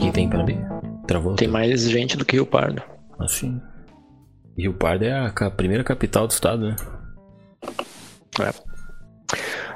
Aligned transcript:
Quem 0.00 0.12
tem 0.12 0.28
para 0.28 0.44
mim? 0.44 0.58
Travou? 1.06 1.34
Tem 1.34 1.48
mais 1.48 1.82
gente 1.82 2.16
do 2.16 2.24
que 2.24 2.36
Rio 2.36 2.46
Pardo. 2.46 2.82
Assim. 3.18 3.60
Rio 4.56 4.74
Pardo 4.74 5.04
é 5.04 5.12
a 5.12 5.50
primeira 5.50 5.84
capital 5.84 6.26
do 6.26 6.30
estado, 6.30 6.68
né? 6.68 6.76
É. 8.40 8.52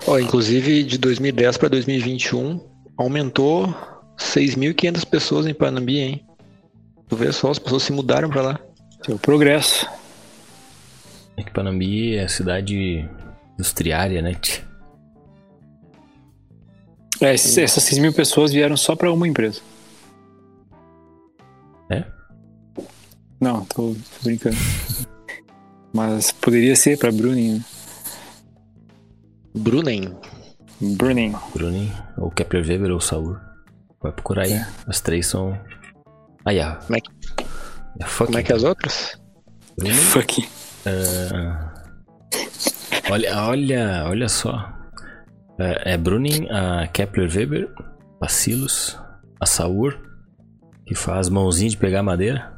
Ó, 0.06 0.18
inclusive, 0.18 0.82
de 0.82 0.98
2010 0.98 1.56
para 1.58 1.68
2021, 1.68 2.60
aumentou 2.96 3.68
6.500 4.18 5.06
pessoas 5.06 5.46
em 5.46 5.54
Panambi, 5.54 5.98
hein? 5.98 6.26
Tu 7.08 7.16
vê 7.16 7.32
só, 7.32 7.50
as 7.50 7.58
pessoas 7.58 7.82
se 7.82 7.92
mudaram 7.92 8.30
pra 8.30 8.42
lá. 8.42 8.60
Seu 9.04 9.18
progresso. 9.18 9.88
É 11.36 11.42
que 11.42 11.52
Panambi 11.52 12.16
é 12.16 12.26
cidade 12.28 13.08
industriária, 13.58 14.22
né? 14.22 14.34
tch? 14.34 14.71
É, 17.22 17.34
essas 17.34 17.84
6 17.84 17.98
mil 17.98 18.12
pessoas 18.12 18.52
vieram 18.52 18.76
só 18.76 18.96
pra 18.96 19.12
uma 19.12 19.28
empresa. 19.28 19.60
É? 21.90 22.04
Não, 23.40 23.64
tô, 23.66 23.94
tô 23.94 24.24
brincando. 24.24 24.56
Mas 25.92 26.32
poderia 26.32 26.74
ser 26.74 26.98
pra 26.98 27.12
Bruning. 27.12 27.58
né? 27.58 27.64
Brunnen. 29.54 30.16
Bruning. 30.80 31.34
Bruning, 31.54 31.92
ou 32.16 32.30
Kepler 32.30 32.66
Weber 32.66 32.90
ou 32.90 33.00
Saur. 33.00 33.40
Vai 34.00 34.10
procurar 34.12 34.44
aí. 34.44 34.54
É. 34.54 34.66
As 34.86 35.00
três 35.00 35.26
são. 35.26 35.56
Aí, 36.44 36.58
ó. 36.60 36.74
Como 36.76 36.96
é 36.96 37.00
que, 37.00 37.10
É 38.00 38.04
fucking 38.04 38.26
como 38.26 38.38
é 38.38 38.42
que 38.42 38.52
é 38.52 38.56
as 38.56 38.64
outras? 38.64 39.20
Bruning. 39.78 39.94
Fuck. 39.94 40.48
Ah, 40.86 41.82
olha, 43.10 43.42
olha, 43.44 44.04
olha 44.08 44.28
só. 44.28 44.72
É, 45.62 45.92
é 45.94 45.96
Bruning, 45.96 46.48
a 46.50 46.86
Kepler 46.88 47.30
Weber, 47.32 47.68
Bacillus, 48.20 48.98
a 49.40 49.46
Saur, 49.46 49.96
que 50.86 50.94
faz 50.94 51.28
mãozinha 51.28 51.70
de 51.70 51.76
pegar 51.76 52.02
madeira. 52.02 52.50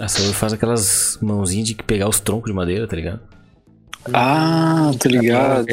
A 0.00 0.08
Saur 0.08 0.32
faz 0.32 0.52
aquelas 0.52 1.18
mãozinhas 1.20 1.68
de 1.68 1.74
pegar 1.74 2.08
os 2.08 2.18
troncos 2.20 2.50
de 2.50 2.56
madeira, 2.56 2.86
tá 2.88 2.96
ligado? 2.96 3.20
Ah, 4.12 4.90
tô 4.98 5.08
ligado. 5.08 5.66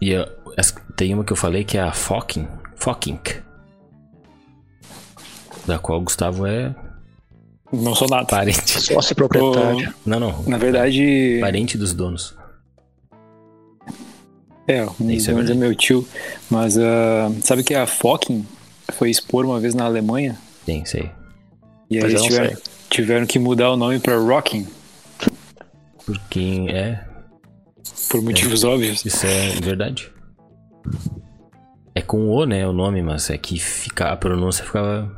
E 0.00 0.14
essa- 0.56 0.80
tem 0.96 1.12
uma 1.12 1.24
que 1.24 1.32
eu 1.32 1.36
falei 1.36 1.64
que 1.64 1.76
é 1.76 1.82
a 1.82 1.92
Focking, 1.92 2.48
Focking, 2.76 3.18
da 5.66 5.78
qual 5.78 5.98
o 6.00 6.04
Gustavo 6.04 6.46
é 6.46 6.74
Não 7.72 7.94
sou 7.94 8.08
nada. 8.08 8.24
parente. 8.26 8.80
Sócio 8.80 9.14
proprietário. 9.14 9.92
Não, 10.06 10.18
não, 10.18 10.42
Na 10.46 10.56
verdade, 10.58 11.38
parente 11.40 11.76
dos 11.76 11.92
donos. 11.92 12.34
é, 14.66 14.86
um 15.00 15.10
Isso 15.10 15.30
é 15.30 15.34
dono 15.34 15.50
é 15.50 15.54
meu 15.54 15.74
tio. 15.74 16.06
Mas 16.50 16.78
ah, 16.78 17.30
sabe 17.42 17.62
que 17.62 17.74
a 17.74 17.86
Focking 17.86 18.46
foi 18.92 19.10
expor 19.10 19.44
uma 19.44 19.60
vez 19.60 19.74
na 19.74 19.84
Alemanha? 19.84 20.38
Sim, 20.64 20.84
sei. 20.84 21.10
E 21.90 21.98
aí 21.98 22.04
eles 22.04 22.22
tiveram, 22.22 22.54
sei. 22.54 22.62
tiveram 22.90 23.26
que 23.26 23.38
mudar 23.38 23.70
o 23.70 23.76
nome 23.76 23.98
pra 23.98 24.16
Rocking, 24.16 24.66
Por 26.04 26.18
quem 26.30 26.68
é, 26.70 27.02
por 28.10 28.20
motivos 28.22 28.64
óbvios. 28.64 29.04
isso 29.04 29.26
é 29.26 29.50
verdade. 29.62 30.10
É 31.94 32.00
com 32.02 32.28
o, 32.28 32.44
né, 32.46 32.66
o 32.66 32.72
nome, 32.72 33.02
mas 33.02 33.28
é 33.30 33.36
que 33.38 33.58
fica, 33.58 34.10
a 34.10 34.16
pronúncia 34.16 34.64
ficava 34.64 35.10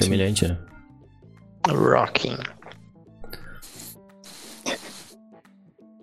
semelhante, 0.00 0.46
né? 0.48 0.56
Rocking. 1.66 2.36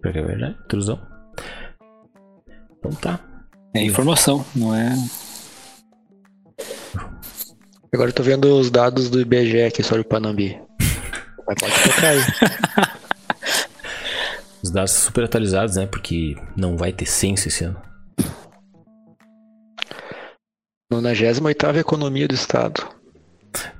Porque 0.02 0.20
é 0.20 0.22
verdade, 0.22 0.58
truzão. 0.68 1.00
Então 2.78 2.92
tá. 2.92 3.20
É 3.74 3.84
informação, 3.84 4.46
não 4.56 4.76
é? 4.76 4.96
Agora 7.94 8.10
eu 8.10 8.14
tô 8.14 8.24
vendo 8.24 8.46
os 8.58 8.70
dados 8.70 9.10
do 9.10 9.20
IBGE 9.22 9.64
aqui 9.64 9.82
sobre 9.82 10.02
o 10.02 10.06
Panambi. 10.06 10.62
Mas 11.48 11.56
pode 11.60 11.84
tocar 11.84 12.10
aí. 12.10 12.20
Os 14.62 14.72
dados 14.72 14.92
super 14.92 15.24
atualizados, 15.24 15.76
né? 15.76 15.86
Porque 15.86 16.36
não 16.56 16.76
vai 16.78 16.92
ter 16.92 17.06
censo 17.06 17.48
esse 17.48 17.64
ano. 17.64 17.82
98 20.92 21.78
economia 21.80 22.28
do 22.28 22.36
estado. 22.36 22.88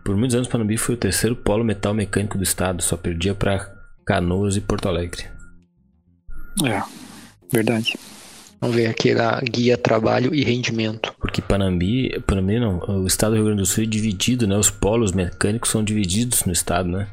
Por 0.06 0.16
muitos 0.16 0.36
anos, 0.36 0.48
Panambi 0.48 0.78
foi 0.78 0.94
o 0.94 0.98
terceiro 1.00 1.36
polo 1.36 1.64
metal 1.64 1.92
mecânico 1.94 2.38
do 2.38 2.44
estado, 2.44 2.84
só 2.84 2.96
perdia 2.96 3.34
para 3.34 3.76
Canoas 4.06 4.56
e 4.56 4.62
Porto 4.62 4.88
Alegre. 4.88 5.26
É, 6.64 6.82
verdade. 7.52 7.98
Vamos 8.62 8.76
ver 8.76 8.86
aqui 8.88 9.14
na 9.16 9.42
guia 9.42 9.78
trabalho 9.78 10.34
e 10.34 10.44
rendimento. 10.44 11.14
Porque 11.20 11.42
Panambi, 11.42 12.20
Panambi 12.22 12.60
não, 12.60 12.78
o 12.80 13.08
estado 13.08 13.32
do 13.32 13.36
Rio 13.38 13.46
Grande 13.46 13.62
do 13.62 13.66
Sul 13.66 13.84
é 13.84 13.88
dividido, 13.88 14.48
né? 14.48 14.56
Os 14.56 14.70
polos 14.70 15.12
mecânicos 15.12 15.72
são 15.72 15.84
divididos 15.84 16.46
no 16.46 16.54
estado, 16.54 16.88
né? 16.88 17.08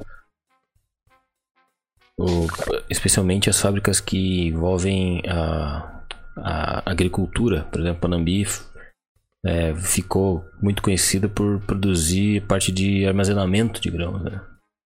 O- 2.18 2.46
especialmente 2.90 3.48
as 3.48 3.58
fábricas 3.58 4.00
que 4.00 4.48
envolvem 4.48 5.22
a, 5.26 6.04
a 6.36 6.90
agricultura. 6.90 7.64
Por 7.72 7.80
exemplo, 7.80 8.00
Panambi 8.02 8.46
é, 9.44 9.74
ficou 9.74 10.44
muito 10.60 10.82
conhecida 10.82 11.28
por 11.28 11.60
produzir 11.60 12.42
parte 12.42 12.70
de 12.70 13.06
armazenamento 13.06 13.80
de 13.80 13.90
grãos, 13.90 14.22
né? 14.22 14.40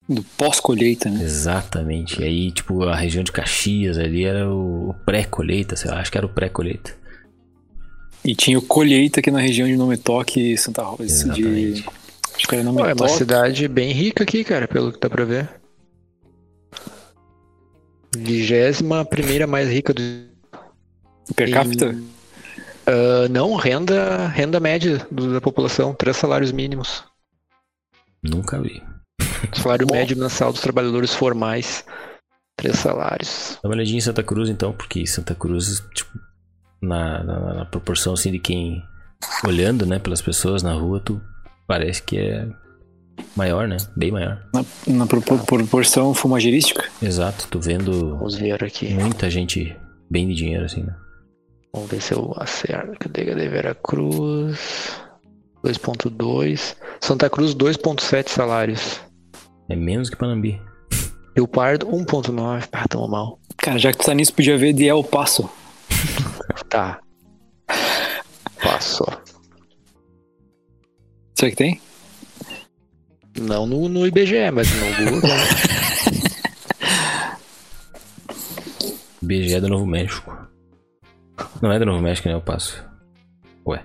Do 0.08 0.22
pós-colheita, 0.22 1.10
né? 1.10 1.22
Exatamente. 1.22 2.20
E 2.20 2.24
aí, 2.24 2.52
tipo, 2.52 2.84
a 2.84 2.94
região 2.94 3.24
de 3.24 3.32
Caxias 3.32 3.98
ali 3.98 4.24
era 4.24 4.48
o, 4.48 4.90
o 4.90 4.94
pré-colheita, 5.04 5.74
sei 5.74 5.90
lá, 5.90 6.00
acho 6.00 6.12
que 6.12 6.18
era 6.18 6.26
o 6.26 6.32
pré-colheita. 6.32 6.94
E 8.24 8.34
tinha 8.34 8.58
o 8.58 8.62
colheita 8.62 9.20
aqui 9.20 9.30
na 9.30 9.40
região 9.40 9.68
de 9.68 9.76
Nometoque 9.76 10.52
e 10.52 10.56
Santa 10.56 10.82
Rosa. 10.82 11.32
De... 11.32 11.84
Acho 12.34 12.48
que 12.48 12.54
era 12.54 12.72
Pô, 12.72 12.86
é 12.86 12.94
uma 12.94 13.08
cidade 13.08 13.68
bem 13.68 13.92
rica 13.92 14.22
aqui, 14.24 14.42
cara, 14.44 14.66
pelo 14.66 14.92
que 14.92 15.00
dá 15.00 15.10
pra 15.10 15.24
ver. 15.24 15.48
Vigésima 18.16 19.04
primeira 19.04 19.46
mais 19.46 19.68
rica 19.68 19.92
do. 19.92 20.02
Per 21.34 21.50
capita? 21.50 21.96
Ah, 22.86 23.28
não, 23.28 23.54
renda, 23.56 24.28
renda 24.28 24.60
média 24.60 25.06
do- 25.10 25.32
da 25.32 25.40
população, 25.40 25.92
três 25.94 26.16
salários 26.16 26.52
mínimos. 26.52 27.04
Nunca 28.22 28.60
vi. 28.60 28.82
Salário 29.54 29.86
médio 29.90 30.16
mensal 30.16 30.52
dos 30.52 30.60
trabalhadores 30.60 31.14
formais, 31.14 31.84
três 32.56 32.78
salários. 32.78 33.58
Dá 33.62 33.68
uma 33.68 33.74
olhadinha 33.74 33.98
em 33.98 34.00
Santa 34.02 34.22
Cruz, 34.22 34.48
então, 34.48 34.72
porque 34.72 35.06
Santa 35.06 35.34
Cruz, 35.34 35.82
tipo, 35.94 36.10
na, 36.82 37.22
na, 37.22 37.54
na 37.54 37.64
proporção, 37.64 38.14
assim, 38.14 38.30
de 38.32 38.38
quem... 38.38 38.82
Olhando, 39.46 39.86
né, 39.86 39.98
pelas 39.98 40.20
pessoas 40.20 40.62
na 40.62 40.74
rua, 40.74 41.00
tu 41.00 41.20
parece 41.66 42.02
que 42.02 42.18
é 42.18 42.46
maior, 43.34 43.66
né? 43.66 43.78
Bem 43.96 44.12
maior. 44.12 44.42
Na, 44.54 44.64
na 44.86 45.06
propor- 45.06 45.42
proporção 45.44 46.12
fumagerística? 46.12 46.84
Exato, 47.02 47.46
tu 47.50 47.58
vendo 47.58 48.10
Vamos 48.16 48.34
ver 48.34 48.62
aqui. 48.62 48.92
muita 48.92 49.30
gente 49.30 49.74
bem 50.10 50.28
de 50.28 50.34
dinheiro, 50.34 50.66
assim, 50.66 50.82
né? 50.82 50.94
Vamos 51.72 51.90
ver 51.90 52.00
se 52.00 52.14
eu 52.14 52.34
acerto. 52.38 52.98
Cadê, 52.98 53.26
cadê? 53.26 53.48
Veracruz. 53.48 54.96
2.2. 55.64 56.76
Santa 57.00 57.28
Cruz, 57.28 57.54
2.7 57.54 58.28
salários. 58.28 59.00
É 59.68 59.74
menos 59.74 60.08
que 60.08 60.16
Panambi. 60.16 60.60
Rio 61.34 61.48
Pardo, 61.48 61.86
1.9. 61.88 62.68
Ah, 62.72 62.88
tamo 62.88 63.08
mal. 63.08 63.38
Cara, 63.56 63.78
já 63.78 63.90
que 63.92 63.98
tu 63.98 64.06
tá 64.06 64.14
nisso, 64.14 64.32
podia 64.32 64.56
ver 64.56 64.72
de 64.72 64.86
El 64.86 65.02
Paso. 65.04 65.50
Tá. 66.68 67.00
Passou. 68.60 69.06
Será 71.34 71.50
que 71.50 71.56
tem? 71.56 71.80
Não 73.38 73.66
no, 73.66 73.88
no 73.88 74.06
IBGE, 74.06 74.50
mas 74.52 74.68
no 74.72 75.10
Google. 75.10 75.30
tem. 78.80 78.96
BGE 79.22 79.60
do 79.60 79.68
Novo 79.68 79.86
México. 79.86 80.45
Não 81.60 81.72
é 81.72 81.78
do 81.78 81.86
Novo 81.86 82.02
México, 82.02 82.28
né? 82.28 82.34
Eu 82.34 82.40
passo. 82.40 82.82
Ué. 83.66 83.82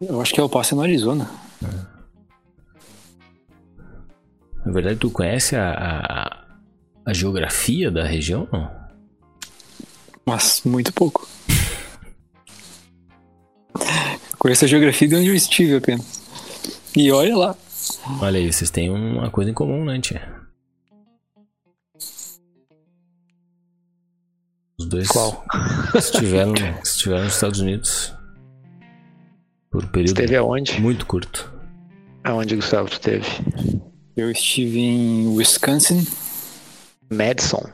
Eu 0.00 0.20
acho 0.20 0.34
que 0.34 0.40
El 0.40 0.48
Paso 0.48 0.74
é 0.74 0.76
no 0.76 0.82
Arizona. 0.82 1.30
Na 4.64 4.72
verdade, 4.72 4.96
tu 4.96 5.10
conhece 5.10 5.56
a, 5.56 5.72
a, 5.72 6.44
a 7.06 7.12
geografia 7.12 7.90
da 7.90 8.04
região? 8.04 8.48
Não? 8.52 8.70
Mas 10.24 10.62
muito 10.64 10.92
pouco. 10.92 11.26
Conheço 14.38 14.64
a 14.64 14.68
geografia 14.68 15.08
de 15.08 15.16
onde 15.16 15.28
eu 15.28 15.34
estive 15.34 15.76
apenas. 15.76 16.22
E 16.96 17.10
olha 17.10 17.36
lá. 17.36 17.56
Olha 18.20 18.38
aí, 18.38 18.52
vocês 18.52 18.70
têm 18.70 18.90
uma 18.90 19.30
coisa 19.30 19.50
em 19.50 19.54
comum, 19.54 19.84
né, 19.84 20.00
tia? 20.00 20.41
Dois 24.92 25.08
Qual? 25.08 25.44
estiveram, 25.94 26.54
estiveram 26.84 27.24
nos 27.24 27.34
Estados 27.34 27.60
Unidos 27.60 28.12
por 29.70 29.84
um 29.84 29.88
período 29.88 30.20
Esteve 30.20 30.36
aonde? 30.36 30.80
muito 30.80 31.06
curto. 31.06 31.50
Aonde, 32.22 32.54
Gustavo, 32.54 32.88
tu 32.90 33.00
teve? 33.00 33.26
Eu 34.16 34.30
estive 34.30 34.78
em 34.78 35.34
Wisconsin 35.34 36.06
Madison. 37.10 37.64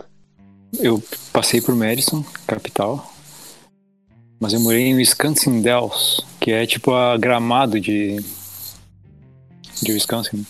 Eu 0.78 1.02
passei 1.32 1.60
por 1.60 1.74
Madison, 1.74 2.24
capital. 2.46 3.12
Mas 4.40 4.52
eu 4.52 4.60
morei 4.60 4.86
em 4.86 4.94
Wisconsin 4.94 5.60
Dells, 5.60 6.22
que 6.40 6.52
é 6.52 6.66
tipo 6.66 6.92
a 6.94 7.16
gramado 7.18 7.80
de. 7.80 8.22
de 9.82 9.92
Wisconsin. 9.92 10.46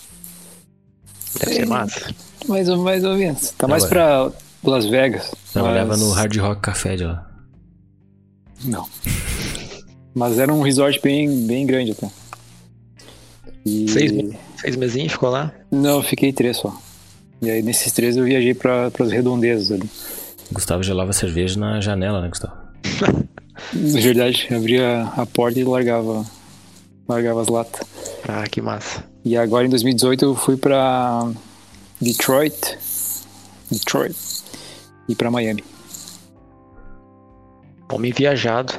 Deve 1.41 1.55
ser 1.55 1.67
massa. 1.67 2.15
Mais 2.47 2.69
ou, 2.69 2.77
mais 2.79 3.03
ou 3.05 3.17
menos. 3.17 3.51
Tá 3.53 3.67
mais 3.67 3.85
Ué. 3.85 3.89
pra 3.89 4.33
Las 4.65 4.87
Vegas. 4.87 5.31
Trabalhava 5.53 5.89
mas- 5.91 6.01
no 6.01 6.11
Hard 6.11 6.37
Rock 6.37 6.61
Café 6.63 6.97
de 6.97 7.05
lá. 7.05 7.27
Não. 8.65 8.89
Mas 10.15 10.39
era 10.39 10.53
um 10.53 10.63
resort 10.63 11.01
bem, 11.01 11.47
bem 11.47 11.65
grande 11.65 11.93
até. 11.93 12.11
E... 13.65 13.89
Seis 13.89 14.11
meses. 14.11 14.37
Seis 14.57 14.77
mesinhos 14.77 15.13
ficou 15.13 15.31
lá? 15.31 15.53
Não, 15.71 16.03
fiquei 16.03 16.33
três 16.33 16.57
só. 16.57 16.77
E 17.41 17.49
aí 17.51 17.63
nesses 17.63 17.93
três 17.93 18.17
eu 18.17 18.25
viajei 18.25 18.55
para 18.55 18.87
as 18.87 19.13
redondezas 19.13 19.71
ali. 19.71 19.89
Gustavo 20.51 20.83
gelava 20.83 21.13
cerveja 21.13 21.59
na 21.59 21.81
janela, 21.81 22.21
né, 22.21 22.29
Gustavo? 22.29 22.57
Na 23.75 24.01
verdade, 24.01 24.49
abria 24.55 25.03
a 25.17 25.27
porta 25.27 25.59
e 25.59 25.65
largava, 25.65 26.25
largava 27.09 27.43
as 27.43 27.49
latas. 27.49 27.87
Ah, 28.27 28.45
que 28.49 28.61
massa. 28.61 29.05
E 29.25 29.37
agora 29.37 29.67
em 29.67 29.69
2018 29.69 30.25
eu 30.25 30.35
fui 30.35 30.57
para 30.57 31.29
Detroit, 32.01 32.79
Detroit 33.71 34.15
e 35.09 35.15
para 35.15 35.31
Miami. 35.31 35.65
Homem 37.91 38.13
viajado. 38.13 38.75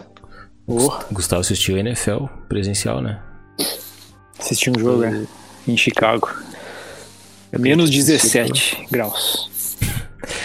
Oh, 0.67 0.91
Gustavo 1.11 1.41
assistiu 1.41 1.75
a 1.75 1.79
NFL 1.79 2.25
presencial, 2.47 3.01
né? 3.01 3.19
assisti 4.39 4.69
um 4.69 4.79
jogo 4.79 5.03
é, 5.03 5.25
em 5.67 5.75
Chicago. 5.75 6.29
Menos 7.57 7.89
17 7.89 8.87
graus. 8.91 9.49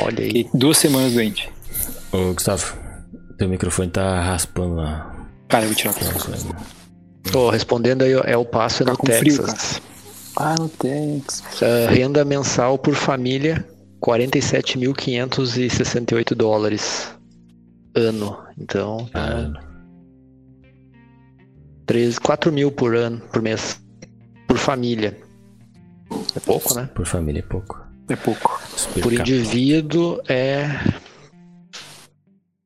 Olha 0.01 0.21
aí. 0.21 0.27
Fiquei 0.27 0.51
duas 0.55 0.79
semanas 0.79 1.13
doente. 1.13 1.51
Ô, 2.11 2.33
Gustavo, 2.33 2.77
teu 3.39 3.49
microfone 3.49 3.91
tá 3.91 4.21
raspando 4.21 4.77
lá. 4.77 5.15
Cara, 5.49 5.65
eu 5.65 5.69
vou 5.69 5.77
tirar 5.77 5.91
aqui. 5.91 6.05
Tô 7.31 7.51
respondendo 7.51 8.03
aí, 8.03 8.13
é 8.25 8.37
o 8.37 8.45
passo 8.45 8.85
Tá 8.85 8.93
no 8.93 8.99
com 8.99 9.07
frio, 9.07 9.43
Texas. 9.43 9.81
Ah, 10.37 10.55
no 10.59 10.69
Texas. 10.69 11.63
Ah, 11.63 11.91
renda 11.91 12.25
mensal 12.25 12.79
por 12.79 12.95
família, 12.95 13.67
47.568 14.05 16.35
dólares 16.35 17.11
ano. 17.95 18.37
Então, 18.59 19.09
Ah, 19.15 19.51
13, 21.87 22.21
4 22.21 22.53
mil 22.53 22.71
por 22.71 22.95
ano, 22.95 23.23
por 23.33 23.41
mês. 23.41 23.81
Por 24.47 24.59
família. 24.59 25.17
É 26.37 26.41
pouco, 26.41 26.75
né? 26.75 26.91
por 26.95 27.07
família 27.07 27.39
é 27.41 27.43
pouco. 27.43 27.83
É 28.09 28.17
pouco. 28.17 28.61
Super 28.77 29.03
Por 29.03 29.15
indivíduo 29.15 30.21
é 30.29 30.69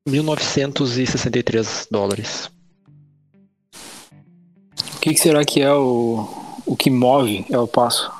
1.963 0.07 1.87
dólares. 1.89 2.51
O 4.95 4.99
que, 4.99 5.13
que 5.13 5.19
será 5.19 5.45
que 5.45 5.61
é 5.61 5.73
o, 5.73 6.27
o 6.65 6.75
que 6.75 6.89
move 6.89 7.45
é 7.49 7.57
o 7.57 7.65
passo? 7.65 8.18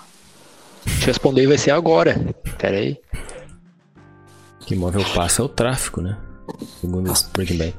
Te 0.85 1.05
responder 1.07 1.47
vai 1.47 1.57
ser 1.57 1.71
agora. 1.71 2.15
Pera 2.57 2.77
aí. 2.77 2.97
O 4.61 4.65
que 4.65 4.75
move 4.75 4.97
o 4.99 5.13
passo 5.13 5.41
é 5.41 5.45
o 5.45 5.49
tráfico, 5.49 6.01
né? 6.01 6.17
Segundo 6.81 7.11
Breaking 7.33 7.57
Bad. 7.57 7.75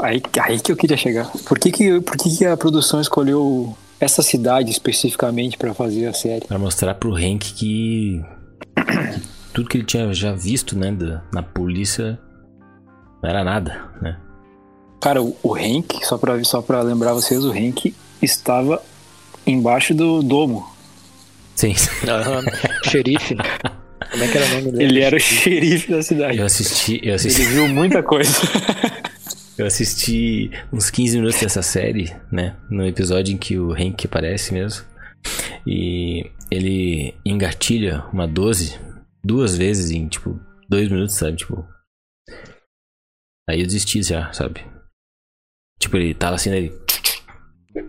Aí, 0.00 0.22
aí 0.42 0.60
que 0.60 0.70
eu 0.72 0.76
queria 0.76 0.96
chegar. 0.96 1.30
Por 1.44 1.58
que, 1.58 1.70
que, 1.72 2.00
por 2.00 2.16
que, 2.16 2.36
que 2.36 2.44
a 2.46 2.56
produção 2.56 3.00
escolheu 3.00 3.76
essa 4.00 4.22
cidade 4.22 4.70
especificamente 4.70 5.56
para 5.58 5.74
fazer 5.74 6.06
a 6.06 6.12
série? 6.12 6.46
Pra 6.46 6.58
mostrar 6.58 6.94
pro 6.94 7.14
Hank 7.16 7.52
que, 7.52 8.22
que 8.76 9.20
tudo 9.52 9.68
que 9.68 9.78
ele 9.78 9.84
tinha 9.84 10.12
já 10.14 10.32
visto, 10.32 10.78
né, 10.78 10.92
da- 10.92 11.22
na 11.32 11.42
polícia 11.42 12.18
não 13.22 13.28
era 13.28 13.42
nada, 13.42 13.90
né? 14.00 14.16
Cara, 15.00 15.20
o, 15.22 15.36
o 15.42 15.54
Hank, 15.56 16.04
só 16.04 16.16
pra, 16.16 16.42
só 16.44 16.62
pra 16.62 16.80
lembrar 16.82 17.12
vocês, 17.12 17.44
o 17.44 17.50
Hank 17.50 17.94
estava 18.22 18.80
embaixo 19.46 19.94
do 19.94 20.22
domo. 20.22 20.64
Sim. 21.58 21.74
Xerife. 22.88 23.34
Como 24.12 24.22
é 24.22 24.28
que 24.28 24.38
era 24.38 24.46
o 24.46 24.48
nome 24.60 24.72
dele? 24.72 24.84
Ele 24.84 25.00
era 25.00 25.16
o 25.16 25.20
xerife 25.20 25.90
da 25.90 26.00
cidade. 26.00 26.38
Eu 26.38 26.46
assisti, 26.46 26.98
eu 26.98 27.00
Ele 27.02 27.12
assisti, 27.14 27.42
viu 27.42 27.66
muita 27.66 28.00
coisa. 28.00 28.30
eu 29.58 29.66
assisti 29.66 30.52
uns 30.72 30.88
15 30.88 31.16
minutos 31.16 31.40
dessa 31.40 31.60
série, 31.60 32.14
né? 32.30 32.56
No 32.70 32.86
episódio 32.86 33.34
em 33.34 33.36
que 33.36 33.58
o 33.58 33.72
Hank 33.72 34.04
aparece 34.06 34.54
mesmo. 34.54 34.86
E 35.66 36.30
ele 36.48 37.12
engatilha 37.26 38.04
uma 38.12 38.28
12 38.28 38.78
duas 39.24 39.56
vezes 39.56 39.90
em, 39.90 40.06
tipo, 40.06 40.38
dois 40.68 40.88
minutos, 40.88 41.16
sabe? 41.16 41.38
Tipo. 41.38 41.66
Aí 43.50 43.60
eu 43.60 43.66
desisti 43.66 44.00
já, 44.04 44.32
sabe? 44.32 44.64
Tipo, 45.80 45.96
ele 45.96 46.14
tava 46.14 46.36
assim, 46.36 46.52
ele. 46.52 46.72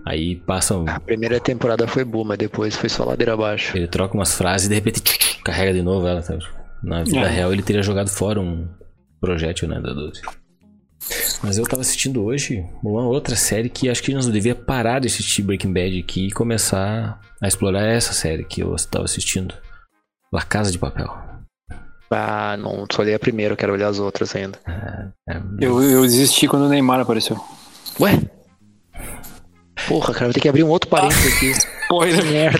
Aí 0.05 0.35
passa 0.37 0.77
um. 0.77 0.87
A 0.89 0.99
primeira 0.99 1.39
temporada 1.39 1.87
foi 1.87 2.03
boa, 2.03 2.25
mas 2.25 2.37
depois 2.37 2.75
foi 2.75 2.89
só 2.89 3.03
ladeira 3.05 3.33
abaixo. 3.33 3.77
Ele 3.77 3.87
troca 3.87 4.13
umas 4.15 4.33
frases 4.33 4.67
e 4.67 4.69
de 4.69 4.75
repente 4.75 5.01
carrega 5.43 5.73
de 5.73 5.81
novo 5.81 6.07
ela, 6.07 6.21
sabe? 6.21 6.43
Na 6.83 7.03
vida 7.03 7.19
É. 7.21 7.27
real 7.27 7.51
ele 7.53 7.61
teria 7.61 7.81
jogado 7.83 8.09
fora 8.09 8.39
um 8.39 8.67
projétil, 9.19 9.67
né, 9.67 9.79
da 9.81 9.93
12. 9.93 10.21
Mas 11.43 11.57
eu 11.57 11.65
tava 11.65 11.81
assistindo 11.81 12.23
hoje 12.23 12.65
uma 12.83 13.07
outra 13.07 13.35
série 13.35 13.69
que 13.69 13.89
acho 13.89 14.03
que 14.03 14.13
nós 14.13 14.27
devia 14.27 14.53
parar 14.55 14.99
de 14.99 15.07
assistir 15.07 15.41
Breaking 15.41 15.73
Bad 15.73 15.99
aqui 15.99 16.27
e 16.27 16.31
começar 16.31 17.19
a 17.41 17.47
explorar 17.47 17.83
essa 17.85 18.13
série 18.13 18.43
que 18.43 18.61
eu 18.61 18.75
tava 18.91 19.05
assistindo. 19.05 19.53
La 20.31 20.41
Casa 20.41 20.71
de 20.71 20.77
Papel. 20.77 21.09
Ah, 22.11 22.57
não, 22.57 22.85
só 22.91 23.01
olhei 23.01 23.13
a 23.13 23.19
primeira, 23.19 23.53
eu 23.53 23.57
quero 23.57 23.73
olhar 23.73 23.87
as 23.87 23.99
outras 23.99 24.35
ainda. 24.35 24.57
É, 24.67 25.37
Eu, 25.59 25.81
eu 25.81 26.01
desisti 26.01 26.47
quando 26.47 26.63
o 26.63 26.69
Neymar 26.69 26.99
apareceu. 26.99 27.39
Ué? 27.99 28.19
Porra, 29.87 30.13
cara, 30.13 30.25
vou 30.25 30.33
ter 30.33 30.39
que 30.41 30.49
abrir 30.49 30.63
um 30.63 30.69
outro 30.69 30.89
parênteses 30.89 31.35
aqui. 31.35 31.53
Que 31.89 32.21
merda. 32.31 32.59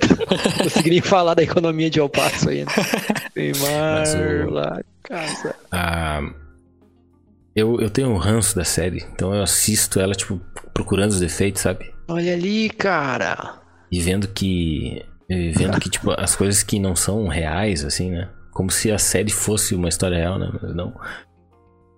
Consegui 0.64 0.90
nem 0.90 1.02
falar 1.02 1.36
da 1.36 1.44
economia 1.44 1.88
de 1.88 2.00
El 2.00 2.10
Paso 2.10 2.50
ainda. 2.50 2.72
Neymar, 3.36 4.48
o- 4.48 4.50
lá, 4.50 4.82
casa. 5.04 5.56
Ah, 5.72 6.22
eu, 7.56 7.80
eu 7.80 7.90
tenho 7.92 8.10
um 8.10 8.18
ranço 8.18 8.56
da 8.56 8.64
série, 8.64 9.06
então 9.14 9.34
eu 9.34 9.44
assisto 9.44 10.00
ela, 10.00 10.16
tipo, 10.16 10.42
procurando 10.74 11.12
os 11.12 11.20
defeitos, 11.20 11.62
sabe? 11.62 11.94
Olha 12.08 12.34
ali, 12.34 12.72
cara. 12.72 13.60
E 13.92 14.02
vendo 14.02 14.28
que. 14.28 15.06
e 15.30 15.52
Vendo 15.52 15.80
que, 15.80 15.92
tipo, 15.92 16.10
as 16.20 16.36
coisas 16.36 16.64
que 16.64 16.80
não 16.80 16.96
são 16.96 17.28
reais, 17.28 17.84
assim, 17.86 18.10
né? 18.12 18.30
Como 18.52 18.72
se 18.72 18.92
a 18.92 18.98
série 18.98 19.32
fosse 19.32 19.76
uma 19.76 19.90
história 19.90 20.18
real, 20.18 20.40
né? 20.40 20.50
Mas 20.60 20.76
não. 20.76 20.94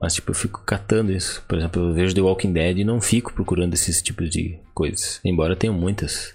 Mas, 0.01 0.15
tipo, 0.15 0.31
eu 0.31 0.35
fico 0.35 0.63
catando 0.65 1.11
isso. 1.11 1.43
Por 1.47 1.59
exemplo, 1.59 1.89
eu 1.89 1.93
vejo 1.93 2.15
The 2.15 2.21
Walking 2.21 2.53
Dead 2.53 2.79
e 2.79 2.83
não 2.83 2.99
fico 2.99 3.31
procurando 3.33 3.75
esses 3.75 4.01
tipos 4.01 4.29
de 4.31 4.59
coisas. 4.73 5.21
Embora 5.23 5.55
tenham 5.55 5.75
muitas. 5.75 6.33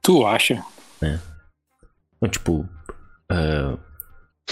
Tu 0.00 0.24
acha? 0.24 0.64
Então, 1.02 2.28
tipo. 2.30 2.68
ah, 3.28 3.76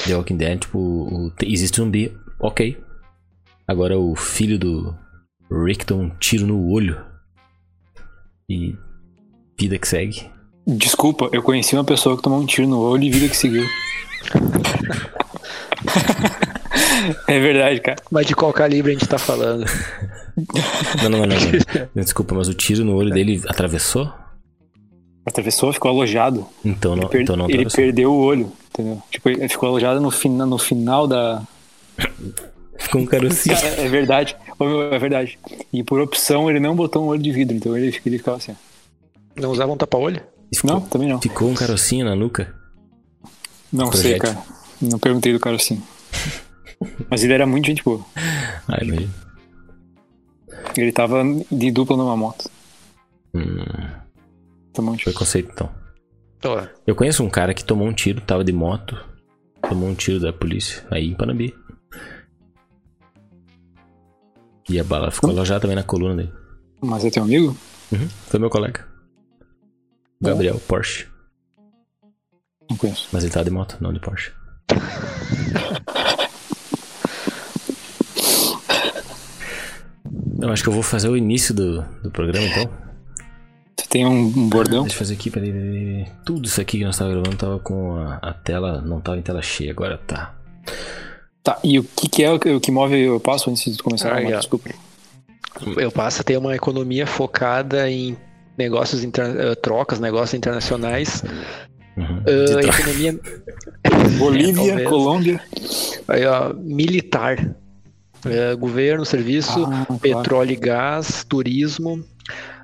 The 0.05 0.17
Walking 0.17 0.37
Dead, 0.37 0.59
tipo, 0.61 0.79
o- 0.79 1.31
te- 1.31 1.47
existe 1.47 1.77
zumbi, 1.77 2.13
ok. 2.41 2.77
Agora 3.69 3.97
o 3.99 4.15
filho 4.17 4.59
do 4.59 4.95
Rick 5.51 5.87
toma 5.87 6.03
um 6.03 6.11
tiro 6.19 6.45
no 6.47 6.69
olho. 6.71 7.01
E. 8.51 8.77
Vida 9.59 9.79
que 9.79 9.87
segue. 9.87 10.29
Desculpa, 10.67 11.29
eu 11.33 11.43
conheci 11.43 11.77
uma 11.77 11.85
pessoa 11.85 12.17
que 12.17 12.23
tomou 12.23 12.41
um 12.41 12.47
tiro 12.47 12.67
no 12.67 12.81
olho 12.81 13.05
e 13.05 13.11
vida 13.11 13.29
que 13.29 13.37
seguiu. 13.37 13.65
é 17.29 17.39
verdade, 17.39 17.81
cara. 17.81 17.97
Mas 18.11 18.27
de 18.27 18.35
qual 18.35 18.53
calibre 18.53 18.93
a 18.93 18.95
gente 18.95 19.09
tá 19.09 19.19
falando? 19.19 19.65
Não, 21.03 21.11
não, 21.11 21.19
não, 21.21 21.27
não. 21.27 21.37
não. 21.95 22.03
Desculpa, 22.03 22.35
mas 22.35 22.49
o 22.49 22.55
tiro 22.55 22.85
no 22.85 22.95
olho 22.95 23.11
dele 23.11 23.43
atravessou? 23.47 24.13
Atravessou, 25.27 25.73
ficou 25.73 25.91
alojado. 25.91 26.47
Então 26.65 26.95
não, 26.95 27.09
Per- 27.09 27.23
então 27.23 27.37
não 27.37 27.49
ele 27.49 27.67
perdeu 27.71 28.13
o 28.13 28.21
olho, 28.21 28.53
entendeu? 28.69 29.03
Tipo, 29.11 29.31
ele 29.31 29.49
ficou 29.49 29.69
alojado 29.69 30.01
no, 30.01 30.11
fina, 30.11 30.45
no 30.45 30.59
final 30.59 31.07
da. 31.07 31.43
Ficou 32.79 33.01
um 33.01 33.07
carocinho. 33.07 33.57
Cara, 33.57 33.81
é 33.81 33.89
verdade. 33.89 34.37
É 34.93 34.99
verdade. 34.99 35.39
E 35.73 35.83
por 35.83 36.01
opção 36.01 36.51
ele 36.51 36.61
não 36.61 36.77
botou 36.77 37.05
um 37.05 37.07
olho 37.07 37.23
de 37.23 37.33
vidro, 37.33 37.57
então 37.57 37.77
ele, 37.77 37.99
ele 38.05 38.19
ficava 38.19 38.37
assim. 38.37 38.55
Não 39.37 39.51
usava 39.51 39.73
um 39.73 39.77
tapa-olho? 39.77 40.21
Não, 40.63 40.81
também 40.81 41.09
não. 41.09 41.21
ficou 41.21 41.49
um 41.49 41.55
carocinho 41.55 42.05
na 42.05 42.15
nuca. 42.15 42.55
Não 43.73 43.91
sei, 43.91 44.19
cara. 44.19 44.37
Não 44.81 44.99
perguntei 44.99 45.33
do 45.33 45.41
cara 45.41 45.57
assim. 45.57 45.83
Mas 47.11 47.23
ele 47.25 47.33
era 47.33 47.47
muito 47.47 47.67
gente 47.67 47.83
boa. 47.83 48.05
Ai, 48.69 48.81
imagina. 48.87 49.13
Ele 50.77 50.93
tava 50.93 51.23
de 51.51 51.71
dupla 51.71 51.97
numa 51.97 52.17
moto. 52.17 52.51
Hum, 53.35 53.65
Tomou 54.73 54.95
um 54.95 54.97
tiro. 54.97 55.11
preconceito, 55.11 55.51
então. 55.53 55.71
Ó, 56.45 56.67
Eu 56.87 56.95
conheço 56.95 57.23
um 57.25 57.31
cara 57.31 57.55
que 57.55 57.65
tomou 57.65 57.87
um 57.87 57.93
tiro, 57.93 58.21
tava 58.21 58.45
de 58.45 58.53
moto. 58.53 58.97
Tomou 59.69 59.89
um 59.89 59.95
tiro 59.95 60.21
da 60.21 60.33
polícia. 60.33 60.85
Aí 60.91 61.07
em 61.07 61.15
Panambi. 61.15 61.55
E 64.69 64.79
a 64.81 64.85
bala 64.85 65.11
ficou 65.11 65.31
alojada 65.31 65.61
também 65.61 65.77
na 65.77 65.83
coluna 65.83 66.17
dele. 66.17 66.33
Mas 66.81 67.05
é 67.05 67.11
teu 67.11 67.23
amigo? 67.23 67.57
Uhum, 67.93 68.09
foi 68.09 68.41
meu 68.41 68.51
colega. 68.51 68.87
Gabriel, 70.21 70.59
Porsche. 70.67 71.07
Não 72.71 72.77
conheço. 72.77 73.09
Mas 73.13 73.23
ele 73.25 73.33
tava 73.33 73.45
de 73.45 73.51
moto, 73.51 73.77
não 73.81 73.93
de 73.93 74.01
Porsche. 74.01 74.33
Eu 80.45 80.53
acho 80.53 80.63
que 80.63 80.69
eu 80.69 80.75
vou 80.75 80.83
fazer 80.83 81.09
o 81.09 81.17
início 81.17 81.55
do, 81.55 81.83
do 82.03 82.11
programa 82.11 82.47
então. 82.47 82.69
Você 83.77 83.87
tem 83.89 84.07
um, 84.07 84.27
um 84.27 84.49
bordão? 84.49 84.83
Deixa 84.83 84.95
eu 84.95 84.99
fazer 84.99 85.15
aqui, 85.15 85.31
peraí, 85.31 85.51
peraí. 85.51 86.07
Tudo 86.23 86.47
isso 86.47 86.61
aqui 86.61 86.77
que 86.79 86.85
nós 86.85 86.95
estávamos 86.95 87.23
gravando 87.23 87.41
tava 87.41 87.59
com 87.59 87.97
a, 87.97 88.17
a 88.17 88.35
tela, 88.35 88.83
não 88.83 89.01
tava 89.01 89.17
em 89.17 89.23
tela 89.23 89.41
cheia, 89.41 89.71
agora 89.71 89.97
tá. 89.97 90.35
Tá, 91.43 91.59
e 91.65 91.79
o 91.79 91.85
que, 91.85 92.11
que 92.11 92.23
é 92.23 92.31
o 92.31 92.39
que, 92.39 92.51
o 92.51 92.61
que 92.61 92.71
move 92.71 93.09
o 93.09 93.19
passo 93.19 93.51
antes 93.51 93.75
de 93.75 93.83
começar? 93.83 94.13
Ah, 94.13 94.23
já. 94.23 94.39
Desculpa. 94.39 94.69
Eu 95.79 95.91
passo 95.91 96.21
a 96.21 96.25
ter 96.25 96.37
uma 96.37 96.55
economia 96.55 97.07
focada 97.07 97.91
em 97.91 98.15
negócios, 98.59 99.03
inter... 99.03 99.25
eh, 99.25 99.55
trocas, 99.55 99.99
negócios 99.99 100.35
internacionais. 100.35 101.25
Uhum. 101.97 102.23
Troca. 102.23 102.67
economia 102.67 103.19
Bolívia, 104.19 104.67
talvez. 104.67 104.89
Colômbia. 104.89 105.41
aí, 106.07 106.27
ó, 106.27 106.53
militar. 106.53 107.57
Eh, 108.27 108.55
governo, 108.55 109.05
serviço, 109.05 109.65
Ah, 109.65 109.85
claro. 109.87 110.01
petróleo 110.01 110.53
e 110.53 110.57
gás, 110.57 111.25
turismo, 111.29 112.03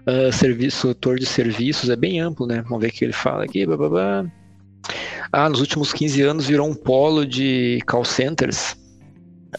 ah, 0.06 0.32
serviço, 0.32 0.88
setor 0.88 1.18
de 1.18 1.26
serviços, 1.26 1.90
é 1.90 1.96
bem 1.96 2.20
amplo, 2.20 2.46
né? 2.46 2.62
Vamos 2.62 2.80
ver 2.80 2.88
o 2.88 2.92
que 2.92 3.04
ele 3.04 3.12
fala 3.12 3.44
aqui. 3.44 3.66
bababá. 3.66 4.24
Ah, 5.32 5.48
nos 5.48 5.60
últimos 5.60 5.92
15 5.92 6.22
anos 6.22 6.46
virou 6.46 6.68
um 6.68 6.74
polo 6.74 7.24
de 7.26 7.80
call 7.86 8.04
centers, 8.04 8.76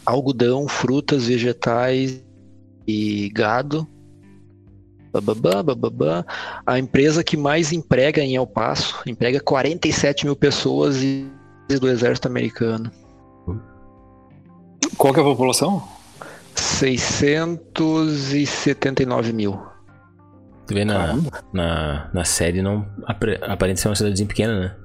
algodão, 0.05 0.67
frutas, 0.67 1.27
vegetais 1.27 2.22
e 2.88 3.29
gado. 3.34 3.88
Bababá, 5.13 5.62
bababá. 5.62 6.25
A 6.65 6.79
empresa 6.79 7.24
que 7.24 7.36
mais 7.38 7.72
emprega 7.74 8.22
em 8.22 8.36
El 8.36 8.48
Paso, 8.48 8.96
emprega 9.05 9.39
47 9.39 10.25
mil 10.25 10.36
pessoas 10.36 11.03
e 11.03 11.27
do 11.79 11.88
exército 11.89 12.27
americano. 12.27 12.91
Qual 14.98 15.13
que 15.13 15.19
é 15.19 15.24
a 15.24 15.25
população? 15.25 15.83
679 16.55 19.33
mil. 19.33 19.60
Tu 20.67 20.74
vê 20.74 20.83
na, 20.86 20.93
Caramba. 20.95 21.29
na, 21.53 22.10
na 22.13 22.24
série, 22.25 22.62
não 22.62 22.86
aparenta 23.41 23.81
ser 23.81 23.88
uma 23.89 23.95
cidadezinha 23.95 24.27
pequena, 24.27 24.60
né? 24.60 24.75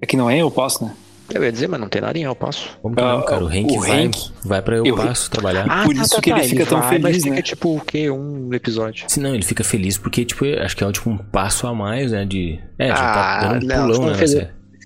É 0.00 0.06
que 0.06 0.16
não 0.16 0.28
é 0.30 0.38
eu 0.40 0.50
passo, 0.50 0.84
né? 0.84 0.94
Eu 1.32 1.42
ia 1.42 1.50
dizer, 1.50 1.66
mas 1.68 1.80
não 1.80 1.88
tem 1.88 2.00
nada 2.00 2.16
em 2.16 2.22
El. 2.22 2.36
Como 2.36 2.94
que 2.94 3.02
não, 3.02 3.18
Ah, 3.18 3.22
cara? 3.24 3.44
O 3.44 3.48
Hank 3.48 3.72
o 3.76 3.80
vai, 3.80 4.04
Hank- 4.06 4.30
vai 4.44 4.62
pra 4.62 4.76
Eu 4.76 4.86
Eu- 4.86 4.94
Passo 4.96 5.28
trabalhar. 5.28 5.84
Por 5.84 5.96
isso 5.96 6.20
que 6.20 6.30
ele 6.30 6.44
fica 6.44 6.64
tão 6.66 6.78
vai, 6.80 6.88
feliz, 6.90 7.02
mas 7.02 7.16
fica 7.24 7.34
né? 7.34 7.42
tipo 7.42 7.76
o 7.76 7.80
quê? 7.80 8.08
Um 8.10 8.54
episódio. 8.54 9.06
Se 9.08 9.18
não, 9.18 9.34
ele 9.34 9.42
fica 9.44 9.64
feliz 9.64 9.98
porque, 9.98 10.24
tipo, 10.24 10.44
acho 10.62 10.76
que 10.76 10.84
é 10.84 10.92
tipo 10.92 11.10
um 11.10 11.18
passo 11.18 11.66
a 11.66 11.74
mais, 11.74 12.12
né? 12.12 12.24
De. 12.24 12.60
É, 12.78 12.86
já 12.88 12.94
Ah, 12.94 13.40
tá 13.40 13.48
dando 13.54 13.64
um 13.64 13.66
não, 13.66 13.86
pulão, 13.96 14.06
né? 14.12 14.14
fez- 14.14 14.34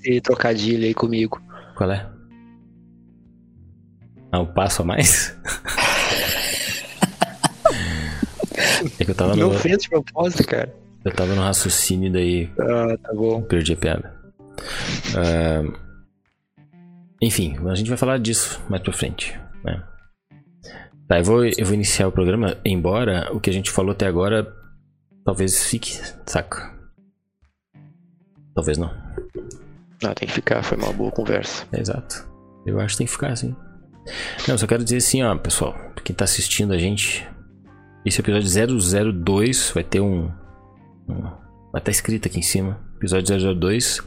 Esse 0.03 0.21
trocadilho 0.23 0.85
aí 0.87 0.95
comigo. 0.95 1.39
Qual 1.77 1.91
é? 1.91 2.07
Ah, 4.33 4.41
um 4.41 4.47
passo 4.47 4.83
a 4.83 4.85
mais? 4.85 5.37
é 8.99 9.05
que 9.05 9.11
eu 9.11 9.15
tava 9.15 9.35
no, 9.37 9.49
Não 9.51 9.59
fez 9.59 9.79
de 9.79 9.89
propósito, 9.89 10.47
cara. 10.47 10.73
eu 11.05 11.13
tava 11.13 11.35
no 11.35 11.43
raciocínio 11.43 12.13
daí 12.13 12.51
Ah, 12.59 12.97
tá 13.03 13.13
bom. 13.13 13.43
perdi 13.43 13.73
a 13.73 13.77
piada. 13.77 14.15
Ah, 15.17 15.63
enfim, 17.23 17.57
a 17.69 17.75
gente 17.75 17.89
vai 17.89 17.99
falar 17.99 18.19
disso 18.19 18.61
mais 18.69 18.83
pra 18.83 18.93
frente, 18.93 19.39
né? 19.65 19.83
Tá, 21.09 21.19
eu 21.19 21.25
vou, 21.25 21.45
eu 21.45 21.65
vou 21.65 21.75
iniciar 21.75 22.07
o 22.07 22.13
programa, 22.13 22.57
embora 22.65 23.29
o 23.35 23.41
que 23.41 23.51
a 23.51 23.53
gente 23.53 23.71
falou 23.71 23.93
até 23.93 24.07
agora 24.07 24.55
talvez 25.25 25.65
fique, 25.65 25.99
saca? 26.27 26.73
Talvez 28.55 28.79
não. 28.79 28.91
Não, 30.03 30.15
tem 30.15 30.27
que 30.29 30.35
ficar, 30.35 30.63
foi 30.63 30.79
uma 30.79 30.93
boa 30.93 31.11
conversa. 31.11 31.67
Exato. 31.73 32.27
Eu 32.65 32.81
acho 32.81 32.95
que 32.95 32.99
tem 32.99 33.07
que 33.07 33.13
ficar 33.13 33.33
assim. 33.33 33.55
Não, 34.47 34.59
só 34.59 34.67
quero 34.67 34.85
dizer 34.85 34.99
assim, 34.99 35.23
ó, 35.23 35.37
pessoal, 35.37 35.75
quem 36.05 36.15
tá 36.15 36.25
assistindo 36.25 36.73
a 36.73 36.79
gente, 36.79 37.27
esse 38.05 38.21
episódio 38.21 39.13
002 39.13 39.71
vai 39.75 39.85
ter 39.85 40.01
um. 40.01 40.31
um 41.09 41.23
vai 41.73 41.81
estar 41.81 41.91
escrito 41.91 42.27
aqui 42.27 42.39
em 42.39 42.43
cima, 42.43 42.81
episódio 42.97 43.55
002, 43.55 44.01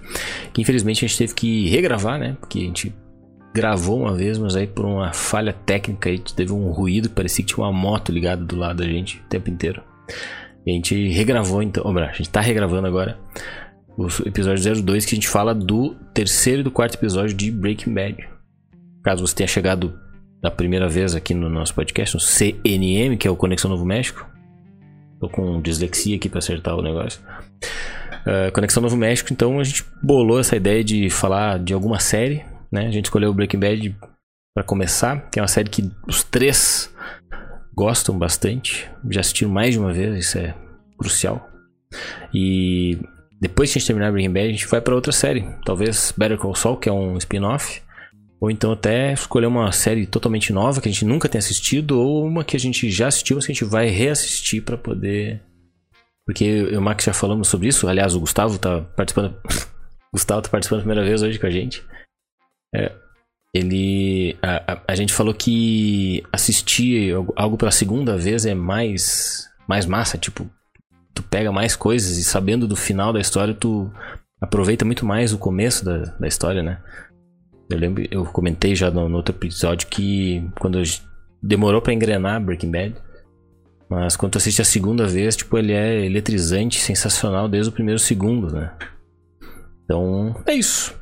que 0.51 0.61
infelizmente 0.61 1.05
a 1.05 1.07
gente 1.07 1.17
teve 1.17 1.33
que 1.33 1.69
regravar, 1.69 2.19
né? 2.19 2.35
Porque 2.39 2.59
a 2.59 2.63
gente 2.63 2.93
gravou 3.53 4.01
uma 4.01 4.13
vez, 4.13 4.37
mas 4.37 4.55
aí 4.55 4.67
por 4.67 4.85
uma 4.85 5.13
falha 5.13 5.53
técnica 5.53 6.09
aí 6.09 6.19
teve 6.19 6.51
um 6.51 6.71
ruído, 6.71 7.09
parecia 7.09 7.45
que 7.45 7.53
tinha 7.53 7.65
uma 7.65 7.71
moto 7.71 8.11
ligada 8.11 8.43
do 8.43 8.55
lado 8.55 8.77
da 8.77 8.85
gente 8.85 9.19
o 9.19 9.29
tempo 9.29 9.49
inteiro. 9.49 9.81
E 10.65 10.71
a 10.71 10.73
gente 10.73 11.09
regravou 11.09 11.61
então, 11.61 11.83
ou 11.85 11.97
a 11.97 12.11
gente 12.11 12.29
tá 12.29 12.41
regravando 12.41 12.87
agora 12.87 13.17
o 13.97 14.07
episódio 14.25 14.81
02 14.81 15.05
que 15.05 15.13
a 15.13 15.17
gente 15.17 15.29
fala 15.29 15.53
do 15.53 15.95
terceiro 16.13 16.61
e 16.61 16.63
do 16.63 16.71
quarto 16.71 16.95
episódio 16.95 17.35
de 17.35 17.51
Breaking 17.51 17.93
Bad. 17.93 18.32
Caso 19.03 19.27
você 19.27 19.35
tenha 19.35 19.47
chegado 19.47 19.99
da 20.41 20.49
primeira 20.49 20.87
vez 20.87 21.13
aqui 21.13 21.33
no 21.33 21.49
nosso 21.49 21.75
podcast, 21.75 22.15
no 22.15 22.21
CNM, 22.21 23.17
que 23.17 23.27
é 23.27 23.31
o 23.31 23.35
Conexão 23.35 23.69
Novo 23.69 23.85
México. 23.85 24.25
Tô 25.19 25.29
com 25.29 25.61
dislexia 25.61 26.15
aqui 26.15 26.29
para 26.29 26.39
acertar 26.39 26.75
o 26.75 26.81
negócio. 26.81 27.21
Uh, 28.25 28.51
Conexão 28.53 28.81
Novo 28.81 28.95
México, 28.95 29.33
então 29.33 29.59
a 29.59 29.63
gente 29.63 29.83
bolou 30.01 30.39
essa 30.39 30.55
ideia 30.55 30.83
de 30.83 31.09
falar 31.09 31.59
de 31.59 31.73
alguma 31.73 31.99
série, 31.99 32.45
né? 32.71 32.87
A 32.87 32.91
gente 32.91 33.05
escolheu 33.05 33.29
o 33.29 33.33
Breaking 33.33 33.59
Bad 33.59 33.95
para 34.55 34.63
começar, 34.63 35.29
que 35.29 35.39
é 35.39 35.41
uma 35.41 35.47
série 35.49 35.69
que 35.69 35.91
os 36.07 36.23
três 36.23 36.93
gostam 37.75 38.17
bastante, 38.17 38.89
já 39.09 39.19
assistiram 39.19 39.51
mais 39.51 39.73
de 39.73 39.79
uma 39.79 39.91
vez, 39.91 40.17
isso 40.17 40.37
é 40.37 40.55
crucial. 40.97 41.49
E 42.33 42.97
depois 43.41 43.71
que 43.71 43.77
a 43.77 43.79
gente 43.79 43.87
terminar 43.87 44.11
Breaking 44.11 44.31
Bad, 44.31 44.47
a 44.47 44.51
gente 44.51 44.67
vai 44.67 44.79
para 44.79 44.95
outra 44.95 45.11
série, 45.11 45.45
talvez 45.65 46.13
Better 46.17 46.37
Call 46.37 46.55
Saul, 46.55 46.77
que 46.77 46.87
é 46.87 46.93
um 46.93 47.17
spin-off, 47.17 47.81
ou 48.43 48.51
então 48.51 48.73
até 48.73 49.13
escolher 49.13 49.45
uma 49.45 49.71
série 49.71 50.05
totalmente 50.05 50.51
nova 50.51 50.81
que 50.81 50.89
a 50.89 50.91
gente 50.91 51.05
nunca 51.05 51.29
tenha 51.29 51.39
assistido, 51.39 51.97
ou 51.97 52.27
uma 52.27 52.43
que 52.43 52.57
a 52.57 52.59
gente 52.59 52.91
já 52.91 53.07
assistiu, 53.07 53.37
mas 53.37 53.45
que 53.45 53.53
a 53.53 53.55
gente 53.55 53.63
vai 53.63 53.87
reassistir 53.87 54.61
para 54.61 54.77
poder. 54.77 55.41
Porque 56.27 56.43
eu 56.43 56.73
e 56.73 56.75
o 56.75 56.81
Max 56.81 57.05
já 57.05 57.13
falamos 57.13 57.47
sobre 57.47 57.69
isso. 57.69 57.87
Aliás, 57.87 58.13
o 58.13 58.19
Gustavo 58.19 58.59
tá 58.59 58.81
participando. 58.97 59.33
Gustavo 60.13 60.41
tá 60.41 60.49
participando 60.49 60.79
a 60.79 60.81
primeira 60.81 61.05
vez 61.05 61.21
hoje 61.21 61.39
com 61.39 61.47
a 61.47 61.49
gente. 61.49 61.85
É, 62.75 62.91
ele. 63.53 64.37
A, 64.41 64.73
a, 64.73 64.81
a 64.89 64.95
gente 64.95 65.13
falou 65.13 65.33
que 65.33 66.21
assistir 66.29 67.15
algo 67.37 67.55
pela 67.55 67.71
segunda 67.71 68.17
vez 68.17 68.45
é 68.45 68.53
mais. 68.53 69.49
mais 69.65 69.85
massa. 69.85 70.17
Tipo, 70.17 70.51
tu 71.13 71.23
pega 71.23 71.49
mais 71.49 71.77
coisas 71.77 72.17
e 72.17 72.25
sabendo 72.25 72.67
do 72.67 72.75
final 72.75 73.13
da 73.13 73.21
história, 73.21 73.53
tu 73.53 73.89
aproveita 74.41 74.83
muito 74.83 75.05
mais 75.05 75.31
o 75.31 75.37
começo 75.37 75.85
da, 75.85 75.99
da 76.19 76.27
história, 76.27 76.61
né? 76.61 76.81
Eu 77.69 77.77
lembro, 77.77 78.05
eu 78.11 78.25
comentei 78.25 78.75
já 78.75 78.91
no, 78.91 79.07
no 79.09 79.17
outro 79.17 79.33
episódio 79.35 79.87
que 79.87 80.47
quando 80.59 80.79
eu- 80.79 80.85
demorou 81.41 81.81
pra 81.81 81.93
engrenar 81.93 82.41
Breaking 82.43 82.71
Bad, 82.71 82.95
mas 83.89 84.15
quando 84.15 84.33
tu 84.33 84.37
assiste 84.37 84.61
a 84.61 84.65
segunda 84.65 85.07
vez, 85.07 85.35
tipo, 85.35 85.57
ele 85.57 85.71
é 85.73 86.05
eletrizante, 86.05 86.79
sensacional 86.79 87.47
desde 87.47 87.69
o 87.69 87.73
primeiro 87.73 87.99
segundo, 87.99 88.51
né? 88.51 88.71
Então, 89.85 90.35
é 90.45 90.53
isso. 90.53 90.95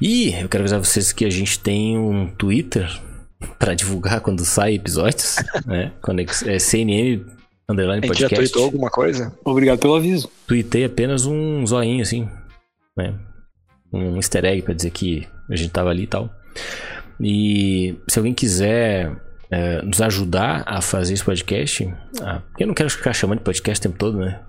E 0.00 0.30
eu 0.40 0.48
quero 0.48 0.62
avisar 0.62 0.78
vocês 0.78 1.12
que 1.12 1.24
a 1.24 1.30
gente 1.30 1.58
tem 1.58 1.98
um 1.98 2.28
Twitter 2.28 2.88
pra 3.58 3.74
divulgar 3.74 4.20
quando 4.20 4.44
sai 4.44 4.74
episódios, 4.74 5.36
né? 5.66 5.92
Conex- 6.00 6.46
é 6.46 6.58
CNN 6.58 7.24
underline 7.68 8.00
A 8.04 8.06
gente 8.06 8.20
já 8.20 8.28
podcast. 8.28 8.52
tweetou 8.52 8.64
alguma 8.64 8.90
coisa? 8.90 9.36
Obrigado 9.44 9.78
pelo 9.78 9.94
aviso. 9.96 10.30
Tuitei 10.46 10.84
apenas 10.84 11.26
um 11.26 11.66
zoinho, 11.66 12.02
assim, 12.02 12.28
né? 12.96 13.14
Um 13.92 14.16
easter 14.16 14.44
egg 14.44 14.62
pra 14.62 14.74
dizer 14.74 14.90
que 14.90 15.26
a 15.50 15.56
gente 15.56 15.70
tava 15.70 15.90
ali 15.90 16.04
e 16.04 16.06
tal. 16.06 16.30
E 17.20 17.96
se 18.08 18.18
alguém 18.18 18.34
quiser 18.34 19.10
é, 19.50 19.82
nos 19.82 20.00
ajudar 20.00 20.62
a 20.66 20.80
fazer 20.80 21.14
esse 21.14 21.24
podcast, 21.24 21.92
ah, 22.22 22.42
eu 22.58 22.66
não 22.66 22.74
quero 22.74 22.90
ficar 22.90 23.12
chamando 23.12 23.38
de 23.38 23.44
podcast 23.44 23.80
o 23.80 23.90
tempo 23.90 23.98
todo, 23.98 24.18
né? 24.18 24.40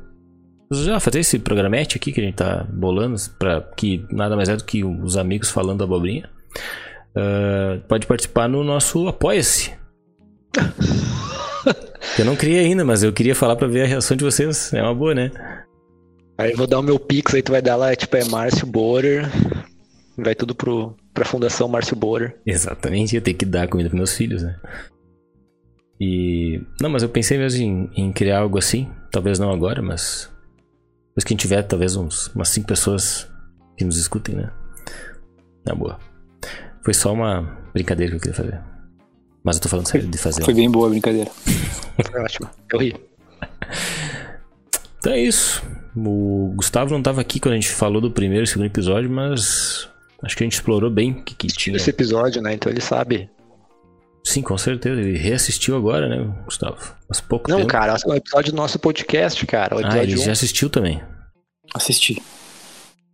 Já 0.72 1.00
fazer 1.00 1.22
esse 1.22 1.40
programete 1.40 1.98
aqui 1.98 2.12
que 2.12 2.22
a 2.22 2.24
gente 2.24 2.36
tá 2.36 2.64
bolando, 2.70 3.16
pra, 3.40 3.62
que 3.76 4.06
nada 4.12 4.36
mais 4.36 4.50
é 4.50 4.56
do 4.56 4.64
que 4.64 4.84
os 4.84 5.18
amigos 5.18 5.50
falando 5.50 5.84
abobrinha. 5.84 6.30
ah, 7.16 7.80
pode 7.88 8.06
participar 8.06 8.48
no 8.48 8.64
nosso 8.64 9.08
Apoia-se. 9.08 9.74
Eu 12.18 12.26
não 12.26 12.36
criei 12.36 12.66
ainda, 12.66 12.84
mas 12.84 13.04
eu 13.04 13.14
queria 13.14 13.36
falar 13.36 13.56
pra 13.56 13.68
ver 13.68 13.84
a 13.84 13.86
reação 13.86 14.16
de 14.16 14.24
vocês. 14.24 14.74
É 14.74 14.82
uma 14.82 14.96
boa, 14.96 15.14
né? 15.14 15.32
Aí 16.38 16.52
eu 16.52 16.58
vou 16.58 16.68
dar 16.68 16.80
o 16.80 16.84
meu 16.84 16.98
pix, 16.98 17.34
aí 17.34 17.42
tu 17.42 17.52
vai 17.52 17.62
dar 17.62 17.76
lá, 17.76 17.96
tipo, 17.96 18.16
é 18.16 18.24
Márcio 18.26 18.66
Borer. 18.66 19.30
Vai 20.24 20.36
tudo 20.36 20.56
pro, 20.56 20.96
pra 21.14 21.26
Fundação 21.26 21.68
Márcio 21.68 21.96
Borer. 21.96 22.38
Exatamente, 22.46 23.16
eu 23.16 23.22
tenho 23.22 23.38
que 23.38 23.46
dar 23.46 23.68
comida 23.68 23.90
pros 23.90 23.98
meus 23.98 24.16
filhos, 24.16 24.44
né? 24.44 24.60
E. 26.00 26.62
Não, 26.82 26.90
mas 26.90 27.04
eu 27.04 27.10
pensei 27.10 27.38
mesmo 27.38 27.62
em, 27.62 27.90
em 27.96 28.12
criar 28.14 28.40
algo 28.40 28.58
assim. 28.58 28.90
Talvez 29.12 29.38
não 29.38 29.52
agora, 29.52 29.82
mas. 29.82 30.30
Depois 31.10 31.24
que 31.24 31.34
a 31.34 31.34
gente 31.34 31.42
tiver, 31.42 31.64
talvez 31.64 31.96
uns, 31.96 32.28
umas 32.28 32.50
5 32.50 32.68
pessoas 32.68 33.30
que 33.78 33.84
nos 33.84 33.98
escutem, 33.98 34.36
né? 34.36 34.52
Na 35.66 35.76
boa. 35.76 36.00
Foi 36.84 36.94
só 36.94 37.12
uma 37.12 37.42
brincadeira 37.74 38.12
que 38.12 38.18
eu 38.18 38.22
queria 38.22 38.36
fazer. 38.36 38.62
Mas 39.44 39.58
eu 39.58 39.62
tô 39.62 39.70
falando 39.70 39.88
sério 39.88 40.08
de 40.08 40.18
fazer. 40.18 40.44
Foi 40.44 40.54
bem 40.54 40.70
boa 40.70 40.88
a 40.88 40.90
brincadeira. 40.90 41.30
Foi 41.30 42.22
ótimo. 42.24 42.50
Eu 42.72 42.80
ri. 42.80 42.96
Então 45.00 45.14
é 45.14 45.22
isso. 45.22 45.64
O 45.96 46.52
Gustavo 46.56 46.92
não 46.92 47.02
tava 47.02 47.22
aqui 47.22 47.40
quando 47.40 47.54
a 47.54 47.56
gente 47.56 47.70
falou 47.70 48.02
do 48.02 48.12
primeiro 48.12 48.44
e 48.44 48.48
segundo 48.48 48.66
episódio, 48.66 49.10
mas. 49.10 49.90
Acho 50.24 50.36
que 50.36 50.44
a 50.44 50.46
gente 50.46 50.54
explorou 50.54 50.90
bem 50.90 51.12
o 51.12 51.24
que, 51.24 51.34
que 51.36 51.48
tinha. 51.48 51.78
Esse 51.78 51.90
episódio, 51.90 52.42
né? 52.42 52.54
Então 52.54 52.72
ele 52.72 52.82
sabe. 52.82 53.30
Sim, 54.24 54.42
com 54.42 54.58
certeza. 54.58 55.00
Ele 55.00 55.18
reassistiu 55.18 55.78
agora, 55.78 56.08
né, 56.10 56.18
Gustavo? 56.46 56.78
Faz 57.08 57.22
pouco 57.22 57.50
Não, 57.50 57.58
tempo. 57.60 57.70
cara, 57.70 57.94
é 57.94 58.08
o 58.10 58.14
episódio 58.14 58.52
do 58.52 58.58
nosso 58.58 58.78
podcast, 58.78 59.46
cara. 59.46 59.76
O 59.78 59.80
ah, 59.86 59.98
ele 60.04 60.16
1. 60.16 60.18
já 60.26 60.32
assistiu 60.34 60.70
também. 60.70 61.02
Assisti. 61.74 62.22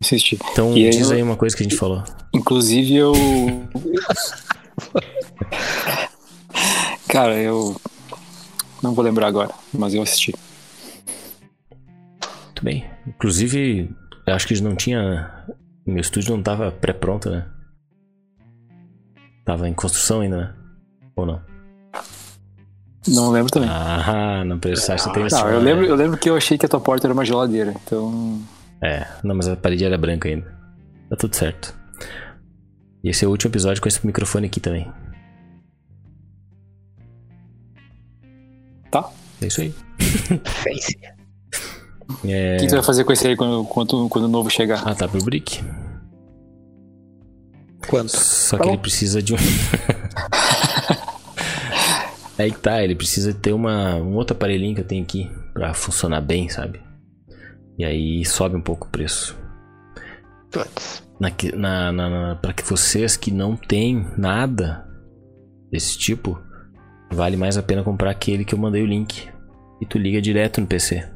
Assisti. 0.02 0.38
Então 0.52 0.76
E 0.76 0.90
diz 0.90 1.10
eu- 1.10 1.16
aí 1.16 1.24
uma 1.24 1.38
coisa 1.38 1.56
que 1.56 1.62
a 1.62 1.66
gente 1.66 1.78
falou. 1.78 2.04
Inclusive 2.34 2.96
eu. 2.96 3.14
Cara, 7.08 7.36
eu. 7.38 7.80
Não 8.82 8.94
vou 8.94 9.04
lembrar 9.04 9.28
agora, 9.28 9.52
mas 9.74 9.94
eu 9.94 10.02
assisti. 10.02 10.34
Muito 12.46 12.64
bem. 12.64 12.86
Inclusive, 13.08 13.90
eu 14.28 14.34
acho 14.34 14.48
que 14.48 14.60
não 14.62 14.76
tinha. 14.76 15.46
Meu 15.86 16.02
estúdio 16.02 16.36
não 16.36 16.42
tava 16.42 16.72
pré-pronto, 16.72 17.30
né? 17.30 17.46
Tava 19.46 19.70
em 19.70 19.74
construção 19.74 20.22
ainda, 20.22 20.38
né? 20.38 20.54
Ou 21.16 21.26
não? 21.26 21.42
Não 23.08 23.30
lembro 23.30 23.52
também. 23.52 23.70
Ah, 23.70 24.44
não 24.44 24.58
precisaste 24.58 25.12
ter 25.14 25.30
Não, 25.30 25.50
eu 25.50 25.60
lembro, 25.60 25.86
eu 25.86 25.96
lembro 25.96 26.18
que 26.18 26.28
eu 26.28 26.36
achei 26.36 26.58
que 26.58 26.66
a 26.66 26.70
tua 26.70 26.80
porta 26.80 27.06
era 27.06 27.14
uma 27.14 27.24
geladeira, 27.24 27.76
então. 27.86 28.42
É, 28.82 29.08
não, 29.24 29.36
mas 29.36 29.48
a 29.48 29.56
parede 29.56 29.86
era 29.86 29.98
branca 29.98 30.28
ainda. 30.28 30.52
Tá 31.10 31.16
tudo 31.16 31.36
certo. 31.36 31.76
E 33.04 33.10
esse 33.10 33.24
é 33.24 33.28
o 33.28 33.32
último 33.32 33.52
episódio 33.52 33.80
com 33.80 33.88
esse 33.88 34.06
microfone 34.06 34.48
aqui 34.48 34.60
também. 34.60 34.92
Tá. 38.90 39.08
É 39.40 39.46
isso 39.46 39.62
aí. 39.62 39.76
Face. 40.44 40.98
É... 42.26 42.56
O 42.58 42.60
que 42.60 42.68
tu 42.68 42.76
vai 42.76 42.84
fazer 42.84 43.04
com 43.04 43.12
esse 43.14 43.28
aí 43.28 43.36
quando, 43.36 43.64
quando, 43.66 44.10
quando 44.10 44.26
o 44.26 44.30
novo 44.30 44.50
chegar? 44.50 44.82
Ah, 44.88 44.94
tá 44.96 45.08
pro 45.08 45.24
Brick. 45.24 45.64
Quanto? 47.88 48.10
Só 48.10 48.58
Tá 48.58 48.64
que 48.64 48.70
bom. 48.70 48.74
ele 48.76 48.82
precisa 48.82 49.22
de 49.22 49.34
um. 49.34 49.38
Aí 52.38 52.52
que 52.52 52.60
tá, 52.60 52.84
ele 52.84 52.96
precisa 52.96 53.34
ter 53.34 53.54
uma, 53.54 53.96
um 53.96 54.14
outro 54.16 54.36
aparelhinho 54.36 54.76
que 54.76 54.82
eu 54.82 54.86
tenho 54.86 55.04
aqui 55.04 55.32
pra 55.54 55.74
funcionar 55.74 56.20
bem, 56.20 56.50
sabe? 56.50 56.82
E 57.78 57.86
aí 57.86 58.26
sobe 58.26 58.58
um 58.58 58.62
pouco 58.62 58.88
o 58.88 58.90
preço. 58.90 59.38
Putz. 60.52 61.02
Na, 61.18 61.32
na, 61.94 62.10
na, 62.10 62.36
pra 62.36 62.52
que 62.52 62.62
vocês 62.64 63.16
que 63.16 63.32
não 63.32 63.56
têm 63.56 64.06
nada 64.18 64.86
desse 65.72 65.98
tipo, 65.98 66.38
vale 67.10 67.38
mais 67.38 67.58
a 67.58 67.64
pena 67.64 67.84
comprar 67.84 68.10
aquele 68.12 68.44
que 68.44 68.54
eu 68.54 68.60
mandei 68.60 68.82
o 68.84 68.88
link. 68.88 69.30
E 69.82 69.86
tu 69.86 69.98
liga 69.98 70.22
direto 70.22 70.60
no 70.60 70.68
PC. 70.68 71.08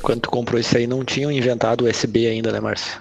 Tu 0.00 0.30
comprou 0.30 0.58
isso 0.60 0.76
aí, 0.76 0.86
não 0.86 1.04
tinham 1.04 1.30
inventado 1.30 1.84
USB 1.86 2.26
ainda, 2.26 2.50
né, 2.52 2.60
Márcio? 2.60 3.00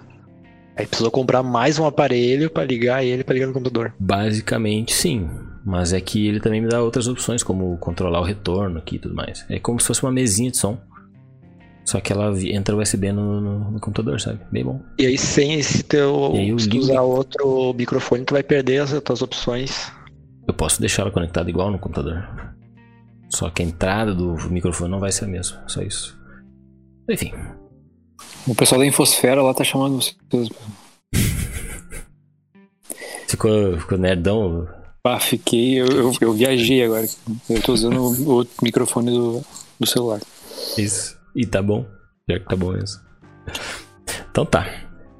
Aí 0.75 0.88
precisou 0.88 1.12
comprar 1.12 1.43
mais 1.43 1.77
um 1.77 1.85
aparelho 1.85 2.50
pra 2.50 2.63
ligar 2.63 3.03
ele 3.05 3.23
pra 3.23 3.33
ligar 3.33 3.47
no 3.47 3.53
computador. 3.53 3.93
Basicamente 4.00 4.93
sim. 4.93 5.29
Mas 5.65 5.93
é 5.93 6.01
que 6.01 6.27
ele 6.27 6.39
também 6.39 6.59
me 6.62 6.67
dá 6.67 6.81
outras 6.81 7.07
opções, 7.07 7.41
como 7.43 7.77
controlar 7.77 8.19
o 8.19 8.23
retorno 8.23 8.79
aqui 8.79 8.95
e 8.95 9.00
tudo 9.00 9.15
mais. 9.15 9.45
É 9.50 9.59
como 9.59 9.79
se 9.79 9.88
fosse 9.88 10.03
uma 10.03 10.12
mesinha 10.12 10.51
de 10.51 10.57
som. 10.57 10.77
Só 11.85 12.00
que 12.01 12.12
ela 12.12 12.33
entra 12.41 12.75
USB 12.75 13.12
no, 13.12 13.39
no- 13.41 13.71
no 13.71 13.79
computador, 13.79 14.19
sabe? 14.19 14.39
Bem 14.51 14.63
bom. 14.63 14.81
E 14.97 15.05
aí, 15.05 15.17
sem 15.17 15.53
esse 15.53 15.83
teu. 15.83 16.31
E 16.33 16.39
aí 16.39 16.59
se 16.59 16.67
tu 16.69 16.77
usar 16.77 17.01
outro 17.01 17.73
microfone, 17.77 18.25
tu 18.25 18.33
vai 18.33 18.43
perder 18.43 18.79
as 18.79 18.91
tuas 19.01 19.21
opções. 19.21 19.91
Eu 20.47 20.53
posso 20.53 20.79
deixar 20.81 21.03
ela 21.03 21.12
conectada 21.12 21.50
igual 21.50 21.69
no 21.71 21.77
computador. 21.79 22.25
Só 23.29 23.50
que 23.50 23.62
a 23.62 23.65
entrada 23.65 24.13
do 24.13 24.35
microfone 24.50 24.89
não 24.91 25.00
vai 25.00 25.12
ser 25.12 25.25
a 25.25 25.27
mesma. 25.27 25.63
Só 25.67 25.81
isso. 25.81 26.17
Enfim. 27.10 27.31
O 28.48 28.55
pessoal 28.55 28.79
da 28.79 28.88
Infosfera 28.88 29.41
lá 29.41 29.53
tá 29.53 29.63
chamando 29.63 29.95
vocês. 30.01 30.50
Ficou, 33.27 33.79
ficou 33.79 33.98
nerdão. 33.98 34.67
Ah, 35.03 35.19
fiquei. 35.19 35.81
Eu, 35.81 35.88
eu, 35.88 36.12
eu 36.22 36.33
viajei 36.33 36.83
agora. 36.83 37.05
Eu 37.50 37.61
tô 37.63 37.74
usando 37.74 38.00
o, 38.00 38.42
o 38.44 38.48
microfone 38.61 39.09
do, 39.09 39.44
do 39.79 39.87
celular. 39.87 40.22
Isso. 40.77 41.18
E 41.35 41.46
tá 41.46 41.61
bom. 41.61 41.83
Já 42.29 42.39
que 42.39 42.46
tá 42.46 42.55
bom 42.55 42.74
mesmo. 42.74 43.01
Então 44.29 44.46
tá. 44.46 44.66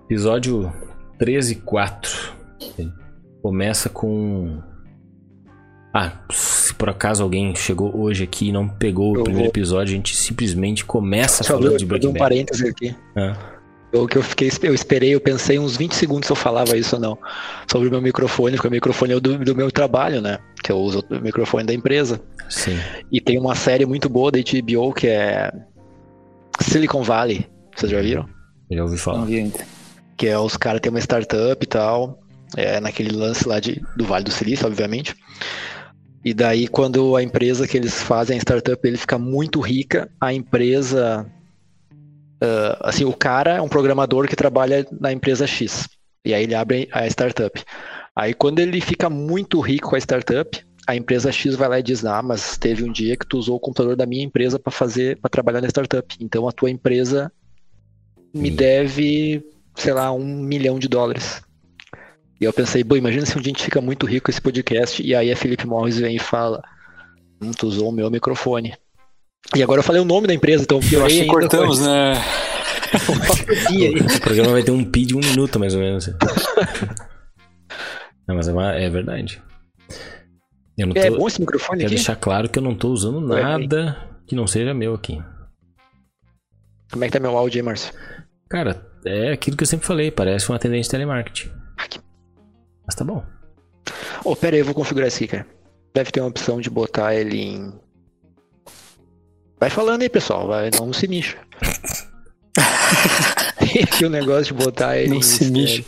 Episódio 0.06 0.72
13 1.18 1.54
e 1.54 1.56
4. 1.56 2.34
Começa 3.42 3.90
com. 3.90 4.62
Ah, 5.94 6.12
se 6.32 6.74
por 6.74 6.90
acaso 6.90 7.22
alguém 7.22 7.54
chegou 7.56 7.96
hoje 7.96 8.24
aqui 8.24 8.48
e 8.50 8.52
não 8.52 8.68
pegou 8.68 9.14
o 9.14 9.18
Eu 9.20 9.24
primeiro 9.24 9.46
vou- 9.46 9.52
episódio, 9.52 9.94
a 9.94 9.96
gente 9.96 10.16
simplesmente 10.16 10.84
começa 10.84 11.44
Só 11.44 11.54
falando 11.54 11.70
vou 11.70 11.78
de 11.78 11.86
Breaking 11.86 12.08
um 12.08 12.14
Bad. 12.14 12.20
parênteses 12.20 12.68
aqui. 12.68 12.96
Ah, 13.16 13.36
Eu, 13.92 14.08
que 14.08 14.18
eu, 14.18 14.24
fiquei, 14.24 14.50
eu 14.64 14.74
esperei, 14.74 15.14
eu 15.14 15.22
pensei 15.22 15.60
uns 15.60 15.78
20 15.78 15.94
segundos 15.94 16.26
se 16.26 16.32
eu 16.32 16.36
falava 16.36 16.76
isso 16.76 16.96
ou 16.96 17.02
não. 17.02 17.18
Sobre 17.72 17.90
o 17.90 17.92
meu 17.92 18.02
microfone, 18.02 18.56
porque 18.56 18.68
o 18.68 18.72
microfone 18.72 19.14
é 19.14 19.16
o 19.16 19.22
do, 19.22 19.38
do 19.38 19.56
meu 19.56 19.70
trabalho, 19.72 20.20
né? 20.20 20.40
Que 20.64 20.72
eu 20.72 20.78
uso 20.80 21.04
o 21.12 21.20
microfone 21.22 21.64
da 21.64 21.74
empresa. 21.76 22.20
sim. 22.50 22.76
E 23.12 23.22
tem 23.22 23.38
uma 23.40 23.54
série 23.54 23.86
muito 23.86 24.10
boa 24.10 24.32
da 24.32 24.40
HBO 24.40 24.92
que 24.94 25.06
é 25.08 25.52
Silicon 26.60 27.04
Valley. 27.04 27.46
Vocês 27.76 27.92
já 27.92 28.02
viram? 28.02 28.28
Já 28.72 28.82
ouvi 28.82 28.96
Não 28.96 29.00
falar. 29.00 29.26
vi 29.26 29.38
ainda. 29.38 29.60
Que 30.18 30.28
é 30.28 30.40
os 30.40 30.58
caras 30.58 30.82
têm 30.82 30.90
uma 30.90 31.00
startup 31.00 31.64
e 31.64 31.68
tal. 31.68 32.20
É 32.56 32.80
naquele 32.80 33.16
lance 33.16 33.48
lá 33.48 33.60
de, 33.60 33.82
do 33.98 34.06
Vale 34.06 34.24
do 34.24 34.32
Silício, 34.32 34.66
obviamente. 34.68 35.16
E 36.24 36.34
daí, 36.34 36.68
quando 36.68 37.16
a 37.16 37.24
empresa 37.24 37.68
que 37.68 37.76
eles 37.76 38.02
fazem, 38.02 38.38
a 38.38 38.40
startup, 38.40 38.88
ele 38.88 38.98
fica 38.98 39.18
muito 39.18 39.60
rica, 39.60 40.10
a 40.20 40.34
empresa. 40.34 41.26
ah, 42.42 42.78
assim, 42.82 43.04
o 43.04 43.14
cara 43.14 43.58
é 43.58 43.62
um 43.62 43.68
programador 43.68 44.28
que 44.28 44.36
trabalha 44.36 44.86
na 45.00 45.12
empresa 45.12 45.46
X. 45.46 45.88
E 46.26 46.34
aí 46.34 46.44
ele 46.44 46.56
abre 46.56 46.88
a 46.92 47.06
startup. 47.08 47.62
Aí, 48.16 48.34
quando 48.34 48.60
ele 48.60 48.80
fica 48.80 49.10
muito 49.10 49.60
rico 49.60 49.90
com 49.90 49.96
a 49.96 50.00
startup, 50.00 50.64
a 50.88 50.96
empresa 50.96 51.32
X 51.32 51.56
vai 51.56 51.68
lá 51.68 51.80
e 51.80 51.84
diz: 51.84 52.06
Ah, 52.06 52.22
mas 52.22 52.58
teve 52.58 52.84
um 52.84 52.92
dia 52.92 53.18
que 53.18 53.28
tu 53.28 53.38
usou 53.38 53.58
o 53.58 53.60
computador 53.60 53.96
da 53.96 54.06
minha 54.06 54.24
empresa 54.24 54.58
para 54.58 54.72
fazer, 54.72 55.18
para 55.20 55.30
trabalhar 55.30 55.62
na 55.62 55.68
startup. 55.68 56.16
Então 56.20 56.48
a 56.48 56.52
tua 56.52 56.70
empresa 56.70 57.32
me 58.34 58.50
deve, 58.50 59.44
sei 59.76 59.94
lá, 59.94 60.12
um 60.12 60.26
milhão 60.26 60.80
de 60.80 60.88
dólares. 60.88 61.42
E 62.40 62.46
eu 62.46 62.52
pensei, 62.54 62.84
bom, 62.84 62.96
imagina 62.96 63.26
se 63.26 63.38
um 63.38 63.42
dia 63.42 63.52
a 63.52 63.56
gente 63.56 63.64
fica 63.64 63.80
muito 63.82 64.06
rico 64.06 64.26
com 64.26 64.32
esse 64.32 64.42
podcast 64.42 65.02
e 65.02 65.16
aí 65.16 65.32
a 65.32 65.36
Felipe 65.36 65.66
Morris 65.66 65.98
vem 66.00 66.16
e 66.16 66.20
fala: 66.20 66.62
Hum, 67.42 67.52
tu 67.52 67.68
usou 67.68 67.90
o 67.90 67.92
meu 67.92 68.10
microfone. 68.12 68.74
E 69.56 69.62
agora 69.64 69.80
eu 69.80 69.84
falei 69.84 70.02
o 70.02 70.06
nome 70.06 70.28
da 70.28 70.34
empresa, 70.34 70.64
então 70.64 70.80
Eu 70.92 71.06
acho 71.06 71.16
que 71.16 71.26
cortamos, 71.26 71.80
né? 71.82 72.14
esse. 73.72 74.18
O 74.18 74.22
programa 74.22 74.52
vai 74.52 74.64
ter 74.64 74.72
um 74.72 74.84
pi 74.84 75.06
de 75.06 75.16
um 75.16 75.20
minuto, 75.20 75.60
mais 75.60 75.74
ou 75.74 75.82
menos. 75.82 76.08
Não, 78.28 78.36
mas 78.36 78.48
é, 78.48 78.52
uma- 78.54 78.74
é 78.74 78.90
verdade. 78.90 79.42
Eu 80.78 80.88
não 80.88 80.94
tô, 80.94 81.00
É 81.02 81.10
bom 81.12 81.28
esse 81.28 81.40
microfone 81.40 81.80
quero 81.80 81.88
aqui? 81.88 81.96
deixar 81.96 82.16
claro 82.16 82.50
que 82.50 82.58
eu 82.58 82.64
não 82.64 82.74
tô 82.74 82.90
usando 82.90 83.38
É, 83.38 83.42
nada 83.42 84.10
que 84.26 84.34
não 84.36 84.48
seja 84.48 84.74
meu 84.74 84.96
aqui. 84.96 85.22
Como 86.92 87.04
é 87.04 87.08
que 87.08 87.14
tá 87.14 87.20
meu 87.20 87.38
áudio 87.38 87.60
aí, 87.60 87.64
Márcio? 87.64 87.94
Cara, 88.50 88.84
é 89.06 89.34
aquilo 89.34 89.56
que 89.58 89.64
eu 89.64 89.68
sempre 89.68 89.86
falei, 89.86 90.10
parece 90.10 90.52
um 90.52 90.56
atendente 90.56 90.86
de 90.86 90.90
telemarketing. 90.90 91.52
Mas 92.86 92.96
tá 92.96 93.04
bom. 93.04 93.24
Ô, 94.24 94.36
pera 94.36 94.56
aí, 94.56 94.62
eu 94.62 94.66
vou 94.66 94.74
configurar 94.74 95.08
isso 95.08 95.18
aqui, 95.18 95.28
cara. 95.28 95.48
Deve 95.94 96.12
ter 96.12 96.22
uma 96.22 96.30
opção 96.30 96.60
de 96.60 96.70
botar 96.70 97.16
ele 97.16 97.40
em. 97.40 97.74
Vai 99.60 99.70
falando 99.70 100.02
aí, 100.02 100.10
pessoal, 100.10 100.48
vai, 100.48 100.70
não 100.78 100.92
se 100.92 101.08
mixa. 101.08 101.38
Aqui 103.82 104.06
o 104.06 104.10
negócio 104.10 104.56
de 104.56 104.64
botar 104.64 104.98
ele 104.98 105.10
Não 105.10 105.18
em 105.18 105.22
se 105.22 105.86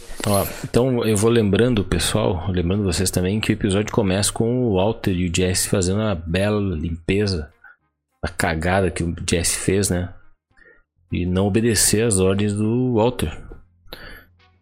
então 0.64 1.06
eu 1.06 1.16
vou 1.16 1.30
lembrando, 1.30 1.84
pessoal, 1.84 2.50
lembrando 2.50 2.84
vocês 2.84 3.12
também 3.12 3.40
que 3.40 3.52
o 3.52 3.54
episódio 3.54 3.94
começa 3.94 4.32
com 4.32 4.64
o 4.64 4.76
Walter 4.76 5.12
e 5.12 5.30
o 5.30 5.36
Jesse 5.36 5.70
fazendo 5.70 6.00
uma 6.00 6.16
bela 6.16 6.60
limpeza. 6.60 7.52
A 8.24 8.28
cagada 8.28 8.90
que 8.90 9.04
o 9.04 9.16
Jesse 9.30 9.58
fez, 9.60 9.90
né? 9.90 10.12
E 11.12 11.26
não 11.26 11.46
obedecer 11.46 12.04
às 12.04 12.20
ordens 12.20 12.54
do 12.54 12.96
Walter. 12.96 13.45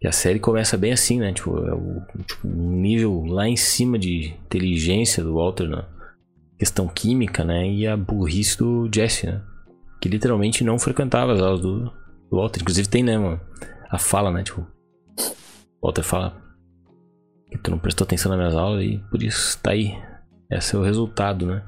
E 0.03 0.07
a 0.07 0.11
série 0.11 0.37
começa 0.37 0.75
bem 0.75 0.91
assim, 0.91 1.17
né? 1.17 1.31
Tipo, 1.31 1.57
é 1.65 1.73
o, 1.73 2.01
tipo, 2.27 2.45
um 2.45 2.71
nível 2.71 3.23
lá 3.23 3.47
em 3.47 3.55
cima 3.55 3.97
de 3.97 4.35
inteligência 4.45 5.23
do 5.23 5.35
Walter 5.35 5.65
na 5.65 5.87
questão 6.59 6.89
química, 6.89 7.45
né? 7.45 7.69
E 7.69 7.87
a 7.87 7.95
burrice 7.95 8.57
do 8.57 8.89
Jesse, 8.93 9.27
né? 9.27 9.41
Que 10.01 10.09
literalmente 10.09 10.61
não 10.61 10.77
frequentava 10.77 11.31
as 11.31 11.41
aulas 11.41 11.61
do, 11.61 11.85
do 12.29 12.37
Walter. 12.37 12.59
Inclusive 12.61 12.89
tem, 12.89 13.01
né, 13.01 13.17
mano? 13.17 13.39
A 13.89 13.97
fala, 13.97 14.29
né? 14.29 14.43
Tipo, 14.43 14.67
Walter 15.81 16.03
fala 16.03 16.43
que 17.49 17.57
tu 17.59 17.71
não 17.71 17.79
prestou 17.79 18.03
atenção 18.03 18.29
nas 18.29 18.39
minhas 18.39 18.55
aulas 18.55 18.83
e 18.83 18.97
por 19.09 19.23
isso 19.23 19.57
tá 19.59 19.71
aí. 19.71 19.97
Esse 20.51 20.75
é 20.75 20.79
o 20.79 20.83
resultado, 20.83 21.45
né? 21.45 21.63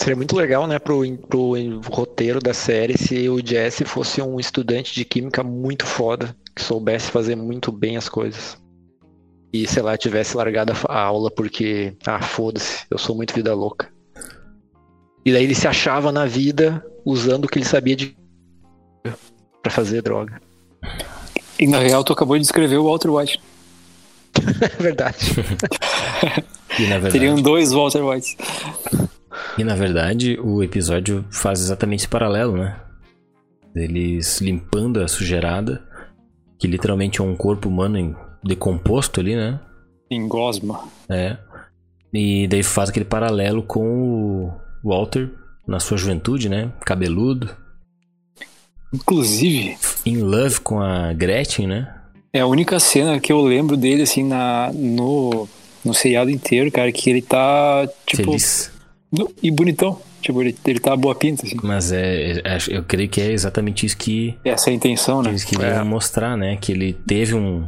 Seria 0.00 0.16
muito 0.16 0.36
legal, 0.36 0.66
né, 0.66 0.78
pro, 0.78 1.02
pro 1.28 1.80
roteiro 1.90 2.40
da 2.40 2.54
série 2.54 2.96
se 2.96 3.28
o 3.28 3.44
Jesse 3.44 3.84
fosse 3.84 4.22
um 4.22 4.38
estudante 4.38 4.94
de 4.94 5.04
química 5.04 5.42
muito 5.42 5.84
foda, 5.84 6.34
que 6.58 6.64
soubesse 6.64 7.10
fazer 7.10 7.36
muito 7.36 7.70
bem 7.70 7.96
as 7.96 8.08
coisas. 8.08 8.58
E, 9.52 9.66
sei 9.66 9.82
lá, 9.82 9.96
tivesse 9.96 10.36
largado 10.36 10.72
a 10.88 11.00
aula 11.00 11.30
porque, 11.30 11.96
ah, 12.06 12.20
foda-se, 12.20 12.84
eu 12.90 12.98
sou 12.98 13.16
muito 13.16 13.32
vida 13.34 13.54
louca. 13.54 13.88
E 15.24 15.32
daí 15.32 15.44
ele 15.44 15.54
se 15.54 15.66
achava 15.66 16.12
na 16.12 16.26
vida 16.26 16.84
usando 17.04 17.46
o 17.46 17.48
que 17.48 17.58
ele 17.58 17.64
sabia 17.64 17.96
de 17.96 18.16
pra 19.62 19.70
fazer 19.72 20.02
droga. 20.02 20.40
E 21.58 21.66
na 21.66 21.78
real, 21.78 22.04
tu 22.04 22.12
acabou 22.12 22.36
de 22.36 22.42
descrever 22.42 22.76
o 22.76 22.84
Walter 22.84 23.10
White. 23.10 23.40
É 24.60 24.68
verdade. 24.82 25.16
E 26.78 26.82
na 26.82 26.94
verdade, 26.98 27.12
Teriam 27.12 27.36
dois 27.40 27.72
Walter 27.72 28.04
White. 28.04 28.36
e 29.56 29.64
na 29.64 29.74
verdade, 29.74 30.38
o 30.40 30.62
episódio 30.62 31.24
faz 31.30 31.60
exatamente 31.60 32.00
esse 32.00 32.08
paralelo, 32.08 32.56
né? 32.56 32.80
Eles 33.74 34.40
limpando 34.40 35.00
a 35.02 35.08
sujeirada, 35.08 35.87
que 36.58 36.66
literalmente 36.66 37.20
é 37.20 37.24
um 37.24 37.36
corpo 37.36 37.68
humano 37.68 38.16
decomposto 38.42 39.20
ali, 39.20 39.34
né? 39.36 39.60
Em 40.10 40.26
Gosma. 40.26 40.84
É. 41.08 41.36
E 42.12 42.46
daí 42.48 42.62
faz 42.62 42.88
aquele 42.90 43.04
paralelo 43.04 43.62
com 43.62 43.86
o 44.44 44.52
Walter 44.82 45.30
na 45.66 45.78
sua 45.80 45.96
juventude, 45.98 46.48
né? 46.48 46.72
Cabeludo, 46.84 47.50
Inclusive, 48.92 49.76
in 50.06 50.18
love 50.18 50.60
com 50.60 50.80
a 50.80 51.12
Gretchen, 51.12 51.66
né? 51.66 51.94
é 52.32 52.40
a 52.40 52.46
única 52.46 52.78
cena 52.78 53.18
que 53.20 53.32
eu 53.32 53.40
lembro 53.42 53.76
dele, 53.76 54.02
assim, 54.02 54.22
na, 54.22 54.70
no, 54.74 55.48
no 55.84 55.92
seriado 55.94 56.30
inteiro, 56.30 56.70
cara, 56.70 56.90
que 56.92 57.08
ele 57.10 57.20
tá, 57.22 57.88
tipo... 58.06 58.24
Feliz. 58.24 58.70
no- 59.10 59.30
e 59.42 59.50
bonitão. 59.50 60.00
Tipo, 60.20 60.42
ele, 60.42 60.56
ele 60.66 60.80
tá 60.80 60.96
boa 60.96 61.14
pinta, 61.14 61.46
assim. 61.46 61.56
Mas 61.62 61.92
é, 61.92 62.40
é- 62.44 62.58
eu 62.68 62.82
creio 62.82 63.08
que 63.08 63.20
é 63.20 63.30
exatamente 63.32 63.86
isso 63.86 63.96
que 63.96 64.36
Essa 64.44 64.70
é 64.70 64.72
a 64.72 64.74
intenção, 64.74 65.22
né? 65.22 65.30
eles 65.30 65.44
queriam 65.44 65.84
mostrar, 65.84 66.36
né? 66.36 66.56
Que 66.56 66.72
ele 66.72 66.92
teve 66.92 67.34
um, 67.34 67.66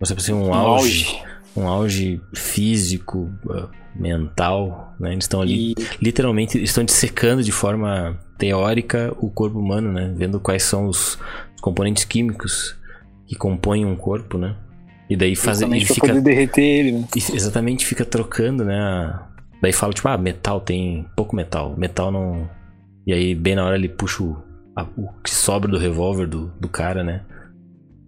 dizer 0.00 0.14
assim, 0.16 0.32
um, 0.32 0.48
Um 0.48 0.54
auge, 0.54 1.18
um 1.56 1.68
auge 1.68 2.20
físico, 2.34 3.30
uh, 3.46 3.68
mental, 3.94 4.94
né? 4.98 5.12
Eles 5.12 5.24
estão 5.24 5.40
ali, 5.42 5.72
E 5.72 5.74
literalmente, 6.00 6.62
estão 6.62 6.84
dissecando 6.84 7.42
de 7.42 7.52
forma 7.52 8.18
teórica 8.38 9.14
o 9.18 9.30
corpo 9.30 9.58
humano, 9.58 9.92
né? 9.92 10.12
Vendo 10.16 10.40
quais 10.40 10.62
são 10.62 10.86
os, 10.86 11.18
os 11.54 11.60
componentes 11.60 12.04
químicos 12.04 12.76
que 13.26 13.34
compõem 13.34 13.84
um 13.84 13.96
corpo, 13.96 14.38
né? 14.38 14.56
E 15.08 15.16
daí 15.16 15.36
faz, 15.36 15.60
ele 15.62 15.84
fica 15.84 16.08
poder 16.08 16.20
derreter 16.20 16.62
ele, 16.62 16.92
né? 16.92 17.04
exatamente 17.14 17.86
fica 17.86 18.04
trocando, 18.04 18.64
né? 18.64 18.78
a- 18.78 19.26
Daí 19.62 19.72
fala, 19.72 19.92
tipo, 19.92 20.08
ah, 20.08 20.18
metal 20.18 20.60
tem 20.60 21.06
pouco 21.16 21.34
metal. 21.34 21.74
Metal 21.76 22.10
não. 22.12 22.48
E 23.06 23.12
aí, 23.12 23.34
bem 23.34 23.54
na 23.54 23.64
hora, 23.64 23.76
ele 23.76 23.88
puxa 23.88 24.22
o, 24.22 24.36
a- 24.76 24.86
o 24.96 25.08
que 25.22 25.30
sobra 25.34 25.70
do 25.70 25.78
revólver 25.78 26.26
do, 26.26 26.48
do 26.60 26.68
cara, 26.68 27.02
né? 27.02 27.24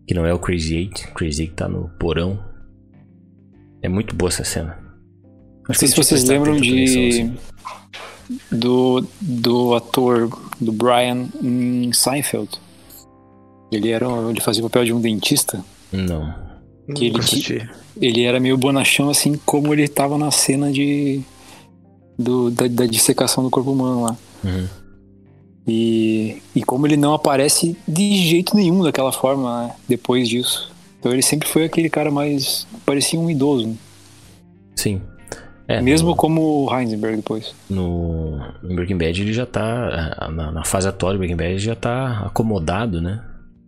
Que 0.07 0.15
não 0.15 0.27
é 0.27 0.33
o 0.33 0.39
Crazy 0.39 0.77
Eight. 0.77 1.09
Crazy 1.15 1.43
Eight 1.43 1.55
tá 1.55 1.69
no 1.69 1.89
porão. 1.99 2.39
É 3.83 3.89
muito 3.89 4.15
boa 4.15 4.29
essa 4.29 4.45
cena. 4.45 4.79
Não 5.69 5.75
sei 5.75 5.89
se 5.89 5.99
eu 5.99 6.03
vocês 6.03 6.25
lembram 6.25 6.57
de 6.57 6.85
assim. 6.85 7.37
do, 8.51 9.07
do 9.21 9.75
ator 9.75 10.29
do 10.61 10.73
Brian 10.73 11.29
em 11.43 11.93
Seinfeld. 11.93 12.51
Ele 13.71 13.91
era 13.91 14.07
ele 14.31 14.41
fazia 14.41 14.65
o 14.65 14.69
papel 14.69 14.85
de 14.87 14.93
um 14.93 15.01
dentista. 15.01 15.63
Não. 15.93 16.35
Que 16.95 17.07
ele. 17.07 17.69
Ele 18.01 18.23
era 18.23 18.41
meio 18.41 18.57
bonachão 18.57 19.11
assim 19.11 19.39
como 19.45 19.73
ele 19.75 19.87
tava 19.89 20.17
na 20.17 20.31
cena 20.31 20.73
de 20.73 21.21
do, 22.19 22.51
da, 22.51 22.67
da 22.67 22.87
dissecação 22.87 23.45
do 23.45 23.51
corpo 23.51 23.71
humano 23.71 24.03
lá. 24.03 24.17
Uhum. 24.45 24.67
E, 25.67 26.43
e 26.55 26.63
como 26.63 26.87
ele 26.87 26.97
não 26.97 27.13
aparece 27.13 27.77
de 27.87 28.17
jeito 28.27 28.57
nenhum 28.57 28.83
daquela 28.83 29.13
forma 29.13 29.67
né, 29.67 29.75
depois 29.87 30.29
disso. 30.29 30.73
Então 30.99 31.13
ele 31.13 31.23
sempre 31.23 31.47
foi 31.49 31.65
aquele 31.65 31.89
cara 31.91 32.11
mais. 32.11 32.67
parecia 32.85 33.21
um 33.21 33.31
idoso. 33.31 33.69
né? 33.69 33.75
Sim. 34.75 35.01
É, 35.69 35.83
Mesmo 35.83 36.09
no, 36.09 36.17
como 36.17 36.65
o 36.65 36.75
Heisenberg 36.75 37.19
depois. 37.19 37.55
no, 37.69 38.39
no 38.63 38.75
Breaking 38.75 38.97
Bad 38.97 39.21
ele 39.21 39.35
já 39.35 39.45
tá. 39.45 40.29
Na, 40.33 40.51
na 40.51 40.65
fase 40.65 40.89
atual 40.89 41.13
do 41.13 41.19
Breaking 41.19 41.37
Bad 41.37 41.51
ele 41.51 41.59
já 41.59 41.77
tá 41.77 42.21
acomodado, 42.25 43.03
né? 43.03 43.23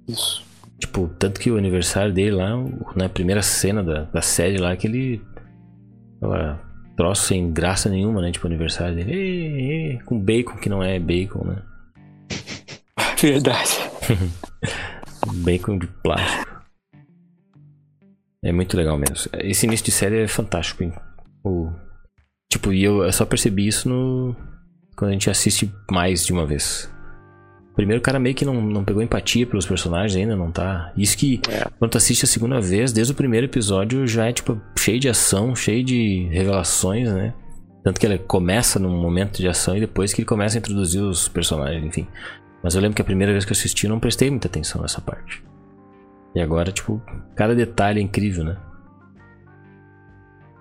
Isso. 0.08 0.42
Tipo, 0.78 1.10
tanto 1.18 1.38
que 1.38 1.50
o 1.50 1.58
aniversário 1.58 2.10
dele 2.10 2.30
lá, 2.30 2.52
na 2.96 3.06
primeira 3.10 3.42
cena 3.42 3.84
da, 3.84 4.04
da 4.04 4.22
série 4.22 4.56
lá, 4.56 4.74
que 4.74 4.86
ele. 4.86 5.22
Troço 7.00 7.28
sem 7.28 7.50
graça 7.50 7.88
nenhuma, 7.88 8.20
né? 8.20 8.30
Tipo, 8.30 8.46
aniversário 8.46 8.94
dele. 8.94 10.02
Com 10.04 10.20
bacon, 10.20 10.58
que 10.58 10.68
não 10.68 10.82
é 10.82 10.98
bacon, 10.98 11.44
né? 11.44 11.62
Verdade. 13.18 13.70
Bacon 15.36 15.78
de 15.78 15.86
plástico. 15.86 16.62
É 18.44 18.52
muito 18.52 18.76
legal 18.76 18.98
mesmo. 18.98 19.16
Esse 19.38 19.64
início 19.64 19.86
de 19.86 19.92
série 19.92 20.22
é 20.22 20.28
fantástico, 20.28 20.82
hein? 20.82 20.92
O... 21.42 21.70
Tipo, 22.50 22.70
e 22.70 22.84
eu, 22.84 23.02
eu 23.02 23.12
só 23.12 23.24
percebi 23.24 23.66
isso 23.66 23.88
no. 23.88 24.36
Quando 24.94 25.10
a 25.10 25.12
gente 25.12 25.30
assiste 25.30 25.72
mais 25.90 26.26
de 26.26 26.32
uma 26.32 26.44
vez. 26.44 26.90
Primeiro, 27.74 28.00
o 28.00 28.02
cara 28.02 28.18
meio 28.18 28.34
que 28.34 28.44
não, 28.44 28.60
não 28.60 28.84
pegou 28.84 29.02
empatia 29.02 29.46
pelos 29.46 29.64
personagens 29.64 30.14
ainda, 30.16 30.36
não 30.36 30.50
tá. 30.50 30.92
Isso 30.96 31.16
que, 31.16 31.40
É. 31.48 31.66
quando 31.78 31.92
tu 31.92 31.96
assiste 31.98 32.24
a 32.24 32.28
segunda 32.28 32.60
vez, 32.60 32.92
desde 32.92 33.12
o 33.12 33.16
primeiro 33.16 33.46
episódio, 33.46 34.06
já 34.06 34.26
é, 34.26 34.32
tipo, 34.32 34.60
cheio 34.78 35.00
de 35.00 35.08
ação, 35.08 35.54
cheio 35.54 35.82
de 35.84 36.28
revelações, 36.30 37.10
né? 37.12 37.32
Tanto 37.82 37.98
que 37.98 38.04
ele 38.04 38.18
começa 38.18 38.78
num 38.78 39.00
momento 39.00 39.38
de 39.38 39.48
ação 39.48 39.76
e 39.76 39.80
depois 39.80 40.12
que 40.12 40.20
ele 40.20 40.26
começa 40.28 40.58
a 40.58 40.60
introduzir 40.60 41.00
os 41.00 41.28
personagens, 41.28 41.82
enfim. 41.84 42.06
Mas 42.62 42.74
eu 42.74 42.82
lembro 42.82 42.94
que 42.96 43.00
a 43.02 43.04
primeira 43.04 43.32
vez 43.32 43.44
que 43.46 43.52
eu 43.52 43.56
assisti, 43.56 43.86
eu 43.86 43.90
não 43.90 43.98
prestei 44.00 44.28
muita 44.28 44.48
atenção 44.48 44.82
nessa 44.82 45.00
parte. 45.00 45.42
E 46.34 46.40
agora, 46.40 46.70
tipo, 46.70 47.00
cada 47.34 47.54
detalhe 47.54 48.00
é 48.00 48.02
incrível, 48.02 48.44
né? 48.44 48.56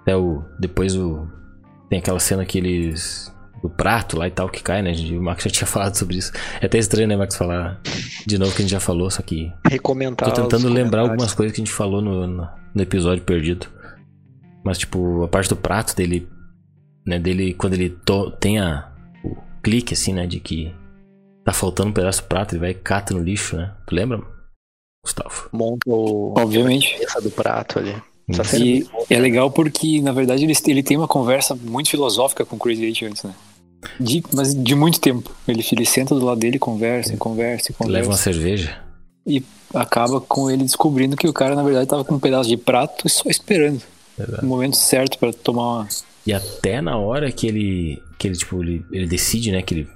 Até 0.02 0.16
o. 0.16 0.44
Depois 0.60 0.96
o. 0.96 1.28
Tem 1.90 2.00
aquela 2.00 2.20
cena 2.20 2.46
que 2.46 2.58
eles. 2.58 3.36
Do 3.62 3.70
prato 3.70 4.18
lá 4.18 4.28
e 4.28 4.32
tal 4.32 4.48
que 4.50 4.64
cai, 4.64 4.82
né? 4.82 4.94
gente? 4.94 5.16
O 5.18 5.22
Max 5.22 5.44
já 5.44 5.50
tinha 5.50 5.68
falado 5.68 5.96
sobre 5.96 6.18
isso. 6.18 6.32
É 6.62 6.66
até 6.66 6.78
estranho, 6.78 7.08
né, 7.08 7.16
Max, 7.18 7.36
falar 7.36 7.82
de 8.26 8.38
novo 8.38 8.52
que 8.54 8.60
a 8.60 8.62
gente 8.62 8.72
já 8.72 8.80
falou, 8.80 9.10
só 9.12 9.22
que. 9.22 9.52
Recomendar. 9.70 10.32
Tô 10.32 10.42
tentando 10.42 10.70
lembrar 10.70 11.02
algumas 11.02 11.34
coisas 11.34 11.54
que 11.56 11.62
a 11.62 11.66
gente 11.66 11.74
falou 11.74 12.02
no, 12.02 12.26
no, 12.26 12.48
no 12.74 12.82
episódio 12.82 13.24
perdido. 13.24 13.68
Mas, 14.64 14.78
tipo, 14.78 15.24
a 15.24 15.28
parte 15.28 15.50
do 15.50 15.56
prato 15.56 15.96
dele. 15.96 16.28
Né, 17.06 17.18
dele, 17.18 17.54
quando 17.54 17.74
ele 17.74 17.90
to- 17.90 18.30
tem 18.32 18.60
a, 18.60 18.92
o 19.24 19.36
clique, 19.64 19.94
assim, 19.94 20.14
né, 20.14 20.28
de 20.28 20.40
que 20.40 20.72
tá 21.44 21.52
faltando 21.52 21.90
um 21.90 21.94
pedaço 21.94 22.22
do 22.22 22.28
prato, 22.28 22.54
ele 22.54 22.60
vai 22.62 22.70
e 22.72 22.74
cata 22.76 23.14
no 23.14 23.24
lixo, 23.24 23.56
né? 23.58 23.74
Tu 23.88 23.96
lembra, 23.96 24.22
Gustavo? 25.04 25.50
Monta 25.52 25.80
o 25.90 26.34
Obviamente. 26.38 26.94
cabeça 26.94 27.22
do 27.22 27.32
prato 27.32 27.80
ali. 27.80 27.96
É 28.30 28.58
E 28.60 28.84
boa. 28.84 29.06
é 29.10 29.18
legal 29.20 29.50
porque, 29.50 30.00
na 30.02 30.12
verdade, 30.12 30.44
ele, 30.44 30.54
ele 30.68 30.84
tem 30.84 30.98
uma 30.98 31.08
conversa 31.08 31.56
muito 31.56 31.90
filosófica 31.90 32.46
com 32.46 32.58
o 32.58 32.60
Crazy 32.60 32.86
Eight 32.86 33.06
antes, 33.06 33.24
né? 33.24 33.34
De, 34.00 34.24
mas 34.34 34.54
de 34.54 34.76
muito 34.76 35.00
tempo. 35.00 35.32
Ele, 35.48 35.66
ele 35.72 35.86
senta 35.86 36.16
do 36.16 36.26
lado 36.26 36.40
dele, 36.40 36.60
conversa, 36.60 37.14
e 37.14 37.18
conversa, 37.18 37.72
e 37.72 37.74
conversa. 37.74 38.00
Leva 38.00 38.10
uma 38.10 38.18
cerveja. 38.18 38.78
E 39.26 39.44
acaba 39.74 40.20
com 40.20 40.50
ele 40.50 40.64
descobrindo 40.64 41.16
que 41.16 41.28
o 41.28 41.34
cara, 41.34 41.56
na 41.56 41.64
verdade, 41.64 41.88
tava 41.88 42.04
com 42.04 42.16
um 42.16 42.20
pedaço 42.20 42.50
de 42.50 42.58
prato 42.58 43.06
e 43.06 43.10
só 43.10 43.30
esperando 43.30 43.82
Exato. 44.18 44.46
o 44.46 44.48
momento 44.48 44.76
certo 44.76 45.18
pra 45.18 45.32
tomar 45.32 45.62
uma. 45.62 45.88
E 46.26 46.34
até 46.34 46.82
na 46.82 46.98
hora 46.98 47.32
que 47.32 47.48
ele. 47.48 48.02
Que 48.18 48.28
ele, 48.28 48.36
tipo, 48.36 48.62
ele, 48.62 48.86
ele 48.92 49.08
decide, 49.08 49.52
né? 49.52 49.62
Que 49.62 49.76
ele. 49.76 49.88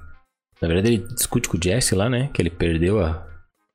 Na 0.62 0.68
verdade, 0.68 0.94
ele 0.94 1.06
discute 1.14 1.48
com 1.48 1.58
o 1.58 1.62
Jesse 1.62 1.94
lá, 1.94 2.08
né? 2.08 2.30
Que 2.32 2.40
ele 2.40 2.50
perdeu 2.50 3.00
a, 3.00 3.26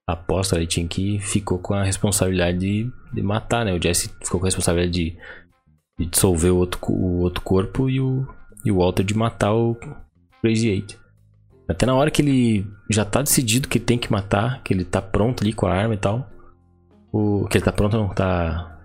a 0.07 0.13
aposta, 0.13 0.55
ele 0.55 0.65
tinha 0.65 0.87
que. 0.87 1.19
Ficou 1.19 1.59
com 1.59 1.73
a 1.73 1.83
responsabilidade 1.83 2.57
de, 2.57 2.91
de 3.13 3.21
matar, 3.21 3.63
né? 3.63 3.73
O 3.73 3.81
Jesse 3.81 4.09
ficou 4.23 4.39
com 4.39 4.45
a 4.45 4.49
responsabilidade 4.49 4.91
de, 4.91 5.17
de 5.99 6.05
dissolver 6.07 6.51
o 6.51 6.57
outro, 6.57 6.79
o 6.89 7.19
outro 7.19 7.41
corpo 7.41 7.89
e 7.89 8.01
o, 8.01 8.27
e 8.69 8.71
o 8.71 8.77
Walter 8.77 9.03
de 9.03 9.15
matar 9.15 9.53
o 9.53 9.75
Crazy 10.41 10.69
Eight. 10.69 10.99
Até 11.67 11.85
na 11.85 11.95
hora 11.95 12.09
que 12.09 12.21
ele 12.21 12.67
já 12.89 13.03
tá 13.03 13.21
decidido 13.21 13.67
que 13.67 13.79
tem 13.79 13.97
que 13.97 14.11
matar, 14.11 14.63
que 14.63 14.73
ele 14.73 14.85
tá 14.85 15.01
pronto 15.01 15.43
ali 15.43 15.53
com 15.53 15.67
a 15.67 15.73
arma 15.73 15.93
e 15.93 15.97
tal. 15.97 16.27
O, 17.11 17.47
que 17.47 17.57
ele 17.57 17.65
tá 17.65 17.71
pronto, 17.71 17.97
não, 17.97 18.09
tá 18.09 18.79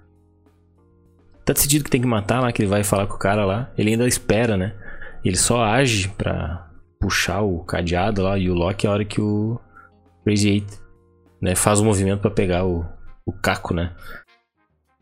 tá 1.44 1.52
decidido 1.52 1.84
que 1.84 1.90
tem 1.90 2.00
que 2.00 2.06
matar 2.06 2.40
lá, 2.40 2.50
que 2.52 2.62
ele 2.62 2.70
vai 2.70 2.82
falar 2.82 3.06
com 3.06 3.14
o 3.14 3.18
cara 3.18 3.44
lá. 3.44 3.70
Ele 3.76 3.90
ainda 3.90 4.06
espera, 4.08 4.56
né? 4.56 4.74
Ele 5.22 5.36
só 5.36 5.62
age 5.62 6.08
pra 6.08 6.70
puxar 6.98 7.42
o 7.42 7.62
cadeado 7.64 8.22
lá 8.22 8.38
e 8.38 8.48
o 8.48 8.54
lock 8.54 8.86
a 8.86 8.90
hora 8.90 9.04
que 9.04 9.20
o 9.20 9.60
Crazy 10.24 10.48
Eight 10.48 10.78
né, 11.40 11.54
faz 11.54 11.80
o 11.80 11.84
movimento 11.84 12.20
pra 12.20 12.30
pegar 12.30 12.64
o, 12.64 12.84
o 13.26 13.32
caco, 13.32 13.74
né? 13.74 13.94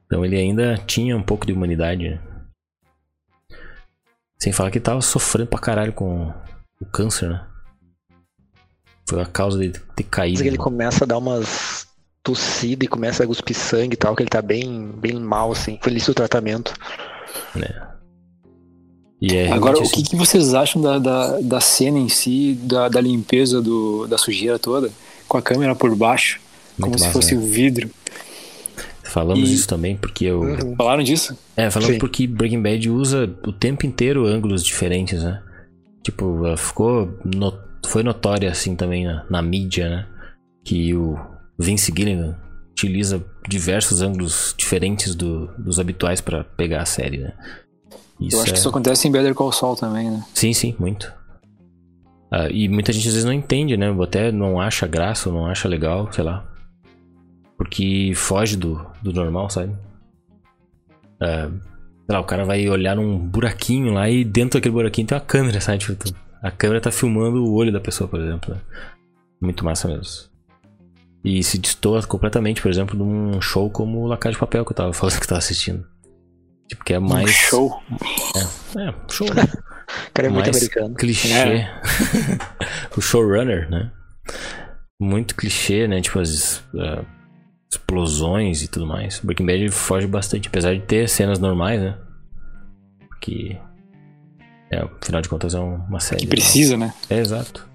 Então 0.07 0.25
ele 0.25 0.37
ainda 0.37 0.77
tinha 0.79 1.17
um 1.17 1.23
pouco 1.23 1.47
de 1.47 1.53
humanidade, 1.53 2.11
né? 2.11 2.32
Sem 4.43 4.53
falar 4.53 4.73
que 4.73 4.79
ele 4.79 4.85
tava 4.85 5.01
sofrendo 5.01 5.49
pra 5.49 5.61
caralho 5.61 5.93
com 5.93 6.35
o 6.81 6.85
câncer, 6.87 7.31
né? 7.31 7.47
Foi 9.09 9.23
a 9.23 9.25
causa 9.25 9.57
dele 9.57 9.75
ter 9.95 10.03
caído. 10.03 10.41
Mas 10.41 10.47
ele 10.49 10.59
começa 10.59 11.05
a 11.05 11.07
dar 11.07 11.19
umas 11.19 11.87
tossidas 12.25 12.85
e 12.85 12.89
começa 12.89 13.23
a 13.23 13.27
cuspir 13.29 13.55
sangue 13.55 13.95
e 13.95 13.97
tal, 13.97 14.17
que 14.17 14.23
ele 14.25 14.31
tá 14.31 14.43
bem, 14.43 14.91
bem 14.97 15.15
mal, 15.21 15.53
assim. 15.53 15.79
Foi 15.81 15.93
isso 15.93 16.11
o 16.11 16.15
tratamento. 16.15 16.75
E 19.21 19.37
é 19.37 19.53
Agora, 19.53 19.79
o 19.79 19.89
que, 19.89 20.03
que 20.03 20.17
vocês 20.17 20.55
acham 20.55 20.83
da, 20.83 20.99
da, 20.99 21.39
da 21.39 21.61
cena 21.61 22.01
em 22.01 22.09
si, 22.09 22.59
da, 22.65 22.89
da 22.89 23.01
limpeza 23.01 23.63
do, 23.63 24.09
da 24.09 24.19
sujeira 24.19 24.59
toda, 24.59 24.91
com 25.29 25.39
a 25.39 25.43
câmera 25.43 25.77
por 25.77 25.95
baixo, 25.95 26.41
como 26.81 26.89
muito 26.89 26.99
se 26.99 27.07
massa, 27.07 27.13
fosse 27.13 27.37
né? 27.37 27.41
o 27.41 27.47
vidro? 27.47 27.89
Falamos 29.13 29.51
E- 29.51 29.55
isso 29.55 29.69
também 29.69 29.97
porque 29.97 30.25
eu, 30.25 30.41
Uhum. 30.41 30.75
Falaram 30.77 31.03
disso? 31.03 31.37
É, 31.57 31.71
falando 31.71 31.93
Sim. 31.93 31.99
porque 31.99 32.27
Breaking 32.27 32.63
Bad 32.63 32.89
usa 32.91 33.25
o 33.47 33.53
tempo 33.53 33.85
inteiro 33.87 34.27
ângulos 34.27 34.65
diferentes, 34.65 35.23
né? 35.23 35.43
Tipo, 36.03 36.43
ficou. 36.57 37.19
no- 37.25 37.71
Foi 37.87 38.03
notória 38.03 38.49
assim 38.51 38.75
também 38.77 39.05
na, 39.05 39.25
na 39.29 39.43
mídia, 39.43 39.89
né? 39.89 40.07
Que 40.65 40.95
o 40.95 41.19
Vince 41.59 41.93
Gilligan 41.95 42.37
utiliza 42.71 43.23
diversos 43.49 44.01
ângulos 44.01 44.55
diferentes 44.57 45.15
do, 45.17 45.49
dos 45.59 45.79
habituais 45.81 46.21
para 46.21 46.45
pegar 46.45 46.83
a 46.83 46.87
série, 46.87 47.19
né? 47.19 47.33
Isso 48.21 48.37
Eu 48.37 48.41
acho 48.43 48.51
é... 48.51 48.53
que 48.55 48.59
isso 48.61 48.69
acontece 48.69 49.09
em 49.09 49.11
Better 49.13 49.35
Call 49.35 49.51
Saul 49.53 49.75
também, 49.77 50.11
né? 50.11 50.25
Sim, 50.33 50.53
sim, 50.53 50.75
muito. 50.79 51.13
Uh, 52.33 52.49
e 52.51 52.69
muita 52.69 52.93
gente 52.93 53.07
às 53.09 53.13
vezes 53.15 53.25
não 53.27 53.33
entende, 53.33 53.77
né? 53.77 53.95
Até 54.03 54.33
não 54.33 54.61
acha 54.61 54.87
graça 54.87 55.29
ou 55.29 55.35
não 55.35 55.47
acha 55.47 55.69
legal, 55.69 56.11
sei 56.13 56.25
lá. 56.25 56.47
Porque 57.63 58.13
foge 58.17 58.57
do, 58.57 58.85
do 59.01 59.13
normal, 59.13 59.49
sabe? 59.49 59.73
Uh, 61.23 61.61
sei 62.05 62.09
lá, 62.09 62.19
o 62.19 62.25
cara 62.25 62.45
vai 62.45 62.69
olhar 62.69 62.97
num 62.97 63.17
buraquinho 63.17 63.93
lá 63.93 64.11
e 64.11 64.25
dentro 64.25 64.59
daquele 64.59 64.75
buraquinho 64.75 65.07
tem 65.07 65.17
uma 65.17 65.25
câmera, 65.25 65.61
sabe? 65.61 65.79
Tipo, 65.79 65.95
a 66.43 66.51
câmera 66.51 66.81
tá 66.81 66.91
filmando 66.91 67.45
o 67.45 67.55
olho 67.55 67.73
da 67.73 67.81
pessoa, 67.81 68.09
por 68.11 68.21
exemplo. 68.21 68.53
Né? 68.53 68.61
Muito 69.41 69.65
massa 69.65 69.87
mesmo. 69.87 70.29
E 71.25 71.41
se 71.45 71.57
destoa 71.57 72.03
completamente, 72.03 72.61
por 72.61 72.69
exemplo, 72.69 72.97
de 72.97 73.03
um 73.05 73.41
show 73.41 73.71
como 73.71 74.01
o 74.01 74.07
Lacar 74.09 74.33
de 74.33 74.39
Papel 74.39 74.65
que 74.65 74.73
eu 74.73 74.77
tava 74.77 74.93
falando 74.93 75.15
que 75.19 75.23
eu 75.23 75.29
tava 75.29 75.39
assistindo. 75.39 75.87
Tipo, 76.67 76.83
que 76.83 76.95
é 76.95 76.99
mais. 76.99 77.31
Um 77.31 77.33
show? 77.33 77.83
É, 78.77 78.89
é 78.89 78.95
show, 79.09 79.33
né? 79.33 79.43
O 80.09 80.13
cara 80.15 80.29
é 80.29 80.31
muito 80.31 80.49
americano. 80.49 80.95
Clichê. 80.95 81.29
É. 81.33 81.71
o 82.97 83.01
showrunner, 83.01 83.71
né? 83.71 83.93
Muito 84.99 85.35
clichê, 85.35 85.87
né? 85.87 86.01
Tipo 86.01 86.19
as 86.19 86.59
uh, 86.73 87.05
explosões 87.73 88.63
e 88.63 88.69
tudo 88.69 88.87
mais. 88.87 89.21
Breaking 89.21 89.47
Bad 89.47 89.71
foge 89.71 90.07
bastante, 90.07 90.49
apesar 90.49 90.75
de 90.75 90.83
ter 90.83 91.09
cenas 91.09 91.39
normais, 91.39 91.81
né? 91.81 91.97
Que. 93.21 93.59
É, 94.71 94.87
afinal 95.01 95.23
de 95.23 95.29
contas 95.29 95.55
é 95.55 95.59
uma 95.59 96.01
série. 96.01 96.23
Que 96.23 96.27
precisa, 96.27 96.77
né? 96.77 96.93
É, 97.09 97.19
exato. 97.19 97.67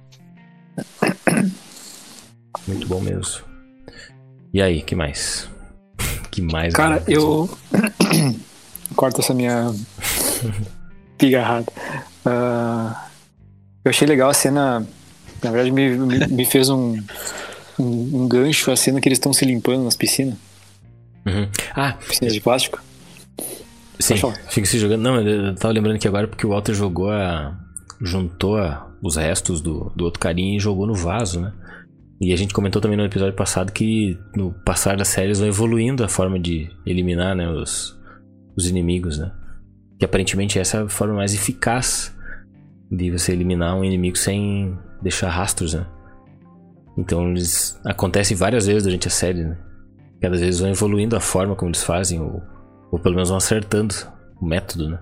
Muito 2.68 2.88
bom 2.88 3.02
mesmo. 3.02 3.44
E 4.54 4.62
aí, 4.62 4.82
que 4.82 4.96
mais? 4.96 5.50
que 6.30 6.42
mais? 6.42 6.74
Cara, 6.74 7.04
eu. 7.08 7.50
Corta 8.96 9.22
essa 9.22 9.34
minha 9.34 9.74
pigarrada. 11.18 11.72
Uh, 12.26 12.96
eu 13.84 13.90
achei 13.90 14.08
legal 14.08 14.30
a 14.30 14.34
cena. 14.34 14.88
Na 15.44 15.52
verdade, 15.52 15.72
me, 15.72 15.90
me, 15.98 16.28
me 16.28 16.46
fez 16.46 16.70
um, 16.70 16.98
um, 17.80 18.24
um, 18.24 18.28
gancho 18.28 18.72
a 18.72 18.76
cena 18.76 19.00
que 19.00 19.08
eles 19.08 19.18
estão 19.18 19.34
se 19.34 19.46
limpando 19.46 19.84
nas 19.84 19.96
piscinas. 19.96 20.36
Uhum. 21.26 21.48
Ah, 21.76 21.94
piscinas 21.94 22.34
de 22.34 22.42
plástico. 22.42 22.82
Sim, 24.00 24.16
fica 24.50 24.68
se 24.68 24.78
jogando. 24.78 25.02
Não, 25.02 25.22
eu 25.22 25.56
tava 25.56 25.74
lembrando 25.74 26.00
que 26.00 26.08
agora 26.08 26.28
porque 26.28 26.46
o 26.46 26.50
Walter 26.50 26.74
jogou 26.74 27.10
a. 27.10 27.58
juntou 28.02 28.58
a, 28.58 28.88
os 29.02 29.16
restos 29.16 29.62
do, 29.62 29.92
do 29.96 30.06
outro 30.06 30.20
carinha 30.20 30.58
e 30.58 30.60
jogou 30.60 30.86
no 30.86 30.94
vaso, 30.94 31.42
né? 31.42 31.54
E 32.20 32.34
a 32.34 32.36
gente 32.36 32.54
comentou 32.54 32.82
também 32.82 32.98
no 32.98 33.06
episódio 33.06 33.36
passado 33.36 33.72
que 33.72 34.18
no 34.36 34.52
passar 34.66 34.98
das 34.98 35.08
séries 35.08 35.40
vão 35.40 35.48
evoluindo 35.48 36.04
a 36.04 36.10
forma 36.10 36.40
de 36.40 36.70
eliminar 36.86 37.36
né, 37.36 37.48
os, 37.48 37.96
os 38.56 38.68
inimigos, 38.68 39.20
né? 39.20 39.32
Que 40.00 40.06
aparentemente 40.06 40.58
essa 40.58 40.78
é 40.78 40.82
a 40.84 40.90
forma 40.90 41.16
mais 41.16 41.34
eficaz 41.34 42.16
de 42.92 43.12
você 43.12 43.34
eliminar 43.34 43.76
um 43.76 43.84
inimigo 43.84 44.18
sem 44.18 44.78
deixar 45.02 45.30
rastros, 45.30 45.74
né? 45.74 45.86
Então 46.98 47.30
eles 47.30 47.80
acontecem 47.86 48.36
várias 48.36 48.66
vezes 48.66 48.84
durante 48.84 49.08
a 49.08 49.12
série, 49.12 49.44
né? 49.44 49.58
Cada 50.20 50.36
vez 50.36 50.60
vão 50.60 50.70
evoluindo 50.70 51.16
a 51.16 51.20
forma 51.20 51.56
como 51.56 51.70
eles 51.70 51.84
fazem, 51.84 52.20
ou, 52.20 52.42
ou 52.92 53.00
pelo 53.00 53.14
menos 53.16 53.30
vão 53.30 53.38
acertando 53.38 53.94
o 54.42 54.46
método, 54.46 54.90
né? 54.90 55.00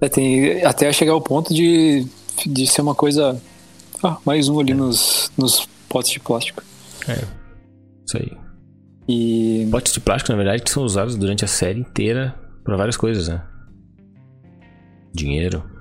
É, 0.00 0.08
tem, 0.08 0.64
até 0.64 0.92
chegar 0.92 1.12
ao 1.12 1.20
ponto 1.20 1.54
de, 1.54 2.06
de 2.44 2.66
ser 2.66 2.82
uma 2.82 2.94
coisa. 2.94 3.40
Ah, 4.02 4.18
mais 4.26 4.48
um 4.48 4.58
ali 4.58 4.72
é. 4.72 4.74
nos, 4.74 5.30
nos 5.38 5.66
potes 5.88 6.10
de 6.10 6.20
plástico. 6.20 6.62
É. 7.08 7.24
Isso 8.04 8.16
aí. 8.16 8.32
E. 9.08 9.68
Potes 9.70 9.92
de 9.92 10.00
plástico, 10.00 10.32
na 10.32 10.38
verdade, 10.38 10.62
que 10.62 10.70
são 10.70 10.82
usados 10.82 11.16
durante 11.16 11.44
a 11.44 11.48
série 11.48 11.80
inteira 11.80 12.34
para 12.64 12.76
várias 12.76 12.96
coisas, 12.96 13.28
né? 13.28 13.42
Dinheiro. 15.14 15.71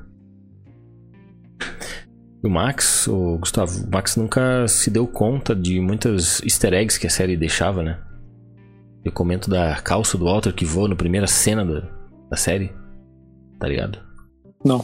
O 2.44 2.50
Max, 2.50 3.08
o 3.08 3.38
Gustavo, 3.38 3.86
o 3.86 3.92
Max 3.92 4.16
nunca 4.16 4.68
se 4.68 4.90
deu 4.90 5.06
conta 5.06 5.56
de 5.56 5.80
muitas 5.80 6.42
easter 6.42 6.74
eggs 6.74 7.00
que 7.00 7.06
a 7.06 7.10
série 7.10 7.38
deixava, 7.38 7.84
né? 7.84 8.00
Eu 9.06 9.12
comento 9.12 9.50
da 9.50 9.76
calça 9.82 10.18
do 10.18 10.26
Walter 10.26 10.54
que 10.54 10.66
voa 10.66 10.88
na 10.88 10.96
primeira 10.96 11.28
cena 11.28 11.64
da, 11.64 11.84
da 12.30 12.38
série. 12.38 12.72
Tá 13.60 13.68
ligado? 13.68 14.00
Não. 14.64 14.84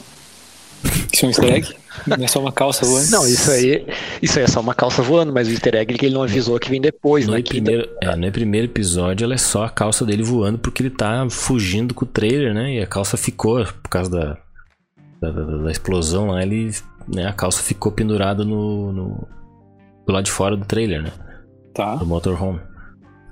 Isso 1.12 1.26
é 1.26 1.28
um 1.28 1.30
easter 1.30 1.54
egg? 1.54 1.76
Não 2.06 2.24
é 2.24 2.28
só 2.28 2.40
uma 2.40 2.52
calça 2.52 2.86
voando? 2.86 3.10
Não, 3.10 3.28
isso 3.28 3.50
aí, 3.50 3.86
isso 4.22 4.38
aí 4.38 4.46
é 4.46 4.48
só 4.48 4.60
uma 4.60 4.76
calça 4.76 5.02
voando, 5.02 5.34
mas 5.34 5.48
o 5.48 5.52
easter 5.52 5.76
egg 5.76 5.94
é 5.94 5.98
que 5.98 6.06
ele 6.06 6.14
não 6.14 6.22
avisou 6.22 6.60
que 6.60 6.70
vem 6.70 6.80
depois, 6.80 7.26
no 7.26 7.34
né? 7.34 7.42
Primeiro, 7.42 7.90
é, 8.02 8.16
no 8.16 8.32
primeiro 8.32 8.68
episódio 8.68 9.26
ela 9.26 9.34
é 9.34 9.38
só 9.38 9.64
a 9.64 9.70
calça 9.70 10.06
dele 10.06 10.22
voando 10.22 10.60
porque 10.60 10.84
ele 10.84 10.92
tá 10.92 11.28
fugindo 11.30 11.94
com 11.94 12.06
o 12.06 12.08
trailer, 12.08 12.54
né? 12.54 12.76
E 12.76 12.82
a 12.82 12.86
calça 12.86 13.18
ficou, 13.18 13.66
por 13.66 13.90
causa 13.90 14.12
da, 14.12 14.38
da, 15.20 15.32
da, 15.32 15.58
da 15.64 15.72
explosão 15.72 16.28
lá, 16.28 16.44
ele, 16.44 16.72
né, 17.08 17.26
a 17.26 17.34
calça 17.34 17.62
ficou 17.62 17.92
pendurada 17.92 18.44
no, 18.44 18.92
no, 18.92 19.28
do 20.06 20.14
lado 20.14 20.26
de 20.26 20.32
fora 20.32 20.56
do 20.56 20.66
trailer, 20.66 21.02
né? 21.02 21.12
Tá. 21.74 21.96
Do 21.96 22.06
motorhome. 22.06 22.60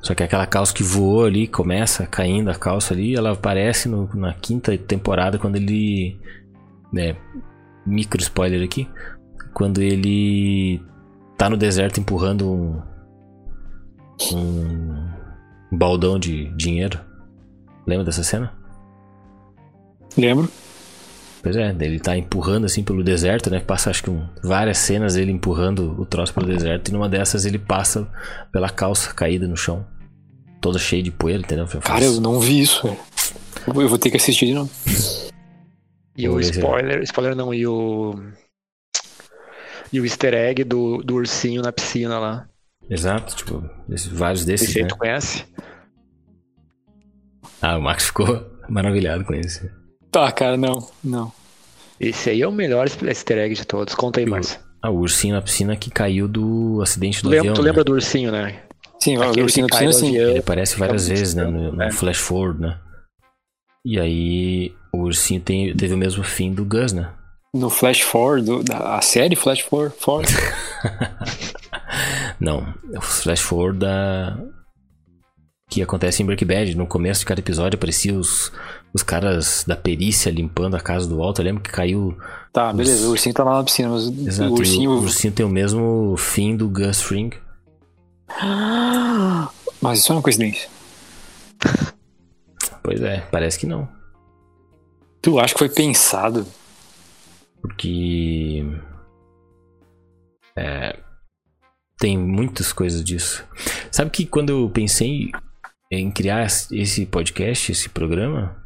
Só 0.01 0.13
que 0.13 0.23
aquela 0.23 0.45
calça 0.45 0.73
que 0.73 0.83
voou 0.83 1.25
ali, 1.25 1.47
começa 1.47 2.05
caindo 2.05 2.49
a 2.49 2.55
calça 2.55 2.93
ali, 2.93 3.15
ela 3.15 3.31
aparece 3.31 3.89
no, 3.89 4.07
na 4.13 4.33
quinta 4.33 4.77
temporada 4.77 5.39
quando 5.39 5.55
ele 5.55 6.19
né, 6.93 7.15
micro 7.85 8.21
spoiler 8.21 8.63
aqui, 8.63 8.87
quando 9.53 9.81
ele 9.81 10.79
tá 11.37 11.49
no 11.49 11.57
deserto 11.57 11.99
empurrando 11.99 12.47
um, 12.47 12.81
um 14.33 15.09
baldão 15.71 16.19
de 16.19 16.49
dinheiro. 16.55 16.99
Lembra 17.87 18.05
dessa 18.05 18.23
cena? 18.23 18.53
Lembro. 20.17 20.49
Pois 21.45 21.55
é, 21.57 21.69
ele 21.79 21.99
tá 21.99 22.17
empurrando 22.17 22.65
assim 22.65 22.83
pelo 22.83 23.03
deserto, 23.03 23.51
né? 23.51 23.59
Passa 23.59 23.91
acho 23.91 24.01
que 24.01 24.09
um, 24.09 24.27
várias 24.41 24.79
cenas 24.79 25.15
ele 25.15 25.31
empurrando 25.31 25.95
o 26.01 26.03
troço 26.03 26.33
pelo 26.33 26.47
deserto 26.47 26.87
e 26.87 26.91
numa 26.91 27.07
dessas 27.07 27.45
ele 27.45 27.59
passa 27.59 28.11
pela 28.51 28.67
calça 28.67 29.13
caída 29.13 29.47
no 29.47 29.55
chão. 29.55 29.85
Toda 30.59 30.79
cheia 30.79 31.03
de 31.03 31.11
poeira, 31.11 31.43
entendeu? 31.43 31.67
Cara, 31.81 32.03
eu 32.03 32.19
não 32.19 32.39
vi 32.39 32.61
isso. 32.61 32.87
Eu 33.67 33.87
vou 33.87 33.97
ter 33.99 34.09
que 34.09 34.17
assistir 34.17 34.47
de 34.47 34.53
novo. 34.55 34.71
E 36.17 36.27
o 36.27 36.39
spoiler, 36.39 37.03
spoiler 37.03 37.35
não, 37.35 37.53
e 37.53 37.67
o. 37.67 38.15
E 39.93 39.99
o 39.99 40.03
easter 40.03 40.33
egg 40.33 40.63
do, 40.63 40.97
do 41.03 41.13
ursinho 41.13 41.61
na 41.61 41.71
piscina 41.71 42.17
lá. 42.17 42.49
Exato, 42.89 43.35
tipo, 43.35 43.69
vários 44.13 44.43
desses. 44.45 44.69
Esse 44.69 44.79
aí 44.79 44.83
né? 44.85 44.89
tu 44.89 44.97
conhece? 44.97 45.45
Ah, 47.61 47.77
o 47.77 47.81
Max 47.83 48.05
ficou 48.05 48.43
maravilhado 48.67 49.23
com 49.23 49.35
isso. 49.35 49.69
Tá, 50.15 50.31
cara, 50.31 50.55
não, 50.55 50.87
não. 51.03 51.29
Esse 51.99 52.29
aí 52.29 52.41
é 52.41 52.47
o 52.47 52.51
melhor 52.51 52.87
easter 53.03 53.37
egg 53.37 53.53
de 53.53 53.67
todos. 53.67 53.93
Conta 53.93 54.21
aí, 54.21 54.25
Márcio. 54.25 54.61
Ah, 54.81 54.89
o 54.89 54.99
ursinho 54.99 55.35
na 55.35 55.41
piscina 55.41 55.75
que 55.75 55.91
caiu 55.91 56.25
do 56.25 56.79
acidente 56.81 57.21
do 57.21 57.29
tu 57.29 57.37
avião. 57.37 57.53
Tu 57.53 57.61
né? 57.61 57.67
lembra 57.67 57.83
do 57.83 57.91
ursinho, 57.91 58.31
né? 58.31 58.61
Sim, 58.97 59.17
o 59.17 59.41
ursinho 59.41 59.67
na 59.67 59.71
piscina, 59.71 59.91
sim. 59.91 60.15
Ele 60.15 60.39
aparece 60.39 60.79
várias 60.79 61.09
vezes, 61.09 61.35
né? 61.35 61.43
No, 61.43 61.73
no 61.73 61.81
é. 61.81 61.91
flash 61.91 62.19
forward, 62.19 62.61
né? 62.61 62.79
E 63.83 63.99
aí 63.99 64.73
o 64.93 64.99
ursinho 64.99 65.41
tem, 65.41 65.75
teve 65.75 65.93
o 65.93 65.97
mesmo 65.97 66.23
fim 66.23 66.53
do 66.53 66.63
Gus, 66.63 66.93
né? 66.93 67.11
No 67.53 67.69
Flash 67.69 67.99
Forward, 67.99 68.63
da, 68.63 68.95
a 68.95 69.01
série 69.01 69.35
Flash 69.35 69.59
Forward? 69.59 70.29
Não, 72.39 72.73
o 72.95 73.01
Flash 73.01 73.41
Forward 73.41 73.79
da... 73.79 74.37
que 75.69 75.81
acontece 75.81 76.23
em 76.23 76.25
Breaking 76.25 76.47
Bad. 76.47 76.75
No 76.75 76.87
começo 76.87 77.19
de 77.19 77.25
cada 77.25 77.41
episódio 77.41 77.77
apareciam 77.77 78.17
os, 78.17 78.51
os 78.95 79.03
caras 79.03 79.65
da 79.67 79.75
perícia 79.75 80.31
limpando 80.31 80.75
a 80.75 80.79
casa 80.79 81.05
do 81.05 81.17
Walter. 81.17 81.43
Lembra 81.43 81.61
que 81.61 81.69
caiu... 81.69 82.17
Tá, 82.53 82.69
os... 82.69 82.77
beleza, 82.77 83.07
o 83.09 83.11
ursinho 83.11 83.35
tá 83.35 83.43
lá 83.43 83.57
na 83.57 83.63
piscina, 83.65 83.89
mas 83.89 84.07
Exato, 84.07 84.53
o 84.53 84.57
ursinho... 84.57 84.91
O, 84.91 85.01
ursinho 85.01 85.33
tem 85.33 85.45
o 85.45 85.49
mesmo 85.49 86.15
fim 86.17 86.55
do 86.55 86.69
Gus 86.69 87.01
Fring. 87.01 87.31
Mas 89.81 89.99
isso 89.99 90.13
é 90.13 90.15
uma 90.15 90.21
coincidência. 90.21 90.69
Pois 92.81 93.01
é, 93.01 93.19
parece 93.29 93.59
que 93.59 93.67
não. 93.67 93.87
Tu 95.21 95.37
acha 95.39 95.53
que 95.53 95.59
foi 95.59 95.69
pensado? 95.69 96.47
Porque. 97.61 98.65
É, 100.55 100.97
tem 101.99 102.17
muitas 102.17 102.71
coisas 102.71 103.03
disso. 103.03 103.45
Sabe 103.91 104.09
que 104.09 104.25
quando 104.25 104.49
eu 104.51 104.69
pensei 104.69 105.29
em 105.91 106.09
criar 106.09 106.47
esse 106.71 107.05
podcast, 107.05 107.71
esse 107.71 107.89
programa, 107.89 108.64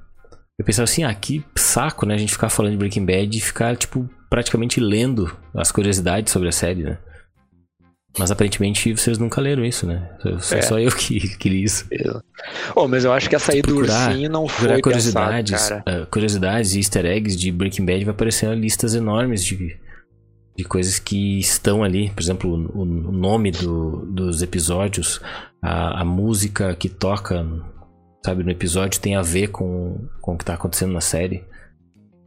eu 0.60 0.66
pensava 0.66 0.84
assim, 0.84 1.06
ah, 1.06 1.14
que 1.16 1.42
saco, 1.56 2.06
né? 2.06 2.16
A 2.16 2.18
gente 2.18 2.34
ficar 2.34 2.50
falando 2.50 2.74
de 2.74 2.78
Breaking 2.78 3.06
Bad 3.06 3.38
e 3.38 3.40
ficar, 3.40 3.78
tipo, 3.78 4.10
praticamente 4.30 4.78
lendo 4.82 5.34
as 5.56 5.72
curiosidades 5.72 6.34
sobre 6.34 6.50
a 6.50 6.52
série, 6.52 6.84
né? 6.84 6.98
Mas 8.18 8.30
aparentemente 8.30 8.94
vocês 8.94 9.18
nunca 9.18 9.40
leram 9.40 9.64
isso, 9.64 9.88
né? 9.88 10.10
Só, 10.42 10.56
é. 10.58 10.62
só 10.62 10.80
eu 10.80 10.92
que, 10.92 11.20
que 11.38 11.48
li 11.48 11.64
isso. 11.64 11.88
Oh, 12.76 12.90
mas 12.90 13.06
eu 13.06 13.14
acho 13.14 13.30
que 13.30 13.38
a 13.38 13.40
saída 13.40 13.70
do 13.70 13.78
ursinho 13.78 14.30
não 14.30 14.50
foi 14.50 14.82
curiosidades, 14.82 15.52
pensado, 15.52 15.84
uh, 16.04 16.06
curiosidades 16.08 16.74
e 16.74 16.80
easter 16.80 17.06
eggs 17.06 17.38
de 17.38 17.54
Breaking 17.54 17.86
Bad 17.86 18.04
vai 18.04 18.14
aparecendo 18.14 18.54
listas 18.54 18.96
enormes 18.96 19.46
de, 19.46 19.80
de 20.58 20.64
coisas 20.66 21.00
que 21.00 21.40
estão 21.40 21.84
ali. 21.84 22.10
Por 22.10 22.22
exemplo, 22.22 22.52
o, 22.52 22.82
o 22.82 23.12
nome 23.14 23.52
do, 23.52 24.06
dos 24.08 24.42
episódios, 24.42 25.22
a, 25.62 26.02
a 26.02 26.04
música 26.04 26.76
que 26.76 26.90
toca, 26.90 27.48
sabe, 28.24 28.44
no 28.44 28.52
episódio 28.52 29.00
tem 29.00 29.16
a 29.16 29.22
ver 29.22 29.48
com, 29.50 29.98
com 30.22 30.34
o 30.34 30.38
que 30.38 30.46
tá 30.46 30.54
acontecendo 30.54 30.94
na 30.94 31.02
série. 31.02 31.44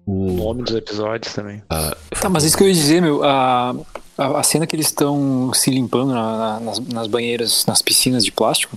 O 0.05 0.33
nome 0.33 0.62
dos 0.62 0.74
episódios 0.74 1.33
também. 1.33 1.62
A, 1.70 1.96
tá, 2.20 2.28
mas 2.28 2.44
isso 2.44 2.57
que 2.57 2.64
eu 2.64 2.68
ia 2.68 2.74
dizer, 2.74 3.00
meu, 3.00 3.22
a, 3.22 3.74
a, 4.18 4.40
a 4.40 4.42
cena 4.42 4.66
que 4.66 4.74
eles 4.74 4.87
estão 4.87 5.52
se 5.55 5.70
limpando 5.70 6.12
na, 6.12 6.37
na, 6.37 6.61
nas, 6.61 6.78
nas 6.81 7.07
banheiras, 7.07 7.64
nas 7.66 7.81
piscinas 7.81 8.24
de 8.24 8.33
plástico, 8.33 8.76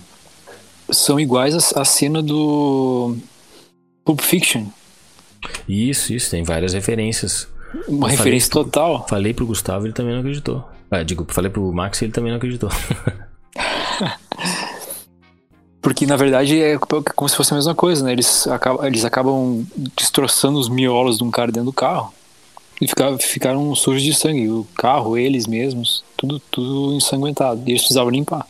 são 0.92 1.20
iguais 1.20 1.74
à 1.76 1.84
cena 1.84 2.22
do 2.22 3.18
Pulp 4.04 4.22
Fiction. 4.22 4.68
Isso, 5.68 6.14
isso, 6.14 6.30
tem 6.30 6.44
várias 6.44 6.74
referências. 6.74 7.48
Uma 7.88 8.08
eu 8.08 8.12
referência 8.12 8.52
falei, 8.52 8.66
total. 8.66 9.08
Falei 9.08 9.34
pro 9.34 9.48
Gustavo, 9.48 9.86
ele 9.86 9.94
também 9.94 10.14
não 10.14 10.20
acreditou. 10.20 10.64
Ah, 10.90 11.04
digo, 11.04 11.26
falei 11.30 11.50
pro 11.50 11.74
Max 11.74 12.02
e 12.02 12.06
ele 12.06 12.14
também 12.14 12.32
não 12.32 12.38
acreditou. 12.38 12.70
Porque 15.86 16.08
na 16.08 16.16
verdade 16.16 16.60
é 16.60 16.80
como 16.80 17.30
se 17.30 17.36
fosse 17.36 17.54
a 17.54 17.58
mesma 17.58 17.76
coisa, 17.76 18.04
né? 18.04 18.12
Eles 18.12 18.48
acabam, 18.48 18.84
eles 18.88 19.06
acabam 19.06 19.64
destroçando 19.96 20.58
os 20.58 20.68
miolos 20.68 21.20
de 21.20 21.24
um 21.24 21.30
cara 21.30 21.52
dentro 21.52 21.68
do 21.68 21.74
carro 21.74 22.12
e 22.82 22.88
ficaram, 22.88 23.20
ficaram 23.20 23.76
sujos 23.76 24.02
de 24.02 24.12
sangue. 24.16 24.50
O 24.50 24.66
carro, 24.76 25.16
eles 25.16 25.46
mesmos, 25.46 26.04
tudo, 26.18 26.42
tudo 26.50 26.96
ensanguentado. 26.96 27.62
E 27.68 27.70
eles 27.70 27.84
precisavam 27.84 28.10
limpar. 28.10 28.48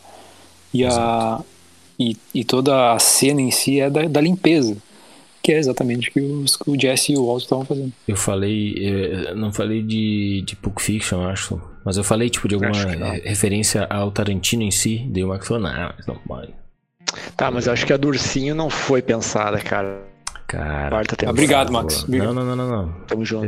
E, 0.72 0.82
a, 0.86 1.42
e, 2.00 2.16
e 2.32 2.42
toda 2.42 2.94
a 2.94 2.98
cena 2.98 3.42
em 3.42 3.50
si 3.50 3.80
é 3.80 3.90
da, 3.90 4.04
da 4.04 4.20
limpeza 4.22 4.74
que 5.42 5.52
é 5.52 5.58
exatamente 5.58 6.08
o 6.08 6.12
que 6.12 6.20
os, 6.20 6.58
o 6.66 6.80
Jesse 6.80 7.12
e 7.12 7.18
o 7.18 7.26
Walt 7.26 7.42
estavam 7.42 7.66
fazendo. 7.66 7.92
Eu 8.08 8.16
falei, 8.16 8.74
eu 8.78 9.36
não 9.36 9.52
falei 9.52 9.82
de, 9.82 10.42
de 10.44 10.56
Pulp 10.56 10.80
Fiction, 10.80 11.20
acho, 11.28 11.60
mas 11.84 11.98
eu 11.98 12.02
falei 12.02 12.30
tipo 12.30 12.48
de 12.48 12.54
alguma 12.54 12.72
referência 13.22 13.86
ao 13.88 14.10
Tarantino 14.10 14.62
em 14.62 14.70
si, 14.72 15.06
dei 15.10 15.22
uma 15.22 15.38
que 15.38 15.46
falou, 15.46 15.62
não, 15.62 15.92
mas 15.96 16.06
não 16.06 16.16
pode. 16.16 16.52
Tá, 17.36 17.50
mas 17.50 17.66
eu 17.66 17.72
acho 17.72 17.86
que 17.86 17.92
a 17.92 17.96
do 17.96 18.08
ursinho 18.08 18.54
não 18.54 18.70
foi 18.70 19.02
pensada, 19.02 19.58
cara. 19.60 20.16
Cara, 20.46 21.02
obrigado, 21.28 21.72
Max. 21.72 22.06
Não, 22.06 22.32
não, 22.32 22.44
não, 22.44 22.56
não, 22.56 22.70
não. 22.70 22.92
Tamo 23.08 23.24
junto. 23.24 23.46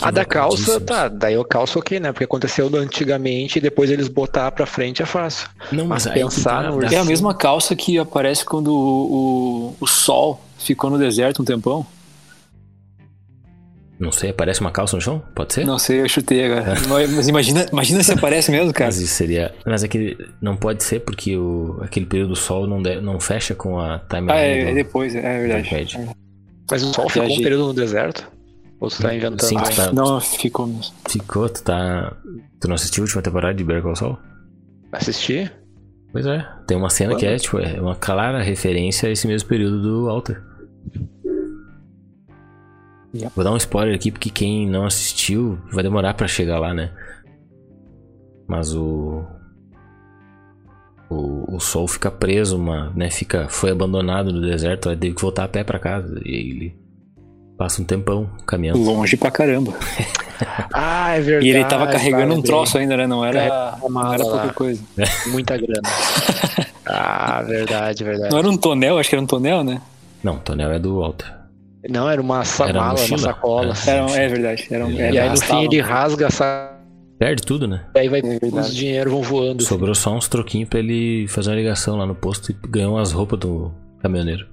a 0.00 0.10
da 0.12 0.24
calça, 0.24 0.80
tá, 0.80 1.08
daí 1.08 1.34
eu 1.34 1.44
calço 1.44 1.76
ok, 1.76 1.98
né? 1.98 2.12
Porque 2.12 2.22
aconteceu 2.22 2.70
antigamente 2.76 3.58
e 3.58 3.60
depois 3.60 3.90
eles 3.90 4.06
botar 4.06 4.52
pra 4.52 4.64
frente 4.64 5.02
é 5.02 5.06
fácil. 5.06 5.48
Não, 5.72 5.86
mas, 5.86 6.06
mas 6.06 6.14
pensar 6.14 6.62
tá, 6.62 6.70
no 6.70 6.76
ursinho... 6.76 6.98
É 6.98 7.02
a 7.02 7.04
mesma 7.04 7.34
calça 7.34 7.74
que 7.74 7.98
aparece 7.98 8.44
quando 8.44 8.68
o, 8.68 9.72
o, 9.72 9.76
o 9.80 9.86
sol 9.88 10.40
ficou 10.56 10.88
no 10.88 10.98
deserto 10.98 11.42
um 11.42 11.44
tempão? 11.44 11.84
Não 13.98 14.12
sei, 14.12 14.30
aparece 14.30 14.60
uma 14.60 14.70
calça 14.70 14.94
no 14.94 15.00
chão? 15.00 15.22
Pode 15.34 15.54
ser? 15.54 15.64
Não 15.64 15.78
sei, 15.78 16.02
eu 16.02 16.08
chutei 16.08 16.44
agora. 16.44 16.74
Mas 16.88 17.28
imagina, 17.28 17.66
imagina 17.72 18.02
se 18.02 18.12
aparece 18.12 18.50
mesmo, 18.50 18.72
cara. 18.72 18.88
Mas 18.88 18.98
isso 18.98 19.14
seria. 19.14 19.54
Mas 19.64 19.82
é 19.82 19.88
que 19.88 20.18
não 20.40 20.54
pode 20.54 20.84
ser 20.84 21.00
porque 21.00 21.36
o, 21.36 21.78
aquele 21.80 22.04
período 22.04 22.30
do 22.30 22.36
sol 22.36 22.66
não, 22.66 22.82
de, 22.82 23.00
não 23.00 23.18
fecha 23.18 23.54
com 23.54 23.80
a 23.80 23.98
timeline. 24.00 24.32
Ah, 24.32 24.36
é, 24.36 24.64
do, 24.64 24.70
é 24.70 24.74
depois, 24.74 25.14
é 25.14 25.46
verdade. 25.46 25.96
É. 25.96 26.08
Mas 26.70 26.82
o 26.82 26.92
sol 26.92 27.08
ficou 27.08 27.30
um 27.30 27.42
período 27.42 27.66
no 27.68 27.74
deserto? 27.74 28.30
Ou 28.78 28.90
tu 28.90 29.00
tá 29.00 29.14
inventando? 29.14 29.42
Sim, 29.42 29.56
tu 29.56 29.74
tá... 29.74 29.92
Não, 29.92 30.20
ficou 30.20 30.66
mesmo. 30.66 30.94
Ficou, 31.08 31.48
tu 31.48 31.62
tá. 31.62 32.14
Tu 32.60 32.68
não 32.68 32.74
assistiu 32.74 33.02
a 33.02 33.04
última 33.04 33.22
temporada 33.22 33.54
de 33.54 33.64
Better 33.64 33.82
Call 33.82 33.96
Saul? 33.96 34.18
Assisti? 34.92 35.50
Pois 36.12 36.26
é. 36.26 36.46
Tem 36.66 36.76
uma 36.76 36.90
cena 36.90 37.12
Quando? 37.12 37.20
que 37.20 37.26
é, 37.26 37.36
tipo, 37.38 37.58
é 37.58 37.80
uma 37.80 37.94
clara 37.94 38.42
referência 38.42 39.08
a 39.08 39.12
esse 39.12 39.26
mesmo 39.26 39.48
período 39.48 39.80
do 39.80 40.04
Walter. 40.06 40.42
Yeah. 43.16 43.32
Vou 43.34 43.44
dar 43.44 43.52
um 43.52 43.56
spoiler 43.56 43.94
aqui 43.94 44.10
porque 44.10 44.30
quem 44.30 44.68
não 44.68 44.84
assistiu 44.84 45.58
vai 45.72 45.82
demorar 45.82 46.14
para 46.14 46.28
chegar 46.28 46.58
lá, 46.58 46.72
né? 46.72 46.90
Mas 48.46 48.74
o 48.74 49.24
o, 51.08 51.56
o 51.56 51.60
Sol 51.60 51.86
fica 51.86 52.10
preso, 52.10 52.56
uma, 52.56 52.92
né? 52.94 53.10
Fica 53.10 53.48
foi 53.48 53.70
abandonado 53.70 54.32
no 54.32 54.40
deserto, 54.40 54.88
aí 54.88 54.96
teve 54.96 55.14
que 55.14 55.22
voltar 55.22 55.44
a 55.44 55.48
pé 55.48 55.62
para 55.62 55.78
casa 55.78 56.20
e 56.24 56.34
ele 56.34 56.76
passa 57.56 57.80
um 57.80 57.84
tempão 57.84 58.28
caminhando. 58.46 58.82
Longe 58.82 59.16
pra 59.16 59.30
caramba. 59.30 59.72
ah, 60.72 61.16
é 61.16 61.20
verdade. 61.20 61.46
E 61.46 61.50
ele 61.50 61.64
tava 61.64 61.86
carregando 61.86 62.34
um 62.34 62.42
troço 62.42 62.76
ainda, 62.78 62.96
né? 62.96 63.06
Não 63.06 63.24
era, 63.24 63.78
não 63.88 64.12
era 64.12 64.22
pouca 64.22 64.52
coisa. 64.52 64.82
Muita 65.28 65.56
grana. 65.56 65.88
ah, 66.84 67.42
verdade, 67.42 68.04
verdade. 68.04 68.30
Não 68.30 68.38
era 68.38 68.48
um 68.48 68.56
tonel, 68.56 68.98
acho 68.98 69.08
que 69.08 69.14
era 69.14 69.22
um 69.22 69.26
tonel, 69.26 69.64
né? 69.64 69.80
Não, 70.22 70.38
tonel 70.38 70.72
é 70.72 70.78
do 70.78 70.98
Walter. 71.00 71.32
Não, 71.88 72.08
era 72.08 72.20
uma 72.20 72.42
era 72.60 72.80
mala, 72.80 72.98
uma 72.98 73.18
sacola. 73.18 73.74
É, 73.86 73.90
era, 73.90 74.10
é 74.10 74.28
verdade. 74.28 74.66
Era 74.70 74.86
um, 74.86 74.90
e 74.90 75.18
aí 75.18 75.28
no 75.28 75.36
fim 75.36 75.64
ele 75.64 75.80
rasga 75.80 76.26
essa. 76.26 76.72
Perde 77.18 77.42
tudo, 77.42 77.66
né? 77.66 77.86
E 77.94 77.98
aí 78.00 78.08
vai, 78.08 78.20
é 78.20 78.60
os 78.60 78.74
dinheiro 78.74 79.10
vão 79.10 79.22
voando. 79.22 79.62
Sobrou 79.62 79.92
assim. 79.92 80.02
só 80.02 80.14
uns 80.14 80.28
troquinhos 80.28 80.68
pra 80.68 80.78
ele 80.78 81.26
fazer 81.28 81.50
uma 81.50 81.56
ligação 81.56 81.96
lá 81.96 82.04
no 82.04 82.14
posto 82.14 82.52
e 82.52 82.56
ganhar 82.68 82.90
umas 82.90 83.12
roupas 83.12 83.38
do 83.38 83.72
caminhoneiro. 84.02 84.46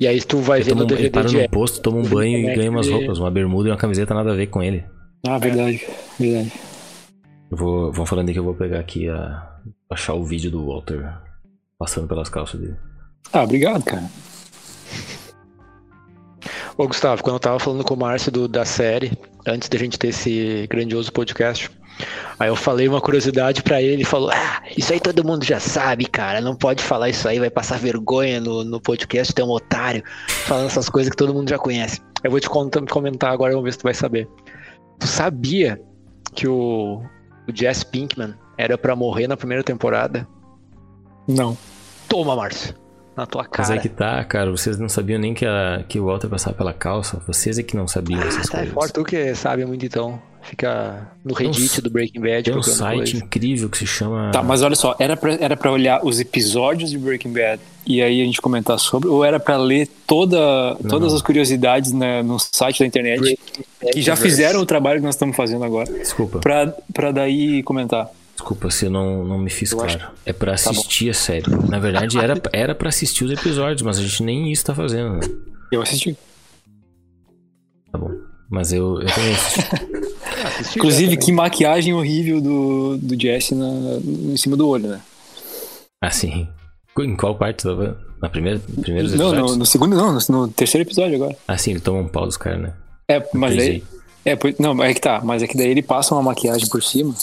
E 0.00 0.06
aí 0.08 0.20
tu 0.20 0.38
vai 0.38 0.62
ver 0.62 0.74
no 0.74 0.84
DVD 0.84 1.04
Ele 1.04 1.10
para 1.10 1.30
no 1.30 1.48
posto, 1.48 1.80
toma 1.80 1.98
um 1.98 2.02
banho 2.02 2.36
e 2.36 2.54
ganha 2.56 2.68
umas 2.68 2.88
roupas, 2.88 3.18
uma 3.18 3.30
bermuda 3.30 3.68
e 3.68 3.70
uma 3.70 3.78
camiseta 3.78 4.12
nada 4.12 4.32
a 4.32 4.34
ver 4.34 4.48
com 4.48 4.60
ele. 4.60 4.84
Ah, 5.24 5.38
verdade, 5.38 5.86
verdade. 6.18 6.52
Eu 7.48 7.56
vou, 7.56 7.92
vão 7.92 8.04
falando 8.04 8.26
aí 8.28 8.32
que 8.32 8.40
eu 8.40 8.44
vou 8.44 8.54
pegar 8.54 8.80
aqui 8.80 9.08
a 9.08 9.48
achar 9.88 10.14
o 10.14 10.24
vídeo 10.24 10.50
do 10.50 10.66
Walter 10.66 11.08
passando 11.78 12.08
pelas 12.08 12.28
calças 12.28 12.60
dele. 12.60 12.76
Ah, 13.32 13.44
obrigado, 13.44 13.84
cara. 13.84 14.10
Ô, 16.76 16.86
Gustavo, 16.86 17.22
quando 17.22 17.36
eu 17.36 17.40
tava 17.40 17.58
falando 17.58 17.84
com 17.84 17.92
o 17.92 17.96
Márcio 17.98 18.32
do, 18.32 18.48
da 18.48 18.64
série, 18.64 19.12
antes 19.46 19.68
da 19.68 19.76
gente 19.76 19.98
ter 19.98 20.08
esse 20.08 20.66
grandioso 20.70 21.12
podcast, 21.12 21.70
aí 22.38 22.48
eu 22.48 22.56
falei 22.56 22.88
uma 22.88 23.00
curiosidade 23.00 23.62
para 23.62 23.82
ele, 23.82 23.92
ele 23.92 24.04
falou: 24.04 24.30
Ah, 24.30 24.62
isso 24.74 24.90
aí 24.90 24.98
todo 24.98 25.24
mundo 25.24 25.44
já 25.44 25.60
sabe, 25.60 26.06
cara, 26.06 26.40
não 26.40 26.56
pode 26.56 26.82
falar 26.82 27.10
isso 27.10 27.28
aí, 27.28 27.38
vai 27.38 27.50
passar 27.50 27.78
vergonha 27.78 28.40
no, 28.40 28.64
no 28.64 28.80
podcast, 28.80 29.34
tem 29.34 29.44
um 29.44 29.50
otário 29.50 30.02
falando 30.46 30.66
essas 30.66 30.88
coisas 30.88 31.10
que 31.10 31.16
todo 31.16 31.34
mundo 31.34 31.50
já 31.50 31.58
conhece. 31.58 32.00
Eu 32.24 32.30
vou 32.30 32.40
te 32.40 32.48
comentar 32.48 33.32
agora, 33.32 33.52
vamos 33.52 33.64
ver 33.64 33.72
se 33.72 33.78
tu 33.78 33.84
vai 33.84 33.94
saber. 33.94 34.26
Tu 34.98 35.06
sabia 35.06 35.78
que 36.34 36.48
o, 36.48 37.02
o 37.46 37.54
Jess 37.54 37.84
Pinkman 37.84 38.34
era 38.56 38.78
para 38.78 38.96
morrer 38.96 39.26
na 39.26 39.36
primeira 39.36 39.62
temporada? 39.62 40.26
Não. 41.28 41.56
Toma, 42.08 42.34
Márcio 42.34 42.82
na 43.16 43.26
tua 43.26 43.44
cara. 43.44 43.68
Mas 43.68 43.70
é 43.76 43.80
que 43.80 43.88
tá, 43.88 44.22
cara. 44.24 44.50
Vocês 44.50 44.78
não 44.78 44.88
sabiam 44.88 45.18
nem 45.18 45.34
que, 45.34 45.46
a, 45.46 45.84
que 45.88 45.98
o 46.00 46.06
Walter 46.06 46.28
passava 46.28 46.56
pela 46.56 46.72
calça. 46.72 47.22
Vocês 47.26 47.58
é 47.58 47.62
que 47.62 47.76
não 47.76 47.86
sabiam 47.86 48.20
ah, 48.20 48.26
essas 48.26 48.46
tá, 48.46 48.58
coisas. 48.58 48.68
É 48.68 48.72
forte, 48.72 48.92
tu 48.92 49.04
que 49.04 49.34
sabe 49.34 49.64
muito 49.64 49.84
então. 49.84 50.20
Fica 50.42 51.08
no 51.24 51.34
Reddit 51.34 51.80
do 51.80 51.88
Breaking 51.88 52.20
Bad. 52.20 52.42
Tem 52.42 52.56
um 52.56 52.62
site 52.62 52.96
coisa. 52.96 53.16
incrível 53.18 53.68
que 53.68 53.78
se 53.78 53.86
chama. 53.86 54.30
Tá, 54.32 54.42
mas 54.42 54.60
olha 54.62 54.74
só, 54.74 54.96
era 54.98 55.16
pra, 55.16 55.34
era 55.34 55.56
pra 55.56 55.70
olhar 55.70 56.04
os 56.04 56.18
episódios 56.18 56.90
de 56.90 56.98
Breaking 56.98 57.32
Bad 57.32 57.60
e 57.86 58.02
aí 58.02 58.20
a 58.20 58.24
gente 58.24 58.40
comentar 58.40 58.78
sobre, 58.78 59.08
ou 59.08 59.24
era 59.24 59.38
pra 59.38 59.56
ler 59.56 59.88
toda, 60.06 60.76
todas 60.88 61.08
não. 61.08 61.16
as 61.16 61.22
curiosidades 61.22 61.92
né, 61.92 62.22
no 62.22 62.38
site 62.38 62.80
da 62.80 62.86
internet 62.86 63.38
que 63.92 64.02
já 64.02 64.16
fizeram 64.16 64.60
o 64.60 64.66
trabalho 64.66 64.98
que 64.98 65.06
nós 65.06 65.14
estamos 65.14 65.36
fazendo 65.36 65.64
agora? 65.64 65.92
Desculpa. 65.92 66.40
Pra, 66.40 66.74
pra 66.92 67.12
daí 67.12 67.62
comentar. 67.62 68.10
Desculpa 68.42 68.70
se 68.70 68.86
eu 68.86 68.90
não, 68.90 69.24
não 69.24 69.38
me 69.38 69.48
fiz 69.48 69.70
eu 69.70 69.78
claro. 69.78 69.94
Acho... 69.94 70.10
É 70.26 70.32
para 70.32 70.56
tá 70.56 70.70
assistir 70.70 71.04
tá 71.04 71.10
a 71.12 71.14
série. 71.14 71.50
Na 71.68 71.78
verdade, 71.78 72.18
era, 72.18 72.42
era 72.52 72.74
para 72.74 72.88
assistir 72.88 73.24
os 73.24 73.30
episódios, 73.30 73.82
mas 73.82 73.98
a 73.98 74.02
gente 74.02 74.20
nem 74.24 74.50
isso 74.50 74.64
tá 74.64 74.74
fazendo, 74.74 75.14
né? 75.14 75.20
Eu 75.70 75.80
assisti. 75.80 76.16
Tá 77.92 77.98
bom. 77.98 78.10
Mas 78.50 78.72
eu, 78.72 79.00
eu 79.00 79.06
também 79.06 79.32
assisti. 79.32 79.70
Inclusive, 80.76 81.16
que 81.18 81.30
maquiagem 81.30 81.94
horrível 81.94 82.40
do, 82.40 82.98
do 82.98 83.20
Jesse 83.20 83.54
na, 83.54 83.68
em 84.02 84.36
cima 84.36 84.56
do 84.56 84.68
olho, 84.68 84.88
né? 84.88 85.00
Ah, 86.00 86.10
sim. 86.10 86.48
Em 86.98 87.16
qual 87.16 87.36
parte? 87.36 87.64
Na 88.20 88.28
primeira, 88.28 88.58
primeiros 88.58 89.14
não, 89.14 89.28
episódios? 89.28 89.50
Não, 89.52 89.58
no 89.58 89.66
segundo 89.66 89.96
não, 89.96 90.12
no, 90.12 90.20
no, 90.28 90.48
terceiro 90.48 90.86
episódio 90.86 91.14
agora. 91.14 91.36
Ah, 91.46 91.56
sim, 91.56 91.70
ele 91.70 91.80
toma 91.80 92.00
um 92.00 92.08
pau 92.08 92.26
dos 92.26 92.36
caras, 92.36 92.60
né? 92.60 92.72
É, 93.08 93.24
mas 93.32 93.56
daí... 93.56 93.84
É, 94.24 94.36
não, 94.58 94.82
é 94.82 94.92
que 94.92 95.00
tá, 95.00 95.20
mas 95.22 95.42
é 95.42 95.46
que 95.46 95.56
daí 95.56 95.68
ele 95.68 95.82
passa 95.82 96.14
uma 96.14 96.22
maquiagem 96.22 96.68
por 96.68 96.82
cima 96.82 97.14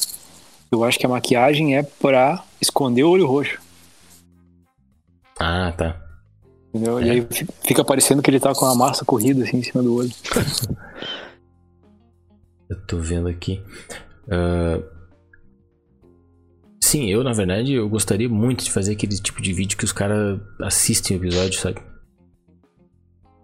eu 0.72 0.84
acho 0.84 1.00
que 1.00 1.06
a 1.06 1.10
maquiagem 1.10 1.78
é 1.78 1.84
pra 1.84 2.44
esconder 2.62 3.04
o 3.04 3.10
olho 3.10 3.26
roxo. 3.26 3.60
Ah, 5.40 5.74
tá. 5.76 6.00
Entendeu? 6.74 7.00
É. 7.00 7.06
E 7.06 7.10
aí 7.10 7.28
fica 7.64 7.84
parecendo 7.84 8.22
que 8.22 8.30
ele 8.30 8.40
tá 8.40 8.54
com 8.54 8.66
a 8.66 8.76
massa 8.76 9.04
corrida 9.04 9.44
assim 9.44 9.58
em 9.58 9.64
cima 9.64 9.82
do 9.82 9.96
olho. 9.96 10.10
eu 12.70 12.80
tô 12.86 12.98
vendo 12.98 13.28
aqui. 13.28 13.62
Uh... 14.28 14.84
Sim, 16.82 17.10
eu 17.10 17.24
na 17.24 17.34
verdade 17.34 17.74
eu 17.74 17.90
gostaria 17.90 18.30
muito 18.30 18.64
de 18.64 18.72
fazer 18.72 18.94
aquele 18.94 19.16
tipo 19.16 19.42
de 19.42 19.54
vídeo 19.54 19.78
que 19.78 19.86
os 19.86 19.92
caras 19.92 20.40
assistem 20.62 21.18
o 21.18 21.20
episódio, 21.20 21.60
sabe? 21.60 21.82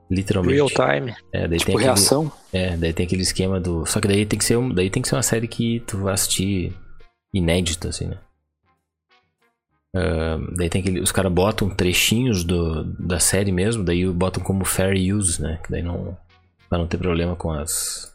Literalmente. 0.10 0.56
Real 0.56 0.70
time. 0.70 1.16
É, 1.32 1.48
daí 1.48 1.58
tipo 1.58 1.72
tem 1.72 1.80
reação. 1.80 2.32
Aquele, 2.50 2.64
é, 2.64 2.78
daí 2.78 2.94
tem 2.94 3.06
aquele 3.06 3.24
esquema 3.24 3.60
do. 3.60 3.86
Só 3.86 4.00
que 4.00 4.08
daí 4.08 4.26
tem 4.26 4.38
que 4.38 4.46
ser, 4.46 4.58
um, 4.58 4.70
daí 4.70 4.90
tem 4.90 5.02
que 5.02 5.08
ser 5.08 5.16
uma 5.16 5.24
série 5.24 5.48
que 5.48 5.80
tu 5.82 5.98
vai 5.98 6.14
assistir 6.14 6.76
inédita, 7.36 7.90
assim, 7.90 8.08
né? 8.08 8.18
Uh, 9.96 10.56
daí 10.58 10.70
tem 10.70 10.82
aquele, 10.82 11.00
os 11.00 11.12
caras 11.12 11.32
botam 11.32 11.70
trechinhos 11.70 12.44
do, 12.44 12.84
da 12.84 13.20
série 13.20 13.52
mesmo, 13.52 13.84
daí 13.84 14.06
botam 14.12 14.44
como 14.44 14.66
fair 14.66 15.14
use, 15.14 15.42
né? 15.42 15.60
Que 15.64 15.72
daí 15.72 15.82
não. 15.82 16.18
Pra 16.68 16.78
não 16.78 16.88
ter 16.88 16.98
problema 16.98 17.36
com 17.36 17.52
as. 17.52 18.14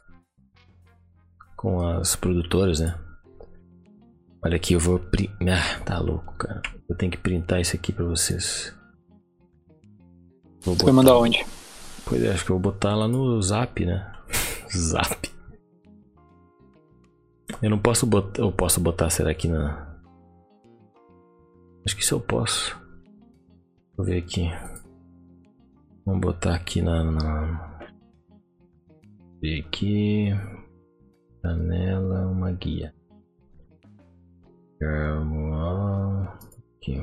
com 1.56 1.86
as 1.86 2.16
produtoras, 2.16 2.80
né? 2.80 2.98
Olha 4.42 4.56
aqui, 4.56 4.74
eu 4.74 4.80
vou. 4.80 4.98
Pri... 4.98 5.30
Ah, 5.48 5.80
tá 5.84 5.98
louco, 5.98 6.34
cara. 6.34 6.60
Eu 6.88 6.96
tenho 6.96 7.12
que 7.12 7.18
printar 7.18 7.60
isso 7.60 7.76
aqui 7.76 7.92
pra 7.92 8.04
vocês. 8.04 8.74
Vou 10.62 10.74
Você 10.74 10.84
vai 10.84 10.92
mandar 10.92 11.16
onde? 11.16 11.44
Pois 12.04 12.22
é, 12.22 12.32
acho 12.32 12.44
que 12.44 12.50
eu 12.50 12.58
vou 12.58 12.72
botar 12.72 12.94
lá 12.94 13.06
no 13.08 13.40
zap, 13.40 13.84
né? 13.84 14.12
zap. 14.76 15.30
Eu 17.62 17.70
não 17.70 17.78
posso 17.78 18.06
botar. 18.06 18.40
Eu 18.40 18.52
posso 18.52 18.80
botar, 18.80 19.10
será 19.10 19.34
que 19.34 19.48
na. 19.48 19.98
Acho 21.84 21.96
que 21.96 22.02
isso 22.02 22.14
eu 22.14 22.20
posso. 22.20 22.78
Vou 23.96 24.06
ver 24.06 24.18
aqui. 24.18 24.50
Vamos 26.04 26.20
botar 26.20 26.54
aqui 26.54 26.82
na. 26.82 27.04
na... 27.04 27.78
Ver 29.40 29.60
aqui. 29.60 30.30
Janela, 31.42 32.26
uma 32.28 32.52
guia. 32.52 32.94
Vamos 34.80 36.28
aqui. 36.76 37.00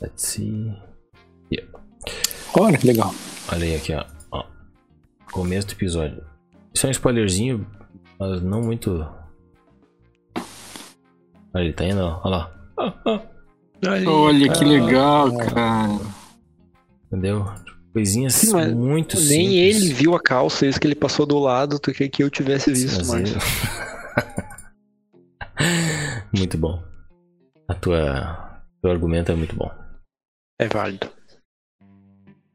Let's 0.00 0.22
see. 0.22 0.74
Yeah. 1.52 1.70
Olha 2.58 2.78
que 2.78 2.86
legal. 2.86 3.12
Olha 3.52 3.64
aí 3.64 3.76
aqui, 3.76 3.92
ó. 3.94 4.04
ó. 4.32 4.46
Começo 5.30 5.68
do 5.68 5.72
episódio. 5.74 6.29
Isso 6.74 6.86
é 6.86 6.88
um 6.88 6.92
spoilerzinho, 6.92 7.66
mas 8.18 8.42
não 8.42 8.62
muito. 8.62 9.06
Olha, 11.52 11.64
ele 11.64 11.72
tá 11.72 11.84
indo. 11.84 12.00
Olha 12.00 12.22
lá. 12.24 12.50
Olha 14.06 14.52
que 14.52 14.64
legal, 14.64 15.36
cara. 15.36 15.98
Entendeu? 17.06 17.44
Coisinhas 17.92 18.34
Sim, 18.34 18.52
muito 18.74 19.16
nem 19.16 19.26
simples. 19.26 19.28
Nem 19.28 19.58
ele 19.58 19.92
viu 19.92 20.14
a 20.14 20.20
calça, 20.20 20.64
isso 20.64 20.78
que 20.78 20.86
ele 20.86 20.94
passou 20.94 21.26
do 21.26 21.40
lado 21.40 21.80
do 21.80 21.92
que, 21.92 22.08
que 22.08 22.22
eu 22.22 22.30
tivesse 22.30 22.72
visto, 22.72 23.04
Márcio. 23.06 23.36
muito 26.32 26.56
bom. 26.56 26.80
A 27.66 27.74
tua, 27.74 28.62
teu 28.80 28.92
argumento 28.92 29.32
é 29.32 29.34
muito 29.34 29.56
bom. 29.56 29.68
É 30.58 30.68
válido. 30.68 31.10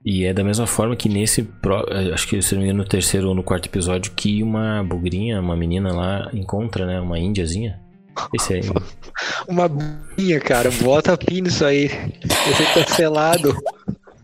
E 0.06 0.24
é 0.24 0.32
da 0.32 0.44
mesma 0.44 0.68
forma 0.68 0.96
que 0.96 1.10
nesse, 1.10 1.42
eh, 1.42 2.14
acho 2.14 2.28
que 2.28 2.40
se 2.40 2.54
não 2.54 2.62
me 2.62 2.68
engano, 2.68 2.84
no 2.84 2.88
terceiro 2.88 3.28
ou 3.28 3.34
no 3.34 3.42
quarto 3.42 3.66
episódio, 3.66 4.12
que 4.16 4.44
uma 4.44 4.84
bugrinha, 4.84 5.42
uma 5.42 5.58
menina 5.58 5.92
lá 5.92 6.30
encontra, 6.32 6.86
né? 6.86 7.02
Uma 7.02 7.18
índiazinha. 7.18 7.80
Esse 8.32 8.54
aí. 8.54 8.62
uma 9.50 9.68
bugrinha, 9.68 10.40
cara. 10.40 10.70
Bota 10.84 11.18
pin 11.18 11.42
nisso 11.42 11.66
aí. 11.66 11.86
Esse 11.86 12.64
é 12.64 12.74
cancelado. 12.86 13.58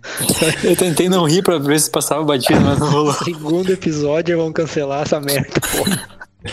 Eu 0.64 0.76
tentei 0.76 1.10
não 1.10 1.26
rir 1.26 1.42
pra 1.42 1.58
ver 1.58 1.80
se 1.80 1.90
passava 1.90 2.24
batido, 2.24 2.62
mas 2.62 2.78
não 2.78 2.92
rolou. 2.92 3.14
Segundo 3.26 3.72
episódio, 3.72 4.38
vão 4.38 4.54
cancelar 4.54 5.02
essa 5.02 5.20
merda, 5.20 5.60
pô. 5.62 6.50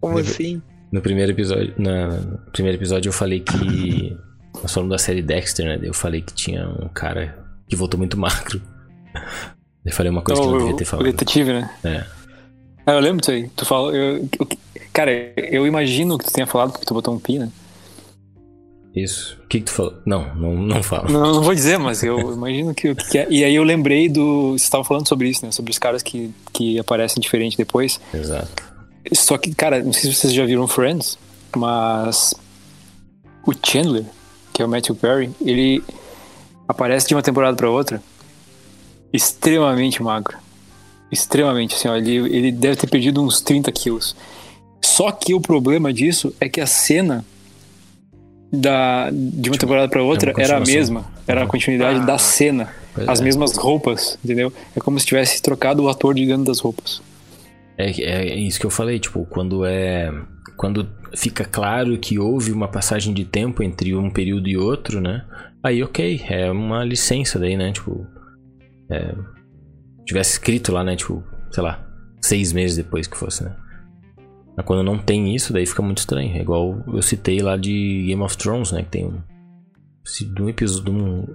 Como 0.00 0.14
no, 0.14 0.20
assim? 0.20 0.62
No 0.90 1.02
primeiro 1.02 1.32
episódio, 1.32 1.74
na, 1.76 2.08
no 2.08 2.38
primeiro 2.52 2.78
episódio 2.78 3.10
eu 3.10 3.12
falei 3.12 3.40
que. 3.40 4.16
Nós 4.62 4.72
falamos 4.72 4.92
da 4.94 4.98
série 4.98 5.20
Dexter, 5.20 5.66
né? 5.66 5.80
Eu 5.82 5.92
falei 5.92 6.22
que 6.22 6.32
tinha 6.32 6.66
um 6.68 6.88
cara 6.88 7.43
que 7.74 7.78
voltou 7.78 7.98
muito 7.98 8.16
magro. 8.16 8.62
Eu 9.84 9.92
falei 9.92 10.10
uma 10.10 10.22
coisa 10.22 10.40
então, 10.40 10.50
que 10.50 10.56
eu 10.56 10.60
não 10.60 10.66
devia 10.66 10.78
ter 10.78 10.84
falado. 10.84 11.06
O 11.06 11.10
detetive, 11.10 11.52
né? 11.52 11.70
É. 11.84 12.04
Ah, 12.86 12.92
eu 12.92 13.00
lembro 13.00 13.20
disso 13.20 13.32
aí. 13.32 13.50
Tu 13.54 13.66
falou. 13.66 13.94
Eu, 13.94 14.28
eu, 14.38 14.48
cara, 14.92 15.10
eu 15.36 15.66
imagino 15.66 16.16
que 16.16 16.24
tu 16.24 16.32
tenha 16.32 16.46
falado 16.46 16.72
porque 16.72 16.86
tu 16.86 16.94
botou 16.94 17.14
um 17.14 17.18
pi, 17.18 17.38
né? 17.38 17.50
Isso. 18.94 19.36
O 19.44 19.48
que, 19.48 19.58
que 19.58 19.64
tu 19.64 19.72
falou? 19.72 19.94
Não, 20.06 20.34
não, 20.34 20.54
não 20.54 20.82
fala. 20.82 21.10
Não, 21.10 21.34
não 21.34 21.42
vou 21.42 21.54
dizer, 21.54 21.78
mas 21.78 22.02
eu 22.02 22.32
imagino 22.32 22.72
que, 22.74 22.94
que 22.94 23.18
é. 23.18 23.26
E 23.28 23.44
aí 23.44 23.54
eu 23.54 23.62
lembrei 23.62 24.08
do. 24.08 24.52
Você 24.52 24.64
estava 24.64 24.84
falando 24.84 25.08
sobre 25.08 25.28
isso, 25.28 25.44
né? 25.44 25.52
Sobre 25.52 25.70
os 25.70 25.78
caras 25.78 26.02
que, 26.02 26.32
que 26.52 26.78
aparecem 26.78 27.20
diferente 27.20 27.56
depois. 27.56 28.00
Exato. 28.12 28.62
Só 29.12 29.36
que, 29.36 29.54
cara, 29.54 29.82
não 29.82 29.92
sei 29.92 30.10
se 30.10 30.14
vocês 30.14 30.32
já 30.32 30.46
viram 30.46 30.66
Friends, 30.68 31.18
mas. 31.54 32.34
O 33.46 33.52
Chandler, 33.62 34.06
que 34.52 34.62
é 34.62 34.64
o 34.64 34.68
Matthew 34.68 34.94
Perry, 34.94 35.30
ele 35.42 35.82
aparece 36.68 37.08
de 37.08 37.14
uma 37.14 37.22
temporada 37.22 37.56
para 37.56 37.68
outra 37.68 38.02
extremamente 39.14 40.02
magro. 40.02 40.36
Extremamente, 41.10 41.76
assim, 41.76 41.86
ó, 41.86 41.94
ele, 41.94 42.16
ele 42.16 42.50
deve 42.50 42.76
ter 42.76 42.88
perdido 42.88 43.22
uns 43.22 43.40
30 43.40 43.70
quilos. 43.70 44.16
Só 44.82 45.12
que 45.12 45.32
o 45.32 45.40
problema 45.40 45.92
disso 45.92 46.34
é 46.40 46.48
que 46.48 46.60
a 46.60 46.66
cena 46.66 47.24
da, 48.52 49.10
de 49.10 49.50
uma 49.50 49.58
temporada 49.58 49.88
para 49.88 50.02
outra 50.02 50.34
era 50.36 50.56
a 50.56 50.60
mesma. 50.60 51.04
Era 51.26 51.44
a 51.44 51.46
continuidade 51.46 52.00
ah, 52.00 52.04
da 52.04 52.18
cena. 52.18 52.74
As 53.06 53.20
é. 53.20 53.24
mesmas 53.24 53.56
roupas, 53.56 54.18
entendeu? 54.24 54.52
É 54.74 54.80
como 54.80 54.98
se 54.98 55.06
tivesse 55.06 55.40
trocado 55.40 55.82
o 55.82 55.88
ator 55.88 56.14
de 56.14 56.26
dentro 56.26 56.44
das 56.44 56.60
roupas. 56.60 57.00
É, 57.78 57.90
é 58.00 58.36
isso 58.36 58.58
que 58.58 58.66
eu 58.66 58.70
falei, 58.70 58.98
tipo, 58.98 59.24
quando 59.26 59.64
é. 59.64 60.12
Quando 60.56 60.88
fica 61.16 61.44
claro 61.44 61.98
que 61.98 62.18
houve 62.18 62.52
uma 62.52 62.68
passagem 62.68 63.12
de 63.12 63.24
tempo 63.24 63.62
entre 63.62 63.94
um 63.94 64.10
período 64.10 64.48
e 64.48 64.56
outro, 64.56 65.00
né? 65.00 65.24
Aí, 65.64 65.82
ok, 65.82 66.20
é 66.28 66.50
uma 66.52 66.84
licença 66.84 67.38
daí, 67.38 67.56
né? 67.56 67.72
Tipo, 67.72 68.06
é, 68.90 69.14
tivesse 70.04 70.32
escrito 70.32 70.70
lá, 70.70 70.84
né? 70.84 70.94
Tipo, 70.94 71.24
sei 71.50 71.62
lá, 71.62 71.82
seis 72.20 72.52
meses 72.52 72.76
depois 72.76 73.06
que 73.06 73.16
fosse, 73.16 73.42
né? 73.42 73.56
Mas 74.54 74.66
quando 74.66 74.82
não 74.82 74.98
tem 74.98 75.34
isso, 75.34 75.54
daí 75.54 75.64
fica 75.64 75.80
muito 75.80 75.98
estranho. 75.98 76.36
É 76.36 76.40
igual 76.42 76.84
eu 76.86 77.00
citei 77.00 77.40
lá 77.40 77.56
de 77.56 78.04
Game 78.06 78.22
of 78.22 78.36
Thrones, 78.36 78.72
né? 78.72 78.82
Que 78.82 78.90
tem 78.90 79.06
um. 79.06 79.22
Um 80.38 80.48
episódio. 80.50 80.92
Um, 80.92 81.26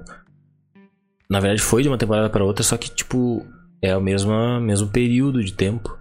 na 1.27 1.39
verdade, 1.39 1.63
foi 1.63 1.81
de 1.81 1.89
uma 1.89 1.97
temporada 1.97 2.29
para 2.29 2.45
outra, 2.45 2.63
só 2.63 2.77
que, 2.77 2.89
tipo, 2.91 3.43
é 3.81 3.97
o 3.97 4.01
mesmo, 4.01 4.31
mesmo 4.61 4.89
período 4.89 5.43
de 5.43 5.53
tempo. 5.53 5.97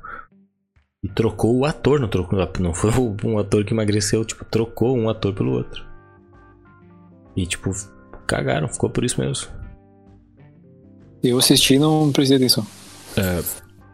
E 1.03 1.09
trocou 1.09 1.57
o 1.57 1.65
ator, 1.65 1.99
não 1.99 2.09
trocou. 2.09 2.39
Não 2.61 2.75
foi 2.75 2.91
um 3.25 3.39
ator 3.39 3.65
que 3.65 3.73
emagreceu, 3.73 4.23
tipo, 4.23 4.45
trocou 4.45 4.95
um 4.99 5.09
ator 5.09 5.33
pelo 5.33 5.53
outro. 5.53 5.83
E, 7.35 7.47
tipo, 7.47 7.73
cagaram, 8.29 8.69
ficou 8.69 8.91
por 8.91 9.05
isso 9.05 9.21
mesmo. 9.21 9.49
Eu 11.23 11.39
assisti 11.39 11.75
e 11.75 11.79
não 11.79 12.13
prestei 12.13 12.37
atenção. 12.37 12.65
É, 13.17 13.43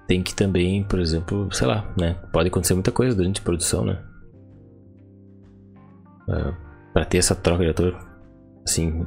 tem 0.06 0.22
que 0.22 0.34
também, 0.34 0.84
por 0.84 0.98
exemplo, 0.98 1.48
sei 1.52 1.66
lá, 1.66 1.90
né? 1.98 2.14
Pode 2.32 2.48
acontecer 2.48 2.74
muita 2.74 2.92
coisa 2.92 3.16
durante 3.16 3.40
a 3.40 3.44
produção, 3.44 3.84
né? 3.84 4.02
É, 6.28 6.54
pra 6.92 7.04
ter 7.04 7.18
essa 7.18 7.34
troca 7.34 7.64
de 7.64 7.70
ator, 7.70 7.96
assim, 8.66 9.06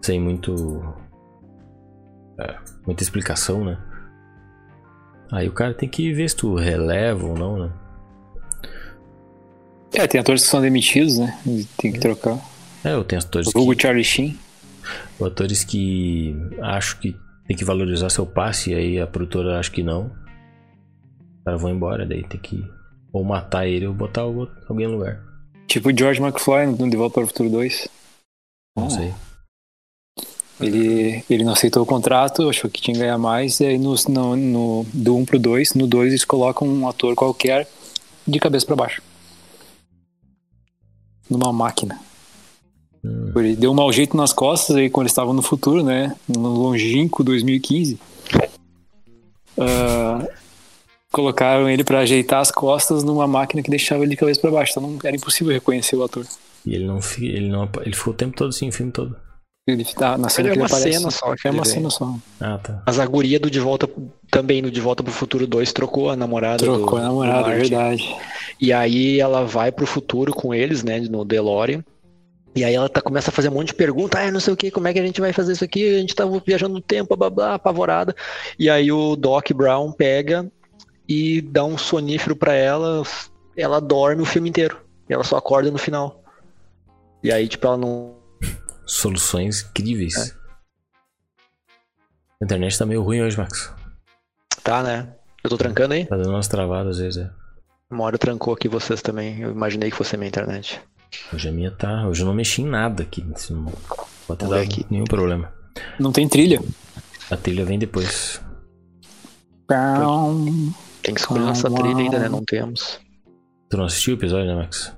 sem 0.00 0.20
muito. 0.20 0.82
É, 2.40 2.56
muita 2.86 3.02
explicação, 3.02 3.64
né? 3.64 3.78
Aí 5.30 5.48
o 5.48 5.52
cara 5.52 5.74
tem 5.74 5.88
que 5.88 6.12
ver 6.14 6.30
se 6.30 6.36
tu 6.36 6.54
releva 6.54 7.26
ou 7.26 7.36
não, 7.36 7.58
né? 7.58 7.72
É, 9.92 10.06
tem 10.06 10.20
atores 10.20 10.44
que 10.44 10.48
são 10.48 10.60
demitidos, 10.60 11.18
né? 11.18 11.38
Tem 11.76 11.92
que 11.92 11.98
trocar. 11.98 12.38
É, 12.84 12.92
eu 12.92 13.04
tenho 13.04 13.20
atores 13.20 13.48
o 13.48 13.58
Hugo 13.58 13.74
que... 13.74 13.82
Charlie 13.82 14.04
Sheen. 14.04 14.38
Atores 15.20 15.64
que 15.64 16.34
acho 16.62 16.98
que 16.98 17.16
tem 17.46 17.56
que 17.56 17.64
valorizar 17.64 18.10
seu 18.10 18.26
passe, 18.26 18.70
e 18.70 18.74
aí 18.74 19.00
a 19.00 19.06
produtora 19.06 19.58
acha 19.58 19.70
que 19.70 19.82
não. 19.82 20.06
Os 20.06 21.44
caras 21.44 21.60
vão 21.60 21.70
embora, 21.70 22.06
daí 22.06 22.22
tem 22.24 22.40
que 22.40 22.62
ou 23.12 23.24
matar 23.24 23.66
ele 23.66 23.86
ou 23.86 23.94
botar 23.94 24.22
alguém 24.22 24.86
no 24.86 24.94
lugar. 24.94 25.20
Tipo 25.66 25.90
o 25.90 25.96
George 25.96 26.20
McFly 26.20 26.66
no 26.66 26.90
De 26.90 26.96
Volta 26.96 27.14
para 27.14 27.24
o 27.24 27.26
Futuro 27.26 27.50
2. 27.50 27.88
Não 28.76 28.86
ah. 28.86 28.90
sei. 28.90 29.14
Ele, 30.60 31.24
ele 31.30 31.44
não 31.44 31.52
aceitou 31.52 31.82
o 31.82 31.86
contrato, 31.86 32.48
achou 32.48 32.68
que 32.68 32.80
tinha 32.80 32.94
que 32.94 33.00
ganhar 33.00 33.16
mais, 33.16 33.60
e 33.60 33.66
aí 33.66 33.78
no, 33.78 33.94
no, 34.08 34.36
no 34.36 34.86
do 34.92 35.16
1 35.16 35.24
pro 35.24 35.38
2, 35.38 35.74
no 35.74 35.86
2 35.86 36.08
eles 36.08 36.24
colocam 36.24 36.66
um 36.66 36.88
ator 36.88 37.14
qualquer 37.14 37.68
de 38.26 38.40
cabeça 38.40 38.66
para 38.66 38.76
baixo. 38.76 39.02
Numa 41.30 41.52
máquina. 41.52 42.00
Hum. 43.04 43.32
Ele 43.36 43.56
deu 43.56 43.70
um 43.70 43.74
mau 43.74 43.92
jeito 43.92 44.16
nas 44.16 44.32
costas 44.32 44.76
aí 44.76 44.90
quando 44.90 45.04
eles 45.04 45.12
estavam 45.12 45.32
no 45.32 45.42
futuro, 45.42 45.82
né? 45.82 46.14
No 46.28 46.48
longínquo 46.48 47.22
2015. 47.22 47.98
Uh, 49.56 50.28
colocaram 51.12 51.68
ele 51.68 51.82
para 51.82 52.00
ajeitar 52.00 52.40
as 52.40 52.50
costas 52.50 53.02
numa 53.02 53.26
máquina 53.26 53.62
que 53.62 53.70
deixava 53.70 54.02
ele 54.02 54.10
de 54.10 54.16
cabeça 54.16 54.40
para 54.40 54.50
baixo. 54.50 54.72
Então 54.72 54.90
não, 54.90 54.98
era 55.02 55.16
impossível 55.16 55.52
reconhecer 55.52 55.96
o 55.96 56.04
ator. 56.04 56.24
E 56.64 56.74
ele 56.74 56.86
não, 56.86 57.00
ele 57.18 57.48
não 57.48 57.68
ele 57.84 57.94
ficou 57.94 58.12
o 58.12 58.16
tempo 58.16 58.36
todo 58.36 58.50
assim, 58.50 58.68
o 58.68 58.72
filme 58.72 58.92
todo. 58.92 59.16
Ele 59.66 59.84
tá 59.84 60.16
na 60.16 60.30
cena 60.30 60.48
ele 60.48 60.56
é 60.56 60.62
uma 60.62 60.66
aparece, 60.66 60.98
cena 60.98 61.10
só. 61.10 61.34
É 61.44 61.50
uma 61.50 61.64
cena 61.64 61.90
só. 61.90 62.14
Ah, 62.40 62.58
tá. 62.58 62.82
Mas 62.86 62.98
a 62.98 63.04
guria 63.04 63.38
do 63.38 63.50
De 63.50 63.60
Volta, 63.60 63.86
também 64.30 64.62
no 64.62 64.70
De 64.70 64.80
Volta 64.80 65.02
pro 65.02 65.12
Futuro 65.12 65.46
2, 65.46 65.74
trocou 65.74 66.08
a 66.08 66.16
namorada. 66.16 66.56
Trocou 66.56 66.98
do, 66.98 67.04
a 67.04 67.08
namorada, 67.08 67.52
é 67.52 67.58
verdade. 67.58 68.16
E 68.58 68.72
aí 68.72 69.20
ela 69.20 69.44
vai 69.44 69.70
pro 69.70 69.86
futuro 69.86 70.32
com 70.32 70.54
eles, 70.54 70.82
né, 70.82 70.98
no 71.00 71.22
DeLorean. 71.22 71.84
E 72.58 72.64
aí 72.64 72.74
ela 72.74 72.88
tá, 72.88 73.00
começa 73.00 73.30
a 73.30 73.32
fazer 73.32 73.50
um 73.50 73.52
monte 73.52 73.68
de 73.68 73.74
perguntas, 73.74 74.20
ah, 74.20 74.32
não 74.32 74.40
sei 74.40 74.52
o 74.52 74.56
que, 74.56 74.68
como 74.68 74.88
é 74.88 74.92
que 74.92 74.98
a 74.98 75.06
gente 75.06 75.20
vai 75.20 75.32
fazer 75.32 75.52
isso 75.52 75.62
aqui? 75.62 75.94
A 75.94 76.00
gente 76.00 76.12
tava 76.12 76.32
tá 76.32 76.42
viajando 76.44 76.74
no 76.74 76.80
tempo, 76.80 77.16
blá, 77.16 77.30
blá, 77.30 77.54
apavorada. 77.54 78.16
E 78.58 78.68
aí 78.68 78.90
o 78.90 79.14
Doc 79.14 79.52
Brown 79.52 79.92
pega 79.92 80.50
e 81.08 81.40
dá 81.40 81.64
um 81.64 81.78
sonífero 81.78 82.34
para 82.34 82.54
ela, 82.54 83.04
ela 83.56 83.80
dorme 83.80 84.22
o 84.22 84.26
filme 84.26 84.48
inteiro. 84.48 84.80
E 85.08 85.14
ela 85.14 85.22
só 85.22 85.36
acorda 85.36 85.70
no 85.70 85.78
final. 85.78 86.20
E 87.22 87.30
aí, 87.30 87.46
tipo, 87.46 87.64
ela 87.64 87.76
não. 87.76 88.16
Soluções 88.84 89.62
incríveis. 89.62 90.16
É. 90.16 90.32
A 92.42 92.44
internet 92.44 92.76
tá 92.76 92.84
meio 92.84 93.04
ruim 93.04 93.22
hoje, 93.22 93.38
Max. 93.38 93.72
Tá, 94.64 94.82
né? 94.82 95.14
Eu 95.44 95.50
tô 95.50 95.56
trancando 95.56 95.94
aí? 95.94 96.06
Tá 96.06 96.16
dando 96.16 96.30
umas 96.30 96.48
travadas 96.48 96.96
às 96.96 96.98
vezes, 96.98 97.24
é. 97.24 97.30
Uma 97.88 98.02
hora 98.02 98.18
trancou 98.18 98.52
aqui 98.52 98.66
vocês 98.66 99.00
também. 99.00 99.42
Eu 99.42 99.52
imaginei 99.52 99.92
que 99.92 99.96
fosse 99.96 100.16
minha 100.16 100.28
internet. 100.28 100.82
Hoje 101.32 101.48
a 101.48 101.52
minha 101.52 101.70
tá. 101.70 102.06
Hoje 102.06 102.22
eu 102.22 102.26
não 102.26 102.34
mexi 102.34 102.62
em 102.62 102.66
nada 102.66 103.02
aqui. 103.02 103.24
Assim, 103.34 103.54
não 103.54 103.72
pode 104.26 104.40
ter 104.40 104.48
dado 104.48 104.60
aqui. 104.60 104.86
nenhum 104.90 105.04
problema. 105.04 105.52
Não 105.98 106.12
tem 106.12 106.28
trilha. 106.28 106.60
A 107.30 107.36
trilha 107.36 107.64
vem 107.64 107.78
depois. 107.78 108.40
Tem 111.02 111.14
que 111.14 111.20
escolher 111.20 111.40
nossa 111.40 111.70
trilha 111.70 111.96
ainda, 111.96 112.18
né? 112.18 112.28
Não 112.28 112.42
temos. 112.44 112.98
Tu 113.70 113.76
não 113.76 113.84
assistiu 113.84 114.14
o 114.14 114.18
episódio, 114.18 114.46
né, 114.46 114.54
Max? 114.54 114.92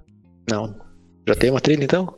Não. 0.48 0.74
Já 1.26 1.34
tem 1.34 1.50
uma 1.50 1.61
trilha 1.61 1.84
então? 1.84 2.14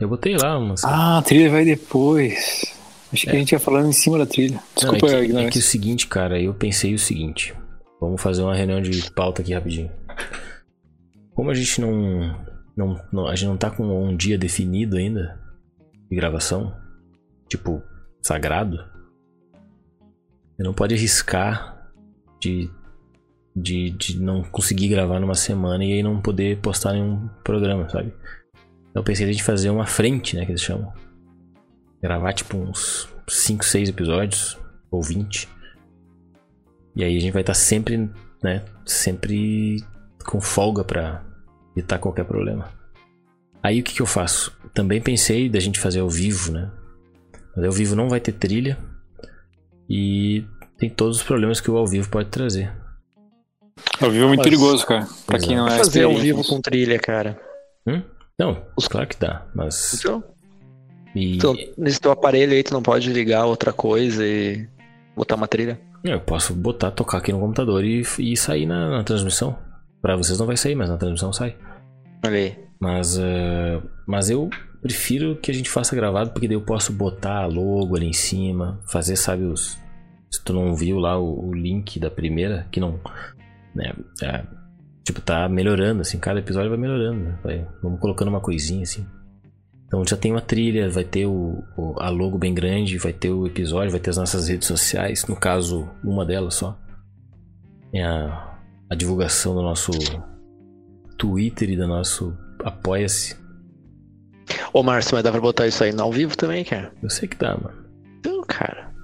Eu 0.00 0.08
botei 0.08 0.36
lá 0.36 0.58
umas. 0.58 0.84
Ah, 0.84 1.18
a 1.18 1.22
trilha 1.22 1.50
vai 1.50 1.64
depois. 1.64 2.74
Achei 3.12 3.30
que 3.30 3.36
a 3.36 3.38
gente 3.38 3.52
ia 3.52 3.60
falando 3.60 3.88
em 3.88 3.92
cima 3.92 4.18
da 4.18 4.26
trilha. 4.26 4.56
Não, 4.56 4.62
Desculpa 4.74 5.06
é, 5.08 5.20
a 5.20 5.26
que, 5.26 5.36
é 5.36 5.50
que 5.50 5.58
o 5.58 5.62
seguinte, 5.62 6.06
cara, 6.06 6.40
eu 6.40 6.52
pensei 6.52 6.94
o 6.94 6.98
seguinte. 6.98 7.54
Vamos 8.00 8.20
fazer 8.20 8.42
uma 8.42 8.54
reunião 8.54 8.80
de 8.80 9.10
pauta 9.12 9.42
aqui 9.42 9.54
rapidinho. 9.54 9.90
Como 11.34 11.50
a 11.50 11.54
gente 11.54 11.80
não, 11.80 12.36
não, 12.76 13.00
não- 13.12 13.26
a 13.26 13.34
gente 13.34 13.48
não 13.48 13.56
tá 13.56 13.70
com 13.70 13.84
um 13.84 14.16
dia 14.16 14.36
definido 14.38 14.96
ainda 14.96 15.40
de 16.10 16.14
gravação, 16.16 16.76
tipo 17.48 17.82
sagrado, 18.22 18.76
você 20.56 20.62
não 20.62 20.72
pode 20.72 20.94
arriscar 20.94 21.90
de, 22.40 22.70
de, 23.54 23.90
de 23.90 24.18
não 24.20 24.42
conseguir 24.42 24.88
gravar 24.88 25.20
numa 25.20 25.34
semana 25.34 25.84
e 25.84 25.92
aí 25.92 26.02
não 26.02 26.20
poder 26.20 26.58
postar 26.60 26.92
nenhum 26.92 27.28
programa, 27.44 27.88
sabe? 27.88 28.12
Então 28.90 29.02
eu 29.02 29.04
pensei 29.04 29.26
gente 29.26 29.42
fazer 29.42 29.68
uma 29.70 29.84
frente, 29.86 30.34
né, 30.36 30.44
que 30.46 30.52
eles 30.52 30.62
chamam. 30.62 30.92
Gravar 32.00 32.32
tipo 32.32 32.56
uns 32.56 33.08
5, 33.28 33.64
6 33.64 33.88
episódios, 33.90 34.58
ou 34.90 35.02
20. 35.02 35.48
E 36.94 37.04
aí 37.04 37.16
a 37.16 37.20
gente 37.20 37.32
vai 37.32 37.42
estar 37.42 37.52
sempre, 37.54 38.10
né, 38.42 38.64
sempre 38.86 39.76
com 40.24 40.40
folga 40.40 40.82
pra 40.82 41.22
evitar 41.76 41.98
qualquer 41.98 42.24
problema. 42.24 42.70
Aí 43.62 43.80
o 43.80 43.82
que, 43.82 43.94
que 43.94 44.02
eu 44.02 44.06
faço? 44.06 44.56
Também 44.72 45.00
pensei 45.00 45.48
da 45.48 45.60
gente 45.60 45.78
fazer 45.78 46.00
ao 46.00 46.08
vivo, 46.08 46.52
né? 46.52 46.70
Mas 47.54 47.64
ao 47.64 47.72
vivo 47.72 47.94
não 47.96 48.08
vai 48.08 48.20
ter 48.20 48.32
trilha 48.32 48.78
e 49.88 50.44
tem 50.78 50.88
todos 50.90 51.18
os 51.18 51.22
problemas 51.22 51.60
que 51.60 51.70
o 51.70 51.76
ao 51.76 51.86
vivo 51.86 52.08
pode 52.08 52.28
trazer. 52.28 52.72
Ao 54.00 54.10
vivo 54.10 54.24
é 54.24 54.28
muito 54.28 54.38
Mas- 54.40 54.44
perigoso, 54.46 54.86
cara. 54.86 55.06
Pra 55.26 55.38
quem 55.38 55.56
não 55.56 55.66
é 55.68 55.78
Fazer 55.78 56.04
ao 56.04 56.14
vivo 56.14 56.42
com 56.44 56.60
trilha, 56.60 56.98
cara. 56.98 57.38
Hum? 57.86 58.02
Não, 58.38 58.62
claro 58.90 59.06
que 59.06 59.18
dá, 59.18 59.46
mas. 59.54 59.94
Então, 59.94 60.22
E 61.14 61.36
então, 61.36 61.54
nesse 61.78 61.98
teu 61.98 62.10
aparelho 62.10 62.52
aí, 62.52 62.62
tu 62.62 62.74
não 62.74 62.82
pode 62.82 63.10
ligar 63.10 63.46
outra 63.46 63.72
coisa 63.72 64.24
e 64.26 64.68
botar 65.16 65.34
uma 65.36 65.48
trilha? 65.48 65.80
eu 66.04 66.20
posso 66.20 66.54
botar, 66.54 66.90
tocar 66.92 67.18
aqui 67.18 67.32
no 67.32 67.40
computador 67.40 67.82
e, 67.84 68.02
e 68.18 68.36
sair 68.36 68.66
na, 68.66 68.90
na 68.90 69.02
transmissão. 69.02 69.58
Pra 70.00 70.14
vocês 70.14 70.38
não 70.38 70.46
vai 70.46 70.56
sair, 70.56 70.74
mas 70.76 70.88
na 70.90 70.96
transmissão 70.96 71.32
sai. 71.32 71.56
Mas, 72.80 73.18
eh, 73.18 73.80
mas 74.06 74.28
eu 74.30 74.50
prefiro 74.82 75.36
que 75.36 75.50
a 75.50 75.54
gente 75.54 75.70
faça 75.70 75.96
gravado, 75.96 76.30
porque 76.30 76.46
daí 76.46 76.56
eu 76.56 76.60
posso 76.62 76.92
botar 76.92 77.42
a 77.42 77.46
logo 77.46 77.96
ali 77.96 78.06
em 78.06 78.12
cima, 78.12 78.80
fazer, 78.90 79.16
sabe, 79.16 79.44
os. 79.44 79.78
Se 80.30 80.42
tu 80.44 80.52
não 80.52 80.74
viu 80.74 80.98
lá 80.98 81.18
o, 81.18 81.48
o 81.48 81.54
link 81.54 81.98
da 81.98 82.10
primeira, 82.10 82.66
que 82.70 82.80
não. 82.80 83.00
Né, 83.74 83.92
é, 84.22 84.44
tipo, 85.04 85.20
tá 85.20 85.48
melhorando, 85.48 86.00
assim, 86.02 86.18
cada 86.18 86.40
episódio 86.40 86.70
vai 86.70 86.78
melhorando, 86.78 87.20
né? 87.24 87.38
Vai, 87.42 87.66
vamos 87.82 88.00
colocando 88.00 88.28
uma 88.28 88.40
coisinha 88.40 88.82
assim. 88.82 89.06
Então 89.86 90.04
já 90.04 90.16
tem 90.16 90.32
uma 90.32 90.40
trilha, 90.40 90.90
vai 90.90 91.04
ter 91.04 91.26
o, 91.26 91.62
o- 91.76 91.94
a 92.00 92.08
logo 92.10 92.36
bem 92.38 92.52
grande, 92.52 92.98
vai 92.98 93.12
ter 93.12 93.30
o 93.30 93.46
episódio, 93.46 93.90
vai 93.92 94.00
ter 94.00 94.10
as 94.10 94.16
nossas 94.16 94.48
redes 94.48 94.66
sociais, 94.66 95.24
no 95.28 95.36
caso, 95.36 95.88
uma 96.02 96.24
delas 96.26 96.54
só. 96.54 96.76
Tem 97.92 98.02
a, 98.02 98.58
a 98.90 98.94
divulgação 98.96 99.54
do 99.54 99.62
nosso 99.62 99.92
Twitter 101.16 101.70
e 101.70 101.76
do 101.76 101.86
nosso 101.86 102.36
Apoia-se. 102.64 103.36
Ô, 104.72 104.82
Márcio, 104.82 105.14
mas 105.14 105.24
dá 105.24 105.30
pra 105.30 105.40
botar 105.40 105.66
isso 105.66 105.82
aí 105.82 105.92
no 105.92 106.02
ao 106.02 106.12
vivo 106.12 106.36
também, 106.36 106.64
cara? 106.64 106.92
Eu 107.02 107.10
sei 107.10 107.28
que 107.28 107.36
dá, 107.36 107.56
mano. 107.56 107.74
Então, 108.18 108.42
cara. 108.46 108.94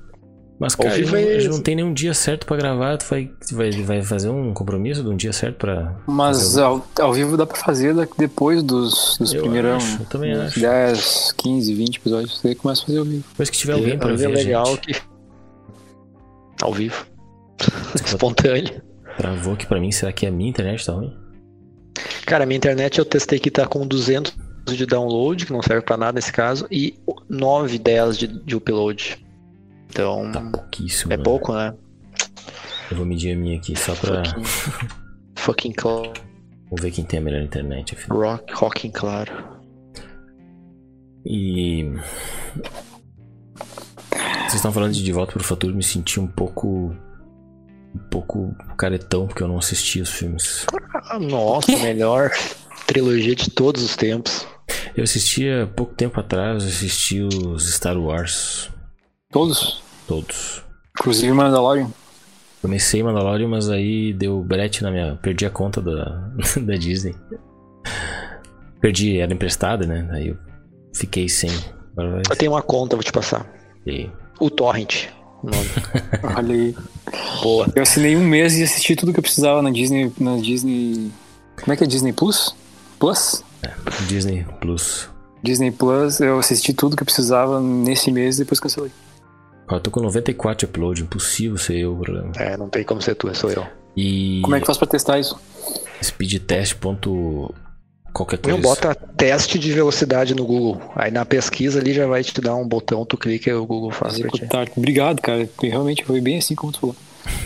Mas, 0.59 0.77
cara, 0.77 0.91
a 0.91 0.97
gente 0.97 1.07
vivo 1.07 1.17
não, 1.17 1.23
é 1.23 1.49
não 1.49 1.61
tem 1.61 1.75
nenhum 1.75 1.93
dia 1.93 2.15
certo 2.15 2.47
pra 2.47 2.57
gravar. 2.57 2.97
Tu 2.97 3.05
vai, 3.07 3.31
vai, 3.53 3.71
vai 3.83 4.03
fazer 4.03 4.29
um 4.29 4.55
compromisso 4.55 5.03
de 5.03 5.09
um 5.09 5.17
dia 5.17 5.33
certo 5.33 5.57
pra. 5.57 5.97
Mas 6.07 6.57
ao, 6.57 6.87
ao 7.01 7.13
vivo 7.13 7.37
dá 7.37 7.45
pra 7.45 7.57
fazer 7.57 7.95
depois 8.17 8.63
dos, 8.63 9.17
dos 9.19 9.35
Eu 9.35 9.43
primeirão. 9.43 9.77
acho, 9.77 10.03
eu 10.03 10.07
também 10.07 10.33
acho. 10.35 10.61
10, 10.61 11.33
15, 11.37 11.75
20 11.75 11.97
episódios. 11.97 12.39
Você 12.39 12.55
começa 12.55 12.83
a 12.83 12.87
fazer 12.87 12.99
ao 12.99 13.05
vivo. 13.05 13.25
Depois 13.31 13.51
que 13.51 13.57
tiver 13.57 13.73
alguém 13.73 13.99
pra 13.99 14.13
é 14.13 14.17
ver, 14.17 14.29
legal 14.29 14.67
gente. 14.67 14.81
que. 14.81 15.03
Ao 16.63 16.73
vivo. 16.73 17.07
Espontâneo. 17.95 18.83
Travou 19.17 19.55
aqui 19.55 19.67
pra 19.67 19.81
mim. 19.81 19.91
Será 19.91 20.13
que 20.13 20.27
a 20.27 20.31
minha 20.31 20.51
internet 20.51 20.87
tá 20.87 20.93
ruim? 20.93 21.22
Cara, 22.27 22.47
minha 22.47 22.57
internet 22.57 22.99
eu 22.99 23.05
testei 23.05 23.39
que 23.39 23.51
tá 23.51 23.67
com 23.67 23.87
200 23.87 24.33
de 24.67 24.87
download, 24.87 25.45
que 25.47 25.53
não 25.53 25.61
serve 25.63 25.83
pra 25.85 25.97
nada 25.97 26.13
nesse 26.13 26.33
caso, 26.33 26.67
e 26.71 26.99
9 27.29 27.79
delas 27.79 28.17
de, 28.17 28.27
de 28.27 28.57
upload. 28.57 29.25
Então, 29.91 30.31
Tá 30.33 30.41
pouquíssimo. 30.41 31.13
é 31.13 31.17
mano. 31.17 31.25
pouco, 31.25 31.53
né? 31.53 31.75
Eu 32.91 32.97
vou 32.97 33.05
medir 33.07 33.33
a 33.35 33.37
minha 33.37 33.57
aqui 33.59 33.77
só 33.79 33.95
pra. 33.95 34.23
Fucking, 34.25 34.45
fucking 35.37 35.73
cl- 35.73 36.13
Vamos 36.71 36.81
ver 36.83 36.91
quem 36.91 37.05
tem 37.05 37.19
a 37.19 37.23
melhor 37.23 37.43
internet. 37.43 37.95
afinal. 37.95 38.19
rock, 38.19 38.55
rocking 38.55 38.91
claro. 38.91 39.33
E. 41.27 41.85
Vocês 44.41 44.55
estão 44.55 44.73
falando 44.73 44.93
de 44.93 45.03
De 45.03 45.13
Volta 45.13 45.33
pro 45.33 45.45
Futuro, 45.45 45.75
me 45.75 45.83
senti 45.83 46.19
um 46.21 46.27
pouco. 46.27 46.95
Um 47.95 47.99
pouco 48.11 48.55
caretão, 48.79 49.27
porque 49.27 49.43
eu 49.43 49.49
não 49.49 49.59
assisti 49.59 50.01
os 50.01 50.11
filmes. 50.11 50.67
Ah, 51.11 51.19
nossa, 51.19 51.71
melhor 51.79 52.31
trilogia 52.87 53.35
de 53.35 53.51
todos 53.51 53.83
os 53.83 53.97
tempos. 53.97 54.47
Eu 54.97 55.05
assisti 55.05 55.49
há 55.49 55.67
pouco 55.67 55.95
tempo 55.95 56.19
atrás, 56.21 56.63
eu 56.63 56.69
assisti 56.69 57.21
os 57.21 57.75
Star 57.75 57.99
Wars. 57.99 58.71
Todos. 59.31 59.83
Todos. 60.07 60.63
Inclusive 60.99 61.33
Mandalorian. 61.33 61.91
Comecei 62.61 63.03
Mandalorian, 63.03 63.49
mas 63.49 63.69
aí 63.69 64.13
deu 64.13 64.41
brete 64.43 64.83
na 64.83 64.91
minha. 64.91 65.17
Perdi 65.17 65.45
a 65.45 65.51
conta 65.51 65.81
da, 65.81 66.31
da 66.65 66.77
Disney. 66.77 67.15
Perdi, 68.81 69.19
era 69.19 69.33
emprestada, 69.33 69.87
né? 69.87 70.09
Aí 70.13 70.29
eu 70.29 70.39
fiquei 70.95 71.29
sem. 71.29 71.51
Agora 71.93 72.13
vai 72.13 72.23
Eu 72.31 72.37
tenho 72.37 72.53
uma 72.53 72.63
conta, 72.63 72.97
vou 72.97 73.03
te 73.03 73.13
passar. 73.13 73.47
ser. 73.85 74.11
O 74.41 74.51
Torrent. 74.51 75.09
Olha 76.37 76.55
aí. 76.55 76.77
Boa. 77.43 77.67
Eu 77.75 77.83
assinei 77.83 78.17
um 78.17 78.25
mês 78.25 78.55
e 78.55 78.63
assisti 78.63 78.95
tudo 78.97 79.13
que 79.13 79.19
eu 79.19 79.23
precisava 79.23 79.61
na 79.63 79.71
Disney. 79.71 80.13
Na 80.19 80.37
Disney. 80.37 81.11
Como 81.61 81.73
é 81.73 81.77
que 81.77 81.85
é 81.85 81.87
Disney 81.87 82.13
Plus? 82.13 82.55
Plus? 82.99 83.45
Disney 84.07 84.47
Plus. 84.61 85.09
Disney 85.43 85.71
Plus, 85.73 86.21
eu 86.21 86.39
assisti 86.39 86.73
tudo 86.73 86.97
que 86.97 87.03
eu 87.03 87.07
precisava 87.07 87.61
nesse 87.61 88.13
mês 88.13 88.37
e 88.37 88.41
depois 88.41 88.61
cancelei. 88.61 88.93
Ó, 89.69 89.77
eu 89.77 89.81
tô 89.81 89.91
com 89.91 90.01
94 90.01 90.59
de 90.59 90.71
upload, 90.71 91.03
impossível 91.03 91.59
ser 91.59 91.79
eu. 91.79 92.01
É, 92.37 92.57
não 92.57 92.69
tem 92.69 92.85
como 92.85 93.03
ser 93.03 93.15
tu, 93.17 93.33
sou 93.35 93.51
eu. 93.51 93.67
E 93.97 94.41
Como 94.43 94.55
é 94.55 94.61
que 94.61 94.67
faz 94.67 94.79
pra 94.79 94.87
testar 94.87 95.19
isso? 95.19 95.39
speedtest. 96.03 96.77
Qualquer 98.13 98.39
coisa. 98.39 98.57
Não 98.57 98.63
bota 98.63 98.95
teste 98.95 99.59
de 99.59 99.73
velocidade 99.73 100.35
no 100.35 100.45
Google. 100.45 100.81
Aí 100.95 101.11
na 101.11 101.25
pesquisa 101.25 101.81
ali 101.81 101.93
já 101.95 102.07
vai 102.07 102.23
te 102.23 102.39
dar 102.41 102.55
um 102.57 102.69
botão, 102.69 103.07
tu 103.07 103.17
clica 103.17 103.51
e 103.51 103.55
o 103.55 103.67
Google 103.67 103.91
faz 103.91 104.19
pra 104.19 104.29
ti. 104.31 104.37
Executar. 104.39 104.69
Obrigado, 104.77 105.21
cara. 105.23 105.49
Realmente 105.61 106.05
foi 106.05 106.21
bem 106.21 106.39
assim 106.39 106.55
como 106.55 106.73
tu 106.73 106.81
falou. 106.81 106.97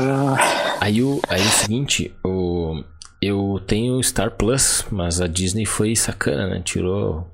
Ah, 0.00 0.36
Aí 0.80 1.02
o, 1.02 1.20
aí 1.28 1.40
o 1.40 1.50
seguinte, 1.50 2.14
o, 2.24 2.82
eu 3.20 3.60
tenho 3.66 4.02
Star 4.02 4.30
Plus, 4.36 4.84
mas 4.90 5.20
a 5.20 5.26
Disney 5.26 5.66
foi 5.66 5.96
sacana, 5.96 6.48
né? 6.48 6.62
Tirou. 6.64 7.26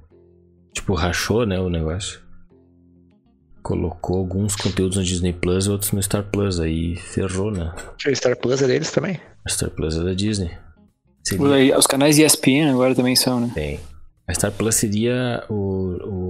Tipo, 0.72 0.94
rachou, 0.94 1.44
né? 1.46 1.60
O 1.60 1.68
negócio. 1.68 2.20
Colocou 3.62 4.18
alguns 4.18 4.56
conteúdos 4.56 4.96
no 4.96 5.04
Disney 5.04 5.32
Plus 5.32 5.66
e 5.66 5.70
outros 5.70 5.92
no 5.92 6.02
Star 6.02 6.24
Plus. 6.24 6.58
Aí 6.58 6.96
ferrou, 6.96 7.50
né? 7.50 7.72
O 8.06 8.16
Star 8.16 8.36
Plus 8.36 8.62
é 8.62 8.66
deles 8.66 8.90
também. 8.90 9.20
A 9.46 9.50
Star 9.50 9.70
Plus 9.70 9.96
é 9.96 10.02
da 10.02 10.14
Disney. 10.14 10.50
Seria 11.26 11.78
os 11.78 11.86
canais 11.86 12.18
ESPN 12.18 12.70
agora 12.70 12.94
também 12.94 13.16
são, 13.16 13.40
né? 13.40 13.50
bem. 13.54 13.80
A 14.26 14.32
Star 14.34 14.50
Plus 14.52 14.74
seria 14.76 15.44
o, 15.50 15.54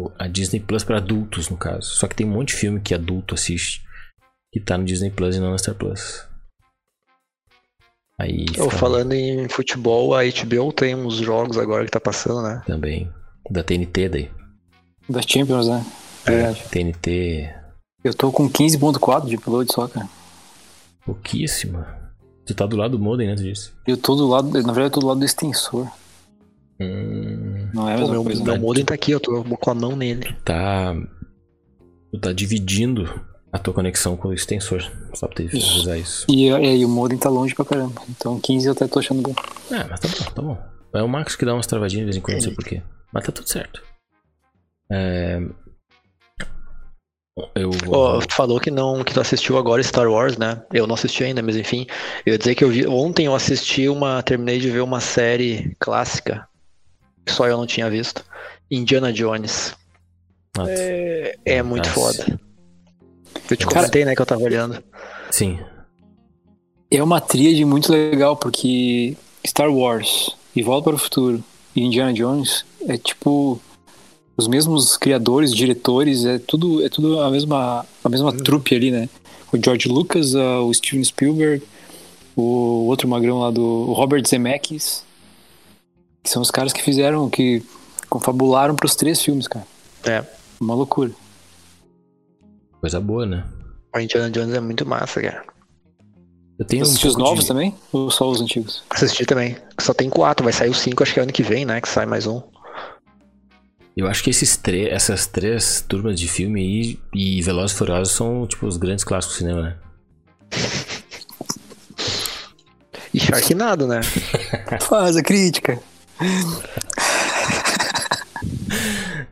o- 0.07 0.12
a 0.18 0.26
Disney 0.26 0.59
Plus 0.61 0.82
para 0.82 0.97
adultos, 0.97 1.49
no 1.49 1.57
caso. 1.57 1.82
Só 1.95 2.09
que 2.09 2.14
tem 2.16 2.26
um 2.26 2.30
monte 2.30 2.49
de 2.49 2.55
filme 2.55 2.80
que 2.80 2.92
adulto 2.95 3.34
assiste 3.34 3.82
que 4.53 4.59
tá 4.61 4.76
no 4.78 4.84
Disney 4.84 5.11
Plus 5.11 5.36
e 5.36 5.40
não 5.40 5.51
no 5.53 5.59
Star 5.59 5.74
Plus. 5.76 6.24
Aí 8.18 8.47
Eu 8.57 8.64
fica 8.64 8.76
falando 8.78 9.12
em 9.12 9.49
futebol, 9.49 10.14
a 10.14 10.22
HBO 10.24 10.72
tem 10.72 10.95
uns 10.95 11.14
jogos 11.16 11.59
agora 11.59 11.84
que 11.84 11.90
tá 11.90 12.01
passando, 12.01 12.42
né? 12.42 12.62
também 12.66 13.11
da 13.51 13.62
TNT 13.64 14.09
daí. 14.09 14.30
Da 15.09 15.20
Champions, 15.22 15.68
né? 15.68 15.84
Verdade. 16.24 16.62
TNT 16.70 17.53
Eu 18.05 18.14
tô 18.14 18.30
com 18.32 18.49
15.4 18.49 19.26
de 19.26 19.36
upload 19.36 19.70
só, 19.72 19.86
cara. 19.88 20.09
pouquíssimo. 21.05 21.84
Tu 22.47 22.55
tá 22.55 22.66
do 22.66 22.76
lado 22.76 22.97
do 22.99 23.03
modem, 23.03 23.26
né? 23.28 23.34
Tu 23.36 23.42
disse. 23.42 23.70
Eu 23.86 23.97
tô 23.97 24.14
do 24.14 24.26
lado, 24.28 24.49
na 24.49 24.72
verdade 24.72 24.86
eu 24.86 24.90
tô 24.90 25.01
do 25.01 25.07
lado 25.07 25.18
do 25.20 25.24
extensor. 25.24 25.88
Hum, 26.80 27.68
Não 27.72 27.88
é 27.88 27.95
a 27.95 27.99
Pô, 27.99 28.09
meu, 28.09 28.24
coisa. 28.24 28.42
meu 28.45 28.55
né? 28.55 28.59
modem 28.61 28.84
tá 28.84 28.95
aqui, 28.95 29.12
eu 29.12 29.20
tô 29.20 29.42
com 29.45 29.70
a 29.70 29.74
mão 29.74 29.97
nele. 29.97 30.34
tá. 30.45 30.95
Tu 32.12 32.20
tá 32.20 32.32
dividindo 32.32 33.09
a 33.53 33.59
tua 33.59 33.74
conexão 33.74 34.16
com 34.16 34.28
o 34.28 34.32
extensor. 34.32 34.82
Só 35.14 35.26
pra 35.26 35.36
te 35.36 35.47
avisar 35.49 35.99
isso. 35.99 36.26
E, 36.28 36.49
é, 36.49 36.76
e 36.76 36.84
o 36.84 36.88
modem 36.88 37.18
tá 37.18 37.28
longe 37.28 37.55
pra 37.55 37.64
caramba. 37.64 38.01
Então 38.09 38.38
15 38.38 38.66
eu 38.66 38.72
até 38.72 38.86
tô 38.86 38.99
achando 39.01 39.20
bom. 39.22 39.34
É, 39.70 39.82
mas 39.84 39.99
tá 40.01 40.09
bom, 40.09 40.32
tá 40.32 40.42
bom. 40.42 40.59
É 40.95 41.03
o 41.03 41.09
Max 41.09 41.34
que 41.34 41.45
dá 41.45 41.53
umas 41.55 41.66
travadinhas 41.66 42.03
de 42.03 42.05
vez 42.07 42.16
em 42.16 42.20
quando, 42.20 42.34
não 42.36 42.42
sei 42.42 42.55
porquê. 42.55 42.82
Mas 43.12 43.24
tá 43.24 43.32
tudo 43.32 43.49
certo. 43.49 43.82
É... 44.90 45.40
Eu 47.55 47.70
oh, 47.89 48.20
tu 48.20 48.32
falou 48.32 48.61
que 48.61 48.70
não 48.70 49.03
que 49.03 49.12
tu 49.12 49.20
assistiu 49.20 49.59
agora 49.59 49.82
Star 49.82 50.09
Wars, 50.09 50.37
né? 50.37 50.62
Eu 50.72 50.87
não 50.87 50.95
assisti 50.95 51.24
ainda, 51.24 51.43
mas 51.43 51.57
enfim. 51.57 51.85
Eu 52.24 52.32
ia 52.32 52.39
dizer 52.39 52.55
que 52.55 52.62
eu 52.62 52.68
vi. 52.68 52.87
Ontem 52.87 53.26
eu 53.26 53.35
assisti 53.35 53.89
uma. 53.89 54.22
Terminei 54.22 54.61
de 54.61 54.70
ver 54.70 54.82
uma 54.82 55.01
série 55.01 55.74
clássica. 55.80 56.49
Que 57.26 57.32
só 57.32 57.49
eu 57.49 57.57
não 57.57 57.66
tinha 57.66 57.91
visto. 57.91 58.24
Indiana 58.70 59.12
Jones. 59.12 59.74
Ah, 60.57 60.64
É, 60.68 61.35
é 61.45 61.62
muito 61.62 61.89
foda. 61.89 62.39
Eu 63.51 63.57
te 63.57 63.66
comentei, 63.66 64.05
né, 64.05 64.14
que 64.14 64.22
eu 64.22 64.26
tava 64.26 64.43
olhando. 64.43 64.82
Sim. 65.30 65.59
É 66.89 67.03
uma 67.03 67.20
tríade 67.20 67.64
muito 67.64 67.91
legal, 67.91 68.37
porque 68.37 69.16
Star 69.45 69.70
Wars 69.72 70.30
e 70.55 70.62
Volta 70.62 70.85
para 70.85 70.95
o 70.95 70.99
Futuro 70.99 71.43
e 71.74 71.82
Indiana 71.82 72.12
Jones 72.12 72.64
é 72.87 72.97
tipo 72.97 73.61
os 74.37 74.49
mesmos 74.49 74.97
criadores, 74.97 75.55
diretores, 75.55 76.24
é 76.24 76.39
tudo 76.39 76.85
é 76.85 76.89
tudo 76.89 77.20
a 77.20 77.30
mesma 77.30 77.87
a 78.03 78.09
mesma 78.09 78.32
trupe 78.32 78.74
ali, 78.74 78.91
né? 78.91 79.09
O 79.53 79.62
George 79.62 79.89
Lucas, 79.89 80.35
uh, 80.35 80.62
o 80.64 80.74
Steven 80.74 81.05
Spielberg, 81.05 81.62
o 82.35 82.87
outro 82.87 83.09
magrão 83.09 83.41
lá 83.41 83.51
do 83.51 83.93
Robert 83.93 84.26
Zemeckis, 84.26 85.05
que 86.22 86.30
são 86.30 86.43
os 86.43 86.51
caras 86.51 86.72
que 86.72 86.82
fizeram 86.82 87.30
que 87.30 87.62
confabularam 88.09 88.74
para 88.74 88.87
os 88.87 88.97
três 88.97 89.22
filmes, 89.22 89.47
cara. 89.47 89.66
É. 90.05 90.24
Uma 90.61 90.74
loucura. 90.74 91.11
Coisa 92.80 93.01
boa, 93.01 93.24
né? 93.24 93.45
O 93.95 94.01
Indiana 94.01 94.30
Jones 94.30 94.55
é 94.55 94.61
muito 94.61 94.85
massa, 94.85 95.20
cara. 95.20 95.45
Eu 96.59 96.64
tenho 96.64 96.85
Você 96.85 96.91
um 96.91 96.93
assistiu 96.93 97.11
os 97.11 97.16
novos 97.16 97.41
de... 97.41 97.49
também? 97.49 97.74
Ou 97.93 98.11
só 98.11 98.28
os 98.28 98.41
antigos? 98.41 98.82
Assisti 98.91 99.24
também. 99.24 99.57
Só 99.80 99.93
tem 99.93 100.09
quatro, 100.09 100.45
vai 100.45 100.53
sair 100.53 100.70
o 100.70 100.74
cinco, 100.74 101.03
acho 101.03 101.12
que 101.12 101.20
é 101.20 101.22
ano 101.22 101.32
que 101.32 101.43
vem, 101.43 101.64
né? 101.64 101.80
Que 101.80 101.89
sai 101.89 102.07
mais 102.07 102.26
um. 102.26 102.43
Eu 103.97 104.09
acho 104.09 104.24
que 104.24 104.30
esses 104.30 104.57
três, 104.57 104.92
essas 104.92 105.26
três 105.26 105.80
turmas 105.80 106.18
de 106.18 106.26
filme 106.26 106.61
aí 106.61 106.99
e 107.14 107.40
Velozes 107.42 107.76
e 107.76 107.78
Furiosos 107.78 108.14
são 108.14 108.47
tipo 108.47 108.66
os 108.66 108.76
grandes 108.76 109.05
clássicos 109.05 109.36
do 109.36 109.38
cinema, 109.38 109.62
né? 109.62 109.76
E 113.14 113.20
Sharknado, 113.20 113.86
né? 113.86 114.01
Faz 114.82 115.16
a 115.16 115.22
crítica. 115.22 115.80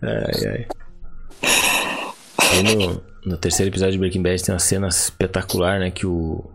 Ai, 0.00 0.46
ai. 0.46 0.66
Aí 2.38 2.62
no, 2.62 3.02
no 3.26 3.36
terceiro 3.36 3.70
episódio 3.70 3.94
de 3.94 3.98
Breaking 3.98 4.22
Bad 4.22 4.40
tem 4.40 4.54
uma 4.54 4.60
cena 4.60 4.86
espetacular, 4.86 5.80
né? 5.80 5.90
Que 5.90 6.06
o. 6.06 6.48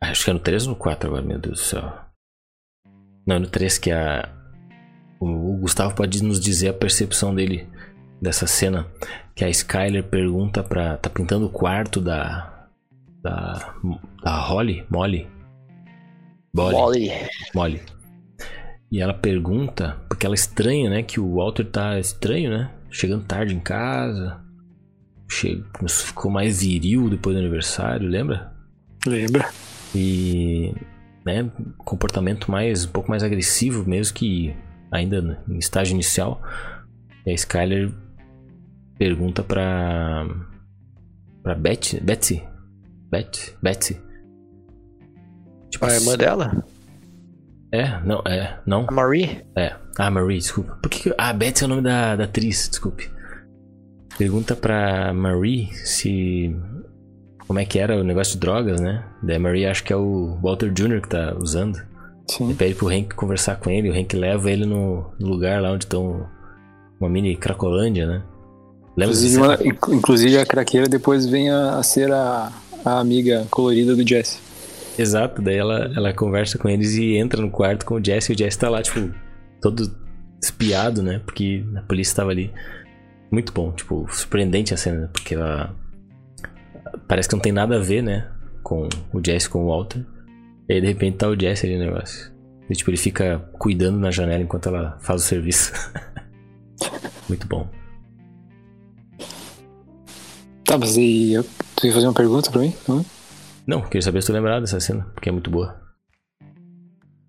Acho 0.00 0.24
que 0.24 0.30
é 0.30 0.32
no 0.32 0.40
3 0.40 0.64
ou 0.64 0.70
no 0.70 0.76
4 0.76 1.06
agora, 1.06 1.22
meu 1.22 1.38
Deus 1.38 1.60
do 1.60 1.64
céu. 1.64 1.92
Não, 3.26 3.36
é 3.36 3.38
no 3.38 3.46
3 3.46 3.76
que 3.76 3.90
a. 3.90 4.28
O, 5.22 5.54
o 5.54 5.56
Gustavo 5.58 5.94
pode 5.94 6.20
nos 6.24 6.40
dizer 6.40 6.70
a 6.70 6.74
percepção 6.74 7.32
dele 7.32 7.68
dessa 8.20 8.44
cena. 8.44 8.88
Que 9.36 9.44
a 9.44 9.48
Skyler 9.48 10.02
pergunta 10.02 10.64
pra. 10.64 10.96
Tá 10.96 11.08
pintando 11.08 11.46
o 11.46 11.50
quarto 11.50 12.00
da. 12.00 12.68
Da. 13.22 13.72
Da 14.22 14.40
Holly? 14.40 14.84
Molly? 14.90 15.28
Bolly. 16.52 16.76
Molly. 16.76 17.10
Molly. 17.54 17.82
E 18.90 19.00
ela 19.00 19.14
pergunta, 19.14 19.96
porque 20.08 20.26
ela 20.26 20.34
estranha, 20.34 20.90
né? 20.90 21.02
Que 21.02 21.20
o 21.20 21.36
Walter 21.36 21.64
tá 21.64 21.98
estranho, 22.00 22.50
né? 22.50 22.70
Chegando 22.90 23.24
tarde 23.24 23.54
em 23.54 23.60
casa. 23.60 24.42
Che... 25.30 25.64
Ficou 25.88 26.30
mais 26.30 26.62
viril 26.62 27.08
depois 27.08 27.36
do 27.36 27.40
aniversário, 27.40 28.08
lembra? 28.08 28.52
Lembra? 29.06 29.48
E. 29.94 30.74
Né, 31.24 31.48
comportamento 31.78 32.50
mais 32.50 32.84
um 32.84 32.88
pouco 32.88 33.08
mais 33.08 33.22
agressivo 33.22 33.88
mesmo 33.88 34.16
que 34.16 34.52
ainda 34.92 35.42
em 35.48 35.58
estágio 35.58 35.94
inicial. 35.94 36.40
E 37.26 37.30
a 37.30 37.34
Skyler 37.34 37.90
pergunta 38.98 39.42
pra. 39.42 40.26
pra 41.42 41.54
Betsy. 41.54 42.00
Betsy? 42.00 42.42
Betsy? 43.10 43.54
Betsy. 43.62 44.00
Tipo, 45.70 45.86
A 45.86 45.94
irmã 45.94 46.16
dela? 46.16 46.64
É, 47.72 47.98
não, 48.04 48.22
é, 48.26 48.60
não. 48.66 48.84
A 48.86 48.92
Marie? 48.92 49.42
É. 49.56 49.74
Ah, 49.98 50.10
Marie, 50.10 50.38
desculpa. 50.38 50.78
Por 50.82 50.90
que, 50.90 51.02
que 51.10 51.14
Ah, 51.16 51.32
Betsy 51.32 51.64
é 51.64 51.66
o 51.66 51.70
nome 51.70 51.82
da, 51.82 52.14
da 52.14 52.24
atriz, 52.24 52.68
desculpe. 52.68 53.10
Pergunta 54.18 54.54
pra 54.54 55.12
Marie 55.14 55.72
se. 55.74 56.54
Como 57.46 57.58
é 57.58 57.64
que 57.64 57.78
era 57.78 57.96
o 57.96 58.04
negócio 58.04 58.34
de 58.34 58.40
drogas, 58.40 58.80
né? 58.80 59.04
Daí 59.22 59.36
a 59.36 59.40
Marie 59.40 59.66
acho 59.66 59.82
que 59.82 59.92
é 59.92 59.96
o 59.96 60.38
Walter 60.42 60.70
Jr. 60.70 61.00
que 61.00 61.08
tá 61.08 61.34
usando. 61.38 61.78
Sim. 62.36 62.44
Ele 62.46 62.54
pede 62.54 62.74
pro 62.74 62.88
Hank 62.88 63.14
conversar 63.14 63.56
com 63.56 63.70
ele, 63.70 63.90
o 63.90 63.94
Hank 63.98 64.14
leva 64.16 64.50
ele 64.50 64.64
no, 64.66 65.12
no 65.18 65.28
lugar 65.28 65.60
lá 65.60 65.70
onde 65.72 65.84
estão 65.84 66.26
uma 67.00 67.08
mini 67.08 67.36
Cracolândia, 67.36 68.06
né? 68.06 68.22
Lembra 68.96 69.14
Inclusive, 69.14 69.36
uma- 69.38 69.58
inclusive 69.96 70.38
a 70.38 70.46
craqueira 70.46 70.86
depois 70.88 71.26
vem 71.26 71.50
a, 71.50 71.76
a 71.78 71.82
ser 71.82 72.12
a, 72.12 72.52
a 72.84 72.98
amiga 73.00 73.46
colorida 73.50 73.96
do 73.96 74.06
Jesse. 74.06 74.38
Exato, 74.98 75.40
daí 75.40 75.56
ela, 75.56 75.90
ela 75.96 76.12
conversa 76.12 76.58
com 76.58 76.68
eles 76.68 76.94
e 76.96 77.16
entra 77.16 77.40
no 77.40 77.50
quarto 77.50 77.86
com 77.86 77.94
o 77.94 78.04
Jesse 78.04 78.32
e 78.32 78.34
o 78.34 78.38
Jesse 78.38 78.58
tá 78.58 78.68
lá, 78.68 78.82
tipo, 78.82 79.10
todo 79.60 79.90
espiado, 80.42 81.02
né? 81.02 81.20
Porque 81.24 81.64
a 81.76 81.80
polícia 81.82 82.16
tava 82.16 82.30
ali. 82.30 82.52
Muito 83.30 83.50
bom, 83.52 83.72
tipo, 83.72 84.06
surpreendente 84.10 84.74
a 84.74 84.76
cena, 84.76 85.08
porque 85.10 85.34
ela. 85.34 85.74
Parece 87.08 87.28
que 87.30 87.34
não 87.34 87.40
tem 87.40 87.52
nada 87.52 87.76
a 87.76 87.78
ver, 87.82 88.02
né? 88.02 88.28
Com 88.62 88.88
o 89.12 89.20
Jesse 89.24 89.48
com 89.48 89.64
o 89.64 89.68
Walter. 89.68 90.04
E 90.68 90.74
aí 90.74 90.80
de 90.80 90.86
repente 90.86 91.16
tá 91.18 91.28
o 91.28 91.38
Jesse 91.38 91.66
ali 91.66 91.76
no 91.78 91.84
negócio. 91.84 92.32
E, 92.70 92.74
tipo, 92.74 92.90
ele 92.90 92.96
fica 92.96 93.38
cuidando 93.58 93.98
na 93.98 94.10
janela 94.10 94.42
enquanto 94.42 94.68
ela 94.68 94.96
faz 95.00 95.22
o 95.22 95.24
serviço. 95.26 95.72
Muito 97.28 97.46
bom. 97.46 97.68
Tá, 100.64 100.78
mas 100.78 100.96
e 100.96 101.32
eu, 101.32 101.44
tu 101.76 101.86
ia 101.86 101.92
fazer 101.92 102.06
uma 102.06 102.14
pergunta 102.14 102.50
pra 102.50 102.60
mim? 102.60 102.74
Não, 103.66 103.82
queria 103.82 104.02
saber 104.02 104.22
se 104.22 104.28
tu 104.28 104.32
lembrado 104.32 104.62
dessa 104.62 104.80
cena, 104.80 105.04
porque 105.14 105.28
é 105.28 105.32
muito 105.32 105.50
boa. 105.50 105.80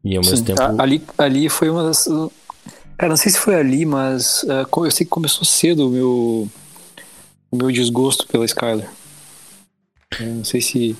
E 0.03 0.15
ao 0.15 0.23
mesmo 0.23 0.37
Sim, 0.37 0.43
tempo. 0.45 0.61
a- 0.61 0.81
ali, 0.81 1.03
ali 1.17 1.49
foi 1.49 1.69
uma 1.69 1.83
das. 1.83 2.05
Cara, 2.97 3.09
não 3.09 3.17
sei 3.17 3.31
se 3.31 3.39
foi 3.39 3.55
ali, 3.55 3.85
mas 3.85 4.45
co- 4.69 4.85
eu 4.85 4.91
sei 4.91 5.05
que 5.05 5.09
começou 5.09 5.43
cedo 5.45 5.87
o 5.87 5.91
meu, 5.91 6.47
o 7.51 7.55
meu 7.57 7.71
desgosto 7.71 8.27
pela 8.27 8.45
Skyler. 8.45 8.89
Eu 10.19 10.27
não 10.27 10.43
sei 10.45 10.61
se 10.61 10.95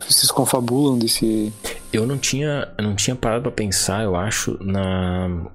vocês 0.00 0.30
confabulam 0.30 0.98
desse. 0.98 1.52
Eu 1.92 2.06
não 2.06 2.18
tinha, 2.18 2.68
eu 2.76 2.84
não 2.84 2.94
tinha 2.94 3.16
parado 3.16 3.42
pra 3.42 3.52
pensar, 3.52 4.04
eu 4.04 4.14
acho, 4.14 4.58
na 4.62 5.46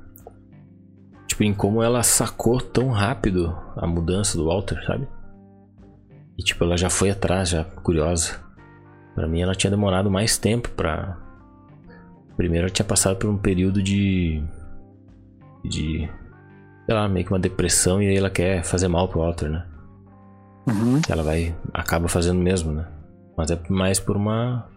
tipo 1.28 1.44
em 1.44 1.54
como 1.54 1.82
ela 1.82 2.04
sacou 2.04 2.60
tão 2.60 2.90
rápido 2.90 3.56
a 3.76 3.88
mudança 3.88 4.38
do 4.38 4.46
Walter, 4.46 4.84
sabe? 4.86 5.08
E 6.38 6.44
tipo, 6.44 6.64
ela 6.64 6.78
já 6.78 6.90
foi 6.90 7.10
atrás, 7.10 7.50
já 7.50 7.64
curiosa. 7.64 8.40
Pra 9.16 9.28
mim 9.28 9.42
ela 9.42 9.56
tinha 9.56 9.70
demorado 9.70 10.10
mais 10.10 10.38
tempo 10.38 10.70
pra 10.70 11.18
Primeiro 12.36 12.66
ela 12.66 12.74
tinha 12.74 12.86
passado 12.86 13.16
por 13.18 13.30
um 13.30 13.38
período 13.38 13.82
de 13.82 14.44
de 15.64 16.10
sei 16.86 16.96
lá, 16.96 17.08
meio 17.08 17.26
que 17.26 17.32
uma 17.32 17.40
depressão 17.40 18.02
e 18.02 18.08
aí 18.08 18.18
ela 18.18 18.30
quer 18.30 18.64
fazer 18.64 18.88
mal 18.88 19.08
pro 19.08 19.20
Walter, 19.20 19.50
né? 19.50 19.66
Uhum. 20.68 21.02
ela 21.10 21.24
vai 21.24 21.56
acaba 21.74 22.08
fazendo 22.08 22.40
mesmo, 22.40 22.72
né? 22.72 22.88
Mas 23.38 23.52
é 23.52 23.60
mais 23.70 24.00
por 24.00 24.16
uma 24.16 24.70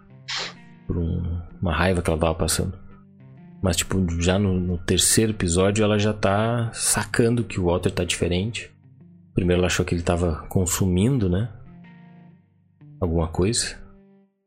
por 0.87 0.99
um- 0.99 1.41
uma 1.61 1.75
raiva 1.75 2.01
que 2.01 2.09
ela 2.11 2.19
tava 2.19 2.35
passando. 2.35 2.79
Mas 3.63 3.77
tipo, 3.77 3.99
já 4.21 4.39
no, 4.39 4.61
no 4.61 4.79
terceiro 4.79 5.33
episódio 5.33 5.83
ela 5.83 5.99
já 5.99 6.13
tá 6.13 6.71
sacando 6.73 7.43
que 7.45 7.59
o 7.61 7.65
Walter 7.65 7.91
tá 7.91 8.05
diferente. 8.05 8.71
Primeiro 9.35 9.61
ela 9.61 9.67
achou 9.67 9.85
que 9.85 9.95
ele 9.95 10.03
tava 10.03 10.47
consumindo, 10.49 11.29
né? 11.29 11.49
Alguma 13.01 13.29
coisa. 13.29 13.77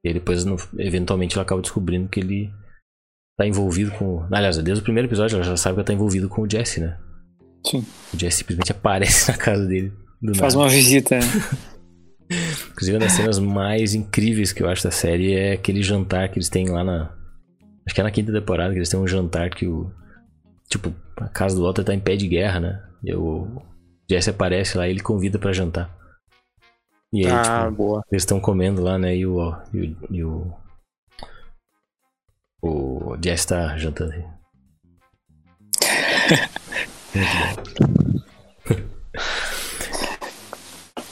E 0.03 0.14
depois, 0.14 0.45
no- 0.45 0.55
eventualmente, 0.78 1.36
ela 1.36 1.43
acaba 1.43 1.62
descobrindo 1.62 2.07
que 2.07 2.20
ele 2.20 2.49
tá 3.38 3.45
envolvido 3.45 3.91
com. 3.91 4.26
Aliás, 4.32 4.57
desde 4.57 4.82
o 4.82 4.84
primeiro 4.84 5.07
episódio 5.07 5.36
ela 5.36 5.43
já 5.43 5.57
sabe 5.57 5.76
que 5.76 5.80
ela 5.82 5.86
tá 5.88 5.93
envolvido 5.93 6.30
com 6.30 6.41
o 6.43 6.49
Jesse, 6.49 6.80
né? 6.80 6.97
Sim. 7.68 7.86
O 8.14 8.18
Jesse 8.18 8.38
simplesmente 8.38 8.72
aparece 8.72 9.30
na 9.32 9.38
casa 9.38 9.66
dele. 9.68 9.91
Faz 10.38 10.53
nada. 10.55 10.66
uma 10.66 10.70
visita. 10.70 11.20
Inclusive, 12.80 12.95
uma 12.95 13.03
das 13.03 13.11
cenas 13.11 13.39
mais 13.39 13.93
incríveis 13.93 14.53
que 14.53 14.63
eu 14.63 14.69
acho 14.69 14.86
da 14.86 14.91
série 14.91 15.34
é 15.34 15.51
aquele 15.51 15.84
jantar 15.84 16.30
que 16.30 16.38
eles 16.38 16.47
têm 16.47 16.69
lá 16.69 16.82
na. 16.82 17.13
Acho 17.86 17.93
que 17.93 17.99
é 17.99 18.03
na 18.05 18.09
quinta 18.09 18.32
temporada, 18.32 18.71
que 18.71 18.80
eles 18.80 18.88
têm 18.88 18.97
um 18.97 19.05
jantar 19.05 19.49
que 19.49 19.67
o. 19.67 19.91
Tipo, 20.69 20.95
a 21.17 21.27
casa 21.27 21.57
do 21.57 21.63
Walter 21.63 21.84
tá 21.84 21.93
em 21.93 21.99
pé 21.99 22.15
de 22.15 22.25
guerra, 22.25 22.61
né? 22.61 22.82
E 23.03 23.13
o 23.13 23.61
Jesse 24.09 24.30
aparece 24.30 24.77
lá 24.77 24.88
e 24.88 24.91
ele 24.91 25.01
convida 25.01 25.38
pra 25.38 25.51
jantar. 25.51 25.93
E 27.11 27.25
aí, 27.25 27.32
ah, 27.34 27.65
tipo, 27.65 27.75
boa. 27.75 28.01
eles 28.09 28.21
estão 28.23 28.39
comendo 28.39 28.82
lá, 28.82 28.97
né? 28.97 29.13
E 29.13 29.25
o. 29.25 29.53
E 29.73 29.82
o, 29.82 29.97
e 30.09 30.23
o, 30.23 30.53
o 32.61 33.17
Jesse 33.21 33.47
tá 33.47 33.75
jantando. 33.75 34.13
Muito 37.13 37.69
bom. 37.77 38.19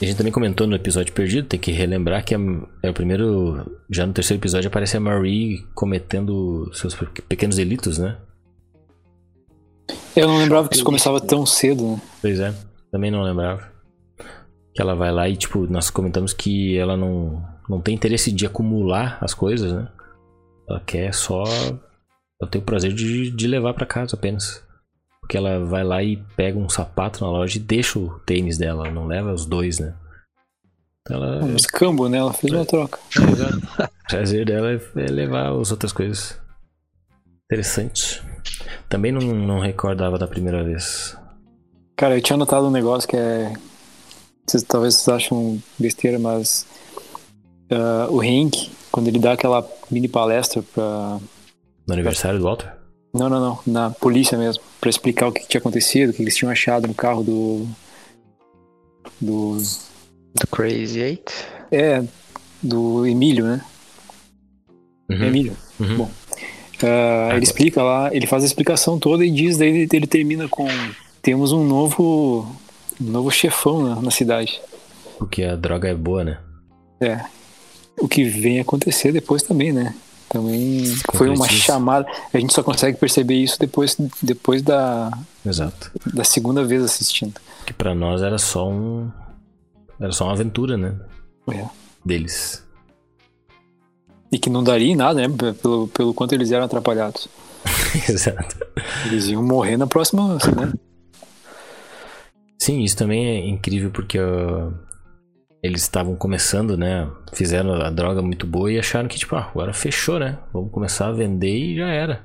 A 0.00 0.04
gente 0.04 0.16
também 0.16 0.32
comentou 0.32 0.66
no 0.66 0.76
episódio 0.76 1.12
perdido, 1.12 1.48
tem 1.48 1.58
que 1.58 1.72
relembrar 1.72 2.24
que 2.24 2.32
é, 2.32 2.38
é 2.84 2.90
o 2.90 2.94
primeiro. 2.94 3.80
Já 3.90 4.06
no 4.06 4.12
terceiro 4.12 4.40
episódio 4.40 4.68
aparece 4.68 4.96
a 4.96 5.00
Marie 5.00 5.66
cometendo 5.74 6.70
seus 6.72 6.94
pequenos 7.28 7.56
delitos, 7.56 7.98
né? 7.98 8.16
Eu 10.14 10.28
não 10.28 10.38
lembrava 10.38 10.68
que 10.68 10.76
isso 10.76 10.84
começava 10.84 11.20
tão 11.20 11.44
cedo, 11.44 11.92
né? 11.92 12.00
Pois 12.20 12.38
é, 12.38 12.54
também 12.92 13.10
não 13.10 13.22
lembrava. 13.22 13.72
Que 14.72 14.80
ela 14.80 14.94
vai 14.94 15.10
lá 15.10 15.28
e, 15.28 15.36
tipo, 15.36 15.66
nós 15.66 15.90
comentamos 15.90 16.32
que 16.32 16.78
ela 16.78 16.96
não, 16.96 17.44
não 17.68 17.80
tem 17.80 17.94
interesse 17.94 18.30
de 18.30 18.46
acumular 18.46 19.18
as 19.20 19.34
coisas, 19.34 19.72
né? 19.72 19.88
Ela 20.68 20.80
quer 20.80 21.12
só. 21.12 21.42
Ela 22.40 22.48
tem 22.48 22.60
o 22.60 22.64
prazer 22.64 22.92
de, 22.92 23.32
de 23.32 23.46
levar 23.48 23.74
para 23.74 23.84
casa 23.84 24.14
apenas. 24.14 24.62
Porque 25.28 25.36
ela 25.36 25.62
vai 25.62 25.84
lá 25.84 26.02
e 26.02 26.16
pega 26.38 26.58
um 26.58 26.70
sapato 26.70 27.22
na 27.22 27.30
loja 27.30 27.58
e 27.58 27.60
deixa 27.60 27.98
o 27.98 28.18
tênis 28.20 28.56
dela, 28.56 28.86
ela 28.86 28.94
não 28.94 29.06
leva 29.06 29.30
os 29.30 29.44
dois, 29.44 29.78
né? 29.78 29.94
Então 31.02 31.22
ela... 31.22 31.44
Um 31.44 31.54
escambo, 31.54 32.08
né? 32.08 32.16
Ela 32.16 32.32
fez 32.32 32.50
uma 32.50 32.64
troca. 32.64 32.98
o 33.20 34.08
prazer 34.08 34.46
dela 34.46 34.72
é 34.72 35.06
levar 35.10 35.52
as 35.52 35.70
outras 35.70 35.92
coisas. 35.92 36.40
Interessante. 37.44 38.22
Também 38.88 39.12
não, 39.12 39.20
não 39.20 39.60
recordava 39.60 40.18
da 40.18 40.26
primeira 40.26 40.64
vez. 40.64 41.14
Cara, 41.94 42.16
eu 42.16 42.22
tinha 42.22 42.38
notado 42.38 42.66
um 42.66 42.70
negócio 42.70 43.06
que 43.06 43.16
é. 43.16 43.52
Vocês, 44.46 44.62
talvez 44.62 44.94
vocês 44.94 45.08
acham 45.14 45.62
besteira, 45.78 46.18
mas. 46.18 46.66
Uh, 47.70 48.10
o 48.10 48.22
Henk, 48.22 48.70
quando 48.90 49.08
ele 49.08 49.18
dá 49.18 49.32
aquela 49.32 49.62
mini 49.90 50.08
palestra 50.08 50.62
pra. 50.62 51.18
No 51.86 51.92
aniversário 51.92 52.38
do 52.38 52.46
Walter? 52.46 52.77
Não, 53.12 53.28
não, 53.28 53.40
não. 53.40 53.58
Na 53.66 53.90
polícia 53.90 54.36
mesmo. 54.36 54.62
Pra 54.80 54.90
explicar 54.90 55.28
o 55.28 55.32
que 55.32 55.46
tinha 55.46 55.60
acontecido, 55.60 56.10
o 56.10 56.12
que 56.12 56.22
eles 56.22 56.36
tinham 56.36 56.50
achado 56.50 56.86
no 56.86 56.94
carro 56.94 57.22
do. 57.22 57.66
Do. 59.20 59.56
Do 59.58 60.46
Crazy 60.50 61.00
Eight? 61.00 61.32
É, 61.70 62.04
do 62.62 63.06
Emílio, 63.06 63.44
né? 63.44 63.64
Uhum. 65.10 65.24
Emílio. 65.24 65.56
Uhum. 65.80 65.96
Bom. 65.96 66.10
Uh, 66.82 67.32
ele 67.34 67.42
explica 67.42 67.82
lá, 67.82 68.14
ele 68.14 68.26
faz 68.26 68.44
a 68.44 68.46
explicação 68.46 69.00
toda 69.00 69.24
e 69.24 69.30
diz, 69.30 69.58
daí 69.58 69.68
ele, 69.68 69.88
ele 69.92 70.06
termina 70.06 70.48
com 70.48 70.68
temos 71.20 71.50
um 71.50 71.64
novo 71.66 72.46
um 73.00 73.04
novo 73.04 73.30
chefão 73.30 73.82
na, 73.82 74.00
na, 74.00 74.10
cidade. 74.10 74.60
Porque 75.18 75.42
a 75.42 75.56
droga 75.56 75.88
é 75.88 75.94
boa, 75.94 76.22
né? 76.22 76.38
É. 77.00 77.20
O 78.00 78.06
que 78.06 78.22
vem 78.22 78.60
acontecer 78.60 79.12
depois 79.12 79.42
também, 79.42 79.72
né? 79.72 79.94
Também 80.28 80.84
foi 81.14 81.30
uma 81.30 81.48
chamada. 81.48 82.06
A 82.32 82.38
gente 82.38 82.52
só 82.52 82.62
consegue 82.62 82.98
perceber 82.98 83.34
isso 83.34 83.58
depois, 83.58 83.96
depois 84.22 84.62
da. 84.62 85.10
Exato. 85.44 85.90
Da 86.12 86.22
segunda 86.22 86.64
vez 86.64 86.82
assistindo. 86.82 87.40
Que 87.64 87.72
para 87.72 87.94
nós 87.94 88.22
era 88.22 88.38
só 88.38 88.68
um. 88.68 89.10
Era 89.98 90.12
só 90.12 90.24
uma 90.24 90.34
aventura, 90.34 90.76
né? 90.76 90.94
É. 91.50 91.64
Deles. 92.04 92.62
E 94.30 94.38
que 94.38 94.50
não 94.50 94.62
daria 94.62 94.92
em 94.92 94.96
nada, 94.96 95.26
né? 95.26 95.34
Pelo, 95.62 95.88
pelo 95.88 96.12
quanto 96.12 96.34
eles 96.34 96.52
eram 96.52 96.66
atrapalhados. 96.66 97.28
Exato. 98.08 98.56
Eles 99.06 99.26
iam 99.28 99.42
morrer 99.42 99.78
na 99.78 99.86
próxima, 99.86 100.34
né? 100.34 100.72
Sim, 102.58 102.80
isso 102.82 102.96
também 102.96 103.26
é 103.26 103.48
incrível 103.48 103.90
porque 103.90 104.18
uh, 104.18 104.74
eles 105.62 105.82
estavam 105.82 106.14
começando, 106.14 106.76
né? 106.76 107.08
Fizeram 107.32 107.74
a 107.74 107.90
droga 107.90 108.22
muito 108.22 108.46
boa 108.46 108.70
e 108.70 108.78
acharam 108.78 109.08
que, 109.08 109.18
tipo, 109.18 109.34
ah, 109.36 109.48
agora 109.50 109.72
fechou, 109.72 110.18
né? 110.18 110.38
Vamos 110.52 110.70
começar 110.70 111.08
a 111.08 111.12
vender 111.12 111.56
e 111.56 111.76
já 111.76 111.88
era. 111.88 112.24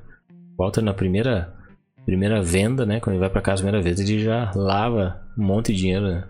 Walter 0.57 0.81
na 0.81 0.93
primeira 0.93 1.53
primeira 2.05 2.41
venda, 2.43 2.85
né? 2.85 2.99
Quando 2.99 3.15
ele 3.15 3.21
vai 3.21 3.29
para 3.29 3.41
casa 3.41 3.61
a 3.61 3.63
primeira 3.63 3.81
vez, 3.81 3.99
ele 3.99 4.23
já 4.23 4.51
lava 4.55 5.21
um 5.37 5.43
monte 5.43 5.71
de 5.71 5.79
dinheiro, 5.79 6.05
né? 6.05 6.23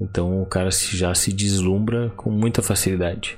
Então 0.00 0.42
o 0.42 0.46
cara 0.46 0.70
já 0.70 1.14
se 1.14 1.32
deslumbra 1.32 2.10
com 2.16 2.30
muita 2.30 2.62
facilidade. 2.62 3.36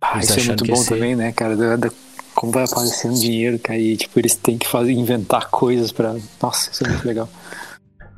Ah, 0.00 0.18
isso 0.18 0.38
é 0.38 0.44
muito 0.44 0.64
bom 0.64 0.76
ser... 0.76 0.94
também, 0.94 1.14
né, 1.14 1.32
cara? 1.32 1.56
Da, 1.56 1.76
da, 1.76 1.90
como 2.34 2.50
vai 2.50 2.64
aparecendo 2.64 3.18
dinheiro, 3.18 3.58
cara, 3.58 3.78
e 3.78 3.96
tipo, 3.96 4.18
eles 4.18 4.34
têm 4.34 4.58
que 4.58 4.66
fazer, 4.66 4.92
inventar 4.92 5.48
coisas 5.50 5.92
para 5.92 6.16
Nossa, 6.40 6.70
isso 6.70 6.84
é 6.84 6.88
muito 6.88 7.06
legal. 7.06 7.28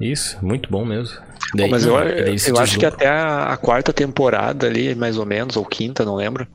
Isso, 0.00 0.38
muito 0.42 0.70
bom 0.70 0.84
mesmo. 0.84 1.16
Daí, 1.54 1.70
Mas 1.70 1.84
eu, 1.84 1.94
eu 1.96 2.58
acho 2.58 2.78
que 2.78 2.86
até 2.86 3.06
a, 3.06 3.52
a, 3.52 3.56
quarta 3.56 3.92
temporada 3.92 4.66
ali, 4.66 4.94
mais 4.94 5.18
ou 5.18 5.24
menos, 5.24 5.56
ou 5.56 5.64
quinta, 5.64 6.04
não 6.04 6.16
lembro. 6.16 6.46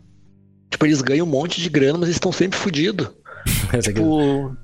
Tipo, 0.69 0.85
eles 0.85 1.01
ganham 1.01 1.25
um 1.25 1.29
monte 1.29 1.61
de 1.61 1.69
grana, 1.69 1.93
mas 1.93 2.09
eles 2.09 2.15
estão 2.15 2.31
sempre 2.31 2.59
fodidos. 2.59 3.09
tipo... 3.81 4.55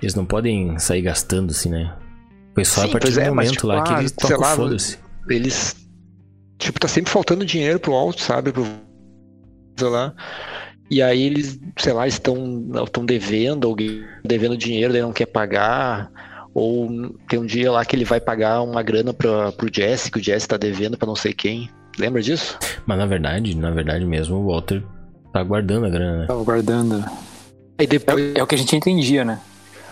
Eles 0.00 0.14
não 0.14 0.24
podem 0.24 0.78
sair 0.78 1.02
gastando 1.02 1.50
assim, 1.50 1.68
né? 1.68 1.94
Foi 2.54 2.64
só 2.64 2.82
Sim, 2.82 2.88
a 2.88 2.92
partir 2.92 3.12
do 3.12 3.20
é, 3.20 3.28
momento 3.28 3.36
mas, 3.36 3.50
tipo, 3.52 3.66
lá 3.66 3.82
que 3.82 3.92
ah, 3.92 3.98
eles 4.00 4.12
tocam 4.12 4.44
foda-se. 4.44 4.98
Eles. 5.28 5.76
Tipo, 6.58 6.80
tá 6.80 6.88
sempre 6.88 7.12
faltando 7.12 7.44
dinheiro 7.44 7.78
pro 7.78 7.92
alto, 7.92 8.22
sabe? 8.22 8.50
Pro 8.50 8.66
lá. 9.82 10.14
E 10.90 11.02
aí 11.02 11.22
eles, 11.22 11.58
sei 11.78 11.92
lá, 11.92 12.06
estão, 12.06 12.64
estão 12.84 13.04
devendo, 13.04 13.66
alguém 13.66 14.04
devendo 14.24 14.56
dinheiro, 14.56 14.92
daí 14.92 15.02
não 15.02 15.12
quer 15.12 15.26
pagar. 15.26 16.10
Ou 16.56 16.88
tem 17.28 17.38
um 17.38 17.44
dia 17.44 17.70
lá 17.70 17.84
que 17.84 17.94
ele 17.94 18.06
vai 18.06 18.18
pagar 18.18 18.62
uma 18.62 18.82
grana 18.82 19.12
pra, 19.12 19.52
pro 19.52 19.68
Jesse, 19.70 20.10
que 20.10 20.18
o 20.18 20.22
Jesse 20.22 20.48
tá 20.48 20.56
devendo 20.56 20.96
pra 20.96 21.06
não 21.06 21.14
sei 21.14 21.34
quem. 21.34 21.68
Lembra 21.98 22.22
disso? 22.22 22.58
Mas 22.86 22.96
na 22.96 23.04
verdade, 23.04 23.54
na 23.54 23.70
verdade 23.70 24.06
mesmo, 24.06 24.36
o 24.36 24.46
Walter 24.46 24.82
tá 25.34 25.42
guardando 25.42 25.84
a 25.84 25.90
grana, 25.90 26.20
né? 26.20 26.26
Tava 26.26 26.42
guardando. 26.42 27.04
Aí 27.78 27.86
depois... 27.86 28.34
É, 28.34 28.38
é, 28.38 28.42
o 28.42 28.46
que 28.46 28.54
a 28.54 28.58
gente 28.58 28.74
entendia, 28.74 29.22
né? 29.22 29.38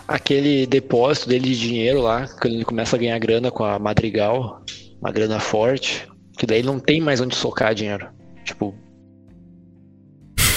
Aquele 0.09 0.67
depósito 0.67 1.29
dele 1.29 1.51
de 1.51 1.61
dinheiro 1.61 2.01
lá, 2.01 2.27
quando 2.41 2.55
ele 2.55 2.65
começa 2.65 2.97
a 2.97 2.99
ganhar 2.99 3.19
grana 3.19 3.51
com 3.51 3.63
a 3.63 3.79
Madrigal, 3.79 4.63
uma 5.03 5.13
grana 5.13 5.39
forte, 5.39 6.09
que 6.39 6.47
daí 6.47 6.63
não 6.63 6.81
tem 6.81 6.99
mais 6.99 7.21
onde 7.21 7.37
socar 7.37 7.75
dinheiro. 7.75 8.09
Tipo, 8.43 8.75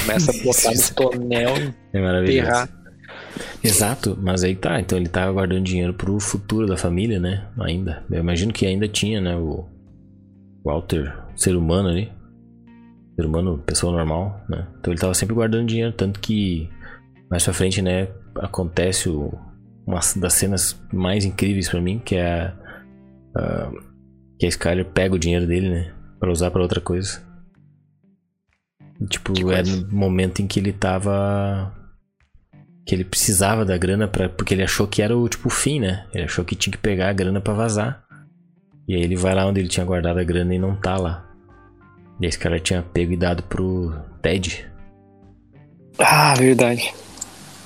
começa 0.04 0.32
a 0.32 0.36
botar 0.42 0.72
no 0.72 0.96
tonel 0.96 1.74
é 1.92 2.00
maravilhoso. 2.00 2.70
Exato, 3.64 4.18
mas 4.22 4.44
aí 4.44 4.56
tá, 4.56 4.80
então 4.80 4.98
ele 4.98 5.10
tá 5.10 5.32
guardando 5.32 5.64
dinheiro 5.64 5.94
pro 5.94 6.20
futuro 6.20 6.68
da 6.68 6.78
família, 6.78 7.20
né? 7.20 7.48
Ainda. 7.60 8.04
Eu 8.10 8.20
imagino 8.20 8.54
que 8.54 8.66
ainda 8.66 8.88
tinha, 8.88 9.20
né? 9.22 9.36
O 9.36 9.66
Walter, 10.64 11.14
ser 11.36 11.56
humano 11.56 11.90
ali. 11.90 12.12
Ser 13.16 13.26
humano, 13.26 13.58
pessoa 13.66 13.92
normal, 13.92 14.44
né? 14.50 14.68
Então 14.80 14.94
ele 14.94 15.02
tava 15.02 15.14
sempre 15.14 15.36
guardando 15.36 15.68
dinheiro, 15.68 15.92
tanto 15.92 16.20
que 16.20 16.70
mais 17.30 17.44
pra 17.44 17.54
frente, 17.54 17.82
né? 17.82 18.08
Acontece 18.36 19.10
o, 19.10 19.34
uma 19.86 20.00
das 20.18 20.34
cenas 20.34 20.80
mais 20.94 21.26
incríveis 21.26 21.70
para 21.70 21.82
mim, 21.82 22.00
que 22.00 22.16
é 22.16 22.32
a, 22.32 22.54
a, 23.36 23.72
que 24.40 24.46
a 24.46 24.50
Skyler 24.50 24.86
pega 24.86 25.16
o 25.16 25.20
dinheiro 25.20 25.48
dele, 25.48 25.70
né? 25.70 25.94
Pra 26.20 26.32
usar 26.32 26.52
para 26.52 26.62
outra 26.62 26.82
coisa. 26.82 27.26
Tipo, 29.10 29.52
era 29.52 29.68
no 29.68 29.96
momento 29.96 30.42
em 30.42 30.48
que 30.48 30.60
ele 30.60 30.74
tava. 30.74 31.72
Que 32.88 32.96
ele 32.96 33.04
precisava 33.04 33.66
da 33.66 33.78
grana 33.78 34.08
pra, 34.08 34.30
porque 34.30 34.54
ele 34.54 34.64
achou 34.64 34.88
que 34.88 35.02
era 35.02 35.16
o 35.16 35.28
tipo 35.28 35.50
o 35.50 35.52
fim, 35.52 35.80
né? 35.82 36.06
Ele 36.14 36.24
achou 36.24 36.46
que 36.46 36.56
tinha 36.56 36.72
que 36.72 36.78
pegar 36.78 37.10
a 37.10 37.14
grana 37.14 37.42
para 37.42 37.54
vazar. 37.54 38.04
E 38.88 38.96
aí 38.96 39.02
ele 39.02 39.18
vai 39.18 39.36
lá 39.36 39.46
onde 39.46 39.60
ele 39.60 39.68
tinha 39.68 39.86
guardado 39.86 40.20
a 40.20 40.24
grana 40.24 40.56
e 40.56 40.60
não 40.60 40.74
tá 40.74 40.98
lá. 40.98 41.30
E 42.22 42.26
esse 42.26 42.40
cara 42.40 42.60
tinha 42.60 42.82
pego 42.82 43.12
e 43.12 43.18
dado 43.18 43.44
pro 43.44 43.94
Ted. 44.22 44.66
Ah, 46.00 46.34
verdade. 46.36 46.94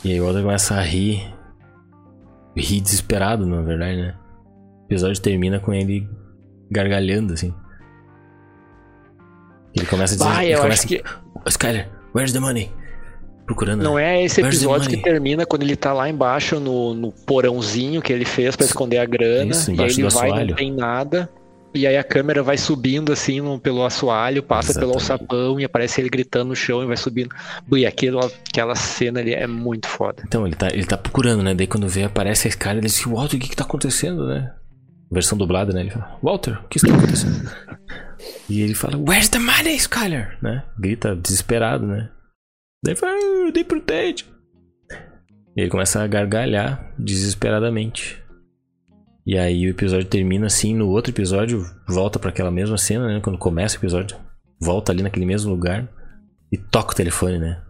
E 0.04 0.12
aí 0.12 0.20
o 0.20 0.26
Walter 0.26 0.42
começa 0.42 0.76
a 0.76 0.82
rir. 0.82 1.32
Rir 2.58 2.82
desesperado, 2.82 3.46
na 3.46 3.62
verdade, 3.62 3.98
né? 3.98 4.16
O 4.82 4.86
episódio 4.86 5.22
termina 5.22 5.60
com 5.60 5.72
ele 5.72 6.10
gargalhando, 6.70 7.34
assim. 7.34 7.54
Ele 9.76 9.86
começa 9.86 10.16
a 10.16 10.18
dizer. 10.18 10.30
Ah, 10.30 10.46
eu 10.46 10.62
começa, 10.62 10.80
acho 10.80 10.88
que. 10.88 11.04
Skyler, 11.48 11.90
where's 12.16 12.34
the 12.34 12.40
money? 12.40 12.72
Procurando. 13.46 13.84
Não 13.84 13.98
é 13.98 14.24
esse 14.24 14.42
episódio 14.42 14.90
que 14.90 14.98
termina 14.98 15.46
quando 15.46 15.64
ele 15.64 15.76
tá 15.76 15.94
lá 15.94 16.10
embaixo 16.10 16.60
no, 16.60 16.94
no 16.94 17.12
porãozinho 17.12 18.02
que 18.02 18.14
ele 18.14 18.26
fez 18.26 18.56
para 18.56 18.66
esconder 18.66 18.98
a 18.98 19.06
grana. 19.06 19.52
Isso, 19.52 19.72
e 19.72 19.82
aí 19.82 19.90
ele 19.90 20.10
vai 20.10 20.30
e 20.30 20.48
não 20.48 20.56
tem 20.56 20.72
nada. 20.72 21.30
E 21.74 21.88
aí 21.88 21.98
a 21.98 22.04
câmera 22.04 22.44
vai 22.44 22.58
subindo 22.58 23.14
assim 23.14 23.40
no, 23.40 23.58
pelo 23.58 23.86
assoalho, 23.86 24.44
passa 24.44 24.72
Exatamente. 24.72 24.92
pelo 24.92 25.02
alçapão 25.02 25.60
e 25.60 25.64
aparece 25.64 26.02
ele 26.02 26.10
gritando 26.10 26.50
no 26.50 26.56
chão 26.56 26.84
e 26.84 26.86
vai 26.86 26.98
subindo. 26.98 27.34
E 27.72 27.86
aquilo, 27.86 28.20
aquela 28.20 28.76
cena 28.76 29.22
ali 29.22 29.34
é 29.34 29.48
muito 29.48 29.88
foda. 29.88 30.22
Então, 30.26 30.46
ele 30.46 30.56
tá, 30.56 30.68
ele 30.68 30.86
tá 30.86 30.98
procurando, 30.98 31.42
né? 31.42 31.54
Daí 31.54 31.68
quando 31.68 31.88
vê, 31.88 32.04
aparece 32.04 32.48
esse 32.48 32.58
cara, 32.58 32.78
ele 32.78 32.88
diz, 32.88 33.02
Walter, 33.04 33.38
o 33.38 33.40
que 33.40 33.50
que 33.50 33.56
tá 33.56 33.64
acontecendo, 33.64 34.28
né? 34.28 34.52
Versão 35.10 35.38
dublada, 35.38 35.72
né? 35.72 35.82
Ele 35.82 35.92
fala, 35.92 36.20
Walter, 36.22 36.60
o 36.64 36.68
que 36.68 36.78
está 36.78 36.94
acontecendo? 36.94 37.50
E 38.48 38.62
ele 38.62 38.76
fala, 38.76 38.98
Where's 38.98 39.30
the 39.30 39.40
money, 39.40 39.76
Skyler? 39.76 40.38
Né? 40.42 40.64
Grita 40.78 41.16
desesperado, 41.16 41.88
né? 41.88 42.10
Daí 42.84 42.96
fala, 42.96 43.14
ah, 43.14 43.22
eu 43.22 43.52
dei 43.52 43.64
pro 43.64 43.82
Ted. 43.82 44.26
E 45.56 45.62
ele 45.62 45.70
começa 45.70 46.02
a 46.02 46.08
gargalhar 46.08 46.94
desesperadamente. 46.98 48.22
E 49.26 49.38
aí 49.38 49.68
o 49.68 49.70
episódio 49.70 50.08
termina 50.08 50.48
assim, 50.48 50.76
no 50.76 50.90
outro 50.90 51.12
episódio 51.12 51.64
volta 51.88 52.18
para 52.18 52.32
aquela 52.32 52.50
mesma 52.50 52.78
cena, 52.78 53.08
né? 53.08 53.22
Quando 53.22 53.38
começa 53.38 53.76
o 53.76 53.80
episódio, 53.80 54.18
volta 54.60 54.92
ali 54.92 55.04
naquele 55.04 55.26
mesmo 55.26 55.52
lugar 55.52 55.88
e 56.52 56.58
toca 56.58 56.94
o 56.94 56.96
telefone, 56.96 57.38
né? 57.38 57.64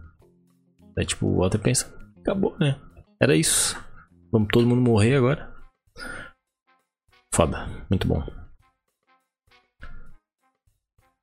Daí 0.96 1.04
tipo, 1.04 1.26
o 1.26 1.38
Walter 1.38 1.58
pensa, 1.58 1.92
acabou, 2.20 2.56
né? 2.58 2.80
Era 3.20 3.36
isso. 3.36 3.78
Vamos 4.32 4.48
todo 4.50 4.66
mundo 4.66 4.80
morrer 4.80 5.16
agora. 5.16 5.52
Foda, 7.34 7.66
muito 7.90 8.06
bom. 8.08 8.22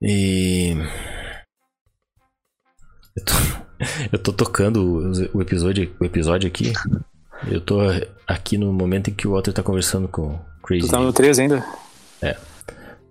E. 0.02 0.76
Eu 3.16 3.26
tô, 3.26 3.69
eu 4.12 4.20
tô 4.20 4.34
tocando 4.34 5.12
o 5.34 5.42
episódio, 5.42 5.96
o 6.00 6.06
episódio 6.06 6.48
aqui. 6.48 6.74
Eu 7.48 7.62
tô 7.62 7.80
aqui 8.28 8.58
no 8.58 8.74
momento 8.74 9.10
em 9.10 9.14
que 9.14 9.28
o 9.28 9.32
Walter 9.32 9.54
tá 9.54 9.64
conversando 9.64 10.08
com 10.08 10.34
o 10.34 10.40
Crazy. 10.64 10.88
Tu 10.88 10.92
tá 10.92 11.00
no 11.00 11.14
3 11.14 11.40
ainda? 11.40 11.66
É. 12.22 12.36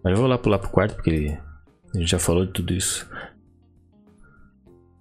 Mas 0.05 0.13
eu 0.13 0.17
vou 0.17 0.27
lá 0.27 0.37
pular 0.37 0.59
pro 0.59 0.69
quarto, 0.69 0.95
porque 0.95 1.11
ele, 1.11 1.39
a 1.95 1.99
gente 1.99 2.11
já 2.11 2.19
falou 2.19 2.45
de 2.45 2.53
tudo 2.53 2.75
isso. 2.75 3.09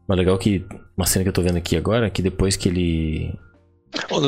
Mas 0.08 0.18
legal 0.18 0.38
que 0.38 0.66
uma 0.96 1.06
cena 1.06 1.24
que 1.24 1.30
eu 1.30 1.34
tô 1.34 1.42
vendo 1.42 1.58
aqui 1.58 1.76
agora, 1.76 2.10
que 2.10 2.22
depois 2.22 2.56
que 2.56 2.70
ele. 2.70 3.38
No, 4.10 4.22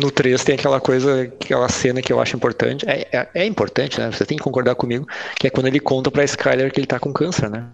no 0.00 0.10
3 0.10 0.44
tem 0.44 0.54
aquela 0.54 0.80
coisa, 0.80 1.22
aquela 1.22 1.68
cena 1.68 2.00
que 2.00 2.12
eu 2.12 2.20
acho 2.20 2.36
importante. 2.36 2.88
É, 2.88 3.08
é, 3.12 3.28
é, 3.34 3.44
importante, 3.44 3.98
né? 3.98 4.10
Você 4.12 4.24
tem 4.24 4.36
que 4.36 4.44
concordar 4.44 4.76
comigo, 4.76 5.06
que 5.38 5.48
é 5.48 5.50
quando 5.50 5.66
ele 5.66 5.80
conta 5.80 6.10
pra 6.10 6.24
Skyler 6.24 6.72
que 6.72 6.78
ele 6.78 6.86
tá 6.86 7.00
com 7.00 7.12
câncer, 7.12 7.50
né? 7.50 7.68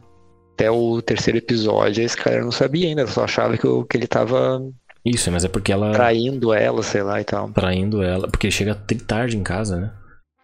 Até 0.54 0.70
o 0.70 1.00
terceiro 1.00 1.38
episódio, 1.38 2.02
a 2.02 2.06
Skyler 2.06 2.44
não 2.44 2.52
sabia 2.52 2.88
ainda, 2.88 3.06
só 3.06 3.24
achava 3.24 3.56
que, 3.56 3.66
que 3.88 3.96
ele 3.96 4.06
tava. 4.06 4.60
Isso, 5.04 5.30
mas 5.30 5.44
é 5.44 5.48
porque 5.48 5.72
ela. 5.72 5.92
Traindo 5.92 6.52
ela, 6.52 6.82
sei 6.82 7.02
lá 7.02 7.20
e 7.20 7.24
tal. 7.24 7.50
Traindo 7.52 8.02
ela. 8.02 8.28
Porque 8.28 8.50
chega 8.50 8.74
tarde 9.06 9.36
em 9.36 9.42
casa, 9.42 9.76
né? 9.76 9.92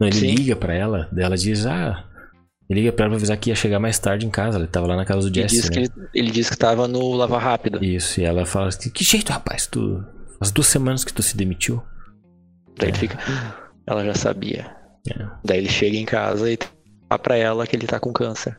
Não, 0.00 0.08
ele 0.08 0.16
Sim. 0.16 0.34
liga 0.34 0.56
pra 0.56 0.74
ela, 0.74 1.08
daí 1.12 1.24
ela 1.24 1.36
diz, 1.36 1.66
ah. 1.66 2.04
Ele 2.68 2.80
liga 2.80 2.92
pra 2.92 3.04
ela 3.04 3.12
pra 3.12 3.16
avisar 3.16 3.36
que 3.38 3.50
ia 3.50 3.56
chegar 3.56 3.78
mais 3.78 3.98
tarde 3.98 4.26
em 4.26 4.30
casa. 4.30 4.58
Ele 4.58 4.66
tava 4.66 4.86
lá 4.86 4.96
na 4.96 5.04
casa 5.04 5.28
do 5.28 5.34
Jesse. 5.34 5.56
Ele 5.56 5.62
disse, 5.62 5.70
né? 5.70 5.74
que, 5.74 6.00
ele, 6.00 6.08
ele 6.14 6.30
disse 6.30 6.50
que 6.50 6.56
tava 6.56 6.86
no 6.86 7.14
Lava 7.14 7.38
Rápido. 7.38 7.82
Isso, 7.82 8.20
e 8.20 8.24
ela 8.24 8.44
fala 8.44 8.68
assim: 8.68 8.90
Que 8.90 9.04
jeito, 9.04 9.32
rapaz? 9.32 9.66
Tu. 9.66 10.04
As 10.40 10.50
duas 10.50 10.66
semanas 10.66 11.04
que 11.04 11.12
tu 11.12 11.22
se 11.22 11.36
demitiu. 11.36 11.82
Daí 12.76 12.88
é. 12.88 12.90
ele 12.90 12.98
fica. 12.98 13.18
Ela 13.86 14.04
já 14.04 14.14
sabia. 14.14 14.70
É. 15.10 15.26
Daí 15.44 15.58
ele 15.58 15.68
chega 15.68 15.96
em 15.96 16.04
casa 16.04 16.50
e 16.50 16.58
fala 17.08 17.18
pra 17.18 17.36
ela 17.36 17.66
que 17.66 17.74
ele 17.74 17.86
tá 17.86 17.98
com 17.98 18.12
câncer. 18.12 18.58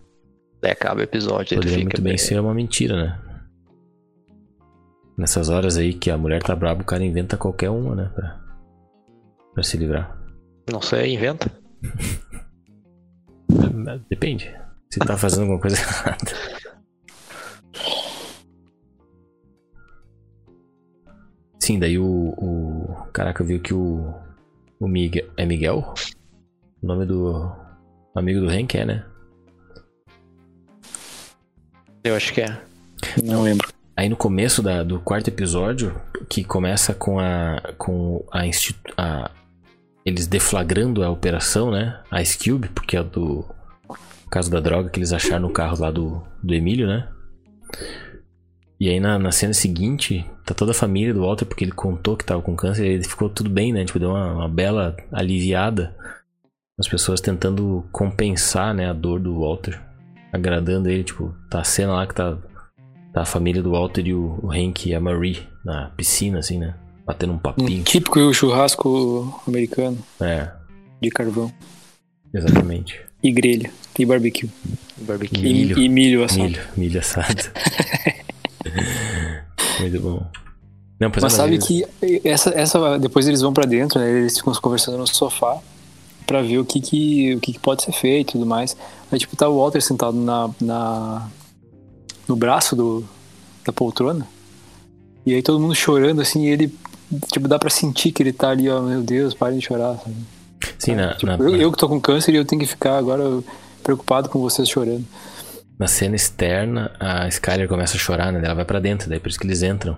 Daí 0.62 0.72
acaba 0.72 1.00
o 1.00 1.04
episódio. 1.04 1.58
Poderia 1.58 1.78
ele 1.78 1.84
fica 1.84 1.98
muito 1.98 2.02
bem 2.02 2.18
ser 2.18 2.40
uma 2.40 2.54
mentira, 2.54 2.96
né? 2.96 3.20
Nessas 5.18 5.50
horas 5.50 5.78
aí 5.78 5.94
que 5.94 6.10
a 6.10 6.18
mulher 6.18 6.42
tá 6.42 6.56
brava, 6.56 6.82
o 6.82 6.86
cara 6.86 7.04
inventa 7.04 7.38
qualquer 7.38 7.70
uma, 7.70 7.96
né? 7.96 8.12
Pra, 8.14 8.40
pra 9.54 9.64
se 9.64 9.78
livrar. 9.78 10.18
Não 10.72 10.82
sei, 10.82 11.14
inventa. 11.14 11.52
Depende. 14.10 14.54
Se 14.90 15.00
tá 15.00 15.18
fazendo 15.18 15.42
alguma 15.42 15.60
coisa 15.60 15.78
errada. 15.82 16.32
Sim, 21.60 21.80
daí 21.80 22.00
o, 22.00 22.34
o. 22.38 23.08
Caraca, 23.14 23.44
viu 23.44 23.62
que 23.62 23.74
o. 23.74 24.14
O 24.80 24.88
Miguel. 24.88 25.30
É 25.38 25.46
Miguel? 25.46 25.94
O 26.82 26.88
nome 26.88 27.06
do. 27.06 27.52
Amigo 28.16 28.40
do 28.40 28.50
Hank 28.50 28.76
é, 28.76 28.86
né? 28.86 29.06
Eu 32.04 32.16
acho 32.16 32.34
que 32.34 32.42
é. 32.42 32.58
Não 33.24 33.44
lembro. 33.44 33.68
Aí 33.96 34.08
no 34.08 34.16
começo 34.16 34.64
da, 34.64 34.84
do 34.84 35.00
quarto 35.00 35.28
episódio, 35.28 36.00
que 36.30 36.44
começa 36.44 36.94
com 36.94 37.20
a. 37.20 37.62
com 37.78 38.24
a, 38.32 38.44
a 38.98 39.32
eles 40.06 40.26
deflagrando 40.26 41.04
a 41.04 41.10
operação, 41.10 41.72
né? 41.72 42.00
A 42.10 42.22
Ice 42.22 42.38
Cube, 42.38 42.70
porque 42.70 42.96
é 42.96 43.04
do 43.04 43.46
caso 44.30 44.50
da 44.50 44.60
droga 44.60 44.90
que 44.90 45.00
eles 45.00 45.12
acharam 45.12 45.48
no 45.48 45.54
carro 45.54 45.82
lá 45.82 45.92
do, 45.92 46.24
do 46.42 46.54
Emílio, 46.54 46.88
né? 46.88 47.08
E 48.80 48.88
aí 48.88 49.00
na, 49.00 49.20
na 49.20 49.32
cena 49.32 49.54
seguinte, 49.54 50.26
tá 50.46 50.54
toda 50.54 50.72
a 50.72 50.76
família 50.76 51.14
do 51.14 51.22
Walter, 51.22 51.46
porque 51.46 51.66
ele 51.66 51.74
contou 51.74 52.16
que 52.16 52.24
tava 52.24 52.42
com 52.42 52.56
câncer, 52.56 52.86
e 52.86 52.94
ele 52.94 53.04
ficou 53.04 53.30
tudo 53.30 53.50
bem, 53.50 53.74
né? 53.74 53.84
Tipo, 53.84 54.00
deu 54.00 54.12
uma, 54.12 54.34
uma 54.34 54.50
bela 54.50 54.96
aliviada. 55.12 55.96
As 56.80 56.88
pessoas 56.88 57.20
tentando 57.20 57.86
compensar, 57.92 58.74
né, 58.74 58.90
a 58.90 58.94
dor 58.94 59.20
do 59.20 59.42
Walter. 59.42 59.89
Agradando 60.32 60.90
ele, 60.90 61.04
tipo, 61.04 61.34
tá 61.50 61.62
a 61.62 61.64
cena 61.64 61.94
lá 61.94 62.08
que 62.08 62.14
tá, 62.14 62.38
tá 63.14 63.22
a 63.22 63.26
família 63.26 63.62
do 63.62 63.72
Walter 63.72 64.08
e 64.08 64.14
o, 64.14 64.40
o 64.44 64.52
Hank 64.52 64.90
e 64.90 64.96
a 64.96 65.00
Marie 65.00 65.48
na 65.64 65.90
piscina, 65.96 66.40
assim, 66.40 66.58
né? 66.58 66.76
batendo 67.10 67.34
um 67.34 67.40
papinho. 67.40 67.82
Um 67.82 67.84
típico 67.84 68.32
churrasco 68.32 69.42
americano. 69.48 69.98
É. 70.22 70.48
De 71.02 71.10
carvão. 71.10 71.52
Exatamente. 72.32 73.02
E 73.24 73.32
grelha. 73.32 73.72
E 73.98 74.06
barbecue. 74.06 74.48
Barbecue. 74.98 75.42
Milho. 75.42 75.80
E, 75.80 75.86
e 75.86 75.90
milho 75.90 76.24
assado. 76.24 76.44
Milho, 76.44 76.62
milho 76.78 77.00
assado. 77.00 77.52
Muito 79.82 80.00
bom. 80.00 80.28
Não, 81.00 81.12
Mas 81.20 81.34
sabe 81.34 81.58
vezes... 81.58 81.68
que 81.68 81.84
essa, 82.28 82.52
essa, 82.52 83.00
depois 83.00 83.28
eles 83.28 83.42
vão 83.42 83.54
para 83.54 83.66
dentro, 83.66 84.00
né? 84.00 84.20
Eles 84.20 84.38
ficam 84.38 84.54
conversando 84.54 85.00
no 85.00 85.08
sofá 85.08 85.60
para 86.30 86.44
ver 86.44 86.60
o 86.60 86.66
que 86.66 86.80
que, 86.80 87.34
o 87.34 87.40
que 87.40 87.54
que 87.54 87.60
pode 87.60 87.82
ser 87.82 87.92
feito 87.92 88.30
e 88.30 88.32
tudo 88.34 88.46
mais. 88.46 88.78
Aí, 89.12 89.18
tipo, 89.18 89.36
tá 89.36 89.50
o 89.50 89.58
Walter 89.58 89.82
sentado 89.82 90.16
na, 90.16 90.48
na 90.62 91.28
no 92.28 92.36
braço 92.36 92.76
do, 92.76 93.04
da 93.66 93.74
poltrona. 93.74 94.28
E 95.26 95.34
aí 95.34 95.42
todo 95.42 95.60
mundo 95.60 95.74
chorando, 95.74 96.22
assim, 96.22 96.46
e 96.46 96.50
ele 96.50 96.72
tipo, 97.34 97.48
dá 97.48 97.58
pra 97.58 97.72
sentir 97.72 98.12
que 98.12 98.22
ele 98.22 98.32
tá 98.32 98.50
ali, 98.52 98.70
ó, 98.70 98.80
meu 98.80 99.02
Deus, 99.02 99.34
parem 99.34 99.58
de 99.58 99.66
chorar. 99.66 99.98
Sabe? 99.98 100.16
Sim, 100.78 100.94
na, 100.94 101.16
tipo, 101.16 101.26
na, 101.26 101.36
eu, 101.38 101.56
eu, 101.56 101.72
que 101.72 101.80
tô 101.80 101.90
com 101.90 102.00
câncer 102.00 102.32
e 102.32 102.38
eu 102.38 102.46
tenho 102.46 102.62
que 102.62 102.68
ficar 102.68 103.00
agora 103.00 103.24
preocupado 103.84 104.30
com 104.30 104.40
vocês 104.40 104.70
chorando. 104.70 105.06
Na 105.80 105.88
cena 105.88 106.16
externa, 106.16 106.92
a 107.00 107.28
Skyler 107.28 107.68
começa 107.68 107.98
a 107.98 108.00
chorar, 108.00 108.32
né? 108.32 108.40
Ela 108.44 108.54
vai 108.54 108.66
para 108.66 108.80
dentro, 108.80 109.10
daí 109.10 109.20
por 109.20 109.30
isso 109.30 109.40
que 109.40 109.48
eles 109.48 109.64
entram. 109.64 109.98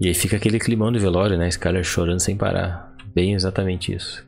E 0.00 0.06
aí 0.06 0.14
fica 0.14 0.36
aquele 0.36 0.60
climão 0.60 0.92
de 0.92 1.00
velório, 1.00 1.36
né? 1.36 1.48
Skyler 1.48 1.82
chorando 1.82 2.20
sem 2.20 2.36
parar. 2.36 2.94
Bem 3.12 3.34
exatamente 3.34 3.92
isso. 3.92 4.24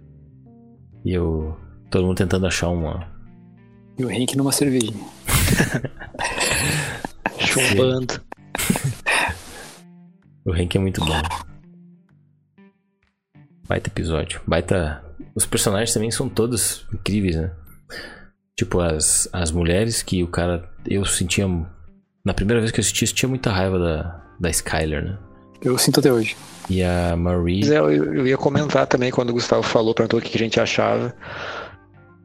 E 1.04 1.12
eu. 1.12 1.56
Todo 1.90 2.06
mundo 2.06 2.16
tentando 2.16 2.46
achar 2.46 2.68
uma. 2.68 3.06
E 3.98 4.04
o 4.04 4.10
Henk 4.10 4.36
numa 4.36 4.50
cervejinha. 4.50 5.04
Chumbando. 7.38 8.20
o 10.44 10.54
Henk 10.54 10.76
é 10.76 10.80
muito 10.80 11.04
bom. 11.04 11.20
Baita 13.68 13.88
episódio. 13.88 14.40
Baita. 14.46 15.04
Os 15.34 15.46
personagens 15.46 15.92
também 15.92 16.10
são 16.10 16.28
todos 16.28 16.86
incríveis, 16.92 17.36
né? 17.36 17.52
Tipo, 18.56 18.80
as, 18.80 19.28
as 19.32 19.50
mulheres 19.50 20.02
que 20.02 20.22
o 20.22 20.28
cara. 20.28 20.68
Eu 20.86 21.04
sentia. 21.04 21.46
Na 22.24 22.32
primeira 22.32 22.60
vez 22.60 22.72
que 22.72 22.80
eu 22.80 22.82
assisti, 22.82 23.04
eu 23.04 23.08
sentia 23.08 23.28
muita 23.28 23.52
raiva 23.52 23.78
da, 23.78 24.24
da 24.40 24.50
Skyler, 24.50 25.04
né? 25.04 25.18
Eu 25.62 25.76
sinto 25.76 26.00
até 26.00 26.12
hoje. 26.12 26.36
E 26.68 26.82
a 26.82 27.16
Marie. 27.16 27.66
Eu, 27.66 27.90
eu 27.92 28.26
ia 28.26 28.36
comentar 28.36 28.86
também 28.86 29.10
quando 29.10 29.30
o 29.30 29.34
Gustavo 29.34 29.62
falou, 29.62 29.94
perguntou 29.94 30.18
o 30.18 30.22
que 30.22 30.36
a 30.36 30.38
gente 30.38 30.58
achava. 30.58 31.14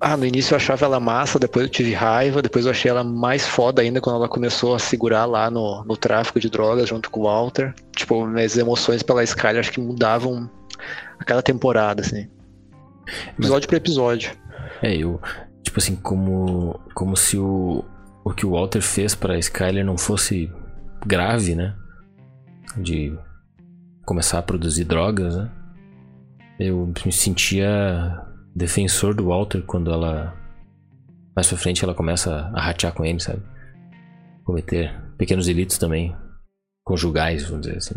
Ah, 0.02 0.16
no 0.16 0.26
início 0.26 0.54
eu 0.54 0.56
achava 0.56 0.86
ela 0.86 1.00
massa, 1.00 1.38
depois 1.38 1.66
eu 1.66 1.70
tive 1.70 1.94
raiva, 1.94 2.42
depois 2.42 2.66
eu 2.66 2.72
achei 2.72 2.90
ela 2.90 3.04
mais 3.04 3.46
foda 3.46 3.82
ainda 3.82 4.00
quando 4.00 4.16
ela 4.16 4.30
começou 4.30 4.74
a 4.74 4.80
segurar 4.80 5.26
lá 5.26 5.52
no, 5.52 5.84
no 5.84 5.98
tráfico 5.98 6.40
de 6.40 6.50
drogas 6.50 6.88
junto 6.88 7.12
com 7.12 7.20
o 7.20 7.24
Walter. 7.24 7.74
Tipo, 7.94 8.26
minhas 8.26 8.58
emoções 8.58 9.04
pela 9.04 9.24
Skyler 9.24 9.60
acho 9.60 9.74
que 9.74 9.82
mudavam 9.82 10.50
a 11.20 11.24
cada 11.26 11.42
temporada, 11.42 12.02
assim. 12.02 12.30
Episódio 13.38 13.56
Mas, 13.56 13.66
por 13.66 13.76
episódio. 13.76 14.32
É, 14.82 14.96
eu. 14.96 15.20
Tipo 15.64 15.80
assim, 15.80 15.96
como. 15.98 16.80
Como 16.94 17.18
se 17.18 17.38
o. 17.38 17.84
O 18.24 18.32
que 18.32 18.46
o 18.46 18.52
Walter 18.52 18.82
fez 18.82 19.16
pra 19.16 19.40
Skyler 19.40 19.84
não 19.84 19.98
fosse 19.98 20.52
grave, 21.06 21.56
né? 21.56 21.74
De 22.78 23.18
começar 24.10 24.40
a 24.40 24.42
produzir 24.42 24.86
drogas, 24.86 25.36
né? 25.36 25.52
Eu 26.60 26.92
me 27.06 27.12
sentia 27.12 28.20
defensor 28.56 29.14
do 29.14 29.28
Walter 29.28 29.62
quando 29.62 29.92
ela. 29.92 30.34
Mais 31.36 31.48
pra 31.48 31.58
frente 31.58 31.84
ela 31.84 31.94
começa 31.94 32.50
a 32.56 32.60
ratear 32.60 32.92
com 32.92 33.06
ele, 33.06 33.20
sabe? 33.20 33.44
Cometer 34.44 35.00
pequenos 35.16 35.46
delitos 35.46 35.78
também. 35.78 36.16
Conjugais, 36.84 37.44
vamos 37.44 37.68
dizer 37.68 37.78
assim. 37.78 37.96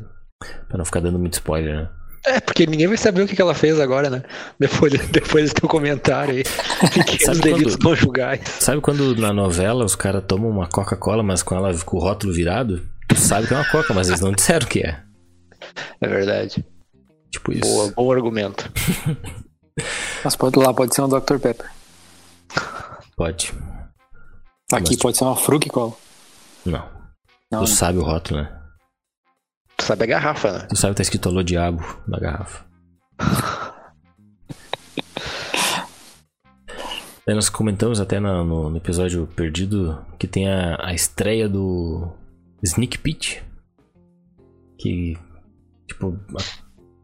Pra 0.69 0.77
não 0.77 0.85
ficar 0.85 1.01
dando 1.01 1.19
muito 1.19 1.33
spoiler, 1.33 1.77
né? 1.77 1.89
É, 2.27 2.41
porque 2.41 2.67
ninguém 2.67 2.87
vai 2.87 2.99
saber 2.99 3.23
o 3.23 3.27
que 3.27 3.41
ela 3.41 3.55
fez 3.55 3.81
agora, 3.81 4.11
né? 4.11 4.23
Depois, 4.61 4.93
depois 5.09 5.51
do 5.51 5.61
teu 5.63 5.69
comentário 5.69 6.35
aí. 6.35 6.45
Pequenos 6.93 7.41
delitos 7.41 7.77
quando, 7.77 7.97
conjugais. 7.97 8.41
Sabe 8.61 8.83
quando 8.83 9.17
na 9.17 9.33
novela 9.33 9.83
os 9.83 9.97
caras 9.97 10.23
tomam 10.29 10.51
uma 10.51 10.69
Coca-Cola, 10.69 11.23
mas 11.23 11.43
com 11.43 11.55
ela 11.55 11.75
com 11.79 11.97
o 11.97 12.01
rótulo 12.01 12.35
virado? 12.35 12.87
Tu 13.09 13.19
sabe 13.19 13.47
que 13.47 13.55
é 13.55 13.57
uma 13.57 13.71
Coca, 13.71 13.95
mas 13.95 14.09
eles 14.09 14.21
não 14.21 14.31
disseram 14.31 14.67
que 14.67 14.81
é. 14.81 15.01
É 16.01 16.09
verdade. 16.09 16.65
Tipo 17.31 17.53
isso. 17.53 17.63
Boa, 17.63 17.93
bom 17.97 18.13
argumento. 18.13 18.71
mas 20.23 20.37
pode 20.37 20.59
lá, 20.59 20.73
pode 20.75 20.95
ser 20.95 21.03
um 21.03 21.09
Dr. 21.09 21.39
Pepper. 21.39 21.71
Pode. 23.17 23.53
Aqui 24.73 24.91
mas, 24.91 24.97
pode 24.97 25.17
ser 25.17 25.25
uma 25.25 25.37
Fruc 25.37 25.69
Cola. 25.69 25.93
Não. 26.65 26.89
não. 27.51 27.65
Tu 27.65 27.71
sabe 27.71 27.99
o 27.99 28.03
rótulo, 28.03 28.43
né? 28.43 28.63
Tu 29.77 29.85
sabe 29.85 30.05
a 30.05 30.07
garrafa, 30.07 30.53
né? 30.53 30.67
Tu 30.69 30.77
sabe 30.77 30.93
que 30.93 30.99
tá 30.99 31.03
escrito 31.03 31.29
Alô 31.29 31.43
Diabo 31.43 31.83
na 32.07 32.19
garrafa. 32.19 32.65
Aí 37.27 37.35
nós 37.35 37.49
comentamos 37.49 38.01
até 38.01 38.21
no, 38.21 38.45
no, 38.45 38.71
no, 38.71 38.77
episódio 38.77 39.27
perdido 39.35 40.05
que 40.19 40.27
tem 40.27 40.49
a, 40.49 40.77
a 40.87 40.95
estreia 40.95 41.49
do 41.49 42.13
Sneak 42.63 42.99
Pit. 42.99 43.43
Que, 44.79 45.19
tipo, 45.87 46.19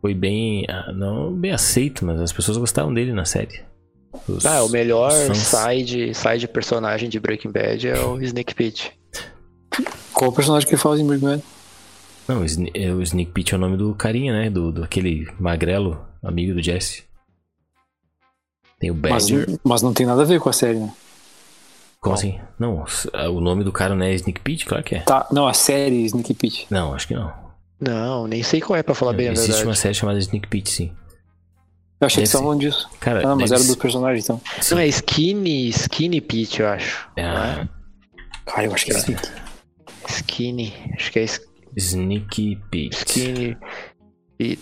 foi 0.01 0.14
bem. 0.14 0.66
Não 0.95 1.33
bem 1.35 1.53
aceito, 1.53 2.05
mas 2.05 2.20
as 2.20 2.33
pessoas 2.33 2.57
gostaram 2.57 2.93
dele 2.93 3.12
na 3.12 3.24
série. 3.24 3.61
Os, 4.29 4.45
Ah, 4.47 4.62
o 4.64 4.68
melhor 4.68 5.11
side, 5.35 6.14
side 6.14 6.49
personagem 6.49 7.09
de 7.09 7.20
Breaking 7.20 7.51
Bad 7.51 7.89
é 7.89 8.01
o 8.01 8.20
Snake 8.22 8.55
Pit. 8.55 8.93
Qual 10.12 10.31
o 10.31 10.35
personagem 10.35 10.68
que 10.68 10.76
faz 10.76 10.99
em 10.99 11.07
Breaking 11.07 11.26
Bad? 11.26 11.43
Não, 12.26 12.43
o, 12.43 12.45
é, 12.74 12.93
o 12.93 13.01
Sneak 13.03 13.33
Pit 13.33 13.55
é 13.55 13.57
o 13.57 13.61
nome 13.61 13.76
do 13.79 13.95
carinha, 13.95 14.33
né? 14.35 14.51
Do, 14.51 14.70
do 14.70 14.85
aquele 14.85 15.26
magrelo, 15.41 15.99
amigo 16.22 16.53
do 16.55 16.62
Jesse. 16.62 17.05
Tem 18.79 18.91
o 18.91 18.95
Mas, 18.95 19.31
Badger. 19.31 19.59
mas 19.64 19.83
não 19.83 19.95
tem 19.95 20.05
nada 20.07 20.22
a 20.22 20.24
ver 20.26 20.39
com 20.39 20.49
a 20.49 20.53
série, 20.53 20.79
né? 20.79 20.93
Como 22.01 22.14
assim? 22.14 22.39
Não, 22.59 22.85
ah, 23.12 23.29
o 23.31 23.41
nome 23.41 23.64
do 23.64 23.72
cara 23.72 23.95
não 23.95 24.05
é 24.05 24.14
Sneak 24.14 24.41
Pit? 24.41 24.66
Claro 24.66 24.85
que 24.85 24.97
é. 24.97 25.01
Tá, 25.01 25.26
não, 25.33 25.49
a 25.49 25.55
série 25.55 26.05
Sneak 26.05 26.33
Pit. 26.35 26.66
Não, 26.70 26.93
acho 26.95 27.09
que 27.09 27.14
não. 27.14 27.33
Não, 27.81 28.26
nem 28.26 28.43
sei 28.43 28.61
qual 28.61 28.76
é 28.76 28.83
pra 28.83 28.95
falar 28.95 29.12
bem 29.12 29.29
a 29.29 29.33
Existe 29.33 29.49
verdade. 29.49 29.68
uma 29.68 29.74
série 29.74 29.95
chamada 29.95 30.18
Sneak 30.18 30.49
Pit, 30.49 30.70
sim. 30.70 30.93
Eu 32.01 32.07
achei 32.07 32.16
que 32.16 32.16
Deve 32.16 32.24
estavam 32.29 32.47
falando 32.49 32.61
disso. 32.61 32.89
Cara, 33.01 33.29
Ah, 33.29 33.35
mas 33.37 33.51
era 33.51 33.61
ser- 33.61 33.66
dos 33.68 33.76
personagens, 33.76 34.24
então. 34.24 34.41
sim. 34.61 34.74
Não, 34.74 34.81
é 34.81 34.87
Skinny, 34.87 35.68
Skinny 35.68 36.20
Pit, 36.20 36.61
eu 36.61 36.68
acho. 36.68 37.09
É, 37.16 37.22
não 37.22 37.45
é? 37.45 37.68
Cara, 38.47 38.64
eu 38.64 38.72
acho 38.74 38.85
que 38.85 38.93
é 38.93 38.97
assim. 38.97 39.16
Skinny, 40.09 40.72
acho 40.95 41.12
que 41.12 41.18
é 41.18 41.22
Sk- 41.24 41.47
Sneak 41.76 42.57
Pit. 42.70 42.97
Skinny 42.97 43.57
Pit 44.39 44.61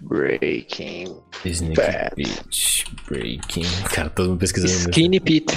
Breaking. 0.00 1.16
Sneak 1.44 1.74
Bad. 1.76 2.14
Pit. 2.16 2.84
Breaking. 3.08 3.64
Cara, 3.92 4.10
todo 4.10 4.28
mundo 4.30 4.38
pesquisando. 4.38 4.72
Skinny 4.90 5.20
Pit. 5.20 5.52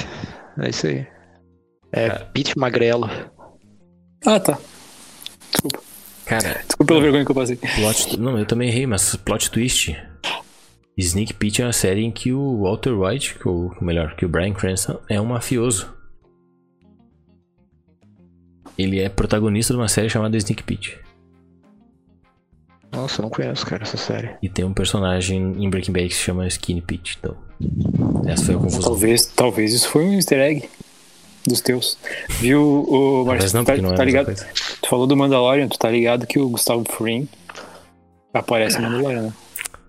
É 0.59 0.69
isso 0.69 0.87
aí. 0.87 1.05
É, 1.91 2.07
Cara. 2.09 2.25
Pit 2.33 2.57
Magrelo. 2.57 3.09
Ah, 4.25 4.39
tá. 4.39 4.57
Desculpa. 5.51 5.79
Cara, 6.27 6.61
Desculpa 6.65 6.85
pela 6.85 7.01
vergonha 7.01 7.25
que 7.25 7.31
eu 7.31 7.35
passei. 7.35 7.55
plot. 7.55 8.19
Não, 8.19 8.37
eu 8.37 8.45
também 8.45 8.69
errei, 8.69 8.85
mas 8.85 9.15
plot 9.15 9.49
twist. 9.49 9.95
Sneak 10.97 11.33
Pit 11.35 11.61
é 11.61 11.65
uma 11.65 11.73
série 11.73 12.03
em 12.03 12.11
que 12.11 12.33
o 12.33 12.63
Walter 12.63 12.91
White, 12.93 13.35
que 13.35 13.47
o, 13.47 13.71
melhor, 13.81 14.15
que 14.15 14.25
o 14.25 14.29
Brian 14.29 14.53
Cranston, 14.53 14.99
é 15.07 15.21
um 15.21 15.25
mafioso. 15.25 15.93
Ele 18.77 18.99
é 18.99 19.07
protagonista 19.09 19.73
de 19.73 19.79
uma 19.79 19.87
série 19.87 20.09
chamada 20.09 20.35
Sneak 20.37 20.63
Pit. 20.63 20.99
Nossa, 22.91 23.21
eu 23.21 23.23
não 23.23 23.29
conheço, 23.29 23.65
cara, 23.65 23.83
essa 23.83 23.97
série. 23.97 24.31
E 24.41 24.49
tem 24.49 24.65
um 24.65 24.73
personagem 24.73 25.37
em 25.63 25.69
Breaking 25.69 25.91
Bad 25.91 26.07
que 26.07 26.15
se 26.15 26.21
chama 26.21 26.47
Skinny 26.47 26.81
Pit. 26.81 27.17
Então, 27.19 27.37
essa 28.25 28.45
foi 28.45 28.55
a 28.55 28.57
confusão. 28.57 28.81
Talvez, 28.81 29.25
talvez 29.27 29.73
isso 29.73 29.89
foi 29.89 30.03
um 30.03 30.13
easter 30.13 30.39
egg 30.39 30.69
dos 31.47 31.61
teus. 31.61 31.97
Viu 32.39 32.61
o 32.61 33.25
Marcelo? 33.25 33.65
Tá, 33.65 33.73
é 33.75 33.81
tá 33.95 34.03
ligado? 34.03 34.35
Tu 34.81 34.89
falou 34.89 35.07
do 35.07 35.15
Mandalorian, 35.17 35.67
tu 35.67 35.77
tá 35.79 35.89
ligado 35.89 36.27
que 36.27 36.37
o 36.39 36.49
Gustavo 36.49 36.83
Fring 36.91 37.27
aparece 38.33 38.77
no 38.79 38.89
Mandalorian, 38.89 39.21
né? 39.23 39.33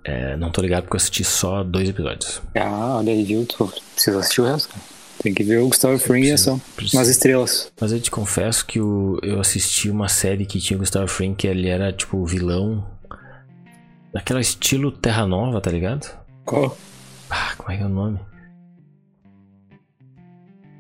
É, 0.05 0.37
não 0.37 0.51
tô 0.51 0.63
ligado 0.63 0.85
porque 0.85 0.97
eu 0.97 0.99
assisti 0.99 1.23
só 1.25 1.63
dois 1.63 1.89
episódios. 1.89 2.41
Ah, 2.57 2.97
olha 2.99 3.13
aí, 3.13 3.25
viu? 3.25 3.45
Tu 3.45 3.73
precisa 3.95 4.19
assistir 4.21 4.41
o 4.41 4.45
resto, 4.47 4.69
cara. 4.71 4.81
Tem 5.23 5.35
que 5.35 5.43
ver 5.43 5.59
o 5.59 5.67
Gustavo 5.69 5.99
Fring 5.99 6.25
em 6.29 6.33
ação. 6.33 6.61
Nas 6.95 7.09
estrelas. 7.09 7.71
Mas 7.81 7.91
eu 7.93 8.01
te 8.01 8.11
confesso 8.11 8.65
que 8.65 8.81
o- 8.81 9.19
eu 9.23 9.41
assisti 9.41 9.91
uma 9.91 10.09
série 10.09 10.47
que 10.47 10.61
tinha 10.61 10.77
o 10.77 10.81
Gustavo 10.81 11.09
Fring, 11.09 11.35
que 11.35 11.47
ele 11.49 11.69
era 11.69 11.93
tipo 11.93 12.25
vilão. 12.25 12.87
Daquela 14.15 14.41
estilo 14.41 14.91
Terra 14.93 15.27
Nova, 15.27 15.61
tá 15.61 15.71
ligado? 15.71 16.09
Qual? 16.45 16.79
Ah, 17.29 17.53
como 17.59 17.71
é 17.73 17.77
que 17.77 17.83
é 17.83 17.87
o 17.87 17.91
nome? 17.91 18.19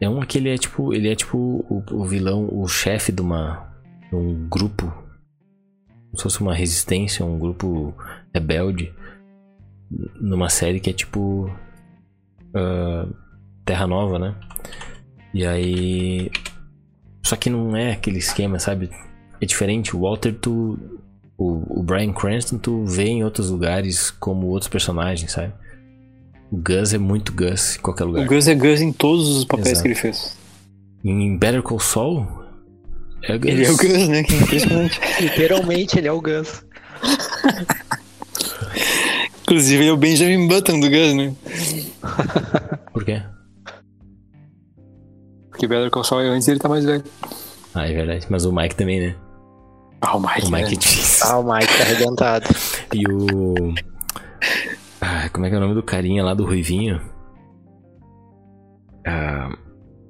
É 0.00 0.08
um 0.08 0.20
que 0.20 0.38
ele 0.38 0.50
é 0.50 0.56
tipo. 0.56 0.92
Ele 0.92 1.10
é 1.10 1.14
tipo 1.14 1.38
o, 1.38 1.82
o 1.92 2.04
vilão, 2.04 2.48
o 2.50 2.66
chefe 2.68 3.10
de 3.10 3.20
uma. 3.20 3.68
de 4.08 4.14
um 4.14 4.48
grupo. 4.48 4.86
Como 4.86 6.16
se 6.16 6.22
fosse 6.22 6.40
uma 6.40 6.54
resistência, 6.54 7.24
um 7.24 7.38
grupo 7.38 7.94
rebelde. 8.32 8.92
Numa 10.20 10.48
série 10.48 10.80
que 10.80 10.90
é 10.90 10.92
tipo. 10.92 11.50
ah, 12.54 13.08
Terra 13.64 13.86
Nova, 13.86 14.18
né? 14.18 14.34
E 15.34 15.44
aí. 15.44 16.30
Só 17.24 17.36
que 17.36 17.50
não 17.50 17.76
é 17.76 17.92
aquele 17.92 18.18
esquema, 18.18 18.58
sabe? 18.58 18.90
É 19.40 19.46
diferente. 19.46 19.96
O 19.96 20.00
Walter, 20.00 20.34
tu. 20.34 20.78
O, 21.36 21.80
o 21.80 21.82
Brian 21.84 22.12
Cranston, 22.12 22.58
tu 22.58 22.84
vê 22.84 23.04
em 23.04 23.22
outros 23.22 23.50
lugares 23.50 24.10
como 24.10 24.48
outros 24.48 24.68
personagens, 24.68 25.30
sabe? 25.30 25.52
O 26.50 26.56
Gus 26.56 26.94
é 26.94 26.98
muito 26.98 27.32
Gus 27.32 27.76
em 27.76 27.80
qualquer 27.80 28.04
O 28.04 28.08
lugar. 28.08 28.26
Gus 28.26 28.48
é 28.48 28.54
Gus 28.54 28.80
em 28.80 28.92
todos 28.92 29.28
os 29.28 29.44
papéis 29.44 29.68
Exato. 29.68 29.82
que 29.82 29.88
ele 29.88 29.94
fez. 29.94 30.36
Em 31.04 31.36
Better 31.36 31.62
Call 31.62 31.78
Saul, 31.80 32.26
é 33.22 33.34
o 33.34 33.38
Gus. 33.40 33.50
Ele 33.50 33.64
é 33.66 33.70
o 33.70 33.76
Gus, 33.76 34.08
né? 34.08 34.22
Que 34.22 34.34
é 34.34 34.38
impressionante. 34.38 35.00
Literalmente 35.20 35.98
ele 35.98 36.08
é 36.08 36.12
o 36.12 36.20
Gus. 36.20 36.64
Inclusive, 39.42 39.82
ele 39.82 39.90
é 39.90 39.92
o 39.92 39.96
Benjamin 39.96 40.46
Button 40.48 40.80
do 40.80 40.88
Gus, 40.90 41.14
né? 41.14 41.34
Por 42.92 43.04
quê? 43.04 43.22
Porque 45.50 45.66
Better 45.66 45.90
Call 45.90 46.04
Saul 46.04 46.22
é 46.22 46.28
antes 46.28 46.46
ele 46.48 46.58
tá 46.58 46.68
mais 46.68 46.84
velho. 46.84 47.02
Ah, 47.74 47.86
é 47.88 47.92
verdade. 47.92 48.26
Mas 48.28 48.44
o 48.44 48.52
Mike 48.52 48.74
também, 48.76 49.00
né? 49.00 49.14
Ah, 50.00 50.16
o 50.16 50.20
Mike, 50.20 50.46
O 50.46 50.50
Mike 50.50 50.70
né? 50.70 50.76
diz. 50.76 51.22
Ah, 51.22 51.38
o 51.38 51.52
Mike 51.52 51.66
tá 51.76 51.82
arrebentado. 51.84 52.46
E 52.94 53.04
o. 53.10 53.74
Ah, 55.00 55.28
como 55.30 55.46
é 55.46 55.48
que 55.48 55.54
é 55.54 55.58
o 55.58 55.60
nome 55.60 55.74
do 55.74 55.82
carinha 55.82 56.24
lá 56.24 56.34
do 56.34 56.44
Ruivinho? 56.44 57.00
Ah, 59.06 59.50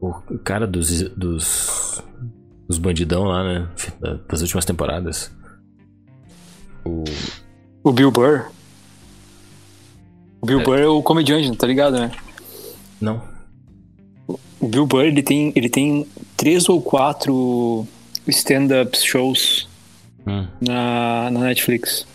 o 0.01 0.13
cara 0.45 0.67
dos. 0.67 1.03
dos. 1.11 2.03
dos 2.69 2.79
bandidão 2.79 3.25
lá, 3.25 3.45
né? 3.45 3.69
Da- 4.01 4.19
Das 4.29 4.41
últimas 4.41 4.65
temporadas. 4.65 5.31
O. 6.85 7.05
O 7.85 7.93
Bill 7.93 8.11
Burr. 8.11 8.47
O 10.41 10.47
Bill 10.47 10.61
É. 10.61 10.65
Burr 10.65 10.79
é 10.79 10.87
o 10.87 11.03
comediante, 11.03 11.55
tá 11.57 11.67
ligado, 11.67 11.99
né? 11.99 12.11
Não. 13.01 13.23
O 14.61 14.67
Bill 14.69 14.87
Burr, 14.87 15.05
ele 15.05 15.23
tem, 15.23 15.53
ele 15.55 15.69
tem 15.69 16.07
três 16.37 16.69
ou 16.69 16.81
quatro 16.83 17.87
stand-up 18.27 18.97
shows 18.99 19.69
Hum, 20.27 20.47
na, 20.61 21.31
na 21.31 21.41
Netflix. 21.41 22.07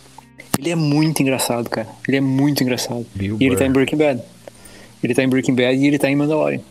Ele 0.57 0.69
é 0.69 0.75
muito 0.75 1.21
engraçado, 1.21 1.69
cara. 1.69 1.87
Ele 2.07 2.17
é 2.17 2.21
muito 2.21 2.63
engraçado. 2.63 3.05
Bill 3.15 3.37
E 3.39 3.43
ele 3.43 3.49
Burr. 3.51 3.59
tá 3.59 3.65
em 3.65 3.71
Breaking 3.71 3.97
Bad. 3.97 4.21
Ele 5.03 5.13
tá 5.15 5.23
em 5.23 5.29
Breaking 5.29 5.55
Bad 5.55 5.75
e 5.77 5.87
ele 5.87 5.99
tá 5.99 6.09
em 6.09 6.15
Mandalorian. 6.15 6.61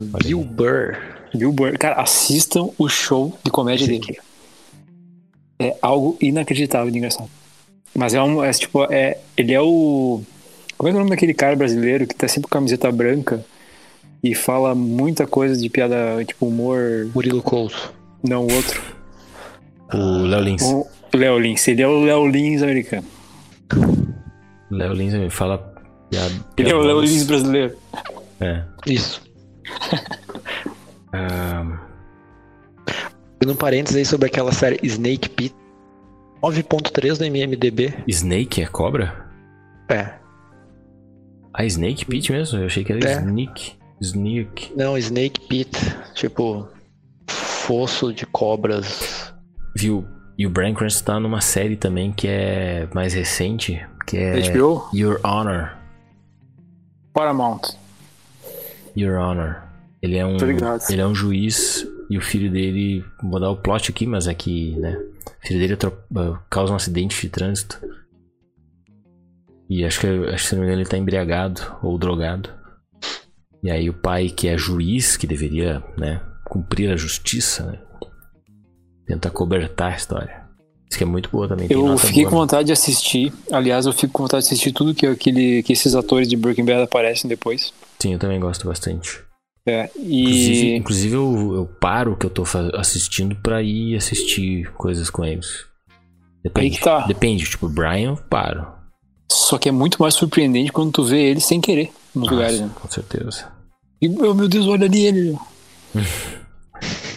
Bill 0.00 0.42
Burr. 0.44 0.96
Bill 1.34 1.52
Burr. 1.52 1.78
Cara, 1.78 2.00
assistam 2.00 2.70
o 2.78 2.88
show 2.88 3.36
de 3.44 3.50
comédia 3.50 3.84
Esse 3.84 3.98
dele. 3.98 4.18
É 5.58 5.76
algo 5.82 6.16
inacreditável 6.20 6.90
de 6.90 6.98
engraçado. 6.98 7.28
Mas 7.94 8.14
é 8.14 8.22
um. 8.22 8.42
É, 8.42 8.50
tipo, 8.52 8.84
é, 8.92 9.18
ele 9.36 9.52
é 9.52 9.60
o. 9.60 10.20
Como 10.76 10.88
é 10.88 10.92
é 10.92 10.94
o 10.94 10.98
nome 10.98 11.10
daquele 11.10 11.32
cara 11.34 11.54
brasileiro 11.54 12.06
que 12.06 12.14
tá 12.14 12.26
sempre 12.26 12.48
com 12.48 12.58
camiseta 12.58 12.90
branca 12.90 13.44
e 14.22 14.34
fala 14.34 14.74
muita 14.74 15.26
coisa 15.26 15.56
de 15.56 15.68
piada, 15.68 16.24
tipo, 16.24 16.46
humor. 16.46 17.08
Murilo 17.14 17.42
Couto. 17.42 17.94
Não, 18.22 18.46
o 18.46 18.52
outro. 18.52 18.82
O 19.92 20.22
Léo 20.26 20.40
Lins. 20.40 20.62
O 20.62 20.86
Léo 21.16 21.38
Lins. 21.38 21.66
Ele 21.68 21.82
é 21.82 21.86
o 21.88 22.04
Léo 22.04 22.26
Lins 22.26 22.62
americano. 22.62 23.06
Léo 24.70 24.92
Lins 24.92 25.14
me 25.14 25.30
fala 25.30 25.58
piada. 26.10 26.32
Ele 26.56 26.70
é 26.70 26.74
o 26.74 26.80
Léo. 26.80 27.00
Lins 27.00 27.24
brasileiro. 27.26 27.76
É. 28.40 28.62
Isso. 28.86 29.22
Ah, 31.12 31.80
E 33.42 33.46
um 33.46 33.54
parênteses 33.54 33.96
aí 33.96 34.04
sobre 34.04 34.26
aquela 34.28 34.52
série 34.52 34.78
Snake 34.82 35.28
Pit. 35.28 35.54
9.3 36.42 37.20
no 37.20 37.26
MMDB. 37.26 37.94
Snake 38.08 38.62
é 38.62 38.66
cobra? 38.66 39.24
É. 39.88 40.14
Ah, 41.54 41.64
Snake 41.64 42.04
Pit 42.04 42.32
mesmo? 42.32 42.58
Eu 42.58 42.66
achei 42.66 42.84
que 42.84 42.92
era 42.92 43.08
É. 43.08 43.12
Sneak. 43.20 43.72
Sneak. 44.00 44.72
Não, 44.76 44.98
Snake 44.98 45.40
Pit. 45.48 45.70
Tipo, 46.14 46.68
fosso 47.28 48.12
de 48.12 48.26
cobras. 48.26 49.32
Viu? 49.76 50.04
E 50.36 50.46
o 50.46 50.50
Brian 50.50 50.74
Cranston 50.74 51.04
tá 51.04 51.20
numa 51.20 51.40
série 51.40 51.76
também 51.76 52.12
que 52.12 52.26
é 52.26 52.88
mais 52.92 53.14
recente, 53.14 53.84
que 54.06 54.16
é 54.16 54.50
HBO? 54.50 54.88
Your 54.92 55.20
Honor. 55.24 55.72
Paramount. 57.12 57.60
Your 58.96 59.18
Honor. 59.18 59.62
Ele 60.02 60.16
é 60.16 60.26
um, 60.26 60.36
ele 60.90 61.00
é 61.00 61.06
um 61.06 61.14
juiz 61.14 61.86
e 62.10 62.18
o 62.18 62.20
filho 62.20 62.50
dele, 62.50 63.04
vou 63.22 63.40
dar 63.40 63.50
o 63.50 63.56
plot 63.56 63.90
aqui, 63.90 64.06
mas 64.06 64.26
é 64.26 64.34
que, 64.34 64.76
né, 64.76 64.96
o 64.96 65.46
filho 65.46 65.60
dele 65.60 65.78
ah, 66.16 66.40
causa 66.50 66.72
um 66.72 66.76
acidente 66.76 67.20
de 67.20 67.28
trânsito. 67.28 67.80
E 69.70 69.84
acho 69.84 70.00
que, 70.00 70.06
acho 70.06 70.42
que 70.42 70.48
se 70.48 70.54
não 70.54 70.60
me 70.60 70.66
engano 70.66 70.82
ele 70.82 70.88
tá 70.88 70.98
embriagado 70.98 71.62
ou 71.82 71.96
drogado. 71.96 72.50
E 73.62 73.70
aí 73.70 73.88
o 73.88 73.94
pai, 73.94 74.28
que 74.28 74.46
é 74.46 74.58
juiz, 74.58 75.16
que 75.16 75.26
deveria, 75.26 75.82
né, 75.96 76.20
cumprir 76.44 76.90
a 76.90 76.96
justiça, 76.96 77.64
né, 77.64 77.78
tenta 79.06 79.30
cobertar 79.30 79.92
a 79.92 79.96
história. 79.96 80.44
Isso 80.88 80.98
que 80.98 81.04
é 81.04 81.06
muito 81.06 81.28
boa 81.30 81.48
também. 81.48 81.66
tem 81.66 81.76
Eu 81.76 81.98
fiquei 81.98 82.22
boa, 82.22 82.30
com 82.30 82.36
né? 82.36 82.40
vontade 82.42 82.66
de 82.66 82.72
assistir. 82.72 83.32
Aliás, 83.50 83.86
eu 83.86 83.92
fico 83.92 84.12
com 84.12 84.22
vontade 84.22 84.42
de 84.44 84.48
assistir 84.52 84.72
tudo 84.72 84.94
que, 84.94 85.06
aquele, 85.06 85.62
que 85.62 85.72
esses 85.72 85.94
atores 85.94 86.28
de 86.28 86.36
Breaking 86.36 86.64
Bad 86.64 86.82
aparecem 86.82 87.28
depois. 87.28 87.72
Sim, 88.00 88.12
eu 88.12 88.18
também 88.18 88.38
gosto 88.38 88.66
bastante. 88.66 89.20
É, 89.66 89.90
Inclusive, 89.96 90.66
e 90.66 90.76
inclusive 90.76 91.14
eu, 91.16 91.54
eu 91.54 91.66
paro 91.80 92.12
o 92.12 92.16
que 92.16 92.26
eu 92.26 92.30
tô 92.30 92.44
assistindo 92.74 93.34
pra 93.36 93.62
ir 93.62 93.96
assistir 93.96 94.70
coisas 94.74 95.08
com 95.08 95.24
eles. 95.24 95.64
Depende. 96.44 96.66
Aí 96.66 96.70
que 96.70 96.84
tá. 96.84 97.06
Depende, 97.06 97.44
tipo, 97.48 97.66
Brian, 97.68 98.10
eu 98.10 98.16
paro. 98.16 98.66
só 99.32 99.56
que 99.56 99.70
é 99.70 99.72
muito 99.72 100.00
mais 100.02 100.14
surpreendente 100.14 100.70
quando 100.70 100.92
tu 100.92 101.02
vê 101.02 101.22
ele 101.22 101.40
sem 101.40 101.60
querer. 101.62 101.90
nos 102.14 102.30
lugares. 102.30 102.60
Né? 102.60 102.70
Com 102.74 102.88
certeza. 102.90 103.48
E, 104.02 104.08
meu, 104.08 104.34
meu 104.34 104.48
Deus, 104.48 104.66
olha 104.66 104.84
ali 104.84 105.06
ele. 105.06 105.38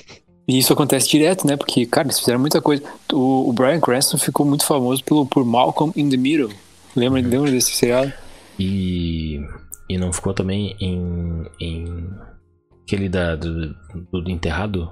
e 0.48 0.58
isso 0.58 0.72
acontece 0.72 1.10
direto, 1.10 1.46
né? 1.46 1.58
Porque, 1.58 1.86
cara, 1.86 2.08
eles 2.08 2.20
fizeram 2.20 2.40
muita 2.40 2.62
coisa. 2.62 2.82
O, 3.12 3.50
o 3.50 3.54
Brian 3.54 3.82
Cranston 3.82 4.18
ficou 4.18 4.46
muito 4.46 4.66
famoso 4.66 5.04
pelo, 5.04 5.26
por 5.26 5.44
Malcolm 5.44 5.92
in 5.96 6.10
the 6.10 6.16
Middle. 6.16 6.52
Lembra, 6.96 7.22
uhum. 7.22 7.30
lembra 7.30 7.52
desse 7.52 7.72
seriado? 7.72 8.14
E, 8.58 9.42
e 9.90 9.98
não 9.98 10.14
ficou 10.14 10.34
também 10.34 10.76
em, 10.80 11.46
em 11.60 12.10
aquele 12.84 13.10
da, 13.10 13.36
do, 13.36 13.76
do 14.12 14.32
enterrado? 14.32 14.90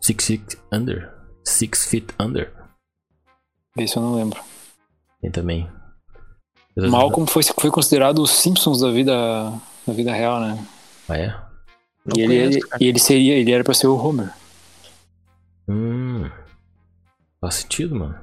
Six 0.00 0.26
Feet 0.26 0.58
Under. 0.72 1.12
Six 1.44 1.86
Feet 1.86 2.06
Under. 2.20 2.52
Esse 3.76 3.96
eu 3.96 4.02
não 4.02 4.14
lembro. 4.14 4.40
Tem 5.20 5.30
também. 5.30 5.68
Malcolm 6.76 7.26
foi, 7.26 7.42
foi 7.42 7.70
considerado 7.70 8.20
os 8.20 8.30
Simpsons 8.30 8.80
da 8.80 8.90
vida, 8.90 9.12
da 9.86 9.92
vida 9.92 10.12
real, 10.12 10.40
né? 10.40 10.58
Ah, 11.08 11.18
é? 11.18 11.34
e 12.16 12.20
ele, 12.20 12.34
ele, 12.34 12.60
e 12.80 12.86
ele 12.86 12.98
seria, 12.98 13.34
ele 13.34 13.52
era 13.52 13.62
pra 13.62 13.74
ser 13.74 13.86
o 13.86 13.96
Homer. 13.96 14.30
Hum. 15.72 16.30
Faz 17.40 17.54
sentido, 17.54 17.96
mano. 17.96 18.14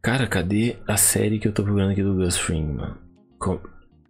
Cara, 0.00 0.26
cadê 0.28 0.76
a 0.86 0.96
série 0.96 1.38
que 1.38 1.48
eu 1.48 1.52
tô 1.52 1.64
procurando 1.64 1.90
aqui 1.90 2.02
do 2.02 2.14
Gus 2.14 2.36
Fring, 2.36 2.64
mano? 2.64 2.96
Com 3.38 3.58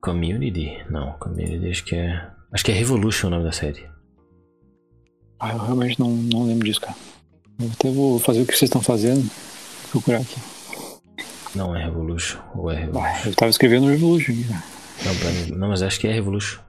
Community? 0.01 0.85
Não, 0.91 1.13
Community 1.13 1.71
acho 1.71 1.85
que 1.85 1.97
é. 1.97 2.31
Acho 2.53 2.65
que 2.65 2.71
é 2.71 2.75
Revolution 2.75 3.29
o 3.29 3.31
nome 3.31 3.45
da 3.45 3.53
série. 3.53 3.87
Ah, 5.41 5.53
eu 5.53 5.59
realmente 5.59 5.99
não, 5.99 6.11
não 6.11 6.47
lembro 6.47 6.67
disso, 6.67 6.81
cara. 6.81 6.97
Eu 7.59 7.71
até 7.73 7.91
vou 7.91 8.19
fazer 8.19 8.43
o 8.43 8.47
que 8.47 8.53
vocês 8.53 8.69
estão 8.69 8.83
fazendo. 8.83 9.23
Vou 9.23 10.03
procurar 10.03 10.19
aqui. 10.19 10.37
Não 11.55 11.75
é 11.75 11.85
Revolution, 11.85 12.41
ou 12.55 12.71
é 12.71 12.77
Revolution? 12.77 13.07
Ah, 13.07 13.29
eu 13.29 13.35
tava 13.35 13.51
escrevendo 13.51 13.87
Revolution 13.87 14.33
aqui, 14.33 14.45
cara. 14.45 14.65
Não, 15.05 15.15
mim, 15.15 15.59
não, 15.59 15.69
mas 15.69 15.83
acho 15.83 15.99
que 15.99 16.07
é 16.07 16.13
Revolution. 16.13 16.61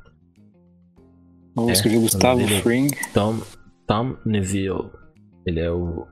Vou 1.56 1.70
é, 1.70 1.74
escrever 1.74 2.00
Gustavo 2.00 2.42
é 2.42 2.62
Fring. 2.62 2.90
Tom, 3.14 3.40
Tom 3.88 4.16
Neville. 4.26 4.90
Ele 5.46 5.60
é 5.60 5.72
o. 5.72 6.08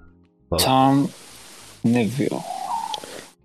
Tom 0.63 1.09
Neville. 1.83 2.39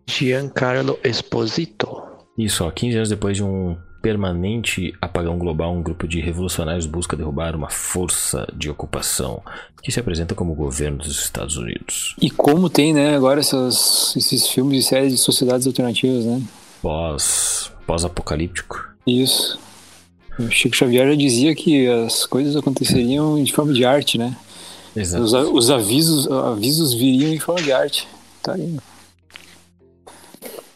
Giancarlo 0.09 0.99
Esposito. 1.05 2.03
Isso, 2.39 2.65
ó, 2.65 2.71
15 2.71 2.97
anos 2.97 3.09
depois 3.09 3.37
de 3.37 3.43
um 3.43 3.77
permanente 4.03 4.95
apagão 5.01 5.37
global, 5.37 5.75
um 5.75 5.83
grupo 5.83 6.07
de 6.07 6.21
revolucionários 6.21 6.87
busca 6.87 7.17
derrubar 7.17 7.57
uma 7.57 7.69
força 7.69 8.47
de 8.55 8.71
ocupação 8.71 9.43
que 9.83 9.91
se 9.91 9.99
apresenta 9.99 10.35
como 10.35 10.53
o 10.53 10.55
governo 10.55 10.99
dos 10.99 11.19
Estados 11.19 11.57
Unidos. 11.57 12.15
E 12.21 12.31
como 12.31 12.71
tem, 12.71 12.95
né, 12.95 13.17
agora 13.17 13.41
essas, 13.41 14.15
esses 14.17 14.49
filmes 14.49 14.85
e 14.85 14.89
séries 14.89 15.13
de 15.13 15.19
sociedades 15.19 15.67
alternativas, 15.67 16.25
né? 16.25 16.41
Pós, 16.81 17.73
pós-apocalíptico. 17.85 18.95
Isso. 19.05 19.59
O 20.39 20.51
Chico 20.51 20.77
Xavier 20.77 21.09
já 21.09 21.15
dizia 21.15 21.55
que 21.55 21.89
as 21.89 22.27
coisas 22.27 22.57
aconteceriam 22.57 23.43
de 23.43 23.53
forma 23.53 23.73
de 23.73 23.85
arte, 23.85 24.19
né? 24.19 24.37
Exato. 24.95 25.25
Os, 25.25 25.33
os 25.33 25.71
avisos, 25.71 26.31
avisos 26.31 26.95
viriam 26.95 27.33
em 27.33 27.39
forma 27.39 27.63
de 27.63 27.73
arte. 27.73 28.09
Tá 28.43 28.55
aí. 28.55 28.77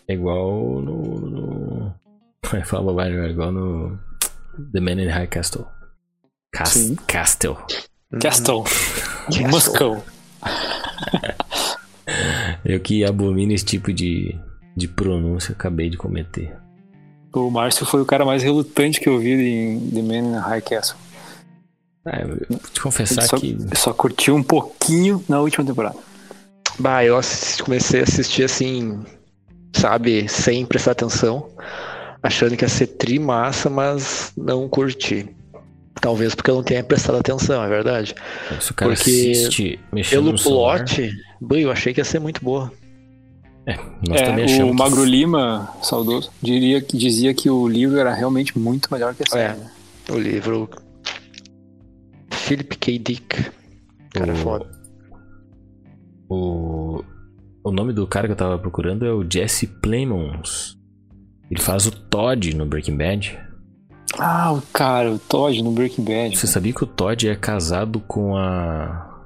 É 0.08 0.14
igual 0.14 0.80
no. 0.80 1.20
no... 1.20 1.94
Fala 2.64 2.82
bobagem, 2.82 3.20
é 3.20 3.30
igual 3.30 3.52
no. 3.52 3.98
The 4.72 4.80
Man 4.80 5.02
in 5.02 5.08
High 5.08 5.28
Castle. 5.28 5.66
Cas 6.52 6.92
Castle. 7.06 7.56
Castle. 8.20 8.64
Moscow. 9.50 10.04
Eu 12.64 12.80
que 12.80 13.04
abomino 13.04 13.52
esse 13.52 13.64
tipo 13.64 13.92
de, 13.92 14.36
de 14.76 14.88
pronúncia, 14.88 15.52
acabei 15.52 15.88
de 15.88 15.96
cometer. 15.96 16.56
O 17.32 17.50
Márcio 17.50 17.86
foi 17.86 18.02
o 18.02 18.06
cara 18.06 18.24
mais 18.24 18.42
relutante 18.42 19.00
que 19.00 19.08
eu 19.08 19.18
vi 19.18 19.32
em 19.32 19.90
The 19.90 20.02
Man 20.02 20.36
in 20.36 20.38
High 20.38 20.62
Castle. 20.62 20.96
Eu 22.06 22.46
vou 22.48 22.58
te 22.72 22.80
confessar 22.80 23.22
só, 23.22 23.36
que. 23.36 23.56
Só 23.74 23.92
curti 23.92 24.30
um 24.30 24.42
pouquinho 24.42 25.24
na 25.28 25.40
última 25.40 25.64
temporada. 25.64 25.96
Bah, 26.78 27.04
eu 27.04 27.20
comecei 27.62 28.00
a 28.00 28.04
assistir 28.04 28.44
assim 28.44 29.04
sabe, 29.72 30.28
sem 30.28 30.66
prestar 30.66 30.92
atenção, 30.92 31.48
achando 32.22 32.56
que 32.56 32.64
ia 32.64 32.68
ser 32.68 32.86
tri 32.86 33.18
massa, 33.18 33.70
mas 33.70 34.32
não 34.36 34.68
curti. 34.68 35.28
Talvez 36.00 36.34
porque 36.34 36.50
eu 36.50 36.54
não 36.56 36.62
tenha 36.62 36.82
prestado 36.82 37.18
atenção, 37.18 37.62
é 37.62 37.68
verdade. 37.68 38.14
Se 38.60 38.70
o 38.70 38.74
cara 38.74 38.94
porque 38.94 39.10
assiste 39.10 39.80
pelo 40.08 40.34
plot, 40.34 41.12
eu 41.50 41.70
achei 41.70 41.92
que 41.92 42.00
ia 42.00 42.04
ser 42.04 42.18
muito 42.18 42.42
boa. 42.42 42.72
É, 43.70 43.78
nós 44.08 44.20
é, 44.20 44.24
também 44.24 44.44
achamos. 44.44 44.70
O 44.70 44.74
Magro 44.74 45.04
que... 45.04 45.10
Lima, 45.10 45.72
saudoso, 45.82 46.30
diria, 46.42 46.80
dizia 46.80 47.34
que 47.34 47.48
o 47.48 47.68
livro 47.68 47.98
era 47.98 48.12
realmente 48.12 48.58
muito 48.58 48.92
melhor 48.92 49.14
que 49.14 49.22
a 49.22 49.26
série. 49.26 49.60
É, 49.60 50.12
o 50.12 50.18
livro. 50.18 50.68
Philip 52.30 52.76
K. 52.76 52.98
Dick. 52.98 53.50
Cara, 54.12 54.32
o... 54.32 54.36
foda. 54.36 54.80
O 56.28 57.04
o 57.62 57.70
nome 57.70 57.92
do 57.92 58.06
cara 58.06 58.26
que 58.26 58.32
eu 58.32 58.36
tava 58.36 58.58
procurando 58.58 59.04
é 59.04 59.12
o 59.12 59.24
Jesse 59.28 59.66
Plemons. 59.66 60.78
Ele 61.50 61.60
faz 61.60 61.86
o 61.86 61.90
Todd 61.90 62.54
no 62.56 62.64
Breaking 62.64 62.96
Bad. 62.96 63.38
Ah, 64.18 64.52
o 64.52 64.62
cara, 64.72 65.12
o 65.12 65.18
Todd 65.18 65.62
no 65.62 65.70
Breaking 65.70 66.04
Bad. 66.04 66.36
Você 66.36 66.46
sabia 66.46 66.72
que 66.72 66.82
o 66.82 66.86
Todd 66.86 67.28
é 67.28 67.36
casado 67.36 68.00
com 68.00 68.36
a. 68.36 69.24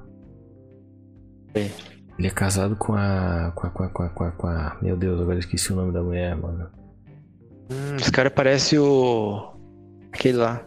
É. 1.53 1.69
Ele 2.17 2.27
é 2.27 2.31
casado 2.31 2.75
com 2.75 2.93
a. 2.93 3.51
Com 3.55 3.67
a, 3.67 3.69
com 3.69 3.83
a, 3.83 3.89
com 3.89 4.03
a, 4.03 4.09
com 4.09 4.23
a, 4.23 4.31
com 4.31 4.47
a... 4.47 4.77
Meu 4.81 4.95
Deus, 4.95 5.19
agora 5.19 5.37
esqueci 5.37 5.73
o 5.73 5.75
nome 5.75 5.91
da 5.91 6.01
mulher, 6.01 6.35
mano. 6.35 6.69
Hum, 7.69 7.95
esse 7.99 8.11
cara 8.11 8.29
parece 8.29 8.77
o. 8.77 9.53
Aquele 10.11 10.37
lá. 10.37 10.65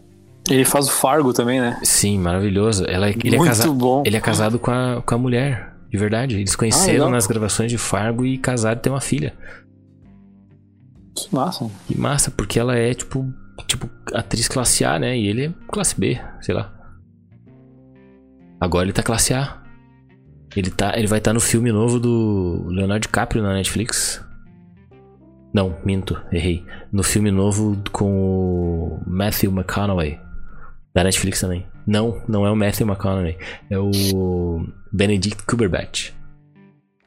Ele 0.51 0.65
faz 0.65 0.89
o 0.89 0.91
Fargo 0.91 1.33
também, 1.33 1.61
né? 1.61 1.79
Sim, 1.83 2.19
maravilhoso. 2.19 2.85
Ela, 2.87 3.09
é, 3.09 3.11
ele 3.11 3.37
Muito 3.37 3.45
é 3.45 3.49
casa... 3.49 3.71
bom. 3.71 4.03
Ele 4.07 4.17
é 4.17 4.21
casado 4.21 4.59
com 4.59 4.71
a, 4.71 5.03
com 5.03 5.15
a 5.15 5.19
mulher. 5.19 5.75
De 5.91 5.97
verdade. 5.97 6.37
Eles 6.37 6.55
conheceram 6.55 7.07
ah, 7.07 7.11
nas 7.11 7.27
gravações 7.27 7.71
de 7.71 7.79
Fargo 7.79 8.27
e 8.27 8.37
casaram 8.37 8.79
e 8.79 8.83
têm 8.83 8.93
uma 8.93 9.01
filha. 9.01 9.35
Que 11.15 11.35
massa. 11.35 11.71
Que 11.87 11.99
massa, 11.99 12.31
porque 12.31 12.59
ela 12.59 12.77
é 12.77 12.93
tipo, 12.95 13.27
tipo 13.67 13.89
atriz 14.15 14.49
classe 14.49 14.85
A, 14.85 14.99
né? 14.99 15.17
E 15.17 15.27
ele 15.27 15.47
é 15.47 15.53
classe 15.67 15.99
B, 15.99 16.21
sei 16.41 16.55
lá. 16.55 16.73
Agora 18.61 18.85
ele 18.85 18.93
tá 18.93 19.03
classe 19.03 19.33
A. 19.33 19.63
Ele, 20.59 20.73
tá, 20.73 20.99
ele 20.99 21.07
vai 21.07 21.19
estar 21.19 21.31
tá 21.31 21.35
no 21.35 21.39
filme 21.39 21.71
novo 21.71 22.01
do 22.01 22.65
Leonardo 22.67 23.03
DiCaprio 23.03 23.41
na 23.41 23.53
Netflix. 23.53 24.21
Não, 25.55 25.77
minto, 25.85 26.21
errei. 26.33 26.67
No 26.91 27.05
filme 27.05 27.31
novo 27.31 27.81
com 27.93 28.11
o 28.13 29.01
Matthew 29.07 29.53
McConaughey. 29.53 30.19
Da 30.93 31.05
Netflix 31.05 31.41
também. 31.41 31.65
Não, 31.87 32.21
não 32.27 32.45
é 32.45 32.51
o 32.51 32.57
Matthew 32.57 32.89
McConaughey. 32.89 33.39
É 33.71 33.79
o 33.79 34.67
Benedict 34.93 35.45
Cumberbatch. 35.45 36.11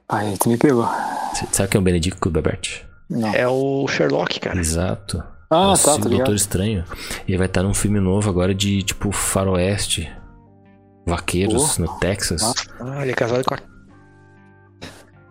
Ai, 0.07 0.33
tu 0.39 0.47
me 0.47 0.57
pegou. 0.57 0.87
Sabe 1.51 1.67
quem 1.67 1.77
é 1.77 1.81
o 1.81 1.83
Benedict 1.83 2.21
Cumberbatch? 2.21 2.83
Não. 3.09 3.33
É 3.33 3.45
o 3.49 3.85
Sherlock, 3.85 4.39
cara. 4.39 4.57
Exato. 4.57 5.21
Ah, 5.49 5.73
é 5.77 5.83
tá, 5.83 5.97
tá 5.97 6.07
Doutor 6.07 6.35
Estranho. 6.35 6.85
E 7.27 7.31
ele 7.31 7.37
vai 7.37 7.47
estar 7.47 7.63
num 7.63 7.73
filme 7.73 7.99
novo 7.99 8.29
agora 8.29 8.55
de, 8.55 8.81
tipo, 8.81 9.11
faroeste. 9.11 10.09
Vaqueiros 11.05 11.77
oh. 11.77 11.81
no 11.81 11.99
Texas. 11.99 12.41
Ah, 12.79 13.01
ele 13.01 13.11
é 13.11 13.15
casado 13.15 13.43
com 13.43 13.55
a... 13.55 13.57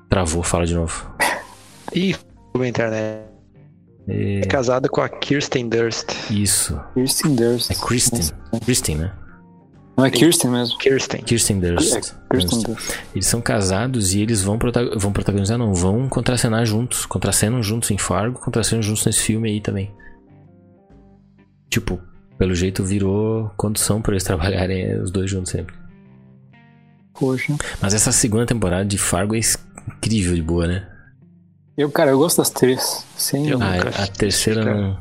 Travou, 0.09 0.43
fala 0.43 0.67
de 0.67 0.75
novo. 0.75 1.11
Ih, 1.95 2.17
na 2.55 2.69
internet. 2.69 3.31
É... 4.09 4.41
é 4.41 4.47
casado 4.47 4.89
com 4.89 5.01
a 5.01 5.09
Kirsten 5.09 5.69
Durst. 5.69 6.13
Isso. 6.31 6.81
Kirsten 6.95 7.37
Durst. 7.37 7.71
É 7.71 7.75
Kristen. 7.75 8.21
Kristen, 8.65 8.97
né? 8.97 9.13
Não 9.97 10.07
é 10.07 10.11
Kirsten 10.11 10.51
mesmo. 10.51 10.79
Kirsten. 10.79 11.23
Kirsten 11.23 11.61
Durst. 11.61 11.95
É, 11.95 12.01
Kirsten 12.33 12.63
Durst. 12.63 12.91
Eles 13.15 13.27
são 13.27 13.41
casados 13.41 14.15
e 14.15 14.21
eles 14.21 14.43
vão, 14.43 14.59
prota 14.59 14.99
vão 14.99 15.13
protagonizar, 15.13 15.59
não, 15.59 15.75
vão 15.75 16.09
contracenar 16.09 16.65
juntos. 16.65 17.05
Contracenam 17.05 17.63
juntos 17.63 17.91
em 17.91 17.99
Fargo, 17.99 18.41
contracenam 18.41 18.83
juntos 18.83 19.05
nesse 19.05 19.21
filme 19.21 19.51
aí 19.51 19.61
também. 19.61 19.95
Tipo, 21.69 22.01
pelo 22.41 22.55
jeito 22.55 22.83
virou 22.83 23.51
condição 23.55 24.01
para 24.01 24.15
eles 24.15 24.25
trabalharem 24.25 24.99
os 24.99 25.11
dois 25.11 25.31
juntos 25.31 25.53
sempre. 25.53 25.77
Poxa. 27.13 27.55
Mas 27.83 27.93
essa 27.93 28.11
segunda 28.11 28.47
temporada 28.47 28.87
de 28.87 28.97
Fargo 28.97 29.37
é 29.37 29.41
incrível 29.87 30.35
de 30.35 30.41
boa, 30.41 30.67
né? 30.67 30.89
Eu, 31.77 31.91
cara, 31.91 32.13
eu 32.13 32.19
gosto 32.19 32.39
das 32.39 32.49
três. 32.49 33.07
Sem... 33.15 33.53
Ah, 33.53 34.05
a 34.05 34.07
terceira 34.07 34.65
não. 34.65 34.99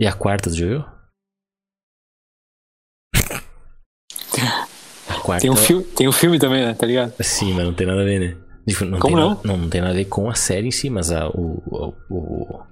E 0.00 0.06
a 0.06 0.12
quarta, 0.14 0.48
tu 0.48 0.56
já 0.56 0.66
viu? 0.66 0.84
quarta. 5.22 5.42
Tem 5.42 5.50
um, 5.50 5.56
filme, 5.56 5.84
tem 5.84 6.08
um 6.08 6.12
filme 6.12 6.38
também, 6.38 6.64
né? 6.64 6.72
Tá 6.72 6.86
ligado? 6.86 7.12
Sim, 7.20 7.52
mas 7.52 7.66
não 7.66 7.74
tem 7.74 7.86
nada 7.86 8.00
a 8.00 8.04
ver, 8.04 8.20
né? 8.20 8.36
Tipo, 8.66 8.86
não 8.86 8.98
Como 8.98 9.16
não? 9.16 9.40
não? 9.44 9.58
Não 9.58 9.68
tem 9.68 9.82
nada 9.82 9.92
a 9.92 9.96
ver 9.96 10.06
com 10.06 10.30
a 10.30 10.34
série 10.34 10.68
em 10.68 10.70
si, 10.70 10.88
mas 10.88 11.12
a, 11.12 11.28
o, 11.28 11.62
o, 11.66 11.94
o, 12.10 12.62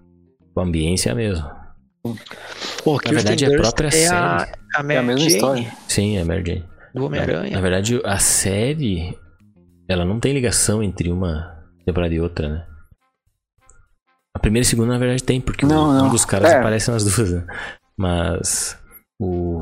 o 0.55 0.61
ambiente 0.61 1.09
é 1.09 1.13
a 1.13 1.15
mesma. 1.15 1.62
Pô, 2.83 2.99
Na 3.05 3.13
verdade, 3.13 3.45
é 3.45 3.49
a 3.55 3.61
própria 3.61 3.89
é 3.89 3.91
série. 3.91 4.15
A, 4.15 4.43
a, 4.43 4.93
é 4.93 4.97
a 4.99 5.03
mesma 5.03 5.19
Jane. 5.19 5.27
história. 5.33 5.73
Sim, 5.89 6.17
é 6.17 6.23
a 6.23 6.25
Mary 6.25 6.45
Jane. 6.45 6.65
Do 6.95 7.05
Homem-Aranha. 7.07 7.51
Na, 7.51 7.57
na 7.57 7.61
verdade, 7.61 8.01
a 8.05 8.19
série, 8.19 9.17
ela 9.89 10.05
não 10.05 10.19
tem 10.19 10.33
ligação 10.33 10.83
entre 10.83 11.11
uma 11.13 11.57
temporada 11.87 12.13
e 12.13 12.21
outra, 12.21 12.49
né? 12.49 12.67
A 14.35 14.39
primeira 14.39 14.65
e 14.65 14.67
a 14.67 14.71
segunda, 14.71 14.93
na 14.93 14.99
verdade, 14.99 15.23
tem, 15.23 15.41
porque 15.41 15.65
Não, 15.65 15.91
um 15.91 15.93
não. 15.95 16.11
dos 16.11 16.25
caras 16.25 16.51
É. 16.51 16.59
aparece 16.59 16.91
nas 16.91 17.05
duas, 17.05 17.31
né? 17.33 17.47
Mas 17.97 18.77
o, 19.21 19.61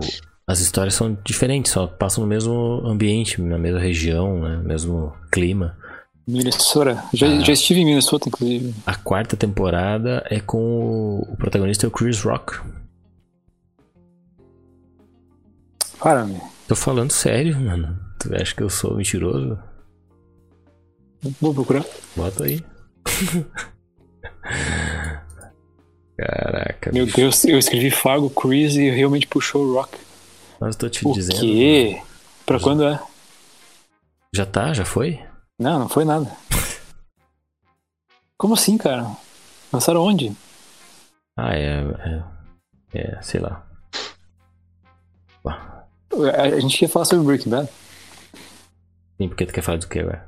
as 0.48 0.60
histórias 0.60 0.94
são 0.94 1.18
diferentes, 1.24 1.72
só 1.72 1.86
passam 1.86 2.22
no 2.24 2.28
mesmo 2.28 2.80
ambiente, 2.86 3.40
na 3.42 3.58
mesma 3.58 3.78
região, 3.80 4.40
né? 4.40 4.56
Mesmo 4.64 5.12
clima. 5.30 5.76
Minnesota. 6.30 7.04
Já, 7.12 7.26
Ah. 7.26 7.40
já 7.40 7.52
estive 7.52 7.80
em 7.80 7.84
Minnesota, 7.84 8.28
inclusive. 8.28 8.74
A 8.86 8.94
quarta 8.96 9.36
temporada 9.36 10.24
é 10.30 10.40
com 10.40 10.58
o, 10.58 11.32
o 11.32 11.36
protagonista 11.36 11.86
é 11.86 11.88
o 11.88 11.90
Chris 11.90 12.20
Rock. 12.22 12.58
Para, 15.98 16.24
meu. 16.24 16.40
Tô 16.66 16.74
falando 16.74 17.10
sério, 17.12 17.58
mano. 17.60 17.98
Tu 18.18 18.34
acha 18.34 18.54
que 18.54 18.62
eu 18.62 18.70
sou 18.70 18.96
mentiroso? 18.96 19.58
Vou 21.40 21.52
procurar. 21.52 21.84
Bota 22.16 22.44
aí. 22.44 22.64
Caraca, 26.16 26.92
Meu 26.92 27.06
bicho. 27.06 27.16
Deus, 27.16 27.44
eu 27.44 27.58
escrevi 27.58 27.90
Fargo, 27.90 28.28
Chris 28.28 28.74
e 28.74 28.90
realmente 28.90 29.26
puxou 29.26 29.64
o 29.64 29.74
Rock. 29.74 29.96
Mas 30.60 30.76
tô 30.76 30.88
te 30.88 31.06
O 31.06 31.12
dizendo. 31.12 31.40
quê? 31.40 32.00
Pra 32.44 32.60
quando 32.60 32.84
é? 32.84 33.00
Já 34.34 34.44
tá? 34.44 34.72
Já 34.74 34.84
foi? 34.84 35.18
Não, 35.60 35.78
não 35.80 35.88
foi 35.90 36.04
nada. 36.06 36.34
Como 38.38 38.54
assim, 38.54 38.78
cara? 38.78 39.06
Lançaram 39.70 40.00
onde? 40.02 40.32
Ah, 41.36 41.54
é. 41.54 41.82
É, 42.94 43.00
é 43.18 43.22
sei 43.22 43.40
lá. 43.40 43.66
A 45.44 46.58
gente 46.60 46.78
quer 46.78 46.88
falar 46.88 47.04
sobre 47.04 47.24
Breaking 47.26 47.50
Bad. 47.50 47.68
Sim, 49.18 49.28
porque 49.28 49.46
tu 49.46 49.52
quer 49.52 49.62
falar 49.62 49.78
do 49.78 49.86
que 49.86 49.98
agora? 49.98 50.26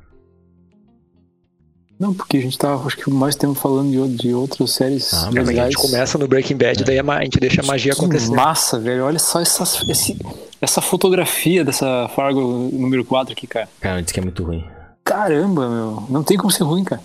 Não, 1.99 2.13
porque 2.15 2.37
a 2.37 2.41
gente 2.41 2.59
tava, 2.59 2.85
acho 2.87 2.97
que 2.97 3.09
mais 3.11 3.35
tempo 3.37 3.55
falando 3.55 3.91
de, 3.91 4.17
de 4.17 4.35
outras 4.35 4.73
séries 4.73 5.13
Ah, 5.15 5.29
a 5.29 5.31
gente 5.31 5.77
começa 5.77 6.19
no 6.19 6.27
Breaking 6.29 6.57
Bad, 6.57 6.85
daí 6.85 6.99
a 6.99 7.03
ma- 7.03 7.17
a 7.19 7.25
gente 7.25 7.39
deixa 7.39 7.63
a 7.63 7.65
magia 7.67 7.93
Que 7.95 8.01
acontecer. 8.01 8.31
massa, 8.33 8.79
velho. 8.79 9.05
Olha 9.05 9.19
só 9.19 9.41
essa, 9.41 9.63
esse- 9.91 10.19
essa 10.61 10.81
fotografia 10.81 11.65
dessa 11.65 12.09
Fargo 12.15 12.41
número 12.73 13.05
4 13.05 13.33
aqui, 13.33 13.47
cara. 13.47 13.69
Cara, 13.81 14.01
disse 14.03 14.13
que 14.13 14.21
é 14.21 14.23
muito 14.23 14.43
ruim. 14.45 14.65
Caramba, 15.05 15.69
meu. 15.69 16.07
Não 16.09 16.23
tem 16.23 16.37
como 16.37 16.51
ser 16.51 16.65
ruim, 16.65 16.85
cara. 16.85 17.03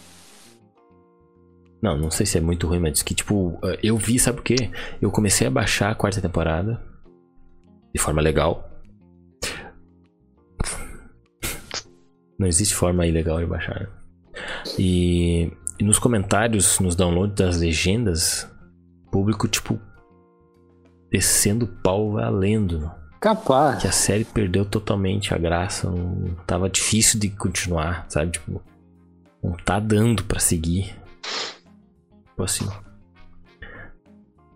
Não, 1.82 1.98
não 1.98 2.10
sei 2.10 2.26
se 2.26 2.38
é 2.38 2.42
muito 2.42 2.68
ruim, 2.68 2.80
mas 2.80 3.02
que, 3.02 3.14
tipo, 3.14 3.60
eu 3.84 3.98
vi, 3.98 4.18
sabe 4.18 4.38
por 4.38 4.44
quê? 4.44 4.72
Eu 5.02 5.12
comecei 5.12 5.48
a 5.48 5.52
baixar 5.52 5.92
a 5.92 5.96
quarta 5.96 6.22
temporada 6.22 6.82
de 7.94 8.02
forma 8.02 8.22
legal. 8.22 8.68
Não 12.38 12.48
existe 12.48 12.76
forma 12.76 13.06
ilegal 13.06 13.40
de 13.40 13.46
baixar. 13.46 13.90
E, 14.78 15.52
e 15.80 15.84
nos 15.84 15.98
comentários, 15.98 16.80
nos 16.80 16.96
downloads 16.96 17.36
das 17.36 17.58
legendas, 17.58 18.48
público, 19.12 19.48
tipo, 19.48 19.80
descendo 21.12 21.68
pau 21.68 22.12
valendo. 22.12 22.92
Capaz. 23.28 23.82
Que 23.82 23.88
a 23.90 23.92
série 23.92 24.24
perdeu 24.24 24.64
totalmente 24.64 25.34
a 25.34 25.38
graça. 25.38 25.92
Não, 25.92 26.34
tava 26.46 26.70
difícil 26.70 27.20
de 27.20 27.28
continuar, 27.28 28.06
sabe? 28.08 28.32
Tipo, 28.32 28.64
não 29.44 29.52
tá 29.52 29.82
dando 29.82 30.24
pra 30.24 30.40
seguir. 30.40 30.96
Tipo 32.30 32.44
assim. 32.44 32.66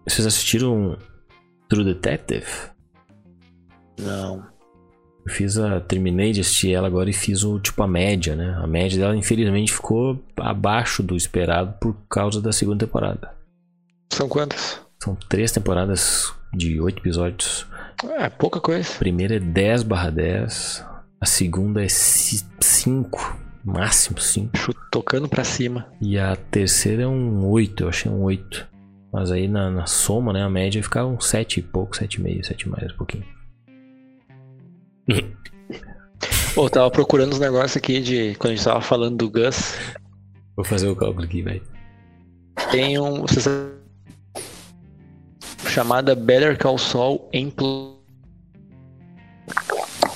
Vocês 0.08 0.26
assistiram 0.26 0.98
True 1.68 1.84
Detective? 1.84 2.48
Não. 4.00 4.48
Eu 5.26 5.34
fiz 5.34 5.58
a. 5.58 5.82
Terminei 5.82 6.32
de 6.32 6.40
assistir 6.40 6.74
ela 6.74 6.88
agora 6.88 7.10
e 7.10 7.14
fiz 7.14 7.44
o 7.44 7.60
tipo 7.60 7.84
a 7.84 7.88
média, 7.88 8.38
né? 8.38 8.58
A 8.64 8.68
média 8.68 8.98
dela, 8.98 9.18
infelizmente, 9.18 9.74
ficou 9.74 10.18
abaixo 10.38 11.04
do 11.04 11.18
esperado 11.18 11.74
por 11.78 11.94
causa 12.10 12.42
da 12.42 12.54
segunda 12.54 12.86
temporada. 12.86 13.36
São 14.14 14.30
quantas? 14.30 14.80
São 15.04 15.14
três 15.14 15.52
temporadas 15.52 16.34
de 16.54 16.80
oito 16.80 17.00
episódios. 17.00 17.66
É, 18.10 18.30
pouca 18.30 18.60
coisa. 18.60 18.90
A 18.94 18.98
primeira 18.98 19.36
é 19.36 19.40
10 19.40 19.84
barra 19.84 20.10
10. 20.10 20.86
A 21.20 21.26
segunda 21.26 21.84
é 21.84 21.88
5. 21.90 23.38
Máximo 23.64 24.20
5. 24.20 24.58
Chu- 24.58 24.74
Tocando 24.92 25.30
pra 25.30 25.44
cima. 25.44 25.88
E 26.02 26.18
a 26.18 26.36
terceira 26.36 27.04
é 27.04 27.08
um 27.08 27.46
8, 27.48 27.84
eu 27.84 27.90
achei 27.90 28.12
um 28.12 28.22
8. 28.24 28.68
Mas 29.14 29.30
aí 29.32 29.48
na, 29.48 29.70
na 29.70 29.86
soma, 29.86 30.34
né, 30.34 30.42
a 30.42 30.50
média 30.50 30.82
fica 30.82 31.06
um 31.06 31.20
7 31.20 31.60
e 31.60 31.64
pouco, 31.64 31.96
7,5, 31.96 32.44
7 32.46 32.70
mais, 32.70 32.92
um 32.94 32.98
pouquinho. 32.98 33.26
Pô, 36.56 36.70
tava 36.70 36.90
procurando 36.92 37.34
uns 37.34 37.40
negócios 37.40 37.78
aqui 37.78 38.02
de. 38.02 38.36
Quando 38.36 38.54
a 38.54 38.56
gente 38.56 38.66
tava 38.66 38.82
falando 38.82 39.18
do 39.18 39.30
Gus. 39.30 39.76
Vou 40.56 40.66
fazer 40.66 40.88
o 40.88 40.96
cálculo 40.96 41.26
aqui, 41.26 41.42
velho. 41.42 41.62
Tem 42.72 43.00
um. 43.00 43.22
Vocês... 43.22 43.46
Chamada 45.72 46.14
Better 46.16 46.58
Call 46.58 46.78
Saul 46.78 47.30
Empl... 47.32 47.94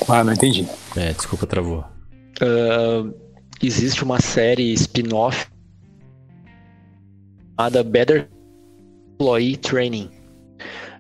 Ah, 0.09 0.21
não 0.21 0.33
entendi. 0.33 0.67
É, 0.97 1.13
desculpa, 1.13 1.47
travou. 1.47 1.85
Ah, 2.41 3.09
existe 3.63 4.03
uma 4.03 4.19
série 4.19 4.73
spin-off 4.73 5.47
chamada 7.57 7.81
Better 7.85 8.27
Employee 9.13 9.55
Training. 9.55 10.11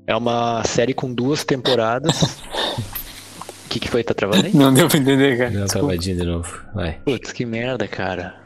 É 0.07 0.15
uma 0.15 0.63
série 0.63 0.93
com 0.93 1.13
duas 1.13 1.43
temporadas. 1.43 2.21
O 2.21 3.67
que, 3.69 3.81
que 3.81 3.89
foi? 3.89 4.05
Tá 4.05 4.13
travando 4.13 4.45
aí? 4.45 4.55
Não 4.55 4.73
deu 4.73 4.87
pra 4.87 4.97
entender, 4.97 5.37
cara. 5.37 5.49
Deu 5.49 5.65
travadinha 5.65 6.15
de 6.15 6.23
novo. 6.23 6.65
Vai. 6.73 6.93
Putz, 7.03 7.33
que 7.33 7.45
merda, 7.45 7.89
cara. 7.89 8.41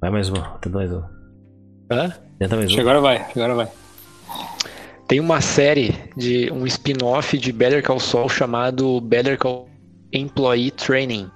Vai 0.00 0.10
mais 0.10 0.28
uma. 0.28 0.58
Tenta 0.60 0.78
mais 0.78 0.92
uma. 0.92 1.10
Hã? 1.90 2.14
Tenta 2.38 2.54
mais 2.54 2.72
uma. 2.72 2.80
Agora 2.80 3.00
vai, 3.00 3.16
agora 3.34 3.54
vai. 3.56 3.68
Tem 5.08 5.20
uma 5.20 5.40
série 5.40 5.94
de 6.16 6.52
um 6.52 6.66
spin-off 6.66 7.36
de 7.38 7.50
Better 7.50 7.82
Call 7.82 7.98
Saul 7.98 8.28
chamado 8.28 9.00
Better 9.00 9.38
Call 9.38 9.68
Employee 10.12 10.70
Training, 10.70 11.30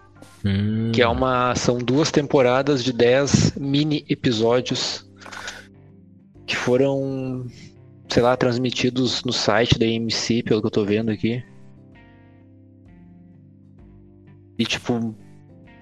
Hum, 0.44 0.90
que 0.92 1.00
é 1.00 1.06
uma 1.06 1.54
são 1.54 1.78
duas 1.78 2.10
temporadas 2.10 2.82
de 2.82 2.92
10 2.92 3.56
mini 3.56 4.04
episódios 4.08 5.08
que 6.46 6.56
foram, 6.56 7.46
sei 8.08 8.22
lá, 8.22 8.36
transmitidos 8.36 9.22
no 9.24 9.32
site 9.32 9.78
da 9.78 9.86
AMC, 9.86 10.42
pelo 10.42 10.60
que 10.60 10.66
eu 10.66 10.70
tô 10.70 10.84
vendo 10.84 11.10
aqui. 11.10 11.42
E 14.58 14.64
tipo, 14.64 15.14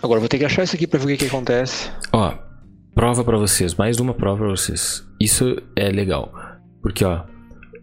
agora 0.02 0.18
eu 0.18 0.20
vou 0.20 0.28
ter 0.28 0.38
que 0.38 0.44
achar 0.44 0.62
isso 0.62 0.76
aqui 0.76 0.86
pra 0.86 0.98
ver 0.98 1.06
o 1.06 1.08
que, 1.08 1.16
que 1.16 1.26
acontece. 1.26 1.90
Ó, 2.12 2.34
prova 2.94 3.24
pra 3.24 3.38
vocês, 3.38 3.74
mais 3.74 3.98
uma 3.98 4.14
prova 4.14 4.44
pra 4.44 4.48
vocês. 4.50 5.04
Isso 5.18 5.56
é 5.74 5.88
legal. 5.88 6.32
Porque, 6.82 7.04
ó, 7.04 7.24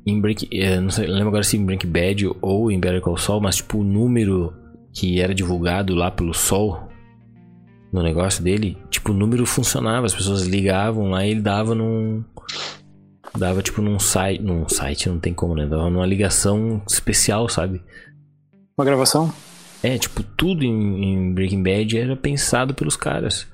em 0.07 0.21
Break, 0.21 0.47
é, 0.51 0.79
não 0.79 0.89
sei, 0.89 1.05
lembro 1.05 1.27
agora 1.27 1.43
se 1.43 1.57
em 1.57 1.65
Breaking 1.65 1.89
Bad 1.89 2.29
ou 2.41 2.71
em 2.71 2.79
Better 2.79 3.01
Call 3.01 3.17
Saul, 3.17 3.41
mas 3.41 3.57
tipo 3.57 3.79
o 3.79 3.83
número 3.83 4.53
que 4.93 5.19
era 5.19 5.35
divulgado 5.35 5.93
lá 5.93 6.09
pelo 6.09 6.33
Sol 6.33 6.87
no 7.91 8.01
negócio 8.01 8.41
dele, 8.43 8.77
tipo 8.89 9.11
o 9.11 9.15
número 9.15 9.45
funcionava, 9.45 10.05
as 10.05 10.15
pessoas 10.15 10.43
ligavam 10.43 11.09
lá 11.09 11.25
e 11.25 11.31
ele 11.31 11.41
dava 11.41 11.75
num 11.75 12.23
dava 13.37 13.61
tipo 13.61 13.81
num 13.81 13.99
site, 13.99 14.41
num 14.41 14.67
site 14.69 15.09
não 15.09 15.19
tem 15.19 15.33
como, 15.33 15.55
né? 15.55 15.67
Dava 15.67 15.89
numa 15.89 16.05
ligação 16.05 16.81
especial, 16.87 17.49
sabe? 17.49 17.81
Uma 18.77 18.85
gravação? 18.85 19.33
É, 19.83 19.97
tipo, 19.97 20.23
tudo 20.23 20.63
em, 20.63 21.03
em 21.03 21.33
Breaking 21.33 21.61
Bad 21.61 21.97
era 21.97 22.15
pensado 22.15 22.73
pelos 22.73 22.95
caras. 22.95 23.47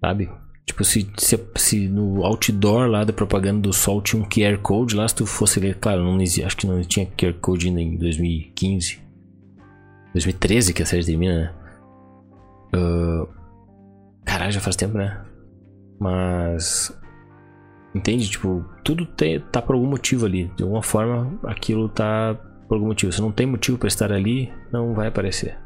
Sabe? 0.00 0.30
Tipo, 0.68 0.84
se, 0.84 1.08
se, 1.16 1.38
se 1.56 1.88
no 1.88 2.24
outdoor 2.24 2.88
lá 2.88 3.04
da 3.04 3.12
propaganda 3.12 3.60
do 3.60 3.72
Sol 3.72 4.02
tinha 4.02 4.20
um 4.20 4.28
QR 4.28 4.58
Code 4.58 4.96
lá, 4.96 5.06
se 5.06 5.14
tu 5.14 5.24
fosse 5.24 5.60
ler, 5.60 5.76
claro, 5.78 6.02
não 6.02 6.18
acho 6.20 6.56
que 6.56 6.66
não 6.66 6.80
tinha 6.82 7.06
QR 7.06 7.34
Code 7.40 7.68
ainda 7.68 7.80
em 7.80 7.96
2015. 7.96 9.00
2013 10.12 10.72
que 10.74 10.82
a 10.82 10.86
série 10.86 11.04
termina, 11.04 11.34
né? 11.40 11.54
Ah, 12.74 13.26
caralho, 14.24 14.52
já 14.52 14.60
faz 14.60 14.74
tempo, 14.74 14.98
né? 14.98 15.24
Mas. 16.00 16.92
Entende? 17.94 18.28
Tipo, 18.28 18.64
tudo 18.84 19.06
tem, 19.06 19.40
tá 19.40 19.62
por 19.62 19.74
algum 19.74 19.86
motivo 19.86 20.26
ali. 20.26 20.50
De 20.56 20.62
alguma 20.64 20.82
forma, 20.82 21.38
aquilo 21.44 21.88
tá 21.88 22.36
por 22.68 22.74
algum 22.74 22.88
motivo. 22.88 23.12
Se 23.12 23.20
não 23.22 23.30
tem 23.30 23.46
motivo 23.46 23.78
pra 23.78 23.88
estar 23.88 24.10
ali, 24.12 24.52
não 24.72 24.94
vai 24.94 25.06
aparecer. 25.06 25.56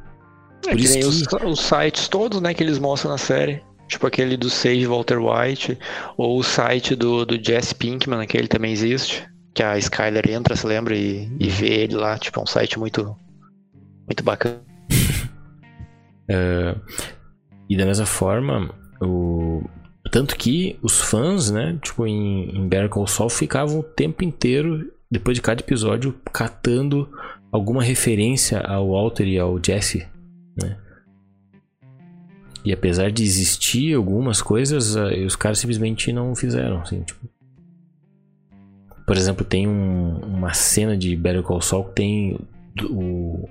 É 0.67 0.71
Por 0.71 0.77
que 0.77 0.85
isso 0.85 0.99
que- 0.99 1.05
os, 1.07 1.43
os 1.51 1.61
sites 1.61 2.07
todos, 2.07 2.41
né, 2.41 2.53
que 2.53 2.63
eles 2.63 2.79
mostram 2.79 3.11
na 3.13 3.19
série. 3.19 3.63
Tipo 3.91 4.07
aquele 4.07 4.37
do 4.37 4.49
Sage 4.49 4.87
Walter 4.87 5.19
White, 5.19 5.77
ou 6.17 6.39
o 6.39 6.45
site 6.45 6.95
do, 6.95 7.27
do 7.27 7.45
Jesse 7.45 7.75
Pinkman, 7.75 8.21
aquele 8.21 8.47
também 8.47 8.73
existe. 8.73 9.29
Que 9.53 9.65
a 9.65 9.77
Skyler 9.79 10.31
entra, 10.31 10.55
se 10.55 10.65
lembra, 10.65 10.97
e, 10.97 11.29
e 11.41 11.49
vê 11.49 11.83
ele 11.83 11.97
lá. 11.97 12.17
Tipo, 12.17 12.39
é 12.39 12.43
um 12.45 12.47
site 12.47 12.79
muito, 12.79 13.17
muito 14.07 14.23
bacana. 14.23 14.63
É, 16.33 16.77
e 17.69 17.77
da 17.77 17.85
mesma 17.85 18.07
forma, 18.07 18.73
o... 19.03 19.65
tanto 20.13 20.37
que 20.37 20.79
os 20.81 21.01
fãs, 21.01 21.51
né, 21.51 21.77
tipo 21.83 22.07
em, 22.07 22.57
em 22.57 22.69
Better 22.69 22.89
Call 22.89 23.09
Saul, 23.09 23.29
ficavam 23.29 23.81
o 23.81 23.83
tempo 23.83 24.23
inteiro, 24.23 24.93
depois 25.11 25.35
de 25.35 25.43
cada 25.43 25.61
episódio, 25.61 26.15
catando 26.33 27.09
alguma 27.51 27.83
referência 27.83 28.61
ao 28.61 28.93
Walter 28.93 29.27
e 29.27 29.41
ao 29.41 29.59
Jesse, 29.61 30.07
né? 30.57 30.79
E 32.65 32.73
apesar 32.73 33.11
de 33.11 33.23
existir 33.23 33.95
algumas 33.95 34.43
coisas, 34.43 34.95
uh, 34.95 35.25
os 35.27 35.35
caras 35.37 35.59
simplesmente 35.59 36.13
não 36.13 36.35
fizeram, 36.35 36.81
assim, 36.81 37.03
tipo. 37.03 37.29
Por 39.07 39.17
exemplo, 39.17 39.45
tem 39.45 39.67
um, 39.67 40.19
uma 40.19 40.55
cena 40.55 40.97
de 40.97 41.17
Better 41.17 41.43
Call 41.43 41.61
Saul 41.61 41.85
que 41.85 41.95
tem 41.95 42.39
o, 42.85 43.49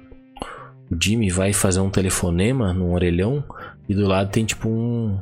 o 0.89 0.97
Jimmy 1.01 1.29
vai 1.29 1.51
fazer 1.51 1.81
um 1.81 1.89
telefonema 1.89 2.73
num 2.73 2.93
orelhão 2.93 3.43
e 3.87 3.93
do 3.93 4.07
lado 4.07 4.31
tem 4.31 4.45
tipo 4.45 4.69
um, 4.69 5.19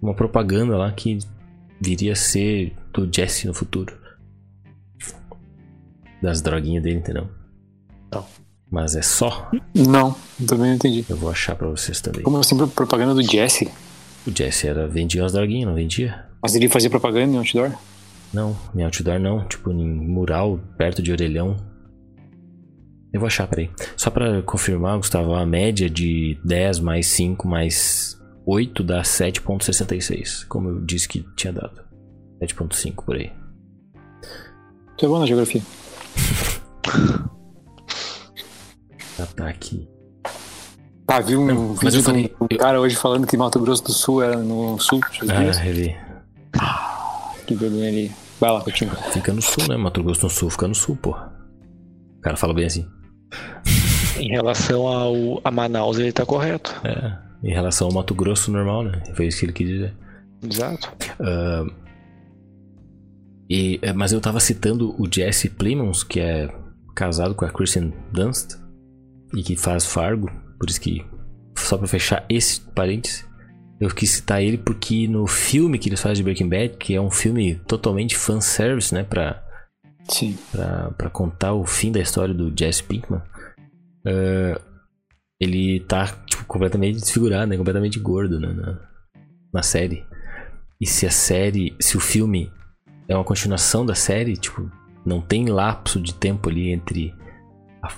uma 0.00 0.14
propaganda 0.14 0.76
lá 0.76 0.92
que 0.92 1.18
viria 1.80 2.12
a 2.12 2.16
ser 2.16 2.76
do 2.92 3.08
Jesse 3.12 3.46
no 3.46 3.54
futuro. 3.54 3.98
Das 6.22 6.42
droguinhas 6.42 6.82
dele, 6.82 6.98
entendeu? 6.98 7.28
Não. 8.12 8.24
Mas 8.70 8.94
é 8.94 9.02
só? 9.02 9.50
Não, 9.74 10.14
também 10.46 10.68
não 10.68 10.74
entendi. 10.74 11.04
Eu 11.08 11.16
vou 11.16 11.30
achar 11.30 11.56
pra 11.56 11.68
vocês 11.68 12.00
também. 12.00 12.22
Como 12.22 12.38
assim, 12.38 12.56
propaganda 12.68 13.12
do 13.14 13.22
Jesse? 13.22 13.68
O 14.26 14.30
Jesse 14.30 14.68
era, 14.68 14.86
vendia 14.86 15.24
as 15.24 15.32
droguinhas, 15.32 15.66
não 15.66 15.74
vendia? 15.74 16.24
Mas 16.40 16.54
ele 16.54 16.68
fazia 16.68 16.88
propaganda 16.88 17.34
em 17.34 17.38
outdoor? 17.38 17.72
Não, 18.32 18.56
em 18.74 18.84
outdoor 18.84 19.18
não. 19.18 19.44
Tipo, 19.48 19.72
em 19.72 19.88
mural, 19.88 20.60
perto 20.78 21.02
de 21.02 21.10
orelhão. 21.10 21.56
Eu 23.12 23.18
vou 23.18 23.26
achar, 23.26 23.48
peraí. 23.48 23.68
Só 23.96 24.08
pra 24.08 24.40
confirmar, 24.42 24.96
Gustavo, 24.98 25.34
a 25.34 25.44
média 25.44 25.90
de 25.90 26.38
10 26.44 26.78
mais 26.78 27.08
5 27.08 27.48
mais 27.48 28.16
8 28.46 28.84
dá 28.84 29.02
7.66. 29.02 30.46
Como 30.46 30.68
eu 30.68 30.80
disse 30.80 31.08
que 31.08 31.26
tinha 31.34 31.52
dado. 31.52 31.82
7.5 32.40 33.04
por 33.04 33.16
aí. 33.16 33.32
Tu 34.96 35.06
é 35.06 35.08
bom 35.08 35.18
na 35.18 35.26
geografia. 35.26 35.60
Ataque. 39.20 39.88
Ah, 41.06 41.20
vi 41.20 41.36
um 41.36 41.46
Não, 41.46 41.74
vídeo 41.74 41.98
eu 41.98 42.02
falei- 42.02 42.28
de 42.28 42.54
um 42.54 42.58
cara 42.58 42.80
hoje 42.80 42.94
falando 42.96 43.26
que 43.26 43.36
Mato 43.36 43.58
Grosso 43.60 43.82
do 43.84 43.92
Sul 43.92 44.22
era 44.22 44.36
no 44.36 44.78
sul. 44.78 45.00
Ah, 45.28 45.50
revi. 45.60 45.96
Que 47.46 47.54
vergonha 47.54 47.88
ali. 47.88 48.12
Vai 48.38 48.52
lá, 48.52 48.60
continua. 48.62 48.94
Fica 49.12 49.32
no 49.32 49.42
sul, 49.42 49.66
né? 49.68 49.76
Mato 49.76 50.02
Grosso 50.02 50.22
no 50.24 50.30
sul, 50.30 50.48
fica 50.50 50.68
no 50.68 50.74
sul, 50.74 50.96
porra. 50.96 51.32
O 52.18 52.20
cara 52.20 52.36
fala 52.36 52.54
bem 52.54 52.64
assim. 52.66 52.86
Em 54.18 54.28
relação 54.28 54.86
ao, 54.86 55.40
a 55.42 55.50
Manaus, 55.50 55.98
ele 55.98 56.12
tá 56.12 56.24
correto. 56.24 56.74
É. 56.84 57.18
Em 57.42 57.52
relação 57.52 57.88
ao 57.88 57.92
Mato 57.92 58.14
Grosso 58.14 58.50
normal, 58.52 58.84
né? 58.84 59.02
Foi 59.14 59.26
isso 59.26 59.40
que 59.40 59.46
ele 59.46 59.52
quis 59.52 59.66
dizer. 59.68 59.94
Exato. 60.48 60.92
Ah, 61.18 61.64
e, 63.48 63.78
é, 63.82 63.92
mas 63.92 64.12
eu 64.12 64.20
tava 64.20 64.38
citando 64.38 64.94
o 65.00 65.08
Jesse 65.12 65.48
Plemons, 65.50 66.04
que 66.04 66.20
é 66.20 66.48
casado 66.94 67.34
com 67.34 67.44
a 67.44 67.50
Kristen 67.50 67.92
Dunst 68.12 68.56
e 69.34 69.42
que 69.42 69.56
faz 69.56 69.84
Fargo, 69.84 70.30
por 70.58 70.68
isso 70.68 70.80
que 70.80 71.04
só 71.56 71.76
pra 71.76 71.86
fechar 71.86 72.24
esse 72.28 72.60
parêntese, 72.60 73.24
eu 73.80 73.88
quis 73.88 74.10
citar 74.10 74.42
ele 74.42 74.58
porque 74.58 75.08
no 75.08 75.26
filme 75.26 75.78
que 75.78 75.88
eles 75.88 76.00
fazem 76.00 76.16
de 76.16 76.22
Breaking 76.22 76.48
Bad, 76.48 76.76
que 76.76 76.94
é 76.94 77.00
um 77.00 77.10
filme 77.10 77.54
totalmente 77.66 78.16
fanservice, 78.16 78.92
né, 78.92 79.02
pra, 79.04 79.42
Sim. 80.08 80.36
pra, 80.52 80.90
pra 80.90 81.10
contar 81.10 81.54
o 81.54 81.64
fim 81.64 81.90
da 81.90 82.00
história 82.00 82.34
do 82.34 82.52
Jesse 82.56 82.82
Pinkman, 82.82 83.22
ah, 84.06 84.60
ele 85.40 85.80
tá 85.80 86.06
tipo, 86.26 86.44
completamente 86.44 87.00
desfigurado, 87.00 87.46
né, 87.46 87.56
completamente 87.56 87.98
gordo 87.98 88.38
né, 88.38 88.52
na, 88.52 88.78
na 89.52 89.62
série. 89.62 90.04
E 90.78 90.86
se 90.86 91.06
a 91.06 91.10
série, 91.10 91.74
se 91.80 91.96
o 91.96 92.00
filme 92.00 92.52
é 93.08 93.14
uma 93.14 93.24
continuação 93.24 93.84
da 93.84 93.94
série, 93.94 94.36
tipo, 94.36 94.70
não 95.04 95.20
tem 95.20 95.46
lapso 95.46 96.00
de 96.00 96.14
tempo 96.14 96.48
ali 96.48 96.70
entre 96.70 97.14
a 97.82 97.88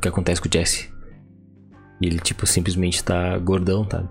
que 0.00 0.08
acontece 0.08 0.40
com 0.40 0.48
o 0.48 0.52
Jesse. 0.52 0.90
E 2.00 2.06
ele, 2.06 2.18
tipo, 2.18 2.46
simplesmente 2.46 3.04
tá 3.04 3.38
gordão, 3.38 3.84
tá? 3.84 4.04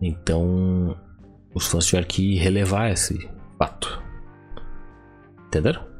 Então, 0.00 0.96
os 1.54 1.66
fãs 1.66 1.86
tiveram 1.86 2.06
que 2.06 2.36
relevar 2.36 2.90
esse 2.90 3.28
fato. 3.58 4.02
Entenderam? 5.46 5.92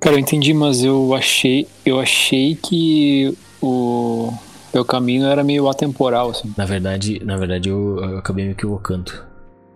Cara, 0.00 0.16
eu 0.16 0.20
entendi, 0.20 0.54
mas 0.54 0.82
eu 0.82 1.14
achei, 1.14 1.66
eu 1.84 2.00
achei 2.00 2.54
que 2.54 3.36
o 3.60 4.32
meu 4.72 4.84
caminho 4.84 5.26
era 5.26 5.44
meio 5.44 5.68
atemporal, 5.68 6.30
assim. 6.30 6.54
Na 6.56 6.64
verdade, 6.64 7.20
na 7.22 7.36
verdade 7.36 7.68
eu, 7.68 7.98
eu 7.98 8.18
acabei 8.18 8.46
me 8.46 8.52
equivocando. 8.52 9.12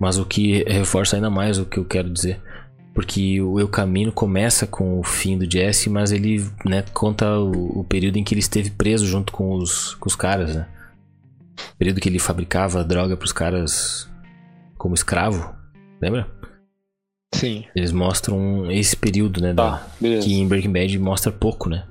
Mas 0.00 0.18
o 0.18 0.24
que 0.24 0.64
reforça 0.64 1.16
ainda 1.16 1.28
mais 1.28 1.58
o 1.58 1.66
que 1.66 1.78
eu 1.78 1.84
quero 1.84 2.08
dizer. 2.10 2.40
Porque 2.94 3.40
o 3.42 3.58
Eu 3.58 3.68
Camino 3.68 4.12
começa 4.12 4.66
com 4.68 5.00
o 5.00 5.02
fim 5.02 5.36
do 5.36 5.50
Jesse, 5.50 5.90
mas 5.90 6.12
ele 6.12 6.48
né, 6.64 6.82
conta 6.94 7.38
o, 7.40 7.80
o 7.80 7.84
período 7.84 8.16
em 8.18 8.24
que 8.24 8.32
ele 8.34 8.40
esteve 8.40 8.70
preso 8.70 9.04
junto 9.04 9.32
com 9.32 9.54
os, 9.56 9.94
com 9.96 10.08
os 10.08 10.14
caras, 10.14 10.54
né? 10.54 10.68
O 11.74 11.76
período 11.76 12.00
que 12.00 12.08
ele 12.08 12.20
fabricava 12.20 12.84
droga 12.84 13.16
pros 13.16 13.32
caras 13.32 14.08
como 14.78 14.94
escravo, 14.94 15.54
lembra? 16.00 16.28
Sim. 17.34 17.64
Eles 17.74 17.90
mostram 17.90 18.70
esse 18.70 18.96
período, 18.96 19.40
né? 19.40 19.52
da- 19.52 19.78
Tá, 19.78 19.86
beleza. 20.00 20.26
que 20.26 20.32
em 20.34 20.46
Breaking 20.46 20.72
Bad 20.72 20.98
mostra 21.00 21.32
pouco, 21.32 21.68
né? 21.68 21.84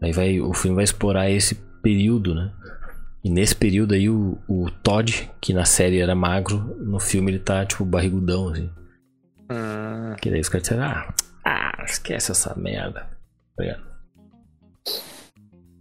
Aí 0.00 0.10
vai, 0.12 0.40
o 0.40 0.54
filme 0.54 0.74
vai 0.76 0.84
explorar 0.84 1.30
esse 1.30 1.54
período, 1.82 2.34
né? 2.34 2.50
E 3.22 3.28
nesse 3.30 3.54
período 3.54 3.92
aí 3.94 4.08
o, 4.08 4.38
o 4.48 4.70
Todd, 4.82 5.30
que 5.40 5.52
na 5.52 5.64
série 5.66 5.98
era 5.98 6.14
magro, 6.14 6.76
no 6.80 6.98
filme 6.98 7.30
ele 7.30 7.38
tá 7.38 7.64
tipo 7.66 7.84
barrigudão, 7.84 8.48
assim. 8.48 8.70
Hum, 9.50 10.16
Que 10.20 10.30
daí 10.30 10.40
os 10.40 10.48
caras 10.48 10.62
disseram, 10.62 10.84
ah, 10.84 11.14
ah, 11.44 11.84
esquece 11.84 12.32
essa 12.32 12.54
merda. 12.54 13.08
Tá? 13.56 13.64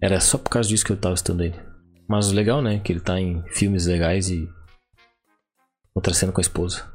Era 0.02 0.20
só 0.20 0.38
por 0.38 0.50
causa 0.50 0.68
disso 0.70 0.86
que 0.86 0.92
eu 0.92 0.98
tava 0.98 1.16
estudando 1.16 1.42
ele. 1.46 1.60
Mas 2.08 2.30
o 2.30 2.36
legal, 2.36 2.62
né? 2.62 2.80
Que 2.80 2.92
ele 2.92 3.00
tá 3.00 3.20
em 3.20 3.42
filmes 3.50 3.86
legais 3.86 4.30
e. 4.30 4.50
Outra 5.96 6.14
cena 6.14 6.32
com 6.32 6.40
a 6.40 6.42
esposa. 6.42 6.92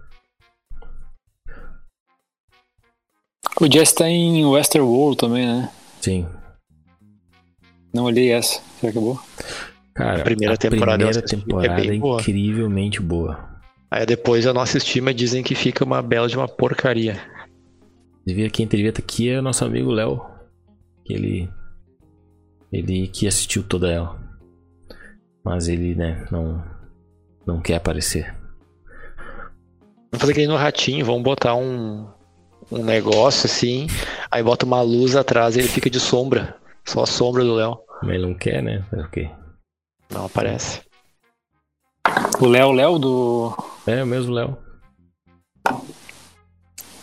O 3.60 3.66
Jess 3.72 3.92
tá 3.92 4.08
em 4.08 4.44
Westerworld 4.44 5.16
também, 5.16 5.46
né? 5.46 5.70
Sim. 6.00 6.28
Não 7.94 8.04
olhei 8.04 8.30
essa. 8.30 8.60
Será 8.80 8.92
que 8.92 8.98
é 8.98 9.00
boa? 9.00 9.20
Cara, 9.94 10.20
A 10.20 10.24
primeira 10.24 10.56
temporada 10.56 11.02
eu 11.02 11.08
primeira 11.10 11.18
é 11.18 11.28
temporada 11.28 11.82
é 11.82 11.86
bem 11.88 11.98
boa. 12.00 12.20
incrivelmente 12.20 13.00
boa. 13.00 13.57
Aí 13.90 14.04
depois 14.04 14.44
eu 14.44 14.52
não 14.52 14.60
assisti, 14.60 15.00
mas 15.00 15.16
dizem 15.16 15.42
que 15.42 15.54
fica 15.54 15.84
uma 15.84 16.02
bela 16.02 16.28
de 16.28 16.36
uma 16.36 16.48
porcaria. 16.48 17.20
Devia 18.24 18.50
quem 18.50 18.66
estar 18.66 19.00
aqui 19.00 19.30
é 19.30 19.38
o 19.38 19.42
nosso 19.42 19.64
amigo 19.64 19.90
Léo. 19.90 20.20
Que 21.04 21.14
ele. 21.14 21.50
Ele 22.70 23.08
que 23.08 23.26
assistiu 23.26 23.62
toda 23.62 23.90
ela. 23.90 24.18
Mas 25.42 25.68
ele, 25.68 25.94
né, 25.94 26.26
não. 26.30 26.62
Não 27.46 27.62
quer 27.62 27.76
aparecer. 27.76 28.36
Vamos 30.10 30.20
fazer 30.20 30.34
que 30.34 30.40
nem 30.40 30.48
no 30.48 30.56
ratinho, 30.56 31.04
vamos 31.04 31.22
botar 31.22 31.54
um, 31.54 32.06
um 32.70 32.82
negócio 32.82 33.46
assim, 33.46 33.86
aí 34.30 34.42
bota 34.42 34.66
uma 34.66 34.82
luz 34.82 35.16
atrás 35.16 35.56
e 35.56 35.60
ele 35.60 35.68
fica 35.68 35.88
de 35.88 36.00
sombra. 36.00 36.56
Só 36.84 37.02
a 37.02 37.06
sombra 37.06 37.44
do 37.44 37.54
Léo. 37.54 37.78
Mas 38.02 38.14
ele 38.14 38.26
não 38.26 38.34
quer, 38.34 38.62
né? 38.62 38.84
Fazer 38.90 39.02
o 39.02 39.10
quê? 39.10 39.30
Não 40.10 40.26
aparece. 40.26 40.82
O 42.40 42.46
Léo 42.46 42.72
Léo 42.72 42.98
do. 42.98 43.56
É 43.88 44.02
o 44.02 44.06
mesmo 44.06 44.34
Léo. 44.34 44.54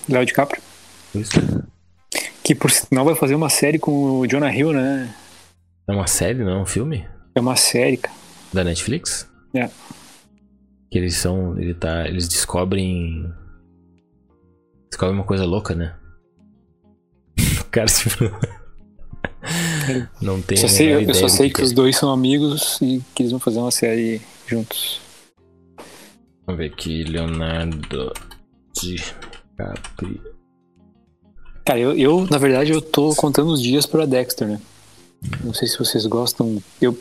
Léo 0.07 0.23
DiCaprio. 0.23 0.61
Isso. 1.15 1.39
Que 2.43 2.53
por 2.53 2.69
sinal 2.69 3.03
vai 3.03 3.15
fazer 3.15 3.33
uma 3.33 3.49
série 3.49 3.79
com 3.79 4.19
o 4.19 4.27
Jonah 4.27 4.55
Hill, 4.55 4.71
né? 4.71 5.11
É 5.87 5.91
uma 5.91 6.05
série, 6.05 6.43
não 6.43 6.51
é 6.51 6.61
um 6.61 6.65
filme? 6.65 7.03
É 7.33 7.41
uma 7.41 7.55
série, 7.55 7.97
cara. 7.97 8.15
Da 8.53 8.63
Netflix? 8.63 9.27
É. 9.55 9.67
Que 10.91 10.99
eles 10.99 11.15
são. 11.15 11.57
Ele 11.57 11.73
tá. 11.73 12.07
Eles 12.07 12.27
descobrem. 12.27 13.33
Descobrem 14.87 15.17
uma 15.17 15.25
coisa 15.25 15.43
louca, 15.43 15.73
né? 15.73 15.95
O 17.61 17.65
cara 17.71 17.87
se. 17.87 18.07
Não 20.21 20.39
tem. 20.39 20.55
Só 20.55 20.67
sei, 20.67 20.93
eu 20.93 21.13
só 21.15 21.27
sei 21.27 21.49
que 21.49 21.61
é. 21.61 21.63
os 21.63 21.73
dois 21.73 21.97
são 21.97 22.11
amigos 22.11 22.79
e 22.79 23.01
que 23.15 23.23
eles 23.23 23.31
vão 23.31 23.39
fazer 23.39 23.57
uma 23.57 23.71
série 23.71 24.21
juntos. 24.45 25.04
Vamos 26.45 26.59
ver 26.59 26.67
aqui, 26.71 27.03
Leonardo 27.03 28.11
DiCaprio. 28.79 30.21
Cara, 31.65 31.79
eu, 31.79 31.93
eu, 31.97 32.27
na 32.29 32.37
verdade, 32.37 32.71
eu 32.71 32.81
tô 32.81 33.15
contando 33.15 33.51
os 33.51 33.61
dias 33.61 33.85
pra 33.85 34.05
Dexter, 34.05 34.47
né? 34.47 34.61
Não 35.43 35.53
sei 35.53 35.67
se 35.67 35.77
vocês 35.79 36.05
gostam. 36.05 36.61
Eu 36.79 36.95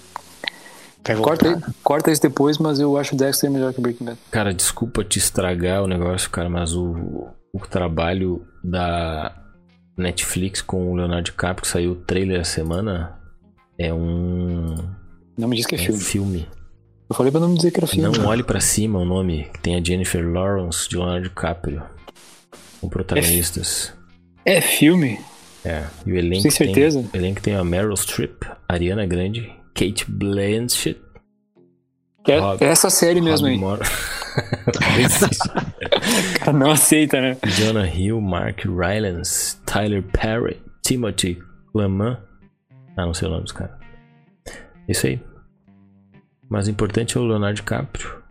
corta, 1.22 1.74
corta 1.82 2.10
isso 2.10 2.22
depois, 2.22 2.56
mas 2.56 2.80
eu 2.80 2.96
acho 2.96 3.14
Dexter 3.14 3.50
melhor 3.50 3.74
que 3.74 3.80
Breaking 3.80 4.06
Bad. 4.06 4.18
Cara, 4.30 4.54
desculpa 4.54 5.04
te 5.04 5.18
estragar 5.18 5.82
o 5.82 5.86
negócio, 5.86 6.30
cara, 6.30 6.48
mas 6.48 6.74
o, 6.74 7.26
o 7.52 7.58
trabalho 7.68 8.46
da 8.62 9.36
Netflix 9.98 10.62
com 10.62 10.90
o 10.90 10.96
Leonardo 10.96 11.24
DiCaprio, 11.24 11.62
que 11.62 11.68
saiu 11.68 11.92
o 11.92 11.96
trailer 11.96 12.40
essa 12.40 12.52
semana, 12.52 13.18
é 13.78 13.92
um, 13.92 14.76
Não 15.36 15.46
me 15.46 15.56
diz 15.56 15.66
que 15.66 15.74
é 15.74 15.78
é 15.78 15.82
um 15.82 15.84
filme. 15.84 16.00
filme. 16.00 16.48
Eu 17.14 17.16
falei 17.16 17.30
pra 17.30 17.40
não 17.40 17.48
me 17.50 17.56
dizer 17.56 17.70
que 17.70 17.78
era 17.78 17.86
filme. 17.86 18.18
Não 18.18 18.26
olhe 18.26 18.42
pra 18.42 18.60
cima 18.60 18.98
o 18.98 19.04
nome, 19.04 19.48
que 19.52 19.60
tem 19.60 19.76
a 19.76 19.80
Jennifer 19.82 20.26
Lawrence 20.28 20.88
de 20.88 20.96
Leonardo 20.96 21.28
DiCaprio. 21.28 21.80
Com 22.80 22.88
protagonistas. 22.88 23.92
É 24.44 24.60
filme? 24.60 25.20
É, 25.64 25.84
e 26.04 26.12
o 26.12 26.16
elenco 26.16 26.42
Tem 26.42 26.50
certeza? 26.50 27.00
Tem, 27.02 27.10
o 27.20 27.24
elenco 27.24 27.40
tem 27.40 27.54
a 27.54 27.62
Meryl 27.62 27.96
Streep, 27.96 28.42
Ariana 28.68 29.06
Grande, 29.06 29.48
Kate 29.74 30.04
Blanchett, 30.10 31.00
É, 32.26 32.38
Rob- 32.40 32.60
é 32.62 32.66
essa 32.66 32.90
série 32.90 33.20
mesmo 33.20 33.46
Rob 33.46 33.54
aí. 33.54 33.60
Mor- 33.60 33.80
O 36.34 36.38
cara 36.40 36.52
não 36.58 36.72
aceita, 36.72 37.20
né? 37.20 37.36
Jonah 37.46 37.86
Hill, 37.88 38.20
Mark 38.20 38.64
Rylance, 38.64 39.56
Tyler 39.64 40.02
Perry, 40.02 40.60
Timothy 40.82 41.38
Laman. 41.72 42.18
Ah, 42.96 43.06
não 43.06 43.14
sei 43.14 43.28
o 43.28 43.30
nome 43.30 43.44
dos 43.44 43.52
caras. 43.52 43.76
Isso 44.88 45.06
aí. 45.06 45.20
Mas 46.55 46.68
o 46.68 46.70
importante 46.70 47.18
é 47.18 47.20
o 47.20 47.24
Leonardo 47.24 47.56
DiCaprio, 47.56 48.22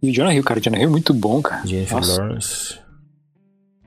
E 0.00 0.10
o 0.10 0.14
Jonah 0.14 0.32
Hill, 0.32 0.44
cara. 0.44 0.60
O 0.60 0.62
Jonah 0.62 0.78
Hill 0.78 0.86
é 0.86 0.90
muito 0.92 1.12
bom, 1.12 1.42
cara. 1.42 1.66
Jennifer 1.66 1.96
Nossa. 1.96 2.22
Lawrence. 2.22 2.78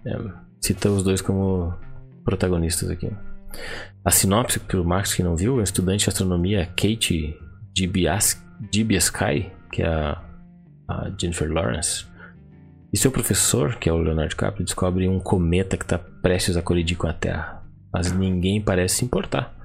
É, 0.06 0.18
cita 0.60 0.90
os 0.90 1.04
dois 1.04 1.22
como 1.22 1.74
protagonistas 2.26 2.90
aqui. 2.90 3.10
A 4.04 4.12
sinopse 4.12 4.60
pro 4.60 4.84
Max 4.84 5.14
que 5.14 5.24
não 5.24 5.38
viu, 5.38 5.62
a 5.62 5.64
estudante 5.64 6.04
de 6.04 6.10
astronomia 6.10 6.66
Kate 6.66 7.34
Dibias- 7.74 8.44
Dibiasky, 8.70 9.50
que 9.72 9.84
é 9.84 9.88
a, 9.88 10.22
a 10.90 11.10
Jennifer 11.18 11.50
Lawrence, 11.50 12.06
e 12.92 12.98
seu 12.98 13.10
professor, 13.10 13.78
que 13.78 13.88
é 13.88 13.94
o 13.94 14.00
Leonardo 14.00 14.32
DiCaprio, 14.32 14.66
descobre 14.66 15.08
um 15.08 15.18
cometa 15.18 15.78
que 15.78 15.86
está 15.86 15.98
prestes 15.98 16.58
a 16.58 16.62
colidir 16.62 16.98
com 16.98 17.08
a 17.08 17.14
Terra. 17.14 17.64
Mas 17.94 18.12
ninguém 18.12 18.62
parece 18.62 18.98
se 18.98 19.06
importar. 19.06 19.56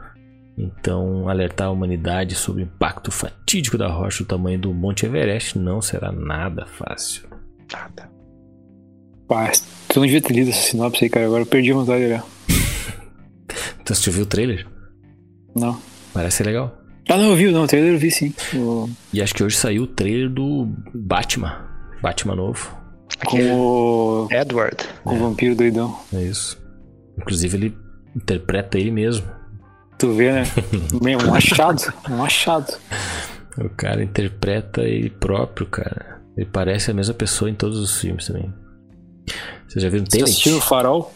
Então, 0.56 1.28
alertar 1.28 1.66
a 1.66 1.70
humanidade 1.70 2.34
sobre 2.36 2.62
o 2.62 2.64
impacto 2.64 3.10
fatídico 3.10 3.76
da 3.76 3.88
rocha 3.88 4.22
do 4.22 4.26
tamanho 4.28 4.58
do 4.58 4.72
Monte 4.72 5.04
Everest 5.04 5.58
não 5.58 5.80
será 5.82 6.12
nada 6.12 6.64
fácil. 6.66 7.28
Nada. 7.72 8.08
Pá, 9.26 9.50
tu 9.88 9.98
não 10.00 10.06
devia 10.06 10.20
ter 10.22 10.32
lido 10.34 10.50
essa 10.50 10.60
sinopse 10.70 11.04
aí, 11.04 11.10
cara. 11.10 11.26
Agora 11.26 11.42
eu 11.42 11.46
perdi 11.46 11.72
a 11.72 11.74
vontade 11.74 12.00
de 12.00 12.06
olhar. 12.06 12.24
Então, 13.80 13.94
você 13.94 14.10
viu 14.10 14.22
o 14.22 14.26
trailer? 14.26 14.66
Não. 15.54 15.78
Parece 16.14 16.38
ser 16.38 16.44
legal. 16.46 16.74
Ah, 17.08 17.18
não, 17.18 17.30
eu 17.30 17.36
vi, 17.36 17.50
não. 17.50 17.64
O 17.64 17.66
trailer 17.66 17.92
eu 17.92 17.98
vi 17.98 18.10
sim. 18.10 18.32
O- 18.54 18.88
E 19.12 19.20
acho 19.20 19.34
que 19.34 19.44
hoje 19.44 19.56
saiu 19.56 19.82
o 19.82 19.86
trailer 19.86 20.30
do 20.30 20.66
Batman. 20.94 21.66
Batman 22.00 22.34
novo. 22.34 22.74
Com 23.26 23.38
o, 23.52 24.28
Edward. 24.30 24.76
com 25.04 25.14
o 25.14 25.18
vampiro 25.18 25.54
doidão. 25.54 25.98
É 26.14 26.22
isso. 26.22 26.58
Inclusive, 27.18 27.56
ele 27.58 27.76
interpreta 28.16 28.78
ele 28.78 28.90
mesmo. 28.90 29.26
Tu 29.98 30.12
vê, 30.14 30.32
né? 30.32 30.44
Meu, 31.02 31.18
um 31.18 31.34
achado. 31.34 31.82
Um 32.10 32.22
achado. 32.22 32.72
O 33.58 33.68
cara 33.68 34.02
interpreta 34.02 34.82
ele 34.82 35.10
próprio, 35.10 35.66
cara. 35.66 36.20
Ele 36.36 36.46
parece 36.46 36.90
a 36.90 36.94
mesma 36.94 37.14
pessoa 37.14 37.50
em 37.50 37.54
todos 37.54 37.78
os 37.78 38.00
filmes 38.00 38.26
também. 38.26 38.52
Vocês 39.68 39.82
já 39.82 39.88
viram 39.88 40.04
Você 40.08 40.22
assistiu 40.22 40.52
o 40.52 40.56
Tenet? 40.56 40.68
Farol? 40.68 41.14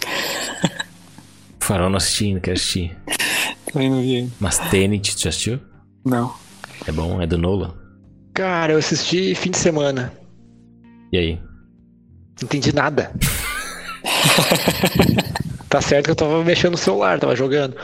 Farol 1.60 1.90
não 1.90 1.98
assisti 1.98 2.26
ainda, 2.26 2.40
quero 2.40 2.56
assistir. 2.56 2.96
Também 3.70 3.90
não 3.90 4.00
vi 4.00 4.16
ainda. 4.16 4.32
Mas 4.40 4.58
Tenet, 4.58 5.14
tu 5.14 5.22
já 5.22 5.28
assistiu? 5.28 5.60
Não. 6.04 6.34
É 6.86 6.92
bom, 6.92 7.20
é 7.20 7.26
do 7.26 7.38
Nolan. 7.38 7.74
Cara, 8.34 8.72
eu 8.72 8.78
assisti 8.78 9.34
fim 9.34 9.50
de 9.50 9.58
semana. 9.58 10.12
E 11.12 11.18
aí? 11.18 11.34
Não 11.36 12.44
entendi 12.44 12.74
nada. 12.74 13.12
tá 15.72 15.80
certo 15.80 16.04
que 16.04 16.10
eu 16.10 16.16
tava 16.16 16.44
mexendo 16.44 16.72
no 16.72 16.76
celular, 16.78 17.18
tava 17.18 17.34
jogando. 17.34 17.74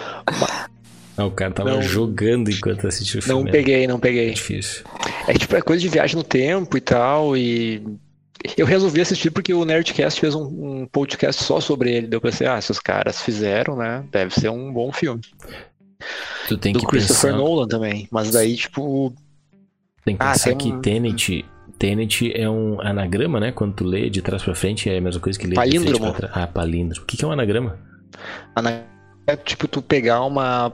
Ah, 1.16 1.24
o 1.24 1.30
cara 1.30 1.50
tava 1.52 1.70
Não. 1.74 1.82
jogando 1.82 2.50
enquanto 2.50 2.86
assistia 2.86 3.18
o 3.18 3.22
filme. 3.22 3.42
Não 3.44 3.50
peguei, 3.50 3.86
não 3.86 3.96
É 3.96 3.98
peguei. 3.98 4.32
difícil. 4.34 4.84
É 5.26 5.32
tipo, 5.32 5.56
é 5.56 5.60
coisa 5.62 5.80
de 5.80 5.88
viagem 5.88 6.16
no 6.16 6.22
tempo 6.22 6.76
e 6.76 6.80
tal, 6.80 7.36
e 7.36 7.82
eu 8.56 8.66
resolvi 8.66 9.00
assistir 9.00 9.30
porque 9.30 9.52
o 9.52 9.64
Nerdcast 9.64 10.20
fez 10.20 10.34
um, 10.34 10.42
um 10.82 10.86
podcast 10.86 11.42
só 11.42 11.60
sobre 11.60 11.90
ele. 11.92 12.06
Deu 12.06 12.20
pra 12.20 12.30
pensei, 12.30 12.46
ah, 12.46 12.60
se 12.60 12.70
os 12.70 12.78
caras 12.78 13.20
fizeram, 13.22 13.74
né, 13.74 14.04
deve 14.12 14.32
ser 14.38 14.50
um 14.50 14.72
bom 14.72 14.92
filme. 14.92 15.20
Tu 16.46 16.56
tem 16.58 16.72
Do 16.72 16.80
que 16.80 16.86
Christopher 16.86 17.32
pensar, 17.32 17.36
Nolan 17.42 17.66
também. 17.66 18.06
Mas 18.12 18.30
daí, 18.30 18.54
tipo, 18.54 19.12
tem 20.04 20.16
que 20.16 20.22
Ah, 20.22 20.32
pensar 20.32 20.50
tem 20.50 20.58
que 20.58 20.72
Tenet, 20.80 21.44
Tenet 21.78 22.32
é 22.34 22.48
um 22.50 22.80
anagrama, 22.80 23.38
né? 23.38 23.52
Quando 23.52 23.74
tu 23.74 23.84
lê 23.84 24.10
de 24.10 24.20
trás 24.20 24.42
pra 24.42 24.54
frente 24.54 24.90
é 24.90 24.98
a 24.98 25.00
mesma 25.00 25.20
coisa 25.20 25.38
que 25.38 25.46
lê 25.46 25.50
de 25.50 25.56
Palíndromo. 25.56 25.98
frente 25.98 26.16
pra 26.16 26.28
trás. 26.28 26.32
Ah, 26.36 26.46
palíndromo. 26.46 27.04
O 27.04 27.06
que 27.06 27.16
que 27.16 27.24
é 27.24 27.28
um 27.28 27.32
anagrama? 27.32 27.78
ana- 28.56 28.82
é 29.26 29.36
tipo 29.36 29.68
tu 29.68 29.80
pegar 29.82 30.22
uma 30.24 30.72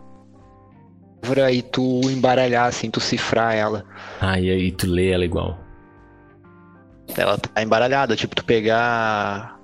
palavra 1.21 1.51
e 1.53 1.61
tu 1.63 2.01
embaralhar, 2.11 2.67
assim, 2.69 2.91
tu 2.91 3.01
cifrar 3.01 3.55
ela. 3.55 3.85
Ah, 4.21 4.39
e 4.41 4.49
aí 4.51 4.71
tu 4.73 4.87
lê 4.87 5.11
ela 5.11 5.25
igual. 5.25 5.59
Ela 7.17 7.37
tá 7.37 7.63
embaralhada, 7.63 8.17
tipo, 8.17 8.35
tu 8.35 8.45
pegar 8.45 9.59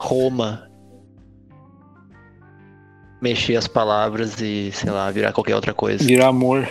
Roma, 0.00 0.68
mexer 3.22 3.56
as 3.56 3.66
palavras 3.68 4.40
e, 4.40 4.70
sei 4.72 4.90
lá, 4.90 5.10
virar 5.10 5.32
qualquer 5.32 5.54
outra 5.54 5.72
coisa. 5.72 6.04
Virar 6.04 6.28
amor. 6.28 6.66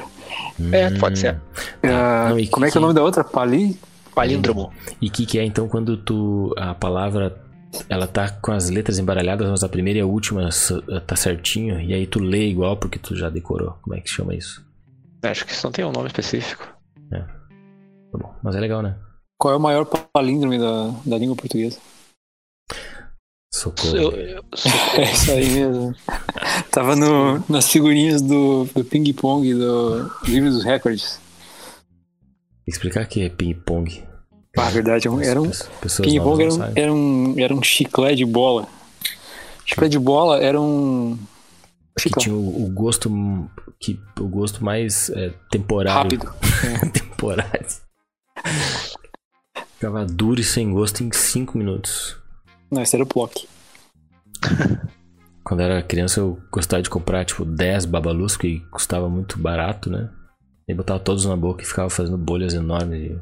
É, 0.71 0.91
pode 0.97 1.19
ser. 1.19 1.39
Ah, 1.83 2.27
não, 2.29 2.39
e 2.39 2.47
como 2.47 2.65
é 2.65 2.71
que 2.71 2.77
é 2.77 2.79
o 2.79 2.81
que- 2.81 2.85
nome 2.87 2.93
da 2.93 3.03
outra? 3.03 3.23
Pali? 3.23 3.77
Palíndromo. 4.13 4.71
E 5.01 5.07
o 5.07 5.11
que, 5.11 5.25
que 5.25 5.37
é 5.39 5.43
então 5.43 5.67
quando 5.67 5.97
tu. 5.97 6.53
A 6.57 6.73
palavra. 6.73 7.41
Ela 7.89 8.07
tá 8.07 8.29
com 8.29 8.53
as 8.53 8.69
letras 8.69 8.97
embaralhadas, 8.99 9.49
mas 9.49 9.61
a 9.61 9.67
primeira 9.67 9.99
e 9.99 10.01
a 10.01 10.05
última 10.05 10.47
s- 10.47 10.81
tá 11.05 11.13
certinho, 11.17 11.81
e 11.81 11.93
aí 11.93 12.07
tu 12.07 12.19
lê 12.19 12.47
igual 12.47 12.77
porque 12.77 12.97
tu 12.97 13.13
já 13.17 13.29
decorou. 13.29 13.75
Como 13.81 13.93
é 13.93 13.99
que 13.99 14.09
chama 14.09 14.33
isso? 14.33 14.65
Acho 15.21 15.45
que 15.45 15.51
isso 15.51 15.67
não 15.67 15.73
tem 15.73 15.83
um 15.83 15.91
nome 15.91 16.07
específico. 16.07 16.65
Tá 17.09 17.25
bom. 18.17 18.33
Mas 18.41 18.55
é 18.55 18.59
legal, 18.61 18.81
né? 18.81 18.95
Qual 19.37 19.53
é 19.53 19.57
o 19.57 19.59
maior 19.59 19.83
palíndrome 20.13 20.57
da, 20.57 20.93
da 21.05 21.17
língua 21.17 21.35
portuguesa? 21.35 21.77
Socorro. 23.55 23.95
Eu- 23.95 24.11
eu- 24.11 24.45
É 24.99 25.11
isso 25.13 25.31
aí 25.31 25.49
mesmo. 25.49 25.95
Tava 26.69 26.95
no, 26.95 27.41
nas 27.47 27.69
figurinhas 27.69 28.21
do, 28.21 28.65
do 28.75 28.83
ping-pong 28.83 29.53
do 29.53 30.11
livro 30.25 30.49
dos 30.51 30.65
recordes. 30.65 31.19
Explicar 32.67 33.05
que 33.05 33.21
é 33.21 33.29
ping-pong. 33.29 34.03
Ah, 34.57 34.69
verdade, 34.69 35.07
era 35.07 35.41
um, 35.41 35.49
ping-pong 36.01 36.43
novas 36.45 36.57
era, 36.57 36.71
um, 36.71 36.71
era, 36.75 36.93
um, 36.93 37.35
era 37.37 37.53
um 37.55 37.63
chiclete 37.63 38.17
de 38.17 38.25
bola. 38.25 38.67
Chiclete 39.65 39.91
de 39.91 39.99
bola 39.99 40.41
era 40.41 40.59
um. 40.59 41.17
que 41.97 42.09
tinha 42.19 42.35
o, 42.35 42.65
o 42.65 42.69
gosto 42.69 43.09
que 43.79 43.99
o 44.19 44.27
gosto 44.27 44.63
mais 44.63 45.09
é, 45.11 45.31
temporário 45.49 45.97
rápido. 45.97 46.33
temporário 46.91 47.65
ficava 49.75 50.05
duro 50.05 50.39
e 50.39 50.43
sem 50.43 50.71
gosto 50.71 51.03
em 51.03 51.11
5 51.11 51.57
minutos 51.57 52.17
Não, 52.71 52.81
esse 52.81 52.95
era 52.95 53.03
o 53.03 53.07
Plock. 53.07 53.47
quando 55.43 55.61
era 55.61 55.81
criança 55.81 56.19
eu 56.19 56.39
gostava 56.51 56.81
de 56.81 56.89
comprar 56.89 57.23
tipo 57.25 57.45
10 57.45 57.85
babalus 57.85 58.35
que 58.35 58.59
custava 58.71 59.07
muito 59.09 59.37
barato 59.39 59.89
né 59.89 60.09
e 60.67 60.73
botava 60.73 60.99
todos 60.99 61.25
na 61.25 61.35
boca 61.37 61.63
e 61.63 61.67
ficava 61.67 61.89
fazendo 61.89 62.17
bolhas 62.17 62.53
enormes 62.53 63.17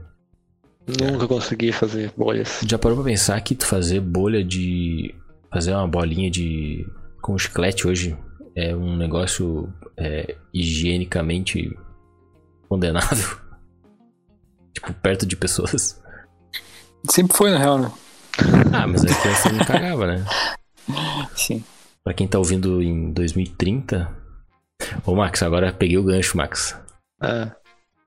Nunca 1.02 1.28
consegui 1.28 1.72
fazer 1.72 2.12
bolhas. 2.18 2.62
já 2.68 2.78
parou 2.78 2.98
pra 2.98 3.06
pensar 3.06 3.40
que 3.42 3.56
tu 3.56 3.66
fazer 3.66 4.00
bolha 4.02 4.44
de 4.44 5.14
fazer 5.52 5.74
uma 5.74 5.88
bolinha 5.88 6.30
de 6.32 6.86
com 7.22 7.38
chiclete 7.38 7.88
hoje 7.88 8.18
é 8.56 8.76
um 8.76 8.96
negócio 8.98 9.72
é, 9.98 10.36
higienicamente 10.54 11.78
condenável 12.68 13.38
tipo 14.74 14.94
perto 14.96 15.26
de 15.26 15.36
pessoas 15.36 16.02
Sempre 17.10 17.36
foi, 17.36 17.52
na 17.52 17.58
real, 17.58 17.78
né? 17.78 17.92
Ah, 18.72 18.88
mas 18.88 19.04
a 19.06 19.14
criança 19.22 19.52
não 19.52 19.66
cagava, 19.66 20.08
né? 20.08 20.26
Sim. 21.36 21.64
Pra 22.04 22.14
quem 22.14 22.28
tá 22.28 22.38
ouvindo 22.38 22.82
em 22.82 23.12
2030. 23.14 24.10
Ô, 25.06 25.16
Max, 25.16 25.42
agora 25.44 25.72
peguei 25.72 25.98
o 25.98 26.04
gancho, 26.04 26.36
Max. 26.38 26.76
Ah, 27.22 27.52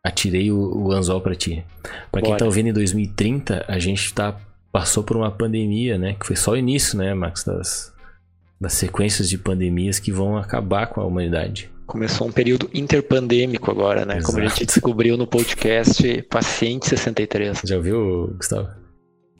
Atirei 0.04 0.52
o, 0.52 0.58
o 0.86 0.92
anzol 0.92 1.20
pra 1.20 1.34
ti. 1.34 1.64
Pra 2.12 2.20
quem 2.20 2.30
Bora. 2.30 2.38
tá 2.38 2.44
ouvindo 2.44 2.68
em 2.68 2.72
2030, 2.72 3.64
a 3.66 3.78
gente 3.78 4.12
tá, 4.14 4.36
passou 4.70 5.02
por 5.02 5.16
uma 5.16 5.30
pandemia, 5.30 5.98
né? 5.98 6.14
Que 6.14 6.26
foi 6.26 6.36
só 6.36 6.52
o 6.52 6.56
início, 6.56 6.96
né, 6.98 7.12
Max? 7.14 7.42
Das, 7.42 7.92
das 8.60 8.74
sequências 8.74 9.28
de 9.28 9.36
pandemias 9.38 9.98
que 9.98 10.12
vão 10.12 10.36
acabar 10.36 10.86
com 10.88 11.00
a 11.00 11.04
humanidade. 11.04 11.70
começou 11.86 12.28
um 12.28 12.32
período 12.32 12.70
interpandêmico 12.72 13.68
agora, 13.70 14.04
né? 14.04 14.20
Como 14.22 14.38
a 14.38 14.42
gente 14.42 14.62
Exato. 14.62 14.66
descobriu 14.66 15.16
no 15.16 15.26
podcast 15.26 16.22
Paciente 16.30 16.88
63. 16.88 17.62
Já 17.64 17.76
ouviu, 17.76 18.32
Gustavo? 18.36 18.68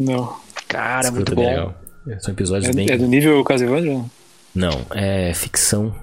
Não. 0.01 0.37
Cara, 0.69 1.01
Escuta, 1.09 1.15
muito 1.17 1.35
bem 1.37 1.45
bom. 1.45 1.51
legal. 1.51 1.75
São 2.21 2.33
episódios 2.35 2.69
É, 2.69 2.73
bem. 2.73 2.87
é 2.91 2.97
do 2.97 3.07
nível 3.07 3.43
Casevandro? 3.45 4.09
Não, 4.55 4.71
é 4.95 5.33
ficção. 5.35 5.95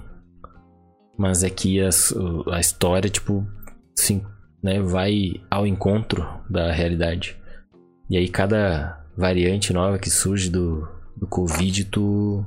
Mas 1.17 1.43
é 1.43 1.49
que 1.49 1.79
o- 2.15 2.49
a 2.51 2.59
história, 2.59 3.09
tipo, 3.09 3.45
sim, 3.95 4.23
né, 4.61 4.81
vai 4.81 5.35
ao 5.49 5.65
encontro 5.67 6.25
da 6.49 6.71
realidade. 6.71 7.37
E 8.09 8.17
aí 8.17 8.27
cada 8.27 9.01
variante 9.15 9.71
nova 9.71 9.97
que 9.99 10.09
surge 10.09 10.49
do, 10.49 10.87
do 11.15 11.27
Covid, 11.27 11.85
tu. 11.85 12.45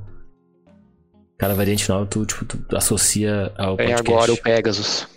Cada 1.37 1.53
variante 1.53 1.87
nova 1.89 2.05
tu, 2.05 2.25
tipo, 2.25 2.45
tu 2.45 2.75
associa 2.75 3.51
ao 3.57 3.73
É 3.75 3.77
podcast. 3.77 4.07
agora 4.11 4.33
o 4.33 4.37
Pegasus. 4.37 5.07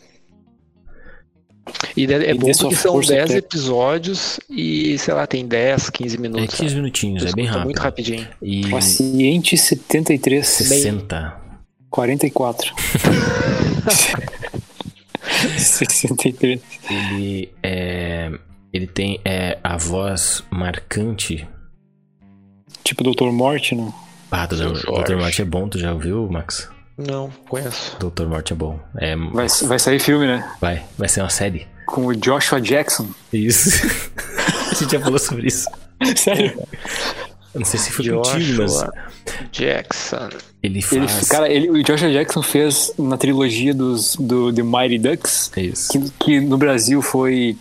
E 1.96 2.04
é 2.06 2.30
E 2.30 2.34
bom 2.34 2.40
porque 2.40 2.54
são 2.54 2.70
força, 2.70 3.12
10 3.14 3.30
Pe- 3.30 3.36
episódios 3.36 4.40
e, 4.48 4.96
sei 4.98 5.14
lá, 5.14 5.26
tem 5.26 5.46
10, 5.46 5.90
15 5.90 6.16
É 6.16 6.20
minutos. 6.20 6.54
15 6.56 6.74
minutinhos, 6.74 7.24
é 7.26 7.32
bem 7.32 7.46
rápido. 7.46 7.64
muito 7.64 7.78
rapidinho. 7.80 8.26
E 8.42 8.66
Paciente 8.68 9.56
73. 9.56 10.46
60. 10.46 11.36
44. 11.90 12.74
63. 15.58 16.60
Ele 16.90 17.52
é. 17.62 18.30
Ele 18.72 18.86
tem 18.86 19.20
é, 19.24 19.58
a 19.64 19.76
voz 19.76 20.44
marcante. 20.50 21.46
Tipo 22.84 23.02
Dr. 23.04 23.30
Morte, 23.32 23.74
não? 23.74 23.92
Ah, 24.30 24.46
Dr. 24.46 24.72
Dr. 25.02 25.16
Morte 25.16 25.42
é 25.42 25.44
bom, 25.44 25.68
tu 25.68 25.78
já 25.78 25.92
ouviu, 25.92 26.28
Max? 26.30 26.70
Não, 27.06 27.30
conheço. 27.48 27.96
Dr. 27.98 28.26
Morte 28.26 28.52
é 28.52 28.56
bom. 28.56 28.78
É, 28.98 29.16
Vai, 29.16 29.46
vai 29.48 29.78
sair 29.78 29.98
filme, 29.98 30.26
né? 30.26 30.48
vai, 30.60 30.82
vai 30.98 31.08
ser 31.08 31.20
uma 31.22 31.30
série. 31.30 31.66
Com 31.86 32.06
o 32.06 32.14
Joshua 32.14 32.60
Jackson. 32.60 33.06
Isso. 33.32 33.70
A 34.70 34.74
gente 34.74 34.92
já 34.92 35.00
falou 35.00 35.18
sobre 35.18 35.48
isso. 35.48 35.68
Sério? 36.16 36.52
Eu 37.52 37.58
não 37.60 37.64
sei 37.64 37.80
se 37.80 37.90
foi 37.90 38.08
contigo, 38.08 38.62
mas 38.62 38.72
Joshua 38.72 38.92
Jackson. 39.50 40.28
ele 40.62 40.78
Ele, 40.92 41.08
faz. 41.08 41.28
cara, 41.28 41.48
ele, 41.52 41.68
o 41.70 41.82
Joshua 41.82 42.10
Jackson 42.12 42.42
fez 42.42 42.92
na 42.98 43.16
trilogia 43.16 43.74
dos, 43.74 44.14
do 44.16 44.52
The 44.52 44.62
Mighty 44.62 44.98
Ducks, 44.98 45.50
Isso. 45.56 45.88
que, 45.90 46.10
que 46.20 46.40
no 46.40 46.56
Brasil 46.56 47.02
foi, 47.02 47.56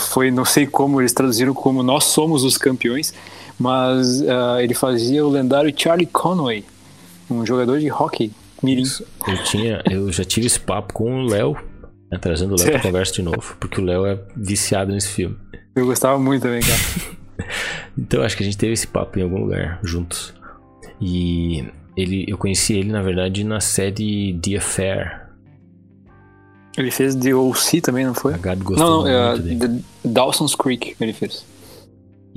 foi, 0.00 0.30
não 0.30 0.44
sei 0.46 0.66
como, 0.66 1.00
eles 1.00 1.12
traduziram 1.12 1.52
como 1.52 1.82
Nós 1.82 2.04
Somos 2.04 2.42
os 2.44 2.56
Campeões, 2.56 3.12
mas 3.58 4.22
ah, 4.22 4.62
ele 4.62 4.72
fazia 4.72 5.24
o 5.26 5.28
lendário 5.28 5.72
Charlie 5.76 6.06
Conway, 6.06 6.64
um 7.30 7.44
jogador 7.44 7.78
de 7.80 7.90
hockey 7.92 8.32
mirim. 8.62 8.84
Eu 9.26 9.44
tinha, 9.44 9.82
eu 9.90 10.12
já 10.12 10.24
tive 10.24 10.46
esse 10.46 10.60
papo 10.60 10.92
com 10.92 11.22
o 11.22 11.26
Léo, 11.26 11.56
né, 12.10 12.18
trazendo 12.20 12.54
o 12.54 12.58
Léo 12.58 12.70
pra 12.70 12.80
conversa 12.80 13.12
de 13.12 13.22
novo, 13.22 13.56
porque 13.60 13.80
o 13.80 13.84
Léo 13.84 14.06
é 14.06 14.18
viciado 14.36 14.92
nesse 14.92 15.08
filme. 15.08 15.36
Eu 15.74 15.86
gostava 15.86 16.18
muito 16.18 16.42
também, 16.42 16.60
cara. 16.60 17.18
Então 17.96 18.22
acho 18.22 18.36
que 18.36 18.42
a 18.44 18.46
gente 18.46 18.58
teve 18.58 18.72
esse 18.72 18.86
papo 18.86 19.18
em 19.18 19.22
algum 19.22 19.38
lugar 19.38 19.80
juntos. 19.82 20.32
E 21.00 21.64
ele, 21.96 22.24
eu 22.28 22.38
conheci 22.38 22.74
ele 22.74 22.92
na 22.92 23.02
verdade 23.02 23.42
na 23.42 23.60
série 23.60 24.38
The 24.40 24.56
Affair. 24.56 25.28
Ele 26.76 26.92
fez 26.92 27.16
The 27.16 27.34
O.C. 27.34 27.80
também, 27.80 28.06
não 28.06 28.14
foi? 28.14 28.34
A 28.34 28.38
Gabi 28.38 28.62
gostou 28.62 28.86
Não, 28.86 29.02
não, 29.02 29.08
é, 29.08 29.36
muito. 29.36 29.68
The 29.68 29.82
Dawson's 30.04 30.54
Creek 30.54 30.94
ele 31.00 31.12
fez. 31.12 31.44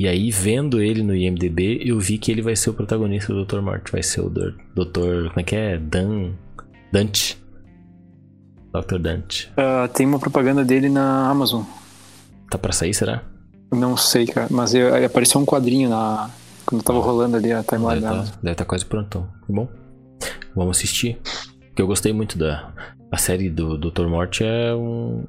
E 0.01 0.07
aí, 0.07 0.31
vendo 0.31 0.81
ele 0.81 1.03
no 1.03 1.15
IMDB, 1.15 1.79
eu 1.85 1.99
vi 1.99 2.17
que 2.17 2.31
ele 2.31 2.41
vai 2.41 2.55
ser 2.55 2.71
o 2.71 2.73
protagonista 2.73 3.31
do 3.31 3.45
Dr. 3.45 3.61
Morte. 3.61 3.91
Vai 3.91 4.01
ser 4.01 4.21
o 4.21 4.31
Dr. 4.31 5.27
Como 5.27 5.33
é 5.39 5.43
que 5.43 5.55
é? 5.55 5.77
Dan. 5.77 6.31
Dante. 6.91 7.37
Dr. 8.73 8.97
Dante. 8.97 9.51
Ah, 9.55 9.87
tem 9.87 10.07
uma 10.07 10.17
propaganda 10.17 10.65
dele 10.65 10.89
na 10.89 11.29
Amazon. 11.29 11.61
Tá 12.49 12.57
pra 12.57 12.71
sair, 12.71 12.95
será? 12.95 13.21
Não 13.71 13.95
sei, 13.95 14.25
cara, 14.25 14.47
mas 14.49 14.73
eu- 14.73 15.05
apareceu 15.05 15.39
um 15.39 15.45
quadrinho 15.45 15.87
na. 15.87 16.31
Quando 16.65 16.83
tava 16.83 16.99
rolando 16.99 17.37
ali 17.37 17.51
a 17.53 17.61
timeline 17.61 18.01
Deve 18.01 18.15
da 18.15 18.23
tá, 18.23 18.39
deve 18.41 18.55
tá 18.55 18.65
quase 18.65 18.83
prontão. 18.85 19.21
Tá 19.47 19.53
bom? 19.53 19.69
Vamos 20.55 20.77
assistir. 20.77 21.19
Porque 21.67 21.81
eu 21.83 21.85
gostei 21.87 22.11
muito 22.11 22.39
da. 22.39 22.73
A 23.11 23.17
série 23.19 23.51
do 23.51 23.77
Dr. 23.77 24.07
Morte 24.07 24.43
é 24.43 24.73
um. 24.73 25.25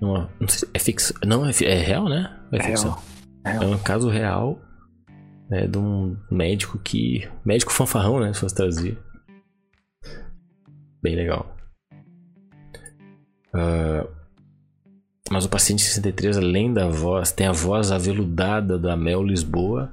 uma- 0.00 0.28
não 0.40 0.48
sei 0.48 0.58
se 0.58 0.68
é 0.74 0.78
ficção. 0.80 1.16
Não, 1.24 1.46
é, 1.46 1.52
é 1.62 1.74
real, 1.80 2.08
né? 2.08 2.36
É, 2.50 2.56
É 2.58 2.62
ficção. 2.64 2.90
real. 2.90 3.02
É 3.56 3.60
um 3.60 3.78
caso 3.78 4.08
real 4.08 4.58
né, 5.48 5.66
de 5.66 5.78
um 5.78 6.16
médico 6.30 6.78
que. 6.78 7.28
Médico 7.44 7.72
fanfarrão, 7.72 8.20
né? 8.20 8.32
Se 8.32 8.40
fosse 8.40 8.54
traduzir. 8.54 8.98
Bem 11.02 11.14
legal. 11.14 11.54
Ah, 13.52 14.06
mas 15.30 15.44
o 15.44 15.48
paciente 15.48 15.82
63, 15.82 16.38
além 16.38 16.72
da 16.72 16.88
voz, 16.88 17.32
tem 17.32 17.46
a 17.46 17.52
voz 17.52 17.92
aveludada 17.92 18.78
da 18.78 18.96
Mel 18.96 19.22
Lisboa 19.22 19.92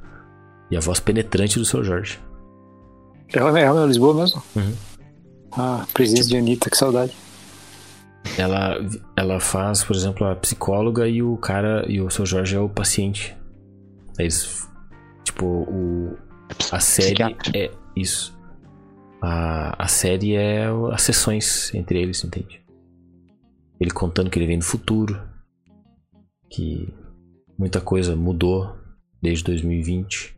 e 0.72 0.77
a 0.77 0.80
voz 0.80 0.99
penetrante 0.99 1.60
do 1.60 1.65
seu 1.65 1.84
Jorge. 1.84 2.19
É 3.34 3.40
real, 3.40 3.80
é 3.80 3.84
é 3.84 3.88
Lisboa 3.88 4.14
mesmo? 4.14 4.41
Uhum. 4.56 4.73
Ah, 5.52 5.86
presença 5.94 6.30
de 6.30 6.38
Anitta, 6.38 6.69
que 6.69 6.77
saudade. 6.77 7.14
Ela, 8.38 8.77
ela 9.15 9.40
faz, 9.40 9.84
por 9.84 9.95
exemplo, 9.95 10.26
a 10.26 10.36
psicóloga 10.36 11.07
e 11.07 11.22
o 11.22 11.38
cara 11.38 11.86
e 11.88 12.02
o 12.02 12.10
seu 12.10 12.26
Jorge 12.26 12.56
é 12.56 12.60
o 12.60 12.69
paciente. 12.69 13.36
Eles, 14.18 14.70
tipo, 15.24 15.46
o, 15.46 16.18
a 16.72 16.80
série 16.80 17.24
é 17.54 17.72
isso. 17.96 18.38
A, 19.22 19.84
a 19.84 19.88
série 19.88 20.36
é 20.36 20.66
as 20.92 21.02
sessões 21.02 21.74
entre 21.74 22.02
eles, 22.02 22.24
entende? 22.24 22.64
Ele 23.80 23.92
contando 23.92 24.30
que 24.30 24.40
ele 24.40 24.48
vem 24.48 24.60
do 24.60 24.66
futuro, 24.66 25.22
que 26.50 26.94
muita 27.58 27.82
coisa 27.82 28.16
mudou 28.16 28.76
desde 29.22 29.44
2020 29.44 30.36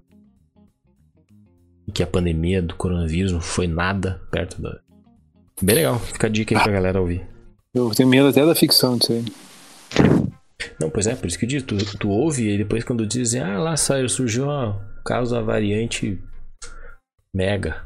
e 1.88 1.92
que 1.92 2.04
a 2.04 2.08
pandemia 2.08 2.62
do 2.62 2.76
coronavírus 2.76 3.32
não 3.32 3.42
foi 3.42 3.68
nada 3.68 4.22
perto 4.32 4.62
da. 4.62 4.80
Bem 5.62 5.76
legal, 5.76 6.00
fica 6.00 6.28
a 6.28 6.30
dica 6.30 6.56
aí 6.56 6.64
pra 6.64 6.72
galera 6.72 7.02
ouvir. 7.02 7.28
Eu 7.74 7.90
tenho 7.92 8.10
medo 8.10 8.28
até 8.28 8.46
da 8.46 8.56
ficção 8.56 8.98
disso 8.98 9.14
aí. 9.14 9.26
Não, 10.80 10.90
pois 10.90 11.08
é, 11.08 11.16
por 11.16 11.28
isso 11.28 11.38
que 11.38 11.46
eu 11.46 11.50
digo, 11.50 11.66
tu, 11.66 11.98
tu 11.98 12.10
ouve 12.10 12.50
e 12.50 12.58
depois 12.58 12.84
quando 12.84 13.06
dizem, 13.06 13.42
ah, 13.42 13.60
lá 13.60 13.78
saiu, 13.78 14.10
surgiu 14.10 14.48
o 14.48 14.80
caso 15.04 15.36
da 15.36 15.42
variante 15.42 16.20
Mega. 17.34 17.86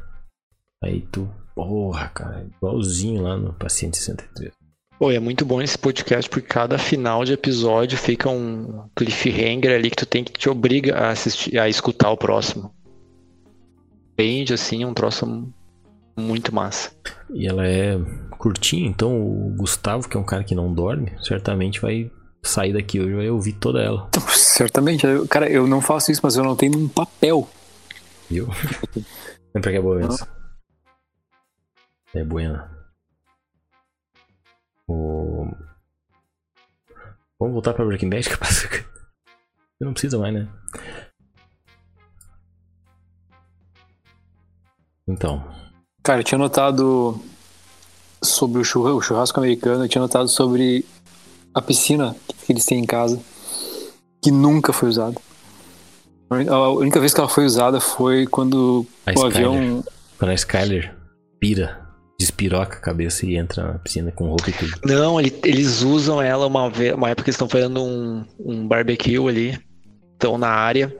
Aí 0.82 1.02
tu, 1.12 1.28
porra, 1.54 2.08
cara, 2.08 2.46
igualzinho 2.56 3.22
lá 3.22 3.36
no 3.36 3.52
paciente 3.52 3.98
63. 3.98 4.52
Pô, 4.98 5.10
é 5.10 5.18
muito 5.18 5.44
bom 5.44 5.60
esse 5.60 5.76
podcast 5.76 6.30
porque 6.30 6.46
cada 6.46 6.78
final 6.78 7.24
de 7.24 7.32
episódio 7.32 7.98
fica 7.98 8.30
um 8.30 8.88
cliffhanger 8.96 9.72
ali 9.72 9.90
que 9.90 9.96
tu 9.96 10.06
tem 10.06 10.22
que 10.24 10.32
te 10.32 10.48
obriga 10.48 10.96
a 10.96 11.10
assistir, 11.10 11.58
a 11.58 11.68
escutar 11.68 12.10
o 12.10 12.16
próximo. 12.16 12.72
Entende 14.12 14.54
assim, 14.54 14.82
é 14.82 14.86
um 14.86 14.94
troço 14.94 15.52
muito 16.16 16.54
massa. 16.54 16.92
E 17.34 17.46
ela 17.46 17.66
é 17.66 17.98
curtinha, 18.38 18.86
então 18.86 19.20
o 19.20 19.54
Gustavo, 19.56 20.08
que 20.08 20.16
é 20.16 20.20
um 20.20 20.24
cara 20.24 20.44
que 20.44 20.54
não 20.54 20.72
dorme, 20.72 21.12
certamente 21.20 21.80
vai 21.80 22.10
sair 22.44 22.72
daqui 22.72 22.98
hoje 23.00 23.10
e 23.12 23.16
vai 23.16 23.30
ouvir 23.30 23.52
toda 23.54 23.80
ela, 23.82 24.08
certamente. 24.34 25.06
eu- 25.06 25.26
cara, 25.28 25.48
eu 25.50 25.66
não 25.66 25.80
faço 25.80 26.10
isso, 26.10 26.20
mas 26.22 26.36
eu 26.36 26.44
não 26.44 26.56
tenho 26.56 26.76
um 26.78 26.88
papel. 26.88 27.48
viu? 28.28 28.48
Lembra 29.54 29.70
que 29.70 29.76
é 29.76 29.80
boa 29.80 29.96
mesmo. 29.96 30.26
É 32.14 32.24
buena. 32.24 32.70
O... 34.88 35.46
Vamos 37.38 37.54
voltar 37.54 37.72
pra 37.74 37.84
Breaking 37.84 38.10
Bad, 38.10 38.28
passa. 38.38 38.68
Não 39.80 39.92
precisa 39.92 40.18
mais, 40.18 40.34
né? 40.34 40.48
Então, 45.06 45.42
Cara, 46.02 46.20
eu 46.20 46.24
tinha 46.24 46.38
notado 46.38 47.20
sobre 48.22 48.60
o 48.60 48.64
churrasco, 48.64 48.98
o 48.98 49.02
churrasco 49.02 49.38
americano, 49.40 49.84
eu 49.84 49.88
tinha 49.88 50.02
notado 50.02 50.28
sobre 50.28 50.84
a 51.54 51.60
piscina 51.62 52.16
que 52.44 52.52
eles 52.52 52.64
têm 52.64 52.78
em 52.80 52.86
casa, 52.86 53.20
que 54.22 54.30
nunca 54.30 54.72
foi 54.72 54.88
usada. 54.88 55.16
A 56.48 56.68
única 56.70 56.98
vez 56.98 57.12
que 57.12 57.20
ela 57.20 57.28
foi 57.28 57.44
usada 57.44 57.78
foi 57.80 58.26
quando 58.26 58.86
a 59.06 59.10
o 59.10 59.14
Skyler, 59.14 59.36
avião. 59.36 59.84
quando 60.18 60.30
a 60.30 60.34
Skyler 60.34 60.94
pira, 61.38 61.78
despiroca 62.18 62.76
a 62.76 62.80
cabeça 62.80 63.26
e 63.26 63.36
entra 63.36 63.64
na 63.72 63.78
piscina 63.78 64.10
com 64.12 64.28
roupa 64.28 64.48
e 64.48 64.52
tudo. 64.52 64.72
Não, 64.86 65.20
ele- 65.20 65.38
eles 65.44 65.82
usam 65.82 66.22
ela 66.22 66.46
uma, 66.46 66.70
ve- 66.70 66.92
uma 66.94 67.10
época 67.10 67.24
que 67.24 67.30
eles 67.30 67.34
estão 67.34 67.48
fazendo 67.48 67.82
um, 67.82 68.24
um 68.40 68.66
barbecue 68.66 69.18
ali, 69.28 69.58
estão 70.14 70.38
na 70.38 70.48
área, 70.48 70.94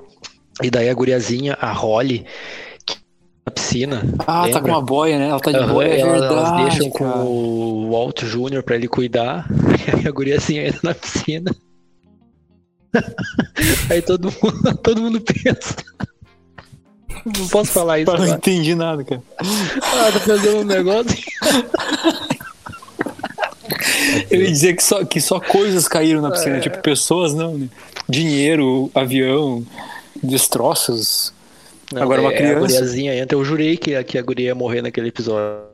e 0.63 0.71
daí 0.71 0.91
a 0.91 0.95
guriazinha, 0.95 1.57
a 1.61 1.73
Holly, 1.73 2.27
na 3.45 3.53
piscina. 3.53 4.03
Ah, 4.21 4.25
tá 4.25 4.43
lembra? 4.43 4.61
com 4.63 4.69
uma 4.69 4.83
boia, 4.83 5.19
né? 5.19 5.29
Ela 5.29 5.41
tá 5.41 5.51
de 5.51 5.59
Aham, 5.59 5.73
boia, 5.73 5.89
é 5.89 6.01
elas, 6.01 6.21
verdade, 6.21 6.35
elas 6.35 6.65
deixam 6.65 6.91
cara. 6.91 7.13
com 7.13 7.19
o 7.19 7.91
Walt 7.91 8.23
Jr. 8.23 8.63
pra 8.63 8.77
ele 8.77 8.89
cuidar, 8.89 9.47
e 10.03 10.09
a 10.09 10.11
guriazinha 10.11 10.67
entra 10.67 10.81
na 10.83 10.95
piscina. 10.95 11.55
Aí 13.91 14.03
todo 14.03 14.33
mundo, 14.43 14.75
todo 14.83 15.01
mundo 15.01 15.21
pensa. 15.21 15.77
Não 17.25 17.49
posso 17.49 17.71
falar 17.71 18.01
isso 18.01 18.11
Eu 18.11 18.19
não 18.19 18.27
entendi 18.27 18.75
nada, 18.75 19.05
cara. 19.05 19.23
Ah, 19.39 20.13
tá 20.13 20.21
fazendo 20.21 20.59
um 20.61 20.65
negócio. 20.65 21.17
Eu 24.31 24.41
ia 24.41 24.51
dizer 24.51 24.75
que 24.75 24.83
só, 24.83 25.05
que 25.05 25.21
só 25.21 25.39
coisas 25.39 25.87
caíram 25.87 26.21
na 26.21 26.31
piscina, 26.31 26.59
tipo, 26.59 26.79
pessoas 26.79 27.33
não, 27.35 27.57
né? 27.57 27.69
Dinheiro, 28.09 28.91
avião, 28.95 29.65
destroços. 30.23 31.33
Não, 31.93 32.03
Agora 32.03 32.21
uma 32.23 32.33
é, 32.33 32.37
criança. 32.37 32.57
A 32.57 32.61
guriazinha 32.61 33.15
entra. 33.15 33.37
Eu 33.37 33.45
jurei 33.45 33.77
que, 33.77 33.95
a- 33.95 34.03
que 34.05 34.17
a 34.19 34.23
guria 34.23 34.47
ia 34.47 34.55
morrer 34.55 34.83
naquele 34.83 35.09
episódio. 35.09 35.71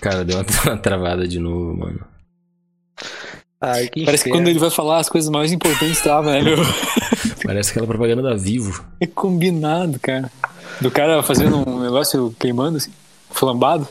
Cara, 0.00 0.24
deu 0.24 0.36
uma, 0.38 0.46
uma 0.66 0.76
travada 0.78 1.26
de 1.26 1.38
novo, 1.38 1.76
mano. 1.76 2.00
Ai, 3.60 3.88
que 3.88 4.04
Parece 4.04 4.24
que 4.24 4.30
quando 4.30 4.48
ele 4.48 4.58
vai 4.58 4.70
falar 4.70 4.98
as 4.98 5.08
coisas 5.08 5.30
mais 5.30 5.50
importantes 5.50 6.00
trava, 6.00 6.30
né, 6.30 6.42
meu? 6.42 6.58
Parece 7.44 7.70
aquela 7.70 7.86
propaganda 7.86 8.22
da 8.22 8.34
Vivo. 8.34 8.84
É 9.00 9.06
combinado, 9.06 9.98
cara. 9.98 10.30
Do 10.80 10.90
cara 10.90 11.22
fazendo 11.22 11.68
um 11.68 11.80
negócio 11.80 12.34
queimando, 12.38 12.76
assim, 12.76 12.92
flambado. 13.30 13.88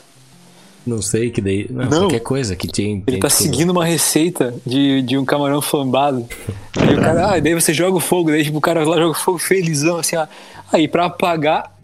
Não 0.86 1.02
sei 1.02 1.30
que 1.30 1.40
daí. 1.40 1.66
Não, 1.68 1.84
Não. 1.86 1.98
qualquer 2.02 2.20
coisa 2.20 2.54
que 2.54 2.68
tinha. 2.68 2.90
Ele 2.90 3.02
tem, 3.02 3.18
tá 3.20 3.28
seguindo 3.28 3.70
uma 3.70 3.84
receita 3.84 4.54
de, 4.64 5.02
de 5.02 5.18
um 5.18 5.24
camarão 5.24 5.60
flambado. 5.60 6.26
Aí 6.78 6.94
o 6.94 7.00
cara, 7.00 7.34
ah, 7.34 7.40
daí 7.40 7.54
você 7.54 7.74
joga 7.74 7.96
o 7.96 8.00
fogo, 8.00 8.30
daí 8.30 8.44
tipo, 8.44 8.58
o 8.58 8.60
cara 8.60 8.84
lá 8.86 8.96
joga 8.96 9.10
o 9.10 9.14
fogo 9.14 9.38
felizão, 9.38 9.98
assim, 9.98 10.16
ó. 10.16 10.26
Aí 10.72 10.86
pra 10.86 11.06
apagar, 11.06 11.76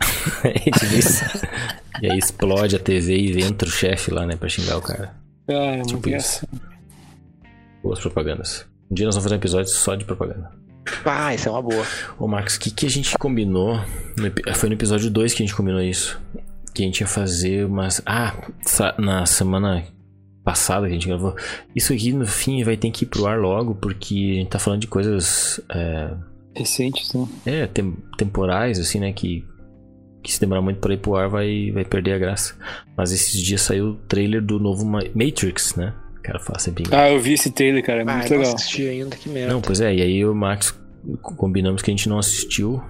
é, 0.44 0.52
tipo. 0.58 1.64
E 2.02 2.10
aí 2.10 2.18
explode 2.18 2.76
a 2.76 2.78
TV 2.78 3.16
e 3.16 3.42
entra 3.42 3.68
o 3.68 3.70
chefe 3.70 4.10
lá, 4.10 4.26
né, 4.26 4.36
pra 4.36 4.48
xingar 4.48 4.76
o 4.76 4.82
cara. 4.82 5.14
Ah, 5.48 5.76
é 5.76 5.82
Tipo 5.82 6.08
isso. 6.08 6.46
Boas 7.82 8.00
propagandas. 8.00 8.66
Um 8.90 8.94
dia 8.94 9.06
nós 9.06 9.14
vamos 9.14 9.24
fazer 9.24 9.34
um 9.34 9.38
episódio 9.38 9.70
só 9.70 9.94
de 9.94 10.04
propaganda. 10.04 10.50
Ah, 11.04 11.34
isso 11.34 11.48
é 11.48 11.52
uma 11.52 11.62
boa. 11.62 11.86
Ô 12.18 12.26
Max, 12.26 12.56
o 12.56 12.60
que, 12.60 12.70
que 12.70 12.86
a 12.86 12.90
gente 12.90 13.16
combinou? 13.18 13.80
no 14.16 14.54
foi 14.54 14.68
no 14.68 14.74
episódio 14.74 15.10
2 15.10 15.32
que 15.32 15.42
a 15.42 15.46
gente 15.46 15.56
combinou 15.56 15.80
isso. 15.80 16.20
Que 16.74 16.82
a 16.82 16.86
gente 16.86 17.00
ia 17.00 17.06
fazer 17.06 17.64
umas. 17.66 18.02
Ah, 18.04 18.34
na 18.98 19.24
semana 19.26 19.84
passada 20.44 20.86
que 20.86 20.90
a 20.92 20.94
gente 20.94 21.06
gravou. 21.08 21.34
Isso 21.74 21.92
aqui 21.92 22.12
no 22.12 22.26
fim 22.26 22.62
vai 22.64 22.76
ter 22.76 22.90
que 22.90 23.04
ir 23.04 23.08
pro 23.08 23.26
ar 23.26 23.38
logo, 23.38 23.74
porque 23.76 24.14
a 24.14 24.34
gente 24.40 24.48
tá 24.50 24.58
falando 24.58 24.80
de 24.80 24.88
coisas. 24.88 25.60
É, 25.72 26.10
Recente, 26.56 27.04
então. 27.08 27.28
é, 27.46 27.66
tem- 27.66 27.96
temporais, 28.18 28.78
assim, 28.78 28.98
né? 29.00 29.12
Que, 29.12 29.44
que 30.22 30.32
se 30.32 30.40
demorar 30.40 30.60
muito 30.62 30.80
pra 30.80 30.92
ir 30.94 30.98
pro 30.98 31.14
ar 31.16 31.28
vai, 31.28 31.70
vai 31.72 31.84
perder 31.84 32.12
a 32.14 32.18
graça. 32.18 32.54
Mas 32.96 33.12
esses 33.12 33.40
dias 33.40 33.62
saiu 33.62 33.90
o 33.90 33.94
trailer 33.94 34.42
do 34.42 34.58
novo 34.58 34.84
Ma- 34.84 35.02
Matrix, 35.14 35.76
né? 35.76 35.94
O 36.18 36.22
cara 36.22 36.40
fala 36.40 36.58
sempre. 36.58 36.84
Ah, 36.90 37.10
eu 37.10 37.20
vi 37.20 37.34
esse 37.34 37.50
trailer, 37.52 37.84
cara. 37.84 38.00
É 38.02 38.04
Ah, 38.08 38.16
muito 38.16 38.30
não 38.30 38.38
legal. 38.38 38.54
assisti 38.54 38.82
ainda, 38.88 39.16
que 39.16 39.28
merda. 39.28 39.52
Não, 39.52 39.60
pois 39.60 39.80
é, 39.80 39.94
e 39.94 40.02
aí 40.02 40.24
o 40.24 40.34
Max 40.34 40.76
combinamos 41.22 41.82
que 41.82 41.90
a 41.90 41.92
gente 41.92 42.08
não 42.08 42.18
assistiu. 42.18 42.82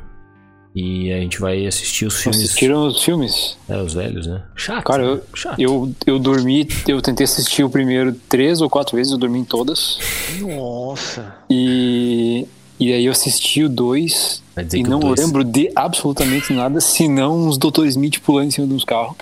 E 0.75 1.13
a 1.13 1.19
gente 1.21 1.39
vai 1.39 1.65
assistir 1.67 2.05
os 2.05 2.21
filmes. 2.21 2.41
Assistiram 2.43 2.87
os 2.89 3.01
filmes? 3.03 3.57
É, 3.69 3.81
os 3.81 3.95
velhos, 3.95 4.27
né? 4.27 4.43
Chato. 4.57 4.83
Cara, 4.85 5.05
né? 5.05 5.11
eu- 5.13 5.23
Chato. 5.33 5.61
Eu, 5.61 5.95
eu 6.05 6.19
dormi, 6.19 6.67
eu 6.89 7.01
tentei 7.01 7.23
assistir 7.25 7.63
o 7.63 7.71
primeiro 7.71 8.13
três 8.29 8.61
ou 8.61 8.69
quatro 8.69 8.97
vezes, 8.97 9.13
eu 9.13 9.19
dormi 9.19 9.39
em 9.39 9.45
todas. 9.45 9.99
Nossa. 10.41 11.37
E, 11.49 12.45
e 12.81 12.93
aí 12.93 13.05
eu 13.05 13.13
assisti 13.13 13.63
o 13.63 13.69
dois 13.69 14.43
e 14.73 14.83
não 14.83 14.99
dois- 14.99 15.21
lembro 15.21 15.45
de 15.45 15.71
absolutamente 15.77 16.53
nada, 16.53 16.81
senão 16.81 17.47
uns 17.47 17.57
Dr. 17.57 17.87
Smith 17.87 18.19
pulando 18.21 18.49
em 18.49 18.51
cima 18.51 18.67
de 18.67 18.75
uns 18.75 18.85
carros. 18.85 19.15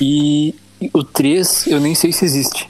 E, 0.00 0.52
o 0.92 1.04
3 1.04 1.68
eu 1.68 1.78
nem 1.78 1.94
sei 1.94 2.10
se 2.10 2.24
existe. 2.24 2.68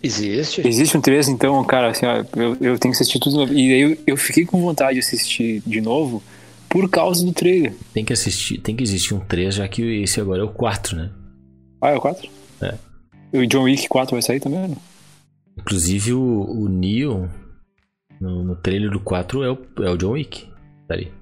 Existe? 0.00 0.64
Existe 0.64 0.96
um 0.96 1.00
3, 1.00 1.26
então, 1.28 1.64
cara, 1.64 1.90
assim, 1.90 2.06
ó, 2.06 2.24
eu, 2.36 2.56
eu 2.60 2.78
tenho 2.78 2.94
que 2.94 3.00
assistir 3.02 3.18
tudo 3.18 3.32
de 3.32 3.38
novo. 3.38 3.52
E 3.54 3.72
aí 3.74 3.80
eu, 3.80 3.98
eu 4.06 4.16
fiquei 4.16 4.44
com 4.46 4.60
vontade 4.60 4.92
de 4.94 5.00
assistir 5.00 5.60
de 5.66 5.80
novo 5.80 6.22
por 6.68 6.88
causa 6.90 7.24
do 7.24 7.32
trailer. 7.32 7.74
Tem 7.92 8.04
que 8.04 8.12
assistir, 8.12 8.58
tem 8.58 8.76
que 8.76 8.82
existir 8.82 9.14
um 9.14 9.20
3, 9.20 9.54
já 9.54 9.68
que 9.68 9.82
esse 10.02 10.20
agora 10.20 10.42
é 10.42 10.44
o 10.44 10.50
4, 10.50 10.96
né? 10.96 11.10
Ah, 11.80 11.90
é 11.90 11.96
o 11.96 12.00
4? 12.00 12.28
É. 12.62 12.74
E 13.32 13.38
o 13.38 13.46
John 13.46 13.64
Wick 13.64 13.88
4 13.88 14.14
vai 14.14 14.22
sair 14.22 14.40
também, 14.40 14.68
né? 14.68 14.76
Inclusive 15.56 16.12
o, 16.12 16.44
o 16.44 16.68
Neo 16.68 17.28
no, 18.20 18.44
no 18.44 18.56
trailer 18.56 18.90
do 18.90 19.00
4 19.00 19.42
é 19.42 19.50
o, 19.50 19.58
é 19.84 19.90
o 19.90 19.96
John 19.96 20.12
Wick. 20.12 20.46
Tá 20.86 20.94
ali. 20.94 21.12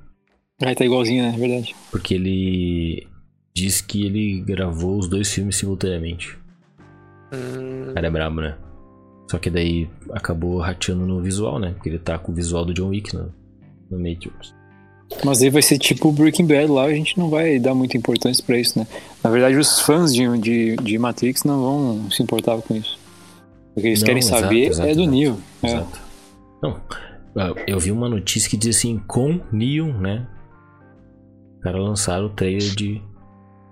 Aí 0.62 0.74
tá 0.74 0.84
igualzinho, 0.84 1.22
né? 1.22 1.34
É 1.34 1.38
verdade. 1.38 1.74
Porque 1.90 2.14
ele 2.14 3.06
diz 3.54 3.80
que 3.80 4.04
ele 4.06 4.40
gravou 4.40 4.98
os 4.98 5.08
dois 5.08 5.32
filmes 5.32 5.56
simultaneamente. 5.56 6.38
Hum, 7.32 7.92
cara 7.94 8.06
é 8.06 8.10
brabo, 8.10 8.40
né? 8.40 8.56
Só 9.30 9.38
que 9.38 9.50
daí 9.50 9.88
acabou 10.12 10.58
rateando 10.58 11.04
no 11.04 11.20
visual, 11.20 11.58
né? 11.58 11.72
Porque 11.72 11.88
ele 11.88 11.98
tá 11.98 12.18
com 12.18 12.32
o 12.32 12.34
visual 12.34 12.64
do 12.64 12.72
John 12.72 12.88
Wick 12.88 13.14
no, 13.14 13.34
no 13.90 13.98
Matrix. 13.98 14.54
Mas 15.24 15.42
aí 15.42 15.50
vai 15.50 15.62
ser 15.62 15.78
tipo 15.78 16.10
Breaking 16.12 16.46
Bad 16.46 16.66
lá, 16.66 16.84
a 16.84 16.94
gente 16.94 17.16
não 17.18 17.30
vai 17.30 17.58
dar 17.58 17.74
muita 17.74 17.96
importância 17.96 18.44
pra 18.44 18.58
isso, 18.58 18.78
né? 18.78 18.86
Na 19.22 19.30
verdade, 19.30 19.56
os 19.56 19.80
fãs 19.80 20.12
de, 20.12 20.26
de, 20.38 20.76
de 20.76 20.98
Matrix 20.98 21.44
não 21.44 21.60
vão 21.60 22.10
se 22.10 22.22
importar 22.22 22.60
com 22.60 22.74
isso. 22.74 22.98
O 23.74 23.80
que 23.80 23.88
eles 23.88 24.00
Não, 24.00 24.06
querem 24.06 24.22
exato, 24.22 24.42
saber 24.42 24.66
exato, 24.66 24.88
é 24.88 24.94
do 24.94 25.02
exato. 25.02 25.16
Neo. 25.16 25.38
É. 25.62 25.66
Exato. 25.66 26.00
Não, 26.62 26.80
ah, 27.36 27.54
eu 27.66 27.78
vi 27.78 27.92
uma 27.92 28.08
notícia 28.08 28.48
que 28.48 28.56
diz 28.56 28.76
assim, 28.76 28.98
com 29.06 29.40
Neo, 29.52 29.92
né? 29.92 30.26
O 31.58 31.60
cara 31.60 31.78
lançaram 31.78 32.26
o 32.26 32.30
trailer 32.30 32.74
de. 32.74 33.02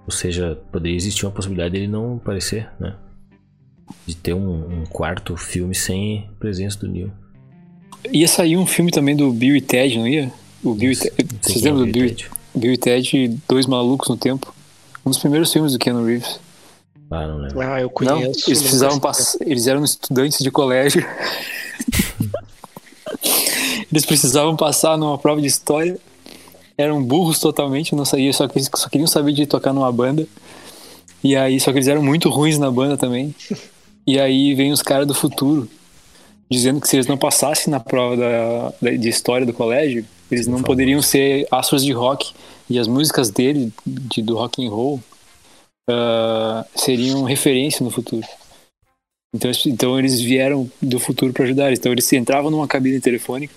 Ou 0.04 0.10
seja, 0.10 0.60
poderia 0.70 0.96
existir 0.96 1.24
uma 1.24 1.32
possibilidade 1.32 1.72
dele 1.72 1.88
não 1.88 2.16
aparecer, 2.16 2.70
né? 2.78 2.94
De 4.06 4.14
ter 4.14 4.34
um, 4.34 4.80
um 4.80 4.84
quarto 4.84 5.36
filme 5.36 5.74
sem 5.74 6.30
presença 6.38 6.78
do 6.78 6.88
Neo. 6.88 7.10
Ia 8.12 8.28
sair 8.28 8.58
um 8.58 8.66
filme 8.66 8.90
também 8.90 9.16
do 9.16 9.32
Bill 9.32 9.56
e 9.56 9.60
Ted, 9.62 9.98
não 9.98 10.06
ia? 10.06 10.30
O 10.64 10.74
Bill 10.74 10.92
e 10.92 10.96
Ted. 10.96 11.14
Vocês 11.42 11.64
é 11.64 11.70
o 11.70 11.74
lembram 11.74 11.86
do 11.86 11.92
Bill, 11.92 12.08
Ted. 12.08 12.30
Bill 12.54 12.72
e 12.72 12.78
Ted, 12.78 13.38
Dois 13.48 13.66
Malucos 13.66 14.08
no 14.08 14.16
Tempo? 14.16 14.54
Um 15.04 15.10
dos 15.10 15.18
primeiros 15.18 15.52
filmes 15.52 15.72
do 15.72 15.78
Keanu 15.78 16.04
Reeves. 16.06 16.38
Ah, 17.10 17.26
não 17.26 17.38
lembro. 17.38 17.60
Ah, 17.60 17.80
eu 17.80 17.86
Não, 17.86 17.90
conheço. 17.90 18.48
eles 18.50 18.60
não 18.60 18.62
precisavam 18.62 18.92
sei. 18.94 19.00
passar. 19.00 19.38
Eles 19.42 19.66
eram 19.66 19.84
estudantes 19.84 20.38
de 20.38 20.50
colégio. 20.50 21.04
eles 23.90 24.04
precisavam 24.06 24.56
passar 24.56 24.96
numa 24.96 25.18
prova 25.18 25.40
de 25.40 25.46
história. 25.46 25.98
Eram 26.76 27.02
burros 27.02 27.38
totalmente, 27.38 27.94
não 27.94 28.04
sabiam, 28.04 28.32
só 28.32 28.48
que 28.48 28.58
eles 28.58 28.68
só 28.74 28.88
queriam 28.88 29.06
saber 29.06 29.32
de 29.32 29.46
tocar 29.46 29.72
numa 29.72 29.90
banda. 29.92 30.26
E 31.22 31.36
aí, 31.36 31.60
só 31.60 31.70
que 31.70 31.78
eles 31.78 31.88
eram 31.88 32.02
muito 32.02 32.28
ruins 32.28 32.58
na 32.58 32.70
banda 32.70 32.96
também. 32.96 33.34
E 34.06 34.18
aí 34.18 34.54
vem 34.54 34.72
os 34.72 34.82
caras 34.82 35.06
do 35.06 35.14
futuro 35.14 35.68
dizendo 36.50 36.80
que 36.80 36.88
se 36.88 36.96
eles 36.96 37.06
não 37.06 37.16
passassem 37.16 37.70
na 37.70 37.80
prova 37.80 38.16
da, 38.16 38.72
da- 38.82 38.90
de 38.96 39.08
história 39.08 39.46
do 39.46 39.52
colégio, 39.52 40.04
eles 40.30 40.46
não 40.46 40.62
poderiam 40.62 41.00
ser 41.02 41.46
astros 41.50 41.84
de 41.84 41.92
rock. 41.92 42.32
E 42.68 42.78
as 42.78 42.86
músicas 42.88 43.30
dele, 43.30 43.72
de, 43.86 44.22
do 44.22 44.36
rock 44.36 44.64
and 44.64 44.70
roll, 44.70 45.00
ah, 45.88 46.64
seriam 46.74 47.22
referência 47.24 47.84
no 47.84 47.90
futuro. 47.90 48.26
Então, 49.34 49.50
eles- 49.50 49.66
então 49.66 49.98
eles 49.98 50.20
vieram 50.20 50.70
do 50.80 50.98
futuro 50.98 51.32
para 51.32 51.44
ajudar. 51.44 51.72
Então 51.72 51.92
eles 51.92 52.10
entravam 52.12 52.50
numa 52.50 52.66
cabine 52.68 53.00
telefônica 53.00 53.52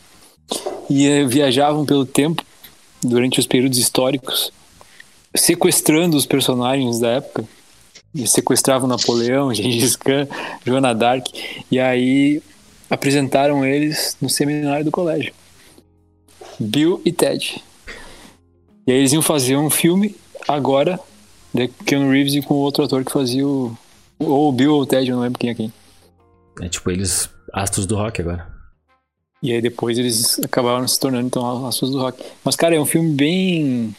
e 0.89 1.05
eh, 1.07 1.25
viajavam 1.25 1.85
pelo 1.85 2.05
tempo 2.05 2.43
durante 3.03 3.39
os 3.39 3.45
períodos 3.47 3.77
históricos, 3.77 4.51
sequestrando 5.35 6.17
os 6.17 6.25
personagens 6.25 6.99
da 6.99 7.09
época. 7.09 7.45
Eles 8.15 8.31
sequestravam 8.31 8.87
Napoleão, 8.87 9.53
Gengis 9.55 9.95
Khan, 9.95 10.27
Joana 10.65 10.93
Dark, 10.95 11.27
e 11.71 11.79
aí 11.79 12.41
apresentaram 12.89 13.63
eles 13.65 14.17
no 14.19 14.29
seminário 14.29 14.83
do 14.85 14.91
colégio. 14.91 15.33
Bill 16.59 17.01
e 17.05 17.11
Ted. 17.11 17.63
E 18.85 18.91
aí 18.91 18.97
eles 18.99 19.13
iam 19.13 19.21
fazer 19.21 19.57
um 19.57 19.69
filme 19.69 20.15
agora, 20.47 20.99
de 21.53 21.67
Keanu 21.67 22.11
Reeves 22.11 22.35
e 22.35 22.41
com 22.41 22.53
outro 22.55 22.83
ator 22.83 23.03
que 23.03 23.11
fazia 23.11 23.45
o. 23.45 23.77
Ou 24.19 24.49
o 24.49 24.51
Bill 24.51 24.73
ou 24.73 24.81
o 24.81 24.85
Ted, 24.85 25.09
eu 25.09 25.15
não 25.15 25.23
lembro 25.23 25.39
quem 25.39 25.49
é 25.49 25.55
quem. 25.55 25.73
É 26.61 26.67
tipo 26.67 26.89
eles, 26.89 27.29
astros 27.53 27.85
do 27.85 27.95
rock 27.95 28.21
agora. 28.21 28.47
E 29.41 29.51
aí 29.51 29.61
depois 29.61 29.97
eles 29.97 30.39
acabaram 30.39 30.87
se 30.87 30.99
tornando 30.99 31.27
então 31.27 31.65
astros 31.67 31.91
do 31.91 31.99
rock. 31.99 32.23
Mas, 32.43 32.55
cara, 32.55 32.75
é 32.75 32.79
um 32.79 32.85
filme 32.85 33.11
bem 33.11 33.95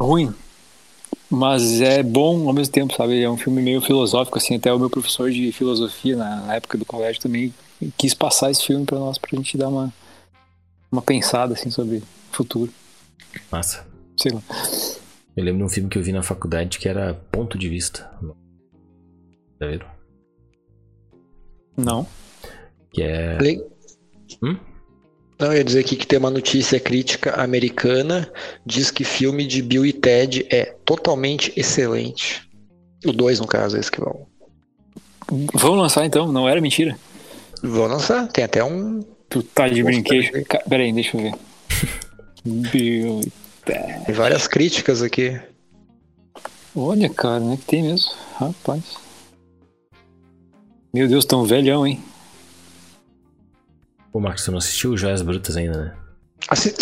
ruim. 0.00 0.34
Mas 1.30 1.80
é 1.80 2.02
bom 2.02 2.48
ao 2.48 2.52
mesmo 2.52 2.72
tempo, 2.72 2.94
sabe? 2.94 3.22
É 3.22 3.30
um 3.30 3.36
filme 3.36 3.62
meio 3.62 3.80
filosófico, 3.80 4.38
assim. 4.38 4.56
Até 4.56 4.72
o 4.72 4.78
meu 4.78 4.90
professor 4.90 5.30
de 5.30 5.52
filosofia 5.52 6.16
na 6.16 6.36
na 6.42 6.54
época 6.56 6.76
do 6.76 6.84
colégio 6.84 7.22
também 7.22 7.54
quis 7.96 8.14
passar 8.14 8.50
esse 8.50 8.64
filme 8.64 8.84
pra 8.84 8.98
nós, 8.98 9.18
pra 9.18 9.36
gente 9.36 9.56
dar 9.56 9.68
uma, 9.68 9.92
uma 10.92 11.00
pensada, 11.02 11.54
assim, 11.54 11.70
sobre 11.70 11.96
o 11.96 12.02
futuro. 12.30 12.70
Massa. 13.50 13.84
Sei 14.20 14.30
lá. 14.30 14.42
Eu 15.34 15.42
lembro 15.44 15.60
de 15.60 15.64
um 15.64 15.68
filme 15.68 15.88
que 15.88 15.96
eu 15.98 16.02
vi 16.02 16.12
na 16.12 16.22
faculdade 16.22 16.78
que 16.78 16.86
era 16.88 17.14
Ponto 17.32 17.56
de 17.58 17.68
Vista. 17.68 18.08
Já 19.60 19.66
viram? 19.68 19.86
Não. 21.76 22.06
Que 22.92 23.02
é. 23.02 23.38
Le- 23.38 23.64
Hum? 24.42 24.56
Não, 25.38 25.48
eu 25.48 25.58
ia 25.58 25.64
dizer 25.64 25.80
aqui 25.80 25.96
que 25.96 26.06
tem 26.06 26.18
uma 26.18 26.30
notícia 26.30 26.78
crítica 26.78 27.32
americana, 27.42 28.30
diz 28.64 28.90
que 28.90 29.02
filme 29.04 29.46
de 29.46 29.60
Bill 29.60 29.84
e 29.84 29.92
Ted 29.92 30.46
é 30.50 30.66
totalmente 30.84 31.52
excelente. 31.58 32.48
O 33.04 33.12
2, 33.12 33.40
no 33.40 33.46
caso, 33.46 33.76
esse 33.76 33.90
que 33.90 34.00
vão. 34.00 34.26
Vamos 35.54 35.78
lançar 35.78 36.04
então, 36.06 36.30
não 36.30 36.48
era 36.48 36.60
mentira. 36.60 36.96
Vão 37.62 37.86
lançar, 37.86 38.26
tem 38.28 38.44
até 38.44 38.62
um. 38.62 39.00
Tu 39.32 39.42
tá 39.42 39.66
de 39.66 39.82
brinquedo. 39.82 40.30
peraí. 40.30 40.44
Pera 40.68 40.82
aí, 40.82 40.92
deixa 40.92 41.16
eu 41.16 41.22
ver. 41.22 41.34
Bill 42.44 43.20
e 43.20 43.32
Ted. 43.64 44.04
Tem 44.04 44.14
várias 44.14 44.46
críticas 44.46 45.00
aqui. 45.00 45.40
Olha, 46.76 47.08
cara, 47.08 47.40
né? 47.40 47.56
Que 47.56 47.64
tem 47.64 47.82
mesmo. 47.82 48.10
Rapaz. 48.38 48.82
Meu 50.92 51.08
Deus, 51.08 51.24
tão 51.24 51.44
velhão, 51.44 51.86
hein? 51.86 52.02
Ô, 54.12 54.20
Marcos, 54.20 54.44
você 54.44 54.50
não 54.50 54.58
assistiu 54.58 54.98
Joias 54.98 55.22
Brutas 55.22 55.56
ainda, 55.56 55.82
né? 55.82 55.94
Assim, 56.48 56.74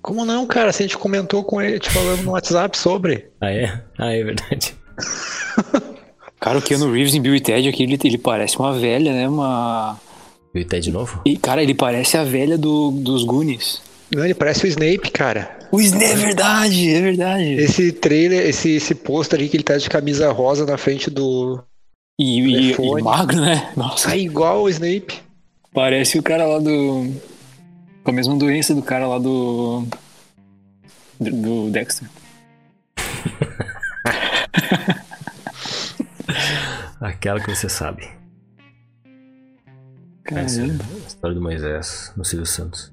como 0.00 0.24
não, 0.24 0.46
cara? 0.46 0.72
Se 0.72 0.84
a 0.84 0.86
gente 0.86 0.96
comentou 0.96 1.42
com 1.42 1.60
ele, 1.60 1.80
te 1.80 1.90
falando 1.90 2.22
no 2.22 2.30
WhatsApp 2.30 2.78
sobre. 2.78 3.28
Ah, 3.40 3.50
é? 3.50 3.82
Ah, 3.98 4.12
é 4.12 4.22
verdade. 4.22 4.76
Cara, 6.38 6.58
o 6.58 6.62
Keanu 6.62 6.92
Reeves 6.92 7.14
em 7.14 7.20
Bill 7.20 7.34
e 7.34 7.40
Ted 7.40 7.68
aqui, 7.68 7.82
ele, 7.82 7.98
ele 8.04 8.18
parece 8.18 8.56
uma 8.56 8.72
velha, 8.78 9.12
né? 9.12 9.28
Uma... 9.28 9.98
E 10.54 10.60
o 10.60 10.64
Ted 10.64 10.84
de 10.84 10.92
novo? 10.92 11.20
E, 11.24 11.36
cara, 11.36 11.62
ele 11.62 11.74
parece 11.74 12.16
a 12.16 12.24
velha 12.24 12.56
do, 12.56 12.90
dos 12.90 13.24
Goonies. 13.24 13.82
Não, 14.14 14.24
ele 14.24 14.34
parece 14.34 14.64
o 14.64 14.68
Snape, 14.68 15.10
cara. 15.10 15.58
O 15.72 15.80
Snape, 15.80 16.04
é 16.04 16.14
verdade, 16.14 16.94
é 16.94 17.00
verdade. 17.00 17.52
Esse 17.54 17.90
trailer, 17.92 18.46
esse, 18.46 18.70
esse 18.76 18.94
pôster 18.94 19.40
aí 19.40 19.48
que 19.48 19.56
ele 19.56 19.64
tá 19.64 19.76
de 19.76 19.90
camisa 19.90 20.30
rosa 20.32 20.64
na 20.64 20.78
frente 20.78 21.10
do. 21.10 21.60
E, 22.18 22.40
e- 22.40 22.72
e 22.72 23.02
magro, 23.02 23.40
né? 23.40 23.70
Nossa, 23.76 24.10
Tá 24.10 24.16
igual 24.16 24.62
o 24.62 24.68
Snape. 24.70 25.20
parece 25.74 26.18
o 26.18 26.22
cara 26.22 26.46
lá 26.46 26.58
do... 26.58 27.12
Com 28.04 28.10
a 28.10 28.14
mesma 28.14 28.36
doença 28.36 28.74
do 28.74 28.82
cara 28.82 29.06
lá 29.08 29.18
do... 29.18 29.84
Do, 31.20 31.30
do 31.64 31.70
Dexter. 31.70 32.08
Aquela 37.00 37.40
que 37.40 37.54
você 37.54 37.68
sabe. 37.68 38.08
Essa 40.34 40.62
é 40.62 40.66
Caramba. 40.66 40.84
a 40.84 41.06
história 41.06 41.34
do 41.34 41.42
Moisés 41.42 42.12
no 42.16 42.24
Silvio 42.24 42.46
Santos. 42.46 42.92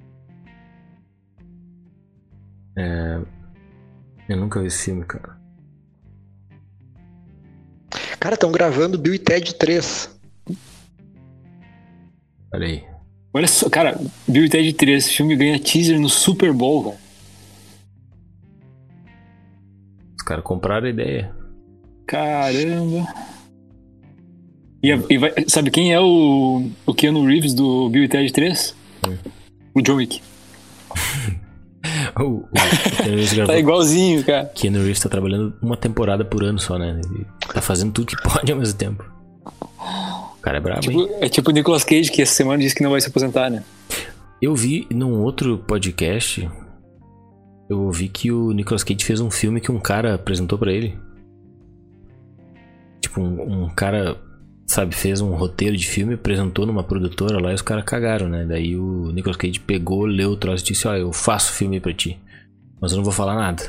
É, 2.77 3.19
Eu 4.29 4.37
nunca 4.37 4.59
vi 4.59 4.67
esse 4.67 4.85
filme, 4.85 5.03
cara. 5.05 5.37
Cara, 8.19 8.35
estão 8.35 8.51
gravando 8.51 8.97
Bill 8.97 9.13
e 9.15 9.19
Ted 9.19 9.53
3. 9.55 10.09
Olha 12.53 12.67
aí. 12.67 12.83
Olha 13.33 13.47
só, 13.47 13.69
cara, 13.69 13.99
Bill 14.27 14.45
e 14.45 14.49
Ted 14.49 14.73
3, 14.73 15.03
esse 15.05 15.15
filme 15.17 15.35
ganha 15.35 15.59
teaser 15.59 15.99
no 15.99 16.07
Super 16.09 16.53
Bowl, 16.53 16.83
cara. 16.85 16.97
Os 20.17 20.23
caras 20.23 20.43
compraram 20.43 20.87
a 20.87 20.89
ideia. 20.89 21.35
Caramba. 22.07 23.07
E, 24.83 24.91
a- 24.91 24.99
e 25.09 25.17
vai- 25.17 25.33
sabe 25.47 25.71
quem 25.71 25.93
é 25.93 25.99
o, 25.99 26.69
o 26.85 26.93
Keanu 26.93 27.25
Reeves 27.25 27.53
do 27.53 27.89
Bill 27.89 28.03
e 28.03 28.07
Ted 28.09 28.31
3? 28.31 28.75
O 29.73 29.81
John 29.81 29.95
Wick. 29.95 30.21
O, 32.17 32.23
o, 32.23 32.43
o 33.43 33.47
Tá 33.47 33.57
igualzinho, 33.57 34.23
cara. 34.23 34.45
Keanu 34.55 34.79
Reeves 34.79 34.99
tá 35.01 35.09
trabalhando 35.09 35.53
uma 35.61 35.75
temporada 35.75 36.23
por 36.23 36.43
ano 36.43 36.59
só, 36.59 36.77
né? 36.77 37.01
Ele 37.03 37.25
tá 37.51 37.59
fazendo 37.61 37.91
tudo 37.91 38.07
que 38.07 38.15
pode 38.23 38.49
ao 38.51 38.57
mesmo 38.57 38.77
tempo. 38.77 39.03
O 40.37 40.41
cara 40.41 40.57
é 40.57 40.61
brabo? 40.61 40.79
Tipo, 40.81 41.09
é 41.19 41.27
tipo 41.27 41.49
o 41.49 41.53
Nicolas 41.53 41.83
Cage, 41.83 42.11
que 42.11 42.21
essa 42.21 42.33
semana 42.35 42.61
disse 42.61 42.75
que 42.75 42.83
não 42.83 42.91
vai 42.91 43.01
se 43.01 43.07
aposentar, 43.07 43.49
né? 43.49 43.63
Eu 44.41 44.55
vi 44.55 44.87
num 44.91 45.21
outro 45.21 45.57
podcast, 45.57 46.47
eu 47.69 47.81
ouvi 47.81 48.07
que 48.07 48.31
o 48.31 48.51
Nicolas 48.51 48.83
Cage 48.83 49.03
fez 49.03 49.19
um 49.19 49.31
filme 49.31 49.59
que 49.59 49.71
um 49.71 49.79
cara 49.79 50.13
apresentou 50.15 50.57
pra 50.57 50.71
ele. 50.71 50.97
Tipo, 53.01 53.21
um, 53.21 53.63
um 53.65 53.69
cara, 53.69 54.15
sabe, 54.73 54.95
fez 54.95 55.21
um 55.21 55.31
roteiro 55.35 55.75
de 55.77 55.87
filme, 55.87 56.15
apresentou 56.15 56.65
numa 56.65 56.83
produtora 56.83 57.39
lá 57.41 57.51
e 57.51 57.55
os 57.55 57.61
caras 57.61 57.83
cagaram, 57.85 58.27
né? 58.27 58.45
Daí 58.45 58.75
o 58.75 59.11
Nicolas 59.11 59.37
Cage 59.37 59.59
pegou, 59.59 60.05
leu 60.05 60.31
o 60.31 60.37
troço 60.37 60.63
e 60.63 60.67
disse: 60.67 60.87
Ó, 60.87 60.93
eu 60.95 61.11
faço 61.13 61.53
filme 61.53 61.79
pra 61.79 61.93
ti, 61.93 62.19
mas 62.81 62.91
eu 62.91 62.97
não 62.97 63.03
vou 63.03 63.13
falar 63.13 63.35
nada. 63.35 63.63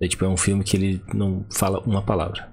Daí, 0.00 0.08
tipo, 0.08 0.24
é 0.24 0.28
um 0.28 0.36
filme 0.36 0.64
que 0.64 0.76
ele 0.76 1.00
não 1.14 1.44
fala 1.52 1.80
uma 1.80 2.02
palavra. 2.02 2.50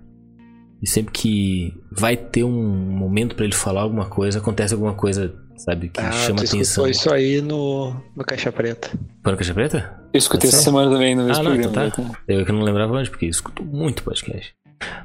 E 0.81 0.87
sempre 0.87 1.11
que 1.11 1.73
vai 1.91 2.15
ter 2.15 2.43
um 2.43 2.51
momento 2.91 3.35
pra 3.35 3.43
ele 3.43 3.53
falar 3.55 3.81
alguma 3.81 4.05
coisa, 4.05 4.39
acontece 4.39 4.73
alguma 4.73 4.93
coisa, 4.93 5.33
sabe, 5.57 5.89
que 5.89 5.99
Ah, 5.99 6.11
chama 6.11 6.39
atenção. 6.39 6.61
escutou 6.61 6.87
isso 6.87 7.11
aí 7.13 7.41
no, 7.41 7.93
no 8.15 8.23
Caixa 8.23 8.51
Preta. 8.51 8.89
Foi 9.21 9.31
no 9.33 9.37
Caixa 9.37 9.53
Preta? 9.53 9.99
Eu 10.13 10.17
escutei 10.17 10.49
Tá 10.49 10.55
essa 10.55 10.63
semana 10.65 10.89
também 10.89 11.15
no 11.15 11.25
mesmo 11.25 11.41
Ah, 11.41 11.43
não, 11.43 11.51
programa. 11.57 11.87
então 11.87 12.05
né? 12.05 12.11
tá. 12.13 12.19
Eu 12.33 12.45
que 12.45 12.51
não 12.51 12.61
lembrava 12.61 12.95
antes, 12.95 13.09
porque 13.09 13.25
eu 13.25 13.29
escuto 13.29 13.63
muito 13.65 14.03
podcast. 14.03 14.53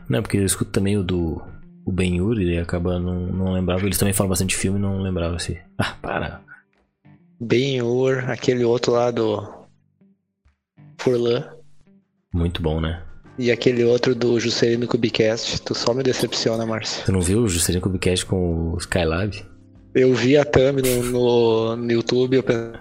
Não, 0.09 0.23
porque 0.23 0.36
eu 0.36 0.45
escuto 0.45 0.70
também 0.70 0.97
o 0.97 1.03
do 1.03 1.43
o 1.85 1.93
Ben 1.93 2.16
Yuri 2.16 2.55
e 2.55 2.59
acaba 2.59 2.98
não, 2.98 3.27
não 3.27 3.52
lembrava. 3.52 3.85
Eles 3.85 3.98
também 3.98 4.15
falam 4.15 4.31
bastante 4.31 4.51
de 4.51 4.56
filme 4.56 4.78
e 4.78 4.82
não 4.82 5.01
lembrava 5.01 5.36
assim. 5.36 5.56
Ah, 5.78 5.94
para. 6.01 6.40
Ben-Hur, 7.40 8.31
aquele 8.31 8.65
outro 8.65 8.93
lá 8.93 9.11
do 9.11 9.47
Furlan. 10.98 11.44
Muito 12.32 12.62
bom, 12.62 12.81
né? 12.81 13.02
E 13.36 13.51
aquele 13.51 13.85
outro 13.85 14.15
do 14.15 14.39
Juscelino 14.39 14.86
Kubicast. 14.86 15.61
Tu 15.62 15.74
só 15.74 15.93
me 15.93 16.02
decepciona, 16.02 16.65
Márcio. 16.65 17.05
Você 17.05 17.12
não 17.12 17.20
viu 17.20 17.40
o 17.40 17.48
Juscelino 17.48 17.82
Kubicast 17.82 18.24
com 18.24 18.73
o 18.73 18.78
Skylab? 18.78 19.44
Eu 19.94 20.15
vi 20.15 20.36
a 20.36 20.44
thumb 20.44 20.82
no, 20.82 21.02
no, 21.05 21.77
no 21.77 21.93
YouTube, 21.93 22.36
eu 22.36 22.43
pensei 22.43 22.81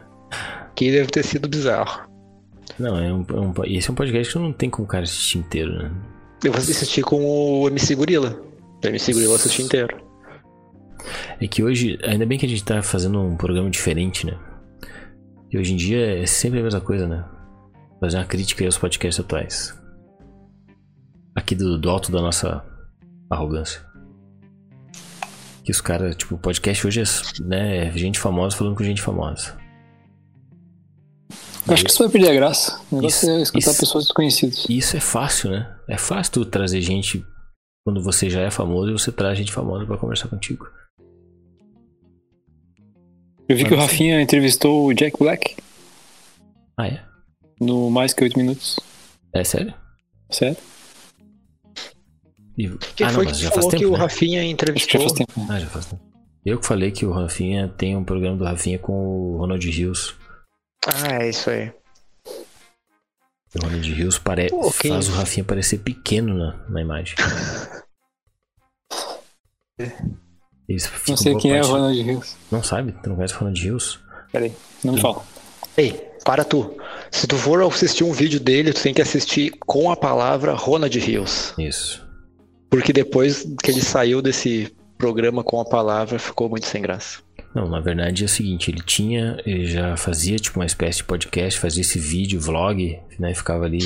que 0.75 0.91
deve 0.91 1.07
ter 1.07 1.23
sido 1.23 1.47
bizarro. 1.47 2.09
Não, 2.79 2.97
é 2.97 3.13
um, 3.13 3.25
é 3.29 3.33
um, 3.33 3.53
esse 3.65 3.89
é 3.89 3.91
um 3.91 3.95
podcast 3.95 4.33
que 4.33 4.39
não 4.39 4.51
tem 4.51 4.69
como 4.69 4.85
o 4.85 4.89
cara 4.89 5.03
assistir 5.03 5.37
inteiro, 5.37 5.71
né? 5.73 5.91
Eu 6.43 6.51
vou 6.51 6.59
assistir 6.59 7.03
com 7.03 7.23
o 7.23 7.67
MC 7.67 7.95
Gorila. 7.95 8.52
O 8.83 8.87
MC 8.87 9.13
Gorila 9.13 9.31
eu 9.31 9.35
assisti 9.35 9.61
inteiro. 9.61 10.03
É 11.39 11.47
que 11.47 11.63
hoje, 11.63 11.97
ainda 12.03 12.25
bem 12.25 12.37
que 12.37 12.45
a 12.45 12.49
gente 12.49 12.63
tá 12.63 12.81
fazendo 12.81 13.19
um 13.21 13.35
programa 13.35 13.69
diferente, 13.69 14.25
né? 14.25 14.37
E 15.51 15.57
hoje 15.57 15.73
em 15.73 15.77
dia 15.77 16.21
é 16.23 16.25
sempre 16.25 16.59
a 16.59 16.63
mesma 16.63 16.81
coisa, 16.81 17.07
né? 17.07 17.25
Fazer 17.99 18.17
uma 18.17 18.25
crítica 18.25 18.63
aí 18.63 18.65
aos 18.65 18.77
podcasts 18.77 19.23
atuais. 19.23 19.73
Aqui 21.35 21.55
do, 21.55 21.77
do 21.77 21.89
alto 21.89 22.11
da 22.11 22.21
nossa 22.21 22.63
arrogância. 23.29 23.81
Que 25.63 25.71
os 25.71 25.79
caras, 25.81 26.15
tipo, 26.15 26.35
o 26.35 26.37
podcast 26.37 26.85
hoje 26.85 27.01
é, 27.01 27.03
né, 27.43 27.87
é 27.87 27.91
gente 27.91 28.19
famosa 28.19 28.55
falando 28.55 28.75
com 28.75 28.83
gente 28.83 29.01
famosa. 29.01 29.57
Eu 31.65 31.73
acho 31.73 31.85
que 31.85 31.89
isso 31.91 31.99
vai 32.03 32.09
perder 32.11 32.31
a 32.31 32.33
graça. 32.35 32.81
O 32.91 32.95
negócio 32.97 33.25
Isso- 33.25 33.29
é 33.29 33.41
escutar 33.41 33.71
isso- 33.71 33.79
pessoas 33.79 34.03
desconhecidas. 34.05 34.65
E 34.69 34.77
isso 34.77 34.97
é 34.97 34.99
fácil, 34.99 35.51
né? 35.51 35.73
É 35.87 35.97
fácil 35.97 36.33
tu 36.33 36.45
trazer 36.45 36.81
gente 36.81 37.25
quando 37.83 38.01
você 38.01 38.29
já 38.29 38.41
é 38.41 38.49
famoso 38.49 38.89
e 38.89 38.93
você 38.93 39.11
traz 39.11 39.37
gente 39.37 39.51
famosa 39.51 39.85
pra 39.85 39.97
conversar 39.97 40.29
contigo. 40.29 40.67
Eu 43.47 43.57
vi 43.57 43.65
que 43.65 43.73
o. 43.73 43.77
Rafinha 43.77 44.21
entrevistou 44.21 44.85
o 44.85 44.93
Jack 44.93 45.19
Black 45.19 45.57
Ah, 46.77 46.87
é? 46.87 47.03
no 47.59 47.89
Mais 47.89 48.13
Que 48.13 48.23
Oito 48.23 48.39
Minutos. 48.39 48.79
É 49.33 49.43
sério? 49.43 49.73
Certo? 50.31 50.61
E... 52.57 52.69
Quem 52.95 53.07
ah, 53.07 53.09
não, 53.09 53.15
foi 53.15 53.25
mas 53.25 53.37
que 53.37 53.43
já 53.43 53.49
falou 53.49 53.69
faz 53.69 53.71
tempo, 53.71 53.83
que 53.83 53.85
o 53.85 53.91
né? 53.91 53.97
Rafinha 53.97 54.39
que 54.39 54.45
já 54.45 54.51
entrevistou? 54.51 55.01
faz 55.01 55.13
tempo. 55.13 55.47
Ah, 55.49 55.59
já 55.59 55.67
faz 55.67 55.85
tempo. 55.87 56.01
Eu 56.45 56.59
que 56.59 56.65
falei 56.65 56.91
que 56.91 57.05
o 57.05 57.11
Rafinha 57.11 57.67
tem 57.67 57.95
um 57.95 58.03
programa 58.03 58.37
do 58.37 58.43
Rafinha 58.43 58.77
com 58.77 58.93
o 58.93 59.37
Ronald 59.37 59.65
Rios. 59.69 60.15
Ah, 60.85 61.23
é 61.23 61.29
isso 61.29 61.49
aí. 61.49 61.71
O 63.55 63.63
Ronald 63.65 63.93
Rios 63.93 64.17
pare... 64.17 64.49
Pô, 64.49 64.71
faz 64.71 65.09
o 65.09 65.11
Rafinha 65.11 65.43
parecer 65.43 65.77
pequeno 65.79 66.33
na, 66.35 66.65
na 66.69 66.81
imagem. 66.81 67.15
Isso 70.67 70.89
Não 71.07 71.17
sei 71.17 71.35
quem 71.35 71.51
é 71.51 71.55
o 71.55 71.59
parte- 71.61 71.71
Ronald 71.71 72.01
Rios. 72.01 72.35
Não 72.51 72.63
sabe? 72.63 72.93
Tu 73.03 73.09
não 73.09 73.15
conhece 73.15 73.33
o 73.35 73.37
Ronald 73.39 73.61
Rios? 73.61 73.99
Peraí, 74.31 74.51
não 74.83 74.93
me 74.93 75.01
fala. 75.01 75.23
Ei, 75.77 75.91
para 76.23 76.43
tu. 76.43 76.77
Se 77.11 77.27
tu 77.27 77.35
for 77.35 77.61
assistir 77.63 78.03
um 78.03 78.11
vídeo 78.11 78.39
dele, 78.39 78.73
tu 78.73 78.81
tem 78.81 78.93
que 78.93 79.01
assistir 79.01 79.51
com 79.65 79.91
a 79.91 79.95
palavra 79.95 80.53
Ronald 80.53 80.97
Rios. 80.97 81.53
Isso. 81.57 82.03
Porque 82.69 82.93
depois 82.93 83.45
que 83.61 83.69
ele 83.71 83.81
saiu 83.81 84.21
desse 84.21 84.73
programa 84.97 85.43
com 85.43 85.59
a 85.59 85.65
palavra, 85.65 86.17
ficou 86.17 86.49
muito 86.49 86.65
sem 86.65 86.81
graça. 86.81 87.19
Não, 87.53 87.69
na 87.69 87.79
verdade 87.79 88.23
é 88.23 88.25
o 88.25 88.29
seguinte, 88.29 88.71
ele 88.71 88.81
tinha, 88.81 89.37
ele 89.45 89.67
já 89.67 89.95
fazia 89.95 90.37
tipo 90.37 90.59
uma 90.59 90.65
espécie 90.65 90.97
de 90.97 91.03
podcast, 91.03 91.59
fazia 91.59 91.81
esse 91.81 91.99
vídeo, 91.99 92.39
vlog, 92.39 92.99
né? 93.19 93.31
e 93.31 93.35
Ficava 93.35 93.65
ali 93.65 93.79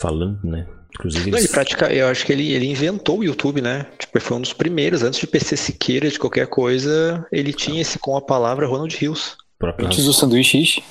falando, 0.00 0.38
né? 0.44 0.66
Inclusive 0.94 1.30
Não, 1.30 1.38
ele 1.38 1.48
pratica, 1.48 1.92
eu 1.92 2.06
acho 2.06 2.24
que 2.24 2.32
ele, 2.32 2.52
ele 2.52 2.66
inventou 2.66 3.18
o 3.18 3.24
YouTube, 3.24 3.60
né? 3.60 3.86
Tipo, 3.98 4.18
ele 4.18 4.24
foi 4.24 4.36
um 4.36 4.40
dos 4.40 4.52
primeiros, 4.52 5.02
antes 5.02 5.18
de 5.18 5.26
PC 5.26 5.56
Siqueira, 5.56 6.08
de 6.08 6.18
qualquer 6.18 6.46
coisa, 6.46 7.26
ele 7.32 7.52
tinha 7.52 7.80
esse 7.80 7.98
com 7.98 8.16
a 8.16 8.22
palavra 8.22 8.66
Ronald 8.66 8.94
Rios. 8.96 9.36
próprio, 9.58 9.86
Antes 9.86 10.04
do 10.04 10.12
sanduíche 10.12 10.58
ishi. 10.58 10.84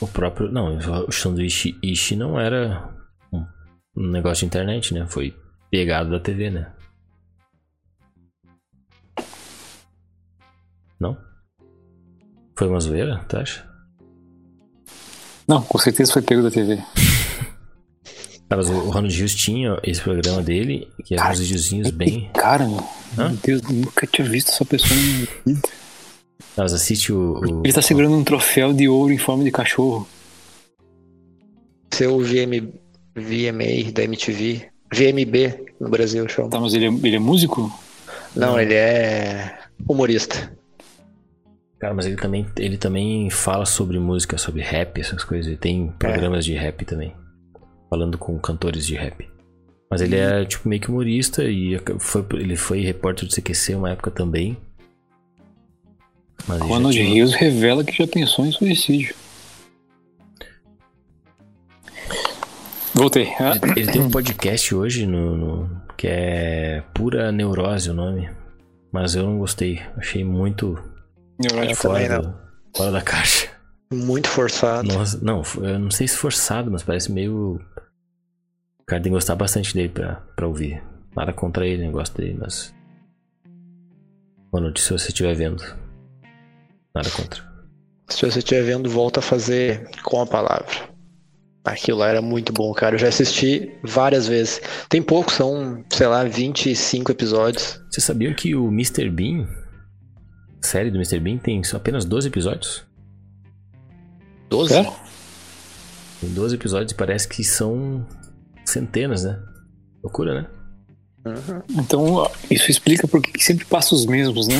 o 0.00 0.06
próprio, 0.06 0.50
não, 0.50 0.78
o 1.06 1.12
sanduíche 1.12 1.76
Ishi 1.82 2.16
não 2.16 2.40
era 2.40 2.88
um 3.96 4.10
negócio 4.10 4.40
de 4.40 4.46
internet, 4.46 4.94
né? 4.94 5.06
Foi 5.08 5.34
pegado 5.70 6.10
da 6.10 6.20
TV, 6.20 6.50
né? 6.50 6.72
Não? 11.00 11.16
Foi 12.56 12.68
uma 12.68 12.80
zoeira, 12.80 13.24
tu 13.28 13.36
acha? 13.36 13.66
Não, 15.46 15.62
com 15.62 15.78
certeza 15.78 16.12
foi 16.12 16.22
pego 16.22 16.42
da 16.42 16.50
TV. 16.50 16.76
Cara, 18.48 18.56
mas 18.56 18.70
o 18.70 18.90
Ronald 18.90 19.14
Rios 19.14 19.34
tinha 19.34 19.78
esse 19.82 20.00
programa 20.00 20.42
dele, 20.42 20.88
que 21.04 21.14
eram 21.14 21.30
uns 21.30 21.40
videozinhos 21.40 21.90
bem. 21.90 22.30
Cara, 22.34 22.66
meu. 22.66 22.82
Deus, 23.42 23.62
eu 23.62 23.70
nunca 23.72 24.06
tinha 24.06 24.26
visto 24.28 24.50
essa 24.50 24.64
pessoa 24.64 24.94
na 24.98 25.02
minha 25.06 25.28
vida. 25.46 25.68
Mas 26.56 26.72
assiste 26.72 27.12
o. 27.12 27.38
o- 27.40 27.62
Ele 27.64 27.72
tá 27.72 27.82
segurando 27.82 28.14
um 28.16 28.24
troféu 28.24 28.72
de 28.72 28.88
ouro 28.88 29.12
em 29.12 29.18
forma 29.18 29.44
de 29.44 29.50
cachorro. 29.50 30.08
Seu 31.92 32.18
VM, 32.20 32.72
VMA 33.14 33.92
da 33.92 34.02
MTV. 34.04 34.68
VMB 34.92 35.72
no 35.80 35.88
Brasil, 35.88 36.28
chama. 36.28 36.50
Tá, 36.50 36.60
mas 36.60 36.72
ele 36.74 36.86
é, 36.86 36.88
ele 36.88 37.16
é 37.16 37.18
músico? 37.18 37.72
Não, 38.34 38.58
ele 38.58 38.74
é 38.74 39.58
humorista. 39.88 40.56
Cara, 41.84 41.92
mas 41.94 42.06
ele 42.06 42.16
também, 42.16 42.46
ele 42.56 42.78
também 42.78 43.28
fala 43.28 43.66
sobre 43.66 43.98
música, 43.98 44.38
sobre 44.38 44.62
rap, 44.62 44.98
essas 44.98 45.22
coisas. 45.22 45.46
Ele 45.48 45.58
tem 45.58 45.88
programas 45.98 46.42
de 46.42 46.54
rap 46.54 46.82
também. 46.86 47.14
Falando 47.90 48.16
com 48.16 48.38
cantores 48.38 48.86
de 48.86 48.94
rap. 48.94 49.28
Mas 49.90 50.00
ele 50.00 50.16
é, 50.16 50.46
tipo, 50.46 50.66
meio 50.66 50.80
que 50.80 50.88
humorista 50.88 51.44
e 51.44 51.78
foi, 51.98 52.24
ele 52.36 52.56
foi 52.56 52.80
repórter 52.80 53.28
do 53.28 53.34
CQC 53.34 53.74
uma 53.74 53.90
época 53.90 54.10
também. 54.10 54.56
Mas 56.48 56.58
Ronald 56.62 56.96
tinha- 56.96 57.06
Rios 57.06 57.34
revela 57.34 57.84
que 57.84 57.92
já 57.92 58.06
pensou 58.06 58.46
em 58.46 58.50
suicídio. 58.52 59.14
Voltei. 62.94 63.28
Ah, 63.38 63.58
Ele, 63.62 63.80
ele 63.82 63.92
tem 63.92 64.00
um 64.00 64.10
podcast 64.10 64.74
hoje 64.74 65.04
no, 65.04 65.36
no- 65.36 65.82
que 65.98 66.06
é 66.08 66.82
Pura 66.94 67.30
Neurose 67.30 67.90
o 67.90 67.94
nome. 67.94 68.30
Mas 68.90 69.14
eu 69.14 69.24
não 69.24 69.36
gostei. 69.38 69.82
Achei 69.98 70.24
muito 70.24 70.78
também 71.42 71.74
fora, 71.74 72.08
não. 72.08 72.30
do- 72.30 72.38
fora 72.76 72.92
da 72.92 73.02
caixa. 73.02 73.48
Muito 73.92 74.28
forçado. 74.28 74.88
Nossa, 74.88 75.18
não, 75.22 75.42
eu 75.62 75.78
não 75.78 75.90
sei 75.90 76.08
se 76.08 76.16
forçado, 76.16 76.70
mas 76.70 76.82
parece 76.82 77.12
meio. 77.12 77.60
O 78.80 78.84
cara 78.86 79.00
tem 79.02 79.10
que 79.10 79.16
gostar 79.16 79.34
bastante 79.36 79.72
dele 79.74 79.88
pra, 79.88 80.16
pra 80.36 80.46
ouvir. 80.46 80.82
Nada 81.16 81.32
contra 81.32 81.66
ele, 81.66 81.84
não 81.84 81.92
gosto 81.92 82.16
dele, 82.16 82.36
mas. 82.40 82.74
Boa 84.50 84.62
noite 84.62 84.80
se 84.80 84.92
você 84.92 85.08
estiver 85.08 85.34
vendo. 85.34 85.62
Nada 86.94 87.10
contra. 87.10 87.42
Se 88.08 88.24
você 88.28 88.38
estiver 88.40 88.62
vendo, 88.62 88.88
volta 88.90 89.20
a 89.20 89.22
fazer 89.22 89.88
com 90.02 90.20
a 90.20 90.26
palavra. 90.26 90.92
Aquilo 91.64 91.98
lá 91.98 92.08
era 92.08 92.20
muito 92.20 92.52
bom, 92.52 92.72
cara. 92.74 92.94
Eu 92.94 92.98
já 92.98 93.08
assisti 93.08 93.72
várias 93.82 94.28
vezes. 94.28 94.60
Tem 94.88 95.00
pouco, 95.02 95.32
são, 95.32 95.82
sei 95.90 96.06
lá, 96.06 96.22
25 96.24 97.10
episódios. 97.10 97.80
Vocês 97.90 98.04
sabiam 98.04 98.34
que 98.34 98.54
o 98.54 98.68
Mr. 98.68 99.08
Bean, 99.08 99.48
série 100.66 100.90
do 100.90 100.96
Mr. 100.98 101.18
Bean, 101.20 101.38
tem 101.38 101.62
só 101.64 101.76
apenas 101.76 102.04
12 102.04 102.28
episódios? 102.28 102.84
12? 104.50 104.74
É? 104.74 104.82
Tem 106.20 106.30
12 106.32 106.54
episódios 106.54 106.92
e 106.92 106.94
parece 106.94 107.28
que 107.28 107.42
são 107.44 108.06
centenas, 108.64 109.24
né? 109.24 109.40
Loucura, 110.02 110.42
né? 110.42 110.46
Então, 111.70 112.04
ó, 112.12 112.30
isso 112.50 112.70
explica 112.70 113.08
por 113.08 113.22
que 113.22 113.32
que 113.32 113.42
sempre 113.44 113.64
passa 113.64 113.94
os 113.94 114.04
mesmos, 114.04 114.46
né? 114.46 114.56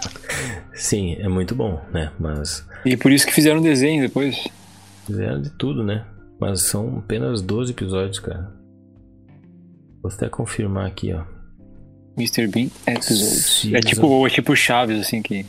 Sim, 0.74 1.14
é 1.18 1.28
muito 1.28 1.54
bom, 1.54 1.80
né? 1.92 2.10
Mas 2.18 2.66
E 2.84 2.96
por 2.96 3.12
isso 3.12 3.26
que 3.26 3.32
fizeram 3.32 3.60
desenho 3.60 4.02
depois. 4.02 4.48
fizeram 5.06 5.40
de 5.40 5.50
tudo, 5.50 5.84
né? 5.84 6.06
Mas 6.40 6.62
são 6.62 6.98
apenas 6.98 7.42
12 7.42 7.72
episódios, 7.72 8.18
cara. 8.18 8.50
Vou 10.02 10.10
até 10.10 10.28
confirmar 10.28 10.86
aqui, 10.86 11.12
ó. 11.12 11.22
Mr. 12.16 12.46
Bean 12.46 12.70
Episodes. 12.86 13.44
Season. 13.44 13.76
É 13.76 13.80
tipo, 13.80 14.26
é 14.26 14.30
tipo 14.30 14.56
Chaves, 14.56 15.00
assim, 15.00 15.22
que... 15.22 15.44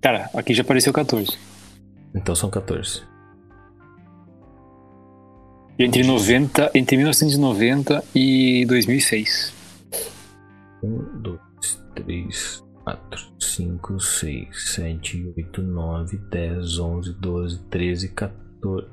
Cara, 0.00 0.30
aqui 0.34 0.54
já 0.54 0.62
apareceu 0.62 0.92
14. 0.92 1.36
Então 2.14 2.34
são 2.34 2.48
14. 2.48 3.02
Entre 5.78 6.02
90, 6.02 6.70
entre 6.74 6.96
1990 6.96 8.02
e 8.14 8.64
2006. 8.66 9.52
1, 10.82 11.22
2, 11.22 11.38
3, 11.96 12.64
4, 12.84 13.32
5, 13.38 14.00
6, 14.00 14.74
7, 14.74 15.34
8, 15.36 15.62
9, 15.62 16.16
10, 16.30 16.78
11, 16.78 17.12
12, 17.14 17.58
13, 17.68 18.08
14. 18.08 18.88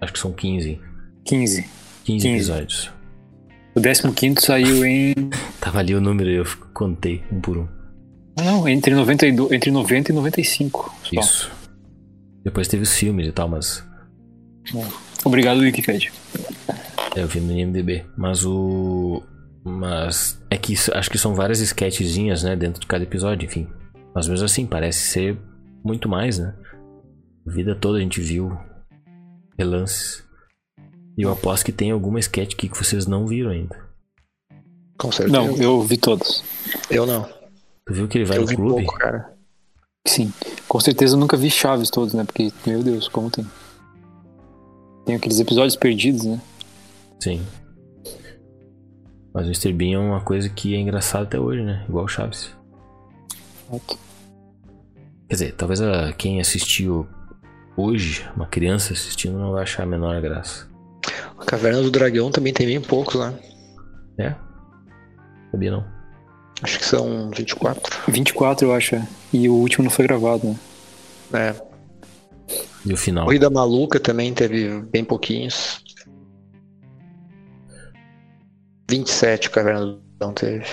Acho 0.00 0.12
que 0.12 0.18
são 0.18 0.32
15. 0.32 0.80
15. 1.24 1.62
15 1.62 1.68
15. 2.04 2.28
episódios. 2.28 2.99
O 4.08 4.12
15 4.12 4.40
saiu 4.40 4.84
em. 4.84 5.14
Tava 5.60 5.78
ali 5.78 5.94
o 5.94 6.00
número 6.00 6.30
e 6.30 6.34
eu 6.36 6.44
contei 6.74 7.22
um 7.32 7.40
por 7.40 7.58
um. 7.58 7.68
Ah, 8.38 8.44
não, 8.44 8.68
entre 8.68 8.94
92, 8.94 9.52
entre 9.52 9.70
90 9.70 10.12
e 10.12 10.14
95. 10.14 10.94
só. 11.02 11.20
Isso. 11.20 11.50
Depois 12.44 12.68
teve 12.68 12.82
os 12.82 12.94
filmes 12.94 13.26
e 13.26 13.32
tal, 13.32 13.48
mas 13.48 13.84
Obrigado, 15.24 15.58
Wikipedia. 15.60 16.10
eu 17.16 17.26
vi 17.26 17.40
no 17.40 17.52
IMDB. 17.52 18.04
Mas 18.16 18.44
o. 18.46 19.22
Mas 19.64 20.40
é 20.50 20.56
que 20.56 20.72
isso- 20.72 20.92
acho 20.94 21.10
que 21.10 21.18
são 21.18 21.34
várias 21.34 21.60
sketchzinhas, 21.60 22.42
né? 22.42 22.56
Dentro 22.56 22.80
de 22.80 22.86
cada 22.86 23.04
episódio, 23.04 23.44
enfim. 23.46 23.68
Mas 24.14 24.26
mesmo 24.26 24.44
assim, 24.46 24.64
parece 24.66 25.00
ser 25.10 25.38
muito 25.84 26.08
mais, 26.08 26.38
né? 26.38 26.54
A 27.46 27.50
vida 27.50 27.74
toda 27.74 27.98
a 27.98 28.00
gente 28.00 28.20
viu 28.20 28.56
relances. 29.58 30.24
E 31.16 31.22
eu 31.22 31.32
aposto 31.32 31.64
que 31.64 31.72
tem 31.72 31.90
alguma 31.90 32.18
sketch 32.20 32.54
aqui 32.54 32.68
que 32.68 32.76
vocês 32.76 33.06
não 33.06 33.26
viram 33.26 33.50
ainda. 33.50 33.76
Com 34.96 35.10
certeza. 35.10 35.36
Não, 35.36 35.56
eu 35.56 35.80
vi 35.82 35.96
todas. 35.96 36.44
eu 36.90 37.06
não. 37.06 37.28
Tu 37.86 37.94
viu 37.94 38.08
que 38.08 38.18
ele 38.18 38.24
vai 38.24 38.38
eu 38.38 38.42
no 38.42 38.48
vi 38.48 38.56
clube? 38.56 38.84
pouco, 38.84 38.98
cara. 38.98 39.34
Sim. 40.06 40.32
Com 40.68 40.80
certeza 40.80 41.14
eu 41.14 41.20
nunca 41.20 41.36
vi 41.36 41.50
Chaves 41.50 41.90
todos, 41.90 42.14
né? 42.14 42.24
Porque, 42.24 42.52
meu 42.66 42.82
Deus, 42.82 43.08
como 43.08 43.30
tem. 43.30 43.46
Tem 45.04 45.14
aqueles 45.16 45.40
episódios 45.40 45.76
perdidos, 45.76 46.24
né? 46.24 46.40
Sim. 47.18 47.42
Mas 49.32 49.46
o 49.46 49.50
Mr. 49.50 49.72
Bean 49.72 49.94
é 49.94 49.98
uma 49.98 50.20
coisa 50.20 50.48
que 50.48 50.74
é 50.74 50.78
engraçada 50.78 51.24
até 51.24 51.38
hoje, 51.38 51.62
né? 51.62 51.84
Igual 51.88 52.04
o 52.04 52.08
Chaves. 52.08 52.50
Exato. 53.68 53.98
Quer 55.28 55.34
dizer, 55.34 55.54
talvez 55.54 55.80
a, 55.80 56.12
quem 56.12 56.40
assistiu 56.40 57.06
hoje, 57.76 58.28
uma 58.34 58.46
criança 58.46 58.92
assistindo, 58.92 59.38
não 59.38 59.52
vai 59.52 59.62
achar 59.62 59.84
a 59.84 59.86
menor 59.86 60.20
graça. 60.20 60.68
A 61.38 61.44
Caverna 61.44 61.82
do 61.82 61.90
Dragão 61.90 62.30
também 62.30 62.52
tem 62.52 62.66
bem 62.66 62.80
poucos 62.80 63.14
lá. 63.14 63.34
É? 64.18 64.34
Sabia 65.50 65.70
não. 65.70 65.84
Acho 66.62 66.78
que 66.78 66.84
são 66.84 67.30
24. 67.30 68.02
24, 68.08 68.66
eu 68.66 68.74
acho. 68.74 68.94
é. 68.94 69.08
E 69.32 69.48
o 69.48 69.54
último 69.54 69.84
não 69.84 69.90
foi 69.90 70.06
gravado, 70.06 70.46
né? 70.46 70.56
É. 71.32 71.70
E 72.84 72.92
o 72.92 72.96
final? 72.96 73.24
Corrida 73.24 73.48
Maluca 73.48 73.98
também 74.00 74.32
teve 74.34 74.80
bem 74.82 75.04
pouquinhos. 75.04 75.82
27 78.90 79.48
o 79.48 79.50
Caverna 79.50 79.80
do 79.86 80.00
Dragão 80.18 80.34
teve. 80.34 80.66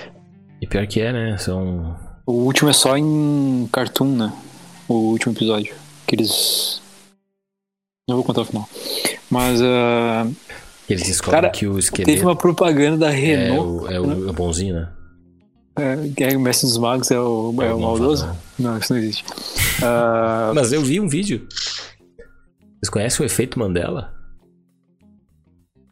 E 0.61 0.67
pior 0.67 0.85
que 0.87 0.99
é, 1.01 1.13
né? 1.13 1.37
São. 1.37 1.95
O 2.25 2.33
último 2.33 2.69
é 2.69 2.73
só 2.73 2.97
em 2.97 3.69
Cartoon, 3.71 4.15
né? 4.15 4.33
O 4.87 4.93
último 5.11 5.33
episódio. 5.33 5.75
Que 6.05 6.15
eles. 6.15 6.81
Não 8.09 8.15
vou 8.15 8.25
contar 8.25 8.41
o 8.41 8.45
final. 8.45 8.67
Mas 9.29 9.61
ah, 9.61 10.27
Eles 10.89 11.03
descobrem 11.03 11.41
Cara, 11.41 11.51
que 11.51 11.67
o 11.67 11.71
teve 11.71 11.79
esqueleto 11.79 12.21
uma 12.23 12.35
propaganda 12.35 12.97
da 12.97 13.11
é, 13.11 13.15
Renault. 13.15 13.85
o, 13.85 13.91
é, 13.91 13.99
o, 13.99 14.27
é 14.27 14.29
o 14.29 14.33
bonzinho, 14.33 14.75
né? 14.75 14.89
É, 15.77 16.23
é 16.33 16.35
o 16.35 16.39
Mestre 16.39 16.67
dos 16.67 16.77
Magos 16.77 17.11
é 17.11 17.19
o, 17.19 17.53
é 17.61 17.73
o 17.73 17.79
maldoso? 17.79 18.25
malvadão. 18.25 18.47
Não, 18.57 18.77
isso 18.77 18.93
não 18.93 18.99
existe. 18.99 19.23
Ah, 19.83 20.51
Mas 20.55 20.73
eu 20.73 20.81
vi 20.81 20.99
um 20.99 21.07
vídeo. 21.07 21.47
Vocês 22.79 22.89
conhecem 22.89 23.23
o 23.23 23.27
efeito 23.27 23.59
Mandela? 23.59 24.11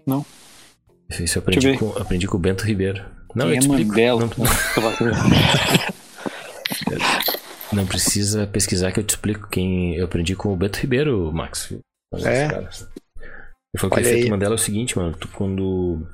Não. 0.08 0.26
Isso 1.08 1.38
eu 1.38 1.42
aprendi, 1.42 1.68
Deixa 1.68 1.86
eu 1.86 1.92
com, 1.92 2.02
aprendi 2.02 2.26
com 2.28 2.38
o 2.38 2.40
Bento 2.40 2.64
Ribeiro. 2.66 3.06
Não, 3.36 3.46
quem 3.46 3.54
eu 3.54 3.58
é 3.58 3.60
te 3.60 3.68
explico. 3.68 3.90
Mandela? 3.90 4.22
Não, 4.22 4.46
Não, 7.74 7.74
não 7.84 7.86
precisa 7.86 8.48
pesquisar 8.48 8.92
que 8.92 9.00
eu 9.00 9.04
te 9.04 9.12
explico 9.12 9.48
quem 9.50 9.96
eu 9.96 10.06
aprendi 10.06 10.36
com 10.36 10.52
o 10.52 10.56
Bento 10.56 10.80
Ribeiro, 10.80 11.32
Max. 11.32 11.72
É? 12.24 12.48
Cara. 13.76 13.78
E 13.78 13.80
foi 13.80 13.90
que 13.90 13.96
o 13.96 14.00
efeito 14.00 14.24
aí. 14.26 14.30
Mandela 14.30 14.54
é 14.54 14.56
o 14.56 14.60
seguinte, 14.60 14.98
mano. 14.98 15.16
Tu 15.20 15.28
quando. 15.30 16.06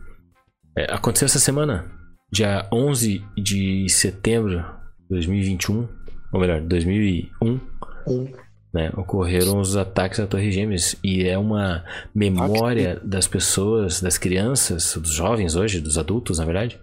É, 0.77 0.93
aconteceu 0.93 1.25
essa 1.25 1.39
semana. 1.39 1.91
Dia 2.31 2.67
11 2.71 3.23
de 3.37 3.89
setembro 3.89 4.59
de 5.01 5.09
2021. 5.09 5.87
Ou 6.33 6.39
melhor, 6.39 6.61
2001. 6.61 7.59
Um. 8.07 8.27
né, 8.73 8.89
ocorreram 8.95 9.59
os 9.59 9.75
ataques 9.75 10.19
à 10.19 10.25
Torre 10.25 10.49
Gêmeas 10.51 10.95
e 11.03 11.23
é 11.23 11.37
uma 11.37 11.83
memória 12.15 12.99
das 13.03 13.27
pessoas, 13.27 14.01
das 14.01 14.17
crianças, 14.17 14.95
dos 14.95 15.11
jovens 15.11 15.55
hoje, 15.55 15.81
dos 15.81 15.97
adultos, 15.97 16.39
na 16.39 16.45
verdade, 16.45 16.79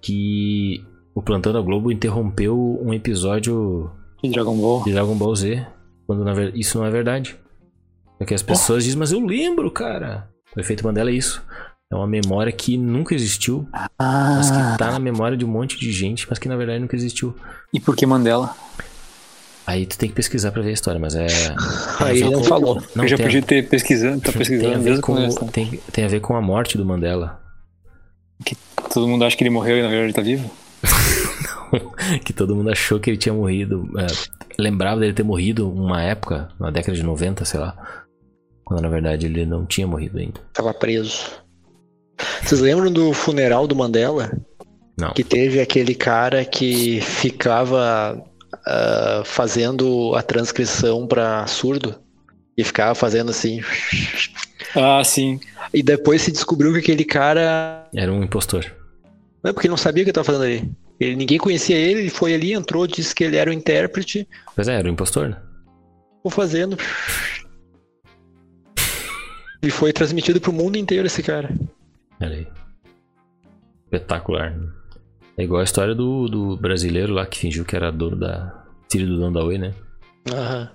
que 0.00 0.84
o 1.14 1.22
Plantão 1.22 1.52
da 1.52 1.60
Globo 1.60 1.92
interrompeu 1.92 2.80
um 2.82 2.92
episódio 2.92 3.90
De 4.22 4.30
Dragon 4.30 4.56
Ball. 4.56 4.82
de 4.84 4.92
Dragon 4.92 5.14
Ball 5.14 5.36
Z, 5.36 5.66
quando 6.06 6.56
isso 6.56 6.78
não 6.78 6.86
é 6.86 6.90
verdade. 6.90 7.36
Porque 8.22 8.34
as 8.34 8.42
pessoas 8.42 8.84
dizem, 8.84 8.98
mas 8.98 9.12
eu 9.12 9.20
lembro, 9.24 9.70
cara. 9.70 10.28
O 10.56 10.60
efeito 10.60 10.84
Mandela 10.84 11.10
é 11.10 11.14
isso. 11.14 11.42
É 11.90 11.94
uma 11.94 12.06
memória 12.06 12.50
que 12.52 12.76
nunca 12.78 13.14
existiu, 13.14 13.66
mas 13.72 14.50
Ah, 14.50 14.72
que 14.72 14.78
tá 14.78 14.92
na 14.92 14.98
memória 14.98 15.36
de 15.36 15.44
um 15.44 15.48
monte 15.48 15.78
de 15.78 15.92
gente, 15.92 16.26
mas 16.28 16.38
que 16.38 16.48
na 16.48 16.56
verdade 16.56 16.78
nunca 16.80 16.96
existiu. 16.96 17.34
e 17.72 17.78
por 17.80 17.94
que 17.96 18.06
Mandela? 18.06 18.54
Aí 19.66 19.86
tu 19.86 19.96
tem 19.98 20.08
que 20.08 20.14
pesquisar 20.14 20.50
pra 20.52 20.60
ver 20.62 20.70
a 20.70 20.72
história, 20.72 20.98
mas 21.00 21.14
é. 21.14 21.26
Aí 22.00 22.18
ele 22.20 22.30
não 22.30 22.40
com- 22.40 22.44
falou. 22.44 22.82
Não, 22.96 23.04
eu 23.04 23.08
já 23.08 23.16
tem 23.16 23.26
a- 23.26 23.28
podia 23.28 23.42
ter 23.42 23.68
pesquisando, 23.68 24.20
tá 24.20 24.32
tem 24.32 24.34
a 24.34 24.38
pesquisando 24.38 24.82
ver 24.82 25.00
com, 25.00 25.14
começo. 25.14 25.44
né? 25.44 25.50
tem, 25.52 25.80
tem 25.92 26.04
a 26.04 26.08
ver 26.08 26.20
com 26.20 26.34
a 26.34 26.40
morte 26.40 26.76
do 26.78 26.84
Mandela. 26.84 27.40
Todo 28.92 29.06
mundo 29.08 29.24
acha 29.24 29.36
que 29.36 29.42
ele 29.44 29.50
morreu 29.50 29.78
e 29.78 29.82
na 29.82 29.88
verdade 29.88 30.06
ele 30.06 30.12
tá 30.12 30.22
vivo? 30.22 30.50
que 32.24 32.32
todo 32.32 32.54
mundo 32.56 32.70
achou 32.70 32.98
que 33.00 33.08
ele 33.10 33.16
tinha 33.16 33.32
morrido. 33.34 33.88
é, 33.98 34.06
lembrava 34.58 35.00
dele 35.00 35.12
ter 35.12 35.22
morrido 35.22 35.70
uma 35.70 36.02
época, 36.02 36.48
na 36.58 36.70
década 36.70 36.96
de 36.96 37.02
90, 37.02 37.44
sei 37.44 37.60
lá. 37.60 37.76
Quando 38.72 38.80
na 38.80 38.88
verdade 38.88 39.26
ele 39.26 39.44
não 39.44 39.66
tinha 39.66 39.86
morrido 39.86 40.18
ainda. 40.18 40.40
Tava 40.54 40.72
preso. 40.72 41.30
Vocês 42.42 42.58
lembram 42.58 42.90
do 42.90 43.12
funeral 43.12 43.66
do 43.66 43.76
Mandela? 43.76 44.32
Não. 44.98 45.12
Que 45.12 45.22
teve 45.22 45.60
aquele 45.60 45.94
cara 45.94 46.42
que 46.42 47.02
ficava 47.02 48.18
ah, 48.66 49.22
fazendo 49.26 50.14
a 50.14 50.22
transcrição 50.22 51.06
pra 51.06 51.46
surdo. 51.46 52.00
E 52.56 52.64
ficava 52.64 52.94
fazendo 52.94 53.30
assim. 53.30 53.60
Ah, 54.74 55.02
sim. 55.04 55.38
E 55.74 55.82
depois 55.82 56.22
se 56.22 56.32
descobriu 56.32 56.72
que 56.72 56.78
aquele 56.78 57.04
cara. 57.04 57.86
Era 57.94 58.10
um 58.10 58.22
impostor. 58.22 58.64
Não 59.44 59.50
é 59.50 59.52
porque 59.52 59.66
ele 59.66 59.72
não 59.72 59.76
sabia 59.76 60.02
o 60.02 60.04
que 60.04 60.10
ele 60.10 60.14
tava 60.14 60.24
fazendo 60.24 60.44
ali. 60.44 60.72
Ele, 60.98 61.16
ninguém 61.16 61.36
conhecia 61.36 61.76
ele, 61.76 62.00
ele 62.00 62.10
foi 62.10 62.32
ali, 62.32 62.54
entrou, 62.54 62.86
disse 62.86 63.14
que 63.14 63.24
ele 63.24 63.36
era 63.36 63.50
o 63.50 63.52
intérprete, 63.52 64.26
Pois 64.54 64.68
é, 64.68 64.78
era 64.78 64.88
um 64.88 64.92
impostor, 64.92 65.28
né? 65.28 65.36
ficou 66.22 66.30
fazendo. 66.30 66.78
E 69.62 69.70
foi 69.70 69.92
transmitido 69.92 70.40
pro 70.40 70.52
mundo 70.52 70.76
inteiro 70.76 71.06
esse 71.06 71.22
cara. 71.22 71.48
Olha 72.20 72.36
aí. 72.36 72.46
Espetacular. 73.84 74.56
né? 74.56 74.68
É 75.36 75.44
igual 75.44 75.60
a 75.60 75.64
história 75.64 75.94
do, 75.94 76.26
do 76.26 76.56
brasileiro 76.56 77.12
lá 77.14 77.24
que 77.24 77.38
fingiu 77.38 77.64
que 77.64 77.76
era 77.76 77.92
dono 77.92 78.16
da. 78.16 78.64
Filho 78.90 79.06
do 79.06 79.18
dono 79.18 79.32
da 79.32 79.44
Oi, 79.44 79.58
né? 79.58 79.72
Aham. 80.32 80.68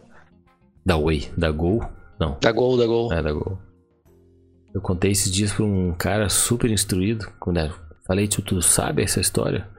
Da 0.85 0.97
Oi. 0.97 1.29
Da 1.37 1.51
Gol? 1.51 1.83
Não. 2.19 2.37
Da 2.41 2.51
gol, 2.51 2.77
da 2.77 2.85
gol. 2.87 3.13
É, 3.13 3.21
da 3.21 3.31
Gol. 3.31 3.59
Eu 4.73 4.81
contei 4.81 5.11
esses 5.11 5.31
dias 5.31 5.53
pra 5.53 5.63
um 5.65 5.93
cara 5.93 6.29
super 6.29 6.71
instruído. 6.71 7.27
Quando 7.39 7.57
eu 7.59 7.71
falei, 8.07 8.27
tu, 8.27 8.41
tu 8.41 8.59
sabe 8.61 9.03
essa 9.03 9.19
história? 9.19 9.69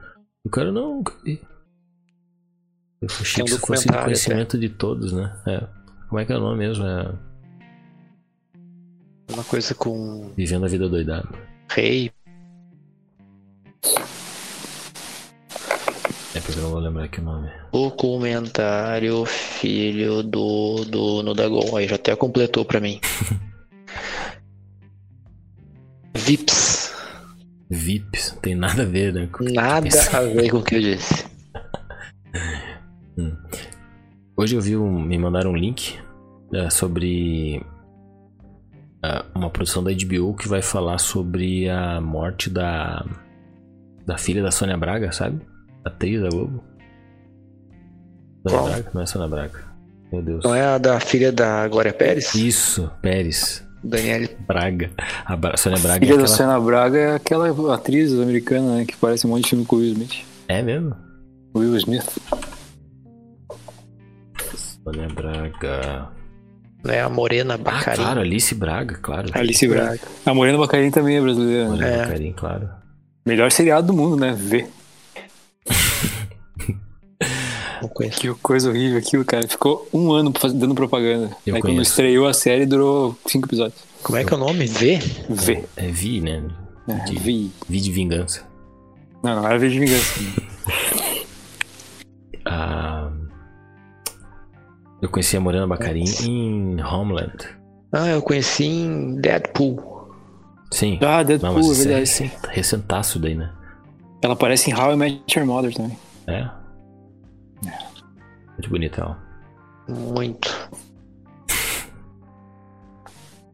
O 0.45 0.49
cara, 0.49 0.71
não. 0.71 1.03
Eu 1.25 3.07
achei 3.07 3.35
Tem 3.35 3.43
um 3.43 3.45
que 3.45 3.51
isso 3.51 3.59
fosse 3.59 3.85
documentário 3.85 4.03
conhecimento 4.03 4.57
de 4.57 4.69
todos, 4.69 5.11
né? 5.11 5.37
É. 5.47 5.67
Como 6.07 6.19
é 6.19 6.25
que 6.25 6.31
é 6.31 6.37
o 6.37 6.39
nome 6.39 6.59
mesmo? 6.59 6.85
É 6.85 7.28
Uma 9.29 9.43
coisa 9.43 9.75
com 9.75 10.31
Vivendo 10.35 10.65
a 10.65 10.67
Vida 10.67 10.89
Doidada. 10.89 11.29
rei. 11.69 12.11
É 16.35 16.39
porque 16.41 16.59
eu 16.59 16.63
não 16.63 16.71
vou 16.71 16.79
lembrar 16.79 17.05
aqui 17.05 17.19
o 17.19 17.23
nome. 17.23 17.49
Documentário 17.71 19.25
filho 19.25 20.21
do 20.23 20.83
dono 20.85 21.33
da 21.33 21.47
Gol. 21.47 21.77
Aí 21.77 21.87
já 21.87 21.95
até 21.95 22.15
completou 22.15 22.65
pra 22.65 22.79
mim. 22.79 22.99
Vips. 26.15 26.93
VIPs, 27.69 28.31
não 28.33 28.41
tem 28.41 28.55
nada 28.55 28.81
a 28.81 28.85
ver, 28.85 29.13
né? 29.13 29.29
Nada 29.41 29.87
a 30.11 30.21
ver 30.21 30.49
com 30.49 30.57
o 30.57 30.63
que 30.63 30.75
eu 30.75 30.81
disse. 30.81 31.25
Hoje 34.35 34.55
eu 34.55 34.61
vi 34.61 34.75
um, 34.75 34.99
me 35.01 35.17
mandaram 35.19 35.51
um 35.51 35.55
link 35.55 35.99
é, 36.53 36.69
sobre 36.69 37.61
uma 39.33 39.49
produção 39.49 39.83
da 39.83 39.91
HBO 39.91 40.35
que 40.35 40.47
vai 40.47 40.61
falar 40.61 40.97
sobre 40.97 41.69
a 41.69 42.01
morte 42.01 42.49
da 42.49 43.05
da 44.05 44.17
filha 44.17 44.41
da 44.41 44.51
Sônia 44.51 44.75
Braga, 44.75 45.11
sabe? 45.11 45.39
Atriz 45.85 46.21
da 46.21 46.29
Globo. 46.29 46.63
Sônia 48.47 48.59
Qual? 48.59 48.65
Braga? 48.69 48.91
Não 48.93 49.01
é 49.01 49.05
Sônia 49.05 49.27
Braga. 49.27 49.59
Meu 50.11 50.21
Deus. 50.23 50.43
Não 50.43 50.55
é 50.55 50.63
a 50.63 50.77
da 50.77 50.99
filha 50.99 51.31
da 51.31 51.67
Glória 51.67 51.93
Pérez? 51.93 52.33
Isso, 52.33 52.91
Pérez. 53.01 53.63
Daniele. 53.83 54.35
Braga. 54.47 54.91
A 55.25 55.35
Bra 55.35 55.55
Sônia 55.55 55.79
Braga 55.79 56.03
é 56.03 56.07
Filha 56.07 56.17
da 56.17 56.23
aquela... 56.23 56.37
Sônia 56.37 56.59
Braga 56.59 56.97
é 56.97 57.15
aquela 57.15 57.75
atriz 57.75 58.11
americana, 58.13 58.77
né? 58.77 58.85
Que 58.85 58.97
parece 58.97 59.25
um 59.25 59.29
monte 59.29 59.43
de 59.43 59.49
filme 59.51 59.65
com 59.65 59.75
o 59.75 59.79
Will 59.79 59.93
Smith. 59.93 60.25
É 60.47 60.61
mesmo? 60.61 60.95
Will 61.55 61.77
Smith. 61.77 62.17
Sônia 64.83 65.07
Braga. 65.09 66.09
Não 66.83 66.93
é 66.93 67.01
a 67.01 67.09
Morena 67.09 67.55
Ah, 67.55 67.57
Bacarin? 67.57 67.97
claro, 68.01 68.19
Alice 68.21 68.55
Braga, 68.55 68.95
claro. 69.01 69.29
Alice 69.33 69.67
Braga. 69.67 69.99
A 70.25 70.33
Morena 70.33 70.57
Bacarin 70.57 70.91
também 70.91 71.17
é 71.17 71.21
brasileira. 71.21 71.69
né? 71.69 71.73
Olha, 71.75 71.85
É. 71.85 71.97
Bacarin, 72.05 72.31
claro. 72.33 72.69
Melhor 73.25 73.51
seriado 73.51 73.87
do 73.87 73.93
mundo, 73.93 74.15
né? 74.15 74.33
V. 74.33 74.65
Que 78.19 78.33
coisa 78.35 78.69
horrível 78.69 78.97
aquilo, 78.97 79.23
cara. 79.25 79.47
Ficou 79.47 79.87
um 79.93 80.11
ano 80.11 80.31
dando 80.53 80.75
propaganda. 80.75 81.29
Eu 81.45 81.55
Aí 81.55 81.61
quando 81.61 81.81
estreou 81.81 82.27
a 82.27 82.33
série, 82.33 82.65
durou 82.65 83.17
cinco 83.25 83.47
episódios. 83.47 83.79
Como 84.03 84.17
é 84.17 84.23
que 84.23 84.33
é 84.33 84.37
o 84.37 84.39
nome? 84.39 84.65
V? 84.67 84.99
V. 85.29 85.63
É 85.77 85.87
Vi, 85.87 86.19
né? 86.21 86.43
É, 86.87 86.93
De- 87.05 87.17
Vi. 87.17 87.51
Vi 87.67 87.79
de 87.81 87.91
vingança. 87.91 88.43
Não, 89.23 89.35
não 89.37 89.47
era 89.47 89.57
V 89.57 89.69
de 89.69 89.79
vingança. 89.79 90.19
Ah, 92.45 92.98
eu 95.01 95.09
conheci 95.09 95.37
a 95.37 95.39
Morena 95.39 95.67
Bacarin 95.67 96.05
em 96.23 96.81
Homeland. 96.83 97.37
Ah, 97.91 98.07
eu 98.09 98.21
conheci 98.21 98.65
em 98.65 99.15
Deadpool. 99.19 100.11
Sim. 100.71 100.99
Ah, 101.01 101.17
Não, 101.17 101.23
Deadpool, 101.25 101.53
mas 101.53 101.67
é 101.67 101.71
é 101.71 101.75
verdade. 101.85 101.99
recent, 102.01 102.31
recentaço 102.49 103.19
daí, 103.19 103.35
né? 103.35 103.51
Ela 104.21 104.33
aparece 104.33 104.69
em 104.69 104.73
How 104.75 104.93
I 104.93 104.95
Met 104.97 105.39
Your 105.39 105.47
Mother 105.47 105.73
também. 105.73 105.97
É. 106.27 106.49
Muito 108.51 108.69
bonita 108.69 109.01
ela. 109.01 109.17
Muito. 109.87 110.69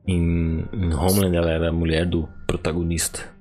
Em, 0.08 0.66
em 0.74 0.94
Homeland 0.94 1.36
ela 1.36 1.52
era 1.52 1.70
a 1.70 1.74
mulher 1.74 2.06
do 2.06 2.28
protagonista. 2.46 3.35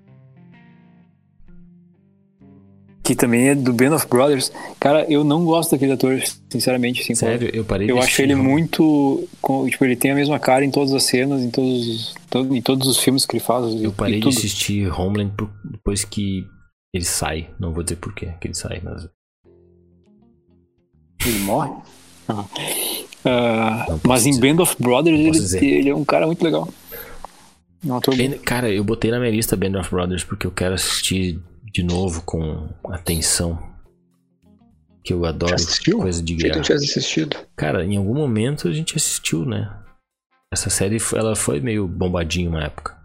Que 3.05 3.14
também 3.14 3.51
é 3.51 3.55
do 3.55 3.70
Band 3.72 3.94
of 3.94 4.06
Brothers. 4.09 4.51
Cara, 4.81 5.05
eu 5.12 5.22
não 5.22 5.44
gosto 5.44 5.72
daquele 5.72 5.93
ator, 5.93 6.20
sinceramente. 6.51 7.02
Assim, 7.02 7.14
Sério, 7.14 7.51
eu 7.52 7.62
parei 7.62 7.90
Eu 7.90 7.98
acho 8.01 8.22
ele 8.22 8.35
muito. 8.35 9.28
Tipo, 9.68 9.85
ele 9.85 9.94
tem 9.94 10.10
a 10.10 10.14
mesma 10.14 10.39
cara 10.39 10.64
em 10.64 10.70
todas 10.70 10.94
as 10.94 11.02
cenas, 11.05 11.43
em 11.43 11.51
todos, 11.51 11.86
os- 11.86 12.14
to- 12.31 12.55
em 12.56 12.62
todos 12.62 12.89
os 12.89 12.98
filmes 12.98 13.26
que 13.26 13.36
ele 13.36 13.44
faz. 13.44 13.74
Eu 13.82 13.93
parei 13.93 14.20
de 14.20 14.28
assistir 14.28 14.89
Homeland 14.90 15.32
depois 15.70 16.02
que 16.02 16.44
ele 16.94 17.05
sai. 17.05 17.51
Não 17.60 17.74
vou 17.74 17.82
dizer 17.82 17.97
por 17.97 18.14
quê 18.14 18.31
que 18.40 18.47
ele 18.47 18.55
sai, 18.55 18.81
mas. 18.82 19.06
Ele 21.26 21.39
morre? 21.40 21.70
Ah. 22.28 22.44
Ah, 23.26 23.98
mas 24.02 24.24
em 24.26 24.31
dizer. 24.31 24.40
Band 24.55 24.62
of 24.62 24.76
Brothers 24.81 25.52
ele, 25.55 25.66
ele 25.66 25.89
é 25.90 25.94
um 25.94 26.05
cara 26.05 26.26
muito 26.26 26.43
legal. 26.43 26.68
É 27.86 27.93
um 27.93 27.97
ator 27.97 28.14
cara, 28.44 28.70
eu 28.70 28.82
botei 28.82 29.10
na 29.10 29.18
minha 29.18 29.31
lista 29.31 29.56
Band 29.56 29.78
of 29.78 29.90
Brothers 29.90 30.24
porque 30.24 30.47
eu 30.47 30.51
quero 30.51 30.74
assistir 30.74 31.39
de 31.74 31.82
novo 31.82 32.22
com 32.22 32.68
atenção. 32.88 33.59
Que 35.02 35.12
eu 35.12 35.24
adoro 35.26 35.51
Já 35.51 35.56
assistiu? 35.56 35.98
coisa 35.98 36.22
de 36.22 36.34
que 36.34 36.44
guerra. 36.44 36.60
tivesse 36.62 36.84
assistido. 36.98 37.36
Cara, 37.56 37.84
em 37.84 37.96
algum 37.96 38.14
momento 38.14 38.68
a 38.68 38.72
gente 38.72 38.96
assistiu, 38.96 39.44
né? 39.44 39.70
Essa 40.52 40.70
série 40.70 40.98
foi- 40.98 41.18
ela 41.18 41.34
foi 41.36 41.60
meio 41.60 41.86
bombadinha 41.86 42.48
uma 42.48 42.62
época. 42.64 42.96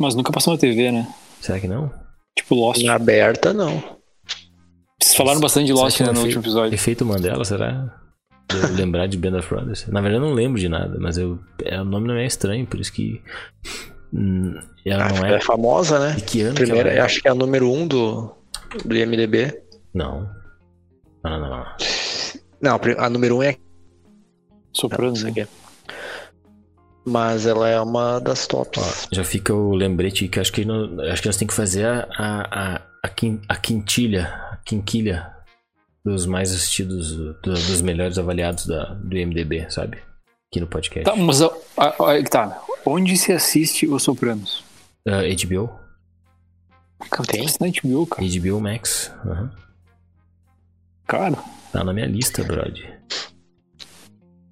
Mas 0.00 0.14
nunca 0.14 0.32
passou 0.32 0.54
na 0.54 0.58
TV, 0.58 0.90
né? 0.90 1.06
Será 1.40 1.60
que 1.60 1.68
não? 1.68 1.92
Tipo 2.38 2.54
Lost. 2.54 2.82
Na 2.84 2.94
aberta, 2.94 3.52
não. 3.52 3.98
Vocês 5.02 5.14
falaram 5.16 5.40
bastante 5.40 5.66
de 5.66 5.72
Lost 5.72 6.00
né, 6.00 6.06
que 6.06 6.12
no 6.12 6.20
é 6.20 6.22
último 6.22 6.42
episódio. 6.42 6.74
Efeito 6.74 7.04
Mandela, 7.04 7.44
será? 7.44 8.00
De 8.50 8.56
eu 8.56 8.72
lembrar 8.74 9.06
de 9.06 9.18
Band 9.18 9.38
of 9.38 9.48
Brothers? 9.48 9.86
Na 9.88 10.00
verdade 10.00 10.22
eu 10.22 10.26
não 10.28 10.34
lembro 10.34 10.58
de 10.60 10.68
nada, 10.68 10.96
mas 10.98 11.18
eu, 11.18 11.38
é, 11.64 11.80
o 11.80 11.84
nome 11.84 12.08
não 12.08 12.14
é 12.14 12.24
estranho, 12.24 12.66
por 12.66 12.80
isso 12.80 12.92
que. 12.92 13.20
Hum, 14.14 14.58
ela 14.86 15.08
não 15.08 15.24
é 15.26 15.34
é. 15.36 15.40
famosa, 15.40 15.98
né? 15.98 16.14
De 16.16 16.22
que 16.22 16.42
ano 16.42 16.54
Primeira, 16.54 16.90
que 16.90 16.96
ela 16.96 17.02
é? 17.02 17.04
acho 17.06 17.20
que 17.20 17.28
é 17.28 17.30
a 17.30 17.34
número 17.34 17.70
1 17.70 17.74
um 17.82 17.86
do, 17.88 18.34
do 18.84 18.96
IMDB. 18.96 19.62
Não. 19.92 20.28
Não, 21.22 21.40
não, 21.40 21.50
não. 21.50 21.64
Não, 22.60 22.80
a 22.98 23.10
número 23.10 23.36
1 23.36 23.38
um 23.38 23.42
é 23.42 23.56
Sopranos, 24.72 25.22
Não, 25.22 25.32
né? 25.32 25.42
aqui. 25.42 25.50
Mas 27.06 27.44
ela 27.46 27.68
é 27.68 27.78
uma 27.80 28.18
das 28.18 28.46
tops. 28.46 29.06
Ó, 29.12 29.14
já 29.14 29.22
fica 29.24 29.52
o 29.52 29.74
lembrete 29.74 30.26
que 30.26 30.40
acho 30.40 30.50
que, 30.52 30.64
não, 30.64 31.00
acho 31.02 31.20
que 31.20 31.28
nós 31.28 31.36
temos 31.36 31.52
que 31.54 31.56
fazer 31.60 31.84
a, 31.86 32.08
a, 32.16 32.74
a, 32.76 32.82
a, 33.02 33.08
quin- 33.08 33.42
a 33.48 33.56
quintilha, 33.56 34.24
a 34.52 34.56
quinquilha 34.64 35.30
dos 36.04 36.24
mais 36.24 36.50
assistidos, 36.50 37.14
do- 37.14 37.34
dos 37.42 37.82
melhores 37.82 38.18
avaliados 38.18 38.66
da, 38.66 38.94
do 38.94 39.16
IMDB, 39.16 39.66
sabe? 39.70 39.98
Aqui 40.50 40.60
no 40.60 40.66
podcast. 40.66 41.04
Tá, 41.04 41.14
mas 41.14 41.42
a- 41.42 41.50
a- 41.76 41.88
a- 42.12 42.24
tá. 42.30 42.62
Onde 42.84 43.16
se 43.16 43.32
assiste 43.32 43.86
Os 43.86 44.02
Sopranos? 44.02 44.62
Ah, 45.06 45.20
HBO, 45.22 45.70
Cara, 47.10 47.26
Tem? 47.26 47.46
na 47.60 47.66
HBO, 47.68 48.06
cara. 48.06 48.26
HBO 48.26 48.60
Max. 48.60 49.12
aham. 49.26 49.50
Cara, 51.06 51.36
Tá 51.72 51.82
na 51.84 51.92
minha 51.92 52.06
lista, 52.06 52.42
brother. 52.44 53.00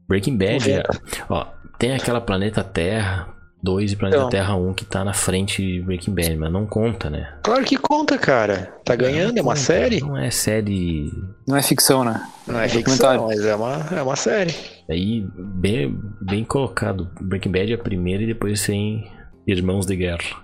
Breaking 0.09 0.37
Bad, 0.37 0.83
ó, 1.31 1.45
tem 1.79 1.95
aquela 1.95 2.21
Planeta 2.21 2.63
Terra 2.65 3.33
2 3.63 3.93
e 3.93 3.97
Planeta 3.97 4.19
Então. 4.19 4.31
Terra 4.31 4.57
1 4.57 4.75
que 4.75 4.85
tá 4.85 5.05
na 5.05 5.13
frente 5.13 5.63
de 5.63 5.81
Breaking 5.83 6.15
Bad, 6.15 6.37
mas 6.37 6.53
não 6.53 6.67
conta, 6.67 7.09
né? 7.09 7.39
Claro 7.43 7.65
que 7.65 7.77
conta, 7.77 8.19
cara. 8.19 8.75
Tá 8.85 8.97
ganhando, 8.97 9.39
é 9.39 9.43
uma 9.43 9.53
Conta, 9.53 9.65
série. 9.65 10.01
Não 10.01 10.19
é 10.19 10.31
série 10.31 11.13
não 11.47 11.57
é 11.57 11.63
ficção, 11.63 12.05
né? 12.05 12.27
Não 12.47 12.59
é 12.59 12.67
documentário. 12.67 13.21
ficção, 13.21 13.27
mas 13.29 13.41
é 13.45 13.55
uma, 13.55 13.99
é 13.99 14.03
uma 14.03 14.17
série. 14.17 14.55
Aí, 14.91 15.25
bem, 15.37 15.97
bem 16.21 16.45
colocado. 16.45 17.09
Breaking 17.21 17.53
Bad 17.53 17.73
é 17.73 17.75
a 17.77 17.79
primeira 17.79 18.23
e 18.25 18.27
depois 18.27 18.67
tem 18.67 19.11
Irmãos 19.47 19.87
de 19.87 19.97
Guerra. 19.97 20.43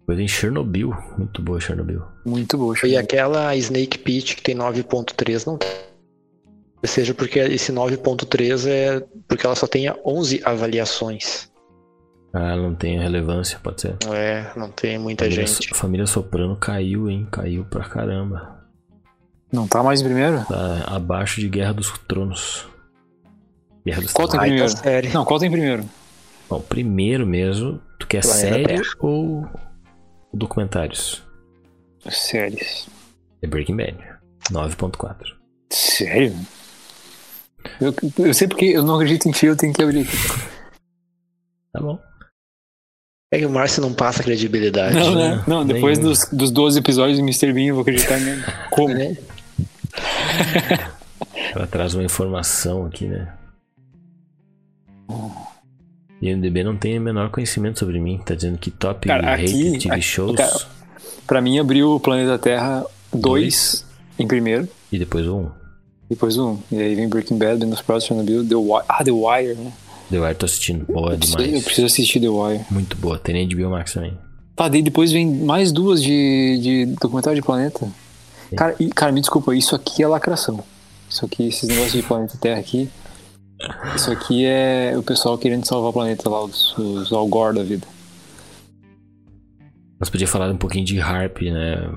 Depois 0.00 0.18
tem 0.18 0.28
Chernobyl. 0.28 0.94
Muito 1.18 1.42
boa 1.42 1.58
Chernobyl. 1.58 2.02
Muito 2.24 2.56
boa. 2.56 2.74
E 2.84 2.96
aquela 2.96 3.56
Snake 3.56 3.98
Pit 3.98 4.36
que 4.36 4.42
tem 4.42 4.54
9.3 4.54 5.46
não 5.46 5.58
seja 6.86 7.14
porque 7.14 7.38
esse 7.38 7.72
9.3 7.72 8.66
é 8.68 9.02
porque 9.28 9.46
ela 9.46 9.54
só 9.56 9.66
tem 9.66 9.86
11 10.04 10.40
avaliações. 10.44 11.50
Ah, 12.32 12.56
não 12.56 12.74
tem 12.74 12.98
relevância, 12.98 13.58
pode 13.62 13.80
ser. 13.80 13.96
É, 14.12 14.50
não 14.56 14.68
tem 14.70 14.98
muita 14.98 15.24
Família, 15.24 15.46
gente. 15.46 15.68
So- 15.68 15.74
Família 15.74 16.06
Soprano 16.06 16.56
caiu, 16.56 17.08
hein? 17.08 17.26
Caiu 17.30 17.64
pra 17.64 17.84
caramba. 17.84 18.58
Não 19.52 19.68
tá 19.68 19.82
mais 19.84 20.00
em 20.00 20.04
primeiro? 20.04 20.44
Tá 20.46 20.82
abaixo 20.86 21.40
de 21.40 21.48
Guerra 21.48 21.72
dos 21.72 21.96
Tronos. 22.08 22.66
Guerra 23.86 24.00
dos 24.02 24.12
Qual 24.12 24.26
tem 24.26 24.40
Tronos. 24.40 24.58
Baita 24.58 24.80
primeiro? 24.80 25.02
série. 25.06 25.14
Não, 25.14 25.24
qual 25.24 25.38
tem 25.38 25.50
primeiro? 25.50 25.84
Bom, 26.50 26.60
primeiro 26.60 27.24
mesmo, 27.24 27.80
tu 28.00 28.06
quer 28.08 28.22
Planeta 28.22 28.48
série 28.48 28.64
Terra. 28.64 28.82
ou 28.98 29.46
documentários? 30.32 31.22
Séries. 32.10 32.88
É 33.40 33.46
Breaking 33.46 33.76
Bad. 33.76 33.96
9.4. 34.50 35.16
Sério? 35.70 36.34
Eu, 37.80 37.94
eu 38.26 38.34
sei 38.34 38.46
porque 38.48 38.66
eu 38.66 38.82
não 38.82 38.94
acredito 38.96 39.28
em 39.28 39.32
ti, 39.32 39.46
eu 39.46 39.56
tenho 39.56 39.72
que 39.72 39.82
abrir. 39.82 40.06
Tá 41.72 41.80
bom. 41.80 41.98
É 43.32 43.38
que 43.38 43.46
o 43.46 43.50
Márcio 43.50 43.82
não 43.82 43.92
passa 43.92 44.22
credibilidade. 44.22 44.94
Não, 44.94 45.14
né? 45.14 45.36
né? 45.36 45.44
Não, 45.46 45.66
depois 45.66 45.98
dos, 45.98 46.28
dos 46.32 46.50
12 46.52 46.78
episódios 46.78 47.18
do 47.18 47.24
Mr. 47.24 47.52
Bean 47.52 47.66
eu 47.68 47.74
vou 47.74 47.82
acreditar 47.82 48.20
nele. 48.20 48.42
Como? 48.70 48.94
Né? 48.94 49.16
Ela 51.54 51.66
traz 51.66 51.94
uma 51.94 52.04
informação 52.04 52.86
aqui, 52.86 53.06
né? 53.06 53.32
IMDB 56.22 56.64
não 56.64 56.76
tem 56.76 56.98
o 56.98 57.00
menor 57.00 57.30
conhecimento 57.30 57.78
sobre 57.78 58.00
mim. 58.00 58.18
Tá 58.24 58.34
dizendo 58.34 58.56
que 58.58 58.70
top 58.70 59.06
Cara, 59.08 59.34
aqui- 59.34 59.72
TV 59.72 59.88
aqui- 59.90 60.02
shows 60.02 60.36
cara, 60.36 60.56
Pra 61.26 61.40
mim 61.40 61.58
abriu 61.58 61.90
o 61.92 62.00
Planeta 62.00 62.38
Terra 62.38 62.84
2 63.12 63.84
em 64.18 64.26
primeiro, 64.26 64.68
e 64.92 64.98
depois 64.98 65.26
um. 65.26 65.48
Depois 66.08 66.36
um. 66.38 66.58
E 66.70 66.78
aí 66.80 66.94
vem 66.94 67.08
Breaking 67.08 67.38
Bad, 67.38 67.58
Ben 67.64 67.74
Bros, 67.86 68.04
Chernobyl, 68.04 68.46
The 68.46 68.54
Wire. 68.56 68.84
Ah, 68.88 69.04
The 69.04 69.10
Wire, 69.10 69.54
né? 69.56 69.72
The 70.10 70.20
Wire 70.20 70.34
tô 70.34 70.46
assistindo. 70.46 70.84
Boa 70.86 71.12
Eu 71.12 71.18
preciso, 71.18 71.38
eu 71.38 71.44
demais. 71.46 71.64
preciso 71.64 71.86
assistir 71.86 72.20
The 72.20 72.28
Wire. 72.28 72.64
Muito 72.70 72.96
boa. 72.96 73.18
Tem 73.18 73.34
nem 73.34 73.48
de 73.48 73.56
Biomax 73.56 73.94
também. 73.94 74.16
Tá, 74.54 74.68
daí 74.68 74.82
depois 74.82 75.10
vem 75.10 75.26
mais 75.28 75.72
duas 75.72 76.00
de, 76.02 76.58
de 76.62 76.86
documentário 77.00 77.40
de 77.40 77.44
planeta. 77.44 77.88
Cara, 78.56 78.76
e- 78.78 78.88
cara, 78.90 79.10
me 79.10 79.20
desculpa, 79.20 79.54
isso 79.56 79.74
aqui 79.74 80.02
é 80.02 80.06
lacração. 80.06 80.62
Isso 81.10 81.24
aqui, 81.24 81.48
esses 81.48 81.68
negócios 81.68 81.92
de 81.92 82.02
planeta 82.02 82.36
Terra 82.40 82.60
aqui. 82.60 82.88
Isso 83.96 84.10
aqui 84.12 84.44
é 84.44 84.92
o 84.96 85.02
pessoal 85.02 85.38
querendo 85.38 85.64
salvar 85.66 85.90
o 85.90 85.92
planeta 85.92 86.28
lá, 86.28 86.44
os, 86.44 86.76
os 86.76 87.12
Al 87.12 87.26
Gore 87.26 87.56
da 87.56 87.62
vida. 87.64 87.86
Nós 89.98 90.10
podíamos 90.10 90.30
falar 90.32 90.50
um 90.50 90.56
pouquinho 90.56 90.84
de 90.84 91.00
Harp, 91.00 91.40
né, 91.42 91.88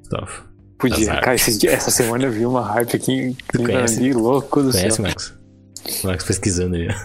Gustavo? 0.00 0.44
Podia. 0.78 1.10
Azar. 1.12 1.20
Cara, 1.22 1.34
esses 1.36 1.58
dias- 1.58 1.74
essa 1.74 1.90
semana 1.90 2.24
eu 2.24 2.32
vi 2.32 2.44
uma 2.46 2.62
hype 2.62 2.96
aqui 2.96 3.12
em 3.12 3.36
conhece? 3.56 3.96
Nandi, 4.00 4.12
louco 4.12 4.62
do 4.62 4.70
Conhece, 4.70 4.96
céu. 4.96 5.04
Max? 5.04 5.34
O 6.02 6.06
Max 6.06 6.24
pesquisando 6.24 6.74
ali. 6.76 6.88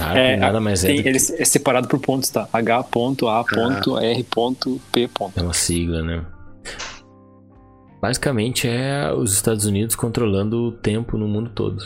Harp 0.00 0.16
É, 0.16 0.36
nada 0.36 0.60
mais 0.60 0.84
é 0.84 0.88
tem- 0.88 0.96
do 0.98 1.02
que 1.02 1.08
ele 1.08 1.16
é 1.18 1.44
separado 1.44 1.88
por 1.88 1.98
pontos, 1.98 2.28
tá? 2.30 2.48
H.A.R.P. 2.52 2.86
É 5.36 5.42
uma 5.42 5.52
sigla, 5.54 6.02
né? 6.02 6.24
Basicamente 8.00 8.68
é 8.68 9.12
os 9.12 9.32
Estados 9.32 9.64
Unidos 9.64 9.96
controlando 9.96 10.56
o 10.68 10.72
tempo 10.72 11.16
no 11.18 11.26
mundo 11.26 11.50
todo. 11.50 11.82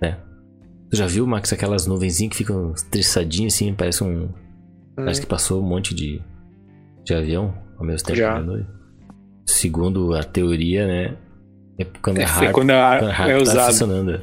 Né? 0.00 0.16
Tu 0.90 0.96
já 0.96 1.06
viu, 1.06 1.26
Max, 1.26 1.52
aquelas 1.52 1.86
nuvenzinhas 1.86 2.30
que 2.30 2.36
ficam 2.38 2.72
estriçadinhas 2.72 3.52
assim, 3.54 3.74
parece 3.74 4.02
um. 4.04 4.30
Parece 4.96 5.20
que 5.20 5.26
passou 5.26 5.60
um 5.62 5.66
monte 5.66 5.94
de, 5.94 6.22
de 7.08 7.14
avião 7.14 7.54
ao 7.78 7.84
mesmo 7.84 8.06
tempo. 8.06 8.18
Já. 8.18 8.38
nuvem? 8.40 8.66
Segundo 9.46 10.14
a 10.14 10.22
teoria, 10.22 10.86
né? 10.86 11.16
É 11.78 11.84
quando 12.02 12.18
a 12.18 12.22
É, 12.22 12.24
harp, 12.24 12.52
quando 12.52 12.70
a, 12.70 12.98
quando 12.98 13.10
a 13.10 13.14
harp 13.14 13.28
é 13.30 13.36
tá 13.36 13.42
usado. 13.42 13.66
funcionando. 13.72 14.20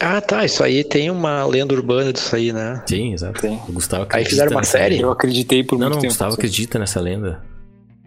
Ah, 0.00 0.20
tá. 0.20 0.44
Isso 0.44 0.62
aí 0.64 0.82
tem 0.82 1.10
uma 1.10 1.44
lenda 1.44 1.74
urbana 1.74 2.12
disso 2.12 2.34
aí, 2.34 2.52
né? 2.52 2.82
Sim, 2.88 3.12
exato. 3.12 3.40
Tem. 3.40 3.60
O 3.68 3.72
Gustavo 3.72 4.06
Aí 4.10 4.24
fizeram 4.24 4.52
uma 4.52 4.64
série? 4.64 4.94
lenda. 4.96 5.06
Eu 5.06 5.12
acreditei 5.12 5.62
por 5.62 5.78
Não, 5.78 5.86
muito 5.86 5.92
não, 5.92 5.98
o 5.98 6.00
tempo. 6.02 6.12
Gustavo 6.12 6.34
acredita 6.34 6.78
nessa 6.78 7.00
lenda. 7.00 7.42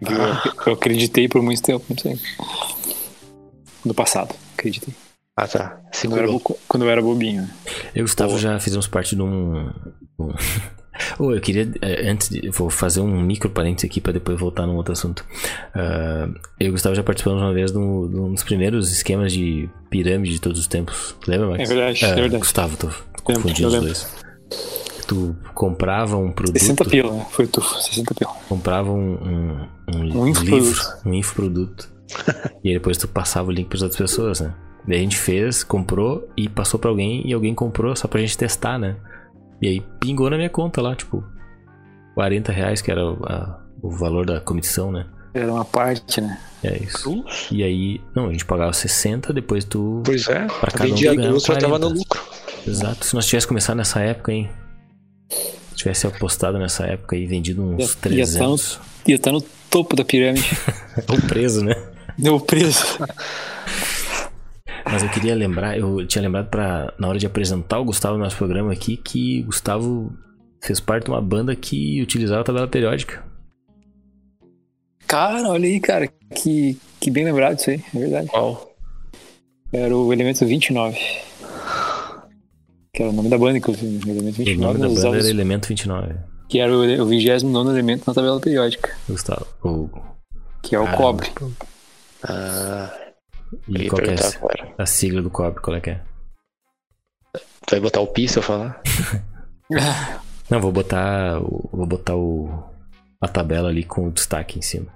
Eu, 0.00 0.10
eu 0.66 0.72
acreditei 0.74 1.28
por 1.28 1.40
muito 1.42 1.62
tempo, 1.62 1.84
não 1.88 1.96
sei. 1.96 2.18
No 3.84 3.94
passado, 3.94 4.34
acreditei. 4.58 4.92
Ah, 5.36 5.46
tá. 5.48 5.80
Quando 6.02 6.16
eu 6.16 6.22
era, 6.22 6.40
quando 6.68 6.84
eu 6.84 6.90
era 6.90 7.02
bobinho. 7.02 7.42
né? 7.42 7.50
Eu 7.94 8.00
e 8.00 8.00
o 8.00 8.04
Gustavo 8.04 8.38
já 8.38 8.58
fizemos 8.60 8.86
parte 8.86 9.14
de 9.16 9.22
um. 9.22 9.70
um... 10.18 10.32
Oh, 11.18 11.32
eu 11.32 11.40
queria, 11.40 11.68
eh, 11.82 12.08
antes 12.08 12.28
de. 12.28 12.48
Vou 12.50 12.70
fazer 12.70 13.00
um 13.00 13.20
micro 13.20 13.50
parênteses 13.50 13.90
aqui 13.90 14.00
para 14.00 14.12
depois 14.12 14.38
voltar 14.38 14.66
num 14.66 14.76
outro 14.76 14.92
assunto. 14.92 15.24
Ah, 15.74 16.28
eu 16.60 16.66
e 16.66 16.68
o 16.68 16.72
Gustavo 16.72 16.94
já 16.94 17.02
participamos 17.02 17.42
uma 17.42 17.52
vez 17.52 17.72
no, 17.72 18.08
num 18.08 18.32
dos 18.34 18.42
primeiros 18.44 18.92
esquemas 18.92 19.32
de 19.32 19.68
pirâmide 19.90 20.34
de 20.34 20.40
todos 20.40 20.58
os 20.58 20.66
tempos. 20.66 21.14
Lembra, 21.26 21.48
Max? 21.48 21.70
É 21.70 21.74
verdade, 21.74 22.04
Ah, 22.04 22.08
é 22.08 22.14
verdade. 22.14 22.38
Gustavo, 22.38 22.76
tô 22.76 22.88
confundindo 23.22 23.68
os 23.68 23.80
dois. 23.80 24.24
Tu 25.06 25.36
comprava 25.54 26.16
um 26.16 26.32
produto. 26.32 26.58
60 26.58 26.84
pila, 26.86 27.12
né? 27.12 27.26
Foi 27.30 27.46
tu, 27.46 27.60
60 27.62 28.14
pila. 28.14 28.32
comprava 28.48 28.90
um, 28.90 29.14
um, 29.14 29.68
um, 29.94 30.20
Um 30.22 30.32
livro, 30.32 30.80
um 31.04 31.12
infoproduto. 31.14 31.92
e 32.64 32.68
aí 32.68 32.74
depois 32.74 32.96
tu 32.96 33.06
passava 33.08 33.48
o 33.48 33.52
link 33.52 33.68
para 33.68 33.78
outras 33.78 33.96
pessoas, 33.96 34.40
né? 34.40 34.54
Daí 34.86 34.98
a 34.98 35.02
gente 35.02 35.16
fez, 35.16 35.64
comprou 35.64 36.28
e 36.36 36.48
passou 36.48 36.78
pra 36.78 36.90
alguém 36.90 37.22
e 37.26 37.32
alguém 37.32 37.54
comprou 37.54 37.94
só 37.96 38.06
pra 38.06 38.20
gente 38.20 38.36
testar, 38.36 38.78
né? 38.78 38.96
E 39.62 39.68
aí 39.68 39.80
pingou 40.00 40.28
na 40.30 40.36
minha 40.36 40.50
conta 40.50 40.80
lá, 40.82 40.94
tipo, 40.94 41.24
40 42.14 42.52
reais, 42.52 42.80
que 42.82 42.90
era 42.90 43.04
o, 43.04 43.24
a- 43.24 43.60
o 43.82 43.90
valor 43.90 44.26
da 44.26 44.40
comissão, 44.40 44.90
né? 44.92 45.06
Era 45.32 45.52
uma 45.52 45.64
parte, 45.64 46.20
né? 46.20 46.38
É 46.62 46.76
isso. 46.78 47.02
Cruz? 47.02 47.48
E 47.50 47.62
aí, 47.62 48.00
não, 48.14 48.28
a 48.28 48.32
gente 48.32 48.44
pagava 48.44 48.72
60, 48.72 49.32
depois 49.32 49.64
tu. 49.64 50.00
Pois 50.04 50.26
é. 50.28 50.46
Pra 50.46 50.70
cada 50.70 50.84
um 50.84 50.88
Vendia 50.88 51.10
tu 51.10 51.16
ganhava 51.16 51.32
duas, 51.32 51.42
já 51.44 51.56
tava 51.56 51.78
no 51.78 51.86
40. 51.90 51.98
lucro. 51.98 52.22
Exato. 52.66 53.04
Se 53.04 53.14
nós 53.14 53.26
tivéssemos 53.26 53.46
começado 53.48 53.76
nessa 53.76 54.00
época, 54.00 54.32
hein? 54.32 54.48
Se 55.28 55.74
tivesse 55.76 56.06
apostado 56.06 56.58
nessa 56.58 56.84
época 56.86 57.16
e 57.16 57.26
vendido 57.26 57.62
uns 57.62 57.78
Ia- 57.80 57.84
ia 57.84 57.88
tá 57.88 57.98
300. 58.02 58.80
Ia 59.08 59.14
estar 59.16 59.32
no 59.32 59.40
topo 59.68 59.96
da 59.96 60.04
pirâmide. 60.04 60.48
Ou 61.10 61.20
preso, 61.28 61.64
né? 61.64 61.74
Deu 62.16 62.38
preso. 62.40 62.98
Mas 64.84 65.02
eu 65.02 65.08
queria 65.08 65.34
lembrar, 65.34 65.78
eu 65.78 66.06
tinha 66.06 66.22
lembrado 66.22 66.48
para 66.50 66.92
na 66.98 67.08
hora 67.08 67.18
de 67.18 67.26
apresentar 67.26 67.78
o 67.78 67.84
Gustavo 67.84 68.16
no 68.18 68.24
nosso 68.24 68.36
programa 68.36 68.72
aqui 68.72 68.96
que 68.96 69.40
o 69.42 69.46
Gustavo 69.46 70.12
fez 70.62 70.78
parte 70.80 71.04
de 71.04 71.10
uma 71.10 71.20
banda 71.22 71.54
que 71.56 72.00
utilizava 72.02 72.42
a 72.42 72.44
tabela 72.44 72.68
periódica. 72.68 73.24
Cara, 75.06 75.48
olha 75.48 75.66
aí, 75.66 75.80
cara. 75.80 76.08
Que, 76.34 76.78
que 77.00 77.10
bem 77.10 77.24
lembrado 77.24 77.58
isso 77.58 77.70
aí, 77.70 77.82
é 77.94 77.98
verdade. 77.98 78.28
Qual? 78.28 78.74
Era 79.72 79.96
o 79.96 80.12
elemento 80.12 80.44
29. 80.46 80.98
Que 82.92 83.02
era 83.02 83.10
o 83.10 83.12
nome 83.12 83.28
da 83.28 83.36
banda, 83.38 83.58
inclusive. 83.58 84.06
O 84.06 84.10
elemento 84.10 84.40
O 84.40 84.44
29. 84.44 84.78
nome 84.78 84.94
da 84.94 85.02
banda 85.02 85.18
era 85.18 85.28
Elemento 85.28 85.68
29. 85.68 86.14
Que 86.48 86.60
era 86.60 86.72
o, 86.72 87.02
o 87.02 87.06
29 87.06 87.70
elemento 87.70 88.04
na 88.06 88.14
tabela 88.14 88.40
periódica. 88.40 88.90
Gustavo. 89.08 89.46
O, 89.64 89.88
Que 90.62 90.76
é 90.76 90.78
o 90.80 90.84
Caramba. 90.84 91.02
cobre. 91.02 91.28
Ah, 92.22 92.92
e 93.68 93.88
qual 93.88 94.02
é 94.02 94.12
essa? 94.14 94.38
era. 94.50 94.74
a 94.78 94.86
sigla 94.86 95.22
do 95.22 95.30
cobre? 95.30 95.60
Qual 95.60 95.76
é 95.76 95.80
que 95.80 95.90
é? 95.90 96.00
Tu 97.66 97.70
vai 97.70 97.80
botar 97.80 98.00
o 98.00 98.06
pi 98.06 98.28
se 98.28 98.38
eu 98.38 98.42
falar? 98.42 98.80
Não, 100.50 100.60
vou 100.60 100.70
botar, 100.70 101.38
vou 101.40 101.86
botar 101.86 102.14
o, 102.16 102.50
a 103.20 103.26
tabela 103.26 103.68
ali 103.70 103.82
com 103.82 104.08
o 104.08 104.10
destaque 104.10 104.58
em 104.58 104.62
cima. 104.62 104.86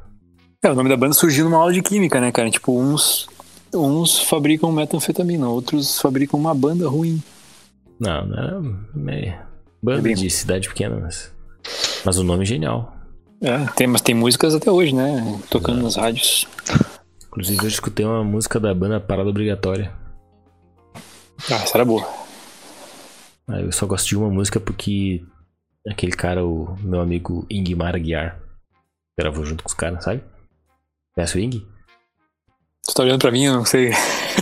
É, 0.63 0.71
o 0.71 0.75
nome 0.75 0.89
da 0.89 0.97
banda 0.97 1.15
surgiu 1.15 1.45
numa 1.45 1.57
aula 1.59 1.73
de 1.73 1.81
química, 1.81 2.21
né, 2.21 2.31
cara? 2.31 2.51
Tipo, 2.51 2.79
uns, 2.79 3.27
uns 3.75 4.19
fabricam 4.21 4.71
metanfetamina, 4.71 5.49
outros 5.49 5.99
fabricam 6.01 6.39
uma 6.39 6.55
banda 6.55 6.87
ruim. 6.89 7.23
Não, 7.99 8.27
não 8.27 8.39
era 8.39 8.61
meio 8.95 9.35
banda 9.83 10.01
É 10.01 10.03
bem- 10.03 10.15
de 10.15 10.29
cidade 10.31 10.69
pequena, 10.69 10.99
mas, 11.01 11.33
mas 12.05 12.19
o 12.19 12.25
nome 12.25 12.43
é 12.43 12.47
genial. 12.47 12.95
É, 13.41 13.67
tem, 13.77 13.87
mas 13.87 14.01
tem 14.01 14.15
músicas 14.17 14.55
até 14.55 14.71
hoje, 14.71 14.93
né? 14.95 15.41
Tocando 15.49 15.81
nas 15.83 15.95
rádios. 15.97 16.47
Inclusive 17.39 17.63
eu 17.63 17.69
escutei 17.69 18.05
uma 18.05 18.25
música 18.25 18.59
da 18.59 18.75
banda 18.75 18.99
Parada 18.99 19.31
Obrigatória. 19.31 19.93
Ah, 21.49 21.55
essa 21.55 21.77
era 21.77 21.85
boa. 21.85 22.03
Ah, 23.47 23.61
Eu 23.61 23.71
só 23.71 23.87
gosto 23.87 24.09
de 24.09 24.17
uma 24.17 24.29
música 24.29 24.59
porque 24.59 25.25
aquele 25.89 26.11
cara, 26.11 26.45
o 26.45 26.77
meu 26.81 27.01
amigo 27.01 27.47
Ingmar 27.49 27.95
Aguiar, 27.95 28.41
gravou 29.17 29.45
junto 29.45 29.63
com 29.63 29.69
os 29.69 29.75
caras, 29.75 30.03
sabe? 30.03 30.21
Conhece 31.15 31.37
o 31.37 31.41
Ing? 31.41 31.65
Tu 32.85 32.93
tá 32.93 33.05
olhando 33.05 33.21
pra 33.21 33.31
mim, 33.31 33.45
eu 33.45 33.53
não 33.53 33.65
sei. 33.65 33.93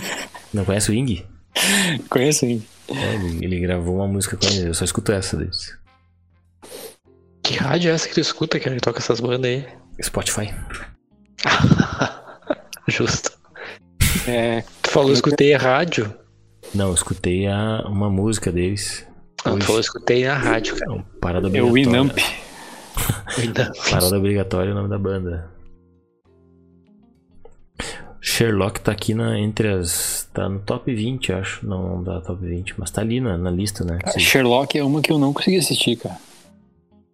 Não 0.51 0.65
conhece 0.65 0.89
o 0.89 0.93
Ing? 0.95 1.23
Conheço 2.09 2.45
hein? 2.45 2.65
É, 2.87 3.13
ele, 3.13 3.45
ele 3.45 3.59
gravou 3.59 3.97
uma 3.97 4.07
música 4.07 4.35
com 4.37 4.47
ele, 4.47 4.69
eu 4.69 4.73
só 4.73 4.83
escuto 4.83 5.11
essa 5.11 5.37
deles. 5.37 5.77
Que 7.43 7.57
rádio 7.57 7.91
é 7.91 7.93
essa 7.93 8.07
que 8.07 8.15
tu 8.15 8.21
escuta, 8.21 8.59
que 8.59 8.67
ele 8.67 8.79
toca 8.79 8.97
essas 8.97 9.19
bandas 9.19 9.51
aí? 9.51 9.67
Spotify. 10.01 10.51
Justo. 12.89 13.31
É, 14.27 14.63
Tu 14.81 14.91
falou 14.91 15.11
escutei 15.11 15.53
a 15.53 15.57
rádio? 15.57 16.13
Não, 16.73 16.87
eu 16.87 16.93
escutei 16.93 17.47
a, 17.47 17.83
uma 17.87 18.09
música 18.09 18.51
deles. 18.51 19.05
Ah, 19.43 19.51
tu 19.51 19.65
falou 19.65 19.81
escutei 19.81 20.25
na 20.25 20.35
rádio, 20.35 20.75
cara. 20.77 20.91
Não, 20.91 21.01
Parada 21.21 21.47
é 21.47 21.61
o 21.61 21.67
Obrigatória. 21.67 22.01
Winamp. 22.03 22.17
Ainda. 23.37 23.71
Parada 23.89 24.17
Obrigatória 24.17 24.69
é 24.69 24.71
o 24.71 24.75
nome 24.75 24.89
da 24.89 24.97
banda. 24.97 25.49
Sherlock 28.21 28.81
tá 28.81 28.91
aqui 28.91 29.13
na, 29.13 29.37
entre 29.39 29.69
as. 29.69 30.29
tá 30.33 30.49
no 30.49 30.59
top 30.59 30.93
20, 30.93 31.29
eu 31.29 31.37
acho. 31.37 31.65
Não, 31.65 31.95
não 31.95 32.03
dá 32.03 32.21
top 32.21 32.45
20, 32.45 32.75
mas 32.77 32.91
tá 32.91 33.01
ali 33.01 33.19
na, 33.19 33.37
na 33.37 33.51
lista, 33.51 33.83
né? 33.83 33.99
Sim. 34.07 34.19
Sherlock 34.19 34.77
é 34.77 34.83
uma 34.83 35.01
que 35.01 35.11
eu 35.11 35.19
não 35.19 35.33
consegui 35.33 35.57
assistir, 35.57 35.97
cara. 35.97 36.17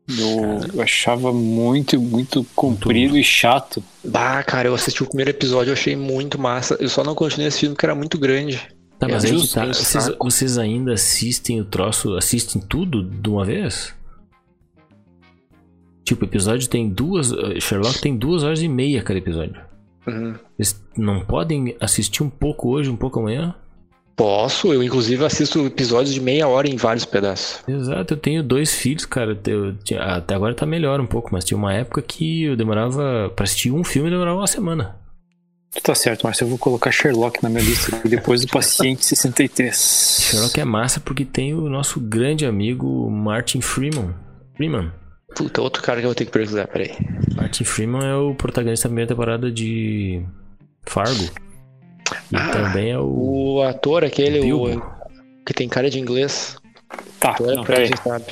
Eu, 0.08 0.60
eu 0.74 0.82
achava 0.82 1.32
muito, 1.32 2.00
muito 2.00 2.46
comprido 2.56 3.18
e 3.18 3.24
chato. 3.24 3.82
Bah, 4.04 4.44
cara, 4.44 4.68
eu 4.68 4.76
assisti 4.76 5.02
o 5.02 5.08
primeiro 5.08 5.32
episódio, 5.32 5.70
eu 5.70 5.74
achei 5.74 5.96
muito 5.96 6.40
massa. 6.40 6.76
Eu 6.80 6.90
só 6.90 7.04
não 7.04 7.16
continuei 7.16 7.48
assistindo 7.48 7.72
porque 7.72 7.86
era 7.86 7.96
muito 7.96 8.18
grande. 8.18 8.62
Tá, 9.00 9.08
mas 9.08 9.24
É 9.24 9.30
aí 9.30 9.48
tá. 9.48 9.66
Vocês, 9.66 10.12
vocês 10.20 10.58
ainda 10.58 10.94
assistem 10.94 11.62
o 11.62 11.66
troço, 11.66 12.16
assistem 12.16 12.62
tudo 12.62 13.04
de 13.04 13.30
uma 13.30 13.46
vez? 13.46 13.94
Tipo, 16.04 16.26
o 16.26 16.28
episódio 16.28 16.68
tem 16.68 16.90
duas. 16.90 17.32
eh, 17.32 17.60
Sherlock 17.60 18.02
tem 18.02 18.16
duas 18.18 18.44
horas 18.44 18.62
e 18.62 18.68
meia 18.68 19.02
cada 19.02 19.18
episódio. 19.20 19.56
Uhum. 20.06 20.36
Vocês 20.58 20.82
não 20.98 21.24
podem 21.26 21.78
assistir 21.80 22.24
um 22.24 22.30
pouco 22.30 22.70
hoje, 22.70 22.90
um 22.90 22.98
pouco 22.98 23.20
amanhã? 23.20 23.56
Posso, 24.16 24.72
eu 24.72 24.84
inclusive 24.84 25.26
assisto 25.26 25.66
episódios 25.66 26.14
de 26.14 26.22
meia 26.22 26.48
hora 26.48 26.68
em 26.68 26.76
vários 26.76 27.04
pedaços. 27.04 27.62
Exato, 27.68 28.14
eu 28.14 28.18
tenho 28.18 28.44
dois 28.44 28.74
filhos, 28.74 29.06
cara. 29.06 29.38
Eu 29.48 29.76
até 30.00 30.36
agora 30.36 30.54
tá 30.54 30.66
melhor 30.66 31.00
um 31.00 31.06
pouco, 31.06 31.30
mas 31.32 31.44
tinha 31.44 31.58
uma 31.58 31.74
época 31.74 32.02
que 32.02 32.44
eu 32.44 32.56
demorava. 32.56 33.32
Pra 33.36 33.44
assistir 33.44 33.72
um 33.72 33.84
filme 33.84 34.10
demorava 34.10 34.38
uma 34.38 34.48
semana. 34.48 34.96
Tu 35.74 35.82
tá 35.82 35.96
certo, 35.96 36.24
Márcio. 36.24 36.44
Eu 36.44 36.50
vou 36.50 36.60
colocar 36.60 36.92
Sherlock 36.92 37.42
na 37.42 37.50
minha 37.50 37.64
lista 37.64 38.00
e 38.06 38.10
depois 38.10 38.44
o 38.44 38.48
Paciente 38.48 39.04
63. 39.04 40.20
Sherlock 40.22 40.60
é 40.60 40.66
massa 40.66 41.00
porque 41.00 41.26
tem 41.26 41.56
o 41.56 41.68
nosso 41.68 42.00
grande 42.00 42.46
amigo 42.46 43.10
Martin 43.10 43.62
Freeman. 43.62 44.14
Freeman. 44.56 44.92
Puta, 45.36 45.62
outro 45.62 45.82
cara 45.82 46.00
que 46.00 46.06
eu 46.06 46.10
vou 46.10 46.16
ter 46.16 46.26
que 46.26 46.32
pesquisar, 46.32 46.68
peraí. 46.68 46.96
Martin 47.36 47.64
Freeman 47.64 48.06
é 48.06 48.16
o 48.16 48.36
protagonista 48.36 48.88
da 48.88 48.90
primeira 48.92 49.10
temporada 49.10 49.52
de 49.52 50.24
Fargo. 50.86 51.32
E 52.32 52.36
Ah, 52.36 52.50
também 52.50 52.92
é 52.92 53.00
o. 53.00 53.56
O 53.58 53.62
ator 53.62 54.04
aquele, 54.04 54.42
Bilbo. 54.42 54.78
o, 54.78 54.82
que 55.46 55.54
tem 55.54 55.68
cara 55.70 55.90
de 55.90 56.00
inglês. 56.00 56.56
Tá, 57.20 57.36
não, 57.40 57.64
peraí. 57.64 57.88
quem 57.90 57.98
sabe. 57.98 58.26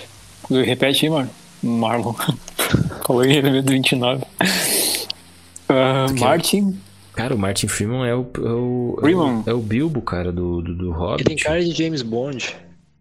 Repete 0.65 1.05
aí, 1.05 1.11
mano. 1.11 1.29
Marlon. 1.63 2.13
Falou 3.05 3.23
em 3.25 3.35
elemento 3.37 3.69
29. 3.71 4.23
Ah, 5.69 6.05
quer? 6.09 6.19
Martin. 6.19 6.77
Cara, 7.13 7.35
o 7.35 7.37
Martin 7.37 7.67
Freeman 7.67 8.07
é 8.07 8.15
o. 8.15 8.25
É 8.37 8.39
o, 8.51 8.95
é 8.97 9.01
Freeman. 9.01 9.43
o, 9.45 9.49
é 9.49 9.53
o 9.53 9.59
Bilbo, 9.59 10.01
cara, 10.01 10.31
do, 10.31 10.61
do, 10.61 10.75
do 10.75 10.85
Ele 10.85 10.93
Hobbit. 10.93 11.23
tem 11.25 11.37
cara 11.37 11.63
de 11.63 11.71
James 11.71 12.01
Bond. 12.01 12.55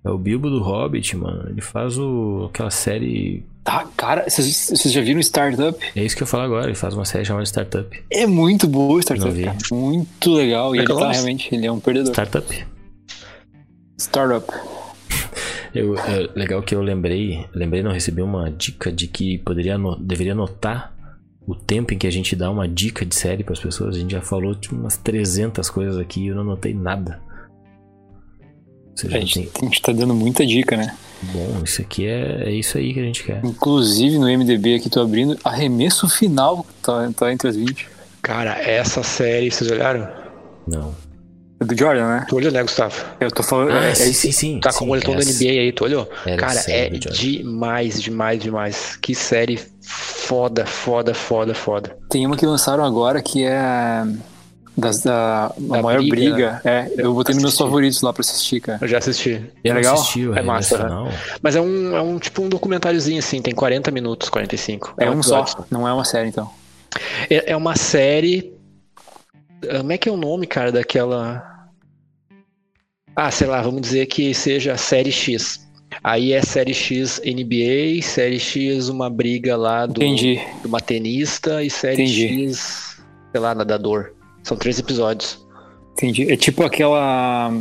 É 0.05 0.11
o 0.11 0.19
Bilbo 0.19 0.49
do 0.51 0.63
Hobbit, 0.63 1.17
mano. 1.17 1.49
Ele 1.49 1.61
faz 1.61 1.99
o, 1.99 2.49
aquela 2.53 2.71
série. 2.71 3.45
Tá, 3.63 3.87
cara, 3.97 4.25
vocês 4.29 4.71
vocês 4.71 4.93
já 4.93 5.01
viram 5.03 5.21
Startup? 5.21 5.79
É 5.95 6.03
isso 6.03 6.17
que 6.17 6.23
eu 6.23 6.27
falo 6.27 6.45
agora. 6.45 6.67
Ele 6.67 6.75
faz 6.75 6.95
uma 6.95 7.05
série 7.05 7.25
chamada 7.25 7.45
Startup. 7.45 8.05
É 8.11 8.27
muito 8.27 8.67
boa 8.67 9.01
Startup, 9.01 9.43
cara. 9.43 9.59
Muito 9.71 10.33
legal. 10.33 10.75
E 10.75 10.79
ele 10.79 10.87
tá 10.89 11.13
realmente, 11.13 11.55
ele 11.55 11.67
é 11.67 11.73
um 11.73 11.79
perdedor. 11.79 12.11
Startup? 12.11 12.67
Startup. 13.99 14.47
Eu, 15.75 15.97
é, 15.97 16.29
legal 16.35 16.61
que 16.63 16.75
eu 16.75 16.83
lembrei, 16.83 17.47
lembrei 17.55 17.81
não 17.81 17.93
recebi 17.93 18.21
uma 18.21 18.51
dica 18.51 18.91
de 18.91 19.07
que 19.07 19.39
poderia 19.39 19.77
deveria 20.01 20.33
anotar 20.33 20.93
o 21.47 21.55
tempo 21.55 21.95
em 21.95 21.99
que 21.99 22.09
a 22.09 22.11
gente 22.11 22.35
dá 22.35 22.51
uma 22.51 22.67
dica 22.67 23.07
de 23.07 23.15
série 23.15 23.45
para 23.45 23.53
as 23.53 23.61
pessoas. 23.61 23.95
A 23.95 23.99
gente 24.01 24.11
já 24.11 24.21
falou 24.21 24.53
tipo, 24.55 24.75
umas 24.75 24.97
300 24.97 25.71
coisas 25.71 25.97
aqui 25.97 26.23
e 26.23 26.27
eu 26.29 26.35
não 26.35 26.43
anotei 26.43 26.75
nada. 26.75 27.21
Ou 28.91 28.97
seja, 28.97 29.17
A 29.17 29.21
gente, 29.21 29.35
tem- 29.35 29.51
a 29.63 29.65
gente 29.67 29.81
tá 29.83 29.93
dando 29.93 30.13
muita 30.13 30.45
dica, 30.45 30.77
né? 30.77 30.97
Bom, 31.23 31.61
isso 31.65 31.81
aqui 31.83 32.07
é, 32.07 32.45
é 32.45 32.51
isso 32.51 32.77
aí 32.79 32.93
que 32.95 33.01
a 33.01 33.05
gente 33.05 33.25
quer. 33.25 33.41
Inclusive 33.45 34.19
no 34.19 34.27
MDB 34.27 34.77
aqui, 34.77 34.89
tô 34.91 35.01
abrindo. 35.01 35.39
Arremesso 35.45 36.09
final 36.09 36.65
tá, 36.83 37.11
tá 37.17 37.33
entre 37.33 37.49
as 37.49 37.57
20. 37.57 37.89
Cara, 38.23 38.53
essa 38.61 39.03
série, 39.03 39.51
vocês 39.51 39.71
olharam? 39.71 40.09
Não. 40.67 40.95
É 41.61 41.65
do 41.65 41.77
Jordan, 41.77 42.07
né? 42.09 42.27
Tu 42.29 42.37
olhou, 42.37 42.51
né, 42.51 42.63
Gustavo? 42.63 42.95
Eu 43.21 43.31
tô 43.31 43.43
falando. 43.43 43.71
Ah, 43.73 43.85
é, 43.85 43.91
é 43.91 43.95
sim, 43.95 44.11
isso- 44.11 44.21
sim, 44.23 44.33
sim. 44.33 44.61
Tá 44.61 44.73
sim, 44.73 44.79
com 44.79 44.85
o 44.85 44.89
moletom 44.89 45.13
da 45.13 45.19
essa- 45.21 45.31
NBA 45.45 45.61
aí, 45.61 45.73
tu 45.73 45.85
olhou? 45.85 46.11
Era 46.25 46.37
Cara, 46.39 46.61
é 46.69 46.89
do 46.89 46.99
demais, 46.99 48.01
demais, 48.01 48.43
demais. 48.43 48.97
Que 48.97 49.15
série 49.15 49.61
foda, 49.83 50.65
foda, 50.65 51.13
foda, 51.13 51.55
foda. 51.55 51.97
Tem 52.09 52.27
uma 52.27 52.37
que 52.37 52.47
lançaram 52.47 52.83
agora 52.85 53.21
que 53.21 53.45
é. 53.45 54.05
Das, 54.77 55.03
da, 55.03 55.47
a 55.47 55.53
Da 55.59 55.83
maior 55.83 55.99
briga, 56.01 56.61
briga. 56.61 56.63
É, 56.65 56.91
eu 56.97 57.13
botei 57.13 57.35
nos 57.35 57.43
meus 57.43 57.57
favoritos 57.59 58.01
lá 58.03 58.13
pra 58.13 58.21
assistir, 58.21 58.61
cara. 58.61 58.79
Eu 58.81 58.89
já 58.89 58.99
assisti. 58.99 59.31
Eu 59.63 59.75
não 59.75 59.81
legal? 59.81 59.95
assisti 59.95 60.21
É 60.21 60.25
Arremesso 60.31 60.47
massa, 60.47 60.79
né? 60.89 61.19
Mas 61.43 61.57
é 61.57 61.61
um, 61.61 61.97
é 61.97 62.01
um 62.01 62.19
tipo 62.19 62.43
um 62.43 62.49
documentáriozinho 62.49 63.19
assim, 63.19 63.43
tem 63.43 63.55
40 63.55 63.91
minutos, 63.91 64.29
45. 64.29 64.95
É 64.99 65.11
um 65.11 65.23
só, 65.23 65.45
não 65.71 65.87
é 65.87 65.93
uma 65.93 66.05
série 66.05 66.29
então. 66.29 66.51
É, 67.29 67.53
é 67.53 67.57
uma 67.57 67.77
série. 67.77 68.53
ah, 69.69 69.79
Como 69.79 69.93
é 69.93 69.99
que 69.99 70.09
é 70.09 70.13
o 70.13 70.17
nome, 70.17 70.47
cara, 70.47 70.73
daquela. 70.73 71.69
Ah, 73.15 73.31
sei 73.31 73.47
lá, 73.49 73.61
vamos 73.61 73.83
dizer 73.83 74.07
que 74.07 74.33
seja 74.33 74.77
série 74.77 75.13
X. 75.13 75.69
Aí 76.03 76.33
é 76.33 76.41
série 76.41 76.73
X 76.73 77.21
NBA, 77.25 78.01
série 78.03 78.39
X 78.39 78.89
uma 78.89 79.11
briga 79.11 79.57
lá 79.57 79.87
do, 79.87 80.03
Entendi. 80.03 80.41
de 80.61 80.67
uma 80.67 80.81
tenista 80.81 81.63
e 81.63 81.69
série 81.69 82.05
Entendi. 82.05 82.47
X, 82.49 83.03
sei 83.33 83.41
lá, 83.41 83.55
nadador. 83.55 84.13
São 84.43 84.57
três 84.57 84.79
episódios. 84.79 85.39
Entendi. 85.93 86.31
É 86.31 86.37
tipo 86.37 86.63
aquela. 86.65 87.53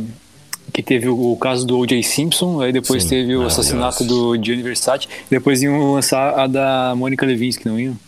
Que 0.72 0.82
teve 0.82 1.08
o, 1.08 1.32
o 1.32 1.36
caso 1.36 1.66
do 1.66 1.78
O.J. 1.78 2.00
Simpson, 2.02 2.60
aí 2.60 2.72
depois 2.72 3.02
Sim, 3.02 3.08
teve 3.08 3.36
o 3.36 3.44
assassinato 3.44 4.04
do 4.04 4.40
Gianni 4.40 4.62
Versace, 4.62 5.08
depois 5.28 5.60
iam 5.62 5.94
lançar 5.94 6.38
a 6.38 6.46
da 6.46 6.94
Mônica 6.96 7.26
Levinsky, 7.26 7.66
não 7.66 7.78
iam? 7.78 7.98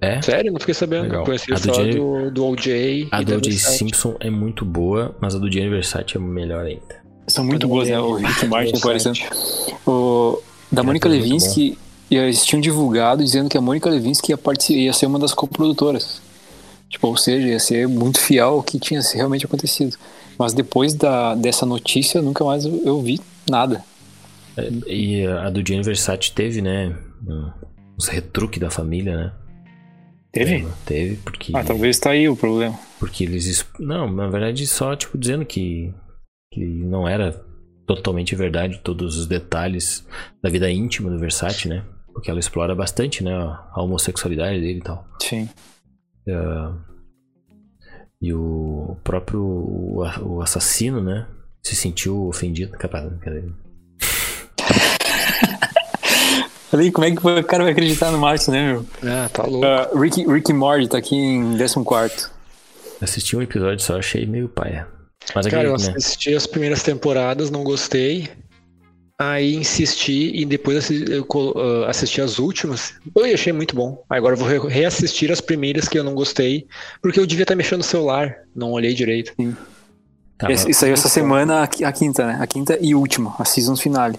É? 0.00 0.22
Sério? 0.22 0.52
Não 0.52 0.60
fiquei 0.60 0.74
sabendo. 0.74 1.04
Legal. 1.04 1.24
Conheci 1.24 1.52
A 1.52 1.56
do 1.56 1.74
só 1.74 1.84
do, 1.84 2.30
do 2.30 2.46
OJ 2.46 3.08
A 3.10 3.22
do 3.22 3.30
da 3.32 3.36
O.J. 3.38 3.52
Simpson 3.52 4.14
é 4.20 4.30
muito 4.30 4.64
boa, 4.64 5.16
mas 5.20 5.34
a 5.34 5.38
do 5.38 5.50
Gianni 5.50 5.70
Versace 5.70 6.16
é 6.16 6.18
melhor 6.20 6.64
ainda. 6.64 7.06
São 7.26 7.44
muito 7.44 7.66
boas, 7.66 7.88
né? 7.88 7.98
O 7.98 8.14
Rick 8.14 8.46
Martin 8.46 8.76
aparecendo. 8.76 9.18
O, 9.84 10.40
da 10.70 10.82
É, 10.82 10.84
Mônica 10.84 11.08
muito 11.08 11.22
Levinsky, 11.22 11.76
eles 12.10 12.44
tinham 12.44 12.60
divulgado 12.60 13.24
dizendo 13.24 13.48
que 13.48 13.58
a 13.58 13.60
Mônica 13.60 13.88
Levinsky 13.90 14.32
ia, 14.32 14.38
ia 14.76 14.92
ser 14.92 15.06
uma 15.06 15.18
das 15.18 15.34
coprodutoras. 15.34 16.22
Tipo, 16.88 17.08
ou 17.08 17.16
seja, 17.16 17.48
ia 17.48 17.58
ser 17.58 17.88
muito 17.88 18.18
fiel 18.20 18.48
ao 18.48 18.62
que 18.62 18.78
tinha 18.78 19.00
realmente 19.14 19.44
acontecido. 19.44 19.96
Mas 20.38 20.52
depois 20.52 20.94
da, 20.94 21.34
dessa 21.34 21.64
notícia, 21.66 22.20
nunca 22.22 22.44
mais 22.44 22.64
eu, 22.64 22.80
eu 22.84 23.00
vi 23.00 23.20
nada. 23.48 23.84
É, 24.56 24.68
E 24.86 25.26
a 25.26 25.50
do 25.50 25.66
Gianni 25.66 25.82
Versace 25.82 26.32
teve, 26.32 26.60
né? 26.62 26.94
Uns 27.98 28.08
retruques 28.08 28.60
da 28.60 28.70
família, 28.70 29.16
né? 29.16 29.32
Teve? 30.32 30.66
Teve, 30.84 31.16
porque, 31.16 31.52
Ah, 31.56 31.64
talvez 31.64 31.98
tá 31.98 32.10
aí 32.10 32.28
o 32.28 32.36
problema. 32.36 32.78
porque 33.00 33.24
eles. 33.24 33.64
Não, 33.80 34.10
na 34.12 34.28
verdade, 34.28 34.66
só 34.66 34.94
tipo 34.94 35.16
dizendo 35.16 35.46
que, 35.46 35.92
que 36.52 36.60
não 36.64 37.08
era 37.08 37.42
totalmente 37.86 38.34
verdade 38.36 38.80
todos 38.84 39.16
os 39.16 39.26
detalhes 39.26 40.06
da 40.42 40.50
vida 40.50 40.70
íntima 40.70 41.08
do 41.10 41.18
Versace, 41.18 41.68
né? 41.68 41.82
Porque 42.12 42.30
ela 42.30 42.40
explora 42.40 42.74
bastante, 42.74 43.24
né? 43.24 43.32
A 43.34 43.82
homossexualidade 43.82 44.60
dele 44.60 44.78
e 44.80 44.82
tal. 44.82 45.06
Sim. 45.22 45.48
Ah, 46.28 46.74
e 48.20 48.32
o 48.32 48.96
próprio 49.04 49.42
o, 49.42 50.02
o 50.22 50.40
assassino, 50.42 51.02
né? 51.02 51.26
Se 51.62 51.76
sentiu 51.76 52.26
ofendido. 52.26 52.76
Capaz. 52.78 53.12
Falei, 56.70 56.90
como 56.90 57.06
é 57.06 57.12
que 57.12 57.18
o 57.18 57.44
cara 57.44 57.62
vai 57.62 57.72
acreditar 57.72 58.10
no 58.10 58.18
Márcio, 58.18 58.52
né, 58.52 58.72
meu? 58.72 58.84
Ah, 59.02 59.28
tá 59.32 59.44
louco. 59.44 59.66
Ah, 59.66 59.88
Rick, 59.94 60.26
Rick 60.26 60.52
Morty 60.52 60.88
tá 60.88 60.98
aqui 60.98 61.14
em 61.14 61.56
14. 61.56 62.28
Assisti 63.00 63.36
um 63.36 63.42
episódio 63.42 63.84
só, 63.84 63.98
achei 63.98 64.26
meio 64.26 64.48
paia. 64.48 64.88
Mas 65.34 65.46
é 65.46 65.50
Cara, 65.50 65.68
eu 65.68 65.76
né? 65.76 65.94
assisti 65.96 66.34
as 66.34 66.46
primeiras 66.46 66.82
temporadas, 66.82 67.50
não 67.50 67.62
gostei. 67.62 68.28
Aí 69.18 69.54
insisti 69.54 70.30
e 70.34 70.44
depois 70.44 70.90
eu 70.90 71.26
ah, 71.56 71.88
assisti 71.90 72.20
as 72.20 72.38
últimas. 72.38 72.94
Eu 73.14 73.24
achei 73.34 73.52
muito 73.52 73.74
bom. 73.74 74.04
Agora 74.10 74.34
eu 74.34 74.38
vou 74.38 74.46
re- 74.46 74.68
reassistir 74.68 75.32
as 75.32 75.40
primeiras 75.40 75.88
que 75.88 75.98
eu 75.98 76.04
não 76.04 76.14
gostei, 76.14 76.66
porque 77.00 77.18
eu 77.18 77.26
devia 77.26 77.44
estar 77.44 77.54
mexendo 77.56 77.78
no 77.78 77.84
celular, 77.84 78.36
não 78.54 78.72
olhei 78.72 78.92
direito. 78.92 79.32
Tá, 80.36 80.52
Esse- 80.52 80.70
Isso 80.70 80.80
saiu 80.80 80.92
essa 80.92 81.08
semana, 81.08 81.62
a 81.62 81.92
quinta, 81.92 82.26
né? 82.26 82.38
A 82.40 82.46
quinta 82.46 82.78
e 82.78 82.94
última, 82.94 83.34
a 83.38 83.44
season 83.46 83.74
finale. 83.74 84.18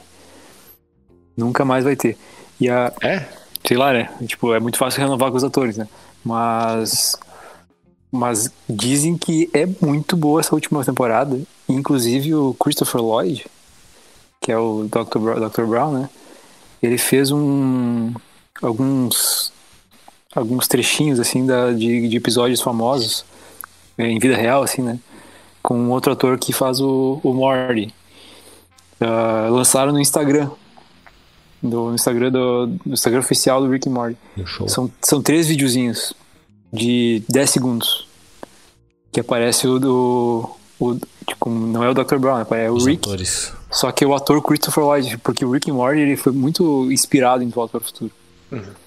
Nunca 1.36 1.64
mais 1.64 1.84
vai 1.84 1.96
ter. 1.96 2.18
E 2.60 2.68
a, 2.68 2.92
É? 3.04 3.24
sei 3.64 3.78
lá, 3.78 3.94
né? 3.94 4.10
Tipo, 4.26 4.52
é 4.56 4.60
muito 4.60 4.80
fácil 4.80 5.02
renovar 5.02 5.30
com 5.30 5.38
os 5.38 5.44
atores, 5.44 5.78
né? 5.78 5.88
Mas. 6.26 7.16
Mas 8.12 8.50
dizem 8.68 9.16
que 9.16 9.48
é 9.54 9.68
muito 9.80 10.18
boa 10.18 10.40
essa 10.40 10.56
última 10.56 10.84
temporada. 10.84 11.40
Inclusive 11.70 12.34
o 12.34 12.56
Christopher 12.56 13.02
Lloyd, 13.02 13.46
que 14.48 14.52
é 14.54 14.58
o 14.58 14.86
Dr. 14.86 15.20
Brown, 15.20 15.50
Dr. 15.50 15.66
Brown 15.66 15.92
né? 15.92 16.10
Ele 16.82 16.98
fez 16.98 17.32
um. 17.32 18.14
alguns. 18.62 19.52
alguns 20.34 20.70
trechinhos, 20.70 21.20
assim, 21.20 21.46
da, 21.46 21.74
de, 21.74 22.08
de 22.08 22.16
episódios 22.16 22.62
famosos, 22.62 23.26
eh, 23.98 24.08
em 24.08 24.18
vida 24.20 24.38
real, 24.38 24.64
assim, 24.64 24.82
né? 24.82 24.98
Com 25.62 25.78
um 25.78 25.92
outro 25.92 26.14
ator 26.14 26.40
que 26.40 26.54
faz 26.54 26.80
o, 26.80 27.20
o 27.22 27.34
Morty. 27.34 27.94
Ah, 29.02 29.50
lançaram 29.52 29.92
no 29.92 30.00
Instagram. 30.00 30.50
Do, 31.62 31.90
no 31.90 31.96
Instagram 31.96 32.32
do, 32.32 32.68
do 32.68 32.94
Instagram 32.94 33.20
oficial 33.20 33.60
do 33.60 33.70
Rick 33.70 33.90
Morty. 33.90 34.18
São, 34.70 34.90
são 35.02 35.22
três 35.22 35.48
videozinhos 35.48 36.14
de 36.72 37.22
10 37.28 37.50
segundos. 37.50 38.08
Que 39.12 39.20
aparece 39.20 39.68
o 39.68 39.78
do. 39.78 40.50
O, 40.80 40.96
tipo, 41.28 41.50
não 41.50 41.84
é 41.84 41.90
o 41.90 41.94
Dr. 41.94 42.16
Brown, 42.18 42.46
é 42.52 42.72
o 42.72 42.76
Os 42.76 42.86
Rick. 42.86 43.06
atores. 43.06 43.52
Só 43.78 43.92
que 43.92 44.04
o 44.04 44.16
ator 44.16 44.42
Christopher 44.42 44.84
Lloyd, 44.84 45.20
porque 45.20 45.46
o 45.46 45.52
Rick 45.52 45.70
and 45.70 45.76
Morty 45.76 46.00
ele 46.00 46.18
foi 46.18 46.34
muito 46.34 46.92
inspirado 46.92 47.44
em 47.44 47.50
Volta 47.50 47.78
para 47.78 47.86
o 47.86 47.88
Futuro. 47.88 48.12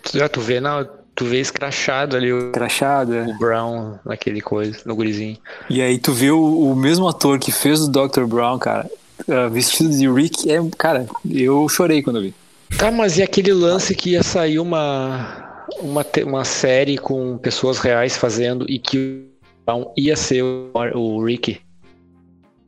Tu, 0.02 0.18
já, 0.18 0.28
tu 0.28 0.40
vê 0.40 0.58
na, 0.58 0.84
tu 1.14 1.26
vê 1.26 1.40
escrachado 1.40 2.16
ali 2.16 2.32
o 2.32 2.50
Crachado, 2.50 3.14
é. 3.14 3.38
Brown 3.38 4.00
naquele 4.04 4.40
coisa, 4.40 4.80
no 4.84 4.96
gurizinho. 4.96 5.36
E 5.68 5.80
aí 5.80 5.96
tu 5.96 6.12
vê 6.12 6.32
o, 6.32 6.72
o 6.72 6.74
mesmo 6.74 7.06
ator 7.06 7.38
que 7.38 7.52
fez 7.52 7.82
o 7.82 7.88
Dr. 7.88 8.24
Brown, 8.24 8.58
cara, 8.58 8.90
ah, 9.28 9.46
vestido 9.46 9.90
de 9.90 10.10
Rick, 10.10 10.50
é, 10.50 10.58
cara, 10.76 11.06
eu 11.30 11.68
chorei 11.68 12.02
quando 12.02 12.16
eu 12.16 12.22
vi. 12.22 12.34
Tá, 12.76 12.90
mas 12.90 13.16
e 13.16 13.22
aquele 13.22 13.52
lance 13.52 13.94
que 13.94 14.10
ia 14.10 14.24
sair 14.24 14.58
uma, 14.58 15.64
uma, 15.78 16.04
uma 16.24 16.44
série 16.44 16.98
com 16.98 17.38
pessoas 17.38 17.78
reais 17.78 18.16
fazendo 18.16 18.66
e 18.68 18.80
que 18.80 18.98
o 18.98 19.64
Brown 19.64 19.92
ia 19.96 20.16
ser 20.16 20.42
o, 20.42 20.72
o 20.94 21.24
Rick? 21.24 21.60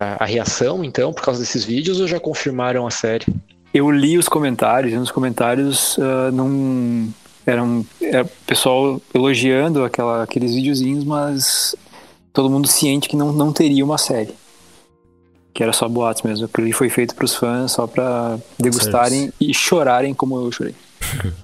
A, 0.03 0.25
a 0.25 0.27
reação, 0.27 0.83
então, 0.85 1.13
por 1.13 1.23
causa 1.23 1.41
desses 1.41 1.65
vídeos, 1.65 2.01
ou 2.01 2.07
já 2.09 2.19
confirmaram 2.19 2.87
a 2.87 2.91
série? 2.91 3.27
Eu 3.73 3.91
li 3.91 4.19
os 4.19 4.29
comentários, 4.29 4.93
e 4.93 4.97
nos 4.97 5.11
comentários 5.11 5.97
ah, 6.01 6.31
não 6.33 7.09
eram 7.47 7.85
era 8.01 8.25
pessoal 8.47 9.01
elogiando 9.15 9.85
aquela, 9.85 10.23
aqueles 10.23 10.55
videozinhos, 10.55 11.05
mas 11.05 11.75
todo 12.33 12.49
mundo 12.51 12.69
ciente 12.69 13.09
que 13.09 13.17
não, 13.17 13.33
não 13.33 13.53
teria 13.53 13.85
uma 13.85 13.99
série. 13.99 14.35
Que 15.55 15.63
era 15.63 15.73
só 15.73 15.87
boatos 15.89 16.23
mesmo. 16.23 16.47
Aquilo 16.47 16.65
ali 16.67 16.73
foi 16.73 16.89
feito 16.89 17.15
pros 17.15 17.35
fãs 17.35 17.73
só 17.73 17.87
pra 17.87 18.39
degustarem 18.59 19.31
e 19.41 19.53
chorarem 19.53 20.15
como 20.15 20.37
eu 20.41 20.51
chorei. 20.51 20.75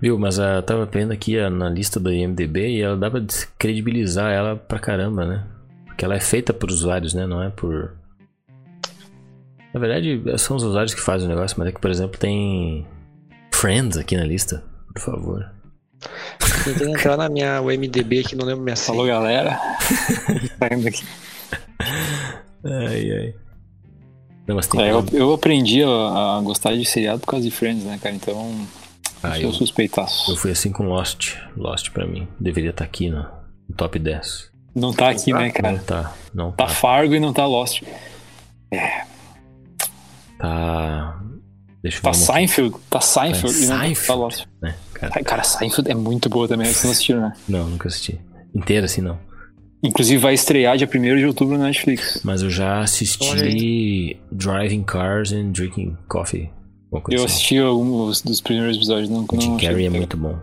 Viu, 0.00 0.18
mas 0.18 0.38
eu 0.38 0.62
tava 0.62 0.84
vendo 0.84 1.12
aqui 1.12 1.38
a- 1.38 1.50
na 1.50 1.68
lista 1.68 1.98
do 1.98 2.12
IMDB 2.12 2.68
e 2.68 2.82
ela 2.82 2.96
dá 2.96 3.10
pra 3.10 3.18
descredibilizar 3.20 4.30
ela 4.32 4.56
pra 4.56 4.78
caramba, 4.78 5.24
né? 5.24 5.44
Porque 5.92 6.04
ela 6.04 6.14
é 6.16 6.20
feita 6.20 6.52
por 6.52 6.70
usuários, 6.70 7.14
né? 7.14 7.26
Não 7.26 7.42
é 7.42 7.50
por. 7.50 7.94
Na 9.72 9.80
verdade, 9.80 10.22
são 10.38 10.56
os 10.56 10.62
usuários 10.62 10.92
que 10.94 11.00
fazem 11.00 11.26
o 11.26 11.30
negócio, 11.30 11.56
mas 11.58 11.68
é 11.68 11.72
que, 11.72 11.80
por 11.80 11.90
exemplo, 11.90 12.18
tem 12.18 12.86
Friends 13.54 13.96
aqui 13.96 14.16
na 14.16 14.24
lista. 14.24 14.62
Por 14.94 15.00
favor. 15.00 15.50
Tentei 16.64 16.88
entrar 16.90 17.16
na 17.16 17.28
minha 17.28 17.60
UMDB 17.62 18.20
aqui, 18.20 18.34
não 18.36 18.44
lembro 18.44 18.62
minha 18.64 18.76
senha. 18.76 18.94
Falou, 18.96 19.06
galera. 19.06 19.58
Saindo 20.58 20.84
daqui. 20.84 21.04
Ai, 22.64 23.10
ai. 23.10 23.34
Não, 24.46 24.56
mas 24.56 24.66
tem. 24.66 24.80
É, 24.82 24.90
eu, 24.92 25.04
eu 25.12 25.32
aprendi 25.32 25.82
a, 25.82 25.88
a 26.36 26.40
gostar 26.42 26.74
de 26.74 26.84
seriado 26.84 27.20
por 27.20 27.28
causa 27.28 27.44
de 27.44 27.50
Friends, 27.54 27.84
né, 27.84 27.98
cara? 28.02 28.14
Então, 28.14 28.66
Ah, 29.22 29.38
eu 29.38 29.44
eu, 29.44 29.50
sou 29.50 29.58
suspeitaço. 29.66 30.30
eu 30.32 30.36
fui 30.36 30.50
assim 30.50 30.70
com 30.72 30.84
Lost. 30.84 31.36
Lost 31.56 31.90
pra 31.90 32.06
mim. 32.06 32.26
Deveria 32.38 32.70
estar 32.70 32.84
aqui 32.84 33.08
no, 33.08 33.22
no 33.68 33.74
top 33.76 33.98
10. 33.98 34.51
Não 34.74 34.92
tá 34.92 35.10
aqui, 35.10 35.32
né, 35.32 35.46
Não 35.46 35.50
cara? 35.52 35.78
tá. 35.86 36.14
Não 36.34 36.50
Tá 36.52 36.66
tá. 36.66 36.72
Fargo 36.72 37.14
e 37.14 37.20
não 37.20 37.32
tá 37.32 37.44
Lost. 37.46 37.82
Tá. 40.38 41.20
Deixa 41.82 41.98
eu 41.98 42.02
Tá 42.02 42.12
Seinfeld. 42.12 42.74
Tá 42.88 43.00
Seinfeld 43.00 43.52
Tá 43.54 43.58
e 43.58 43.66
não 43.66 43.76
tá 43.76 43.82
Seinfeld. 43.84 44.20
Lost. 44.20 44.44
né, 44.62 44.74
cara. 44.94 45.12
Ai, 45.16 45.22
Cara, 45.24 45.42
Seinfeld 45.42 45.90
é 45.90 45.94
muito 45.94 46.28
boa 46.28 46.48
também. 46.48 46.66
Vocês 46.66 46.84
não 46.84 46.90
assistiram, 46.92 47.20
né? 47.20 47.32
Não, 47.48 47.68
nunca 47.68 47.88
assisti. 47.88 48.20
Inteira 48.54 48.86
assim 48.86 49.00
não. 49.00 49.18
Inclusive 49.84 50.18
vai 50.18 50.34
estrear 50.34 50.76
dia 50.76 50.88
1 50.88 51.16
de 51.16 51.26
outubro 51.26 51.58
na 51.58 51.64
Netflix. 51.64 52.20
Mas 52.22 52.40
eu 52.42 52.50
já 52.50 52.80
assisti 52.82 54.16
Driving 54.30 54.84
Cars 54.84 55.32
and 55.32 55.50
Drinking 55.50 55.96
Coffee. 56.08 56.50
Eu 56.92 57.00
assim. 57.16 57.24
assisti 57.24 57.58
alguns 57.58 58.22
dos 58.22 58.40
primeiros 58.40 58.76
episódios. 58.76 59.08
Não, 59.08 59.26
O 59.28 59.40
Jim 59.40 59.48
não 59.48 59.56
achei 59.56 59.68
Carrey 59.68 59.86
é 59.86 59.90
muito 59.90 60.16
bom. 60.16 60.38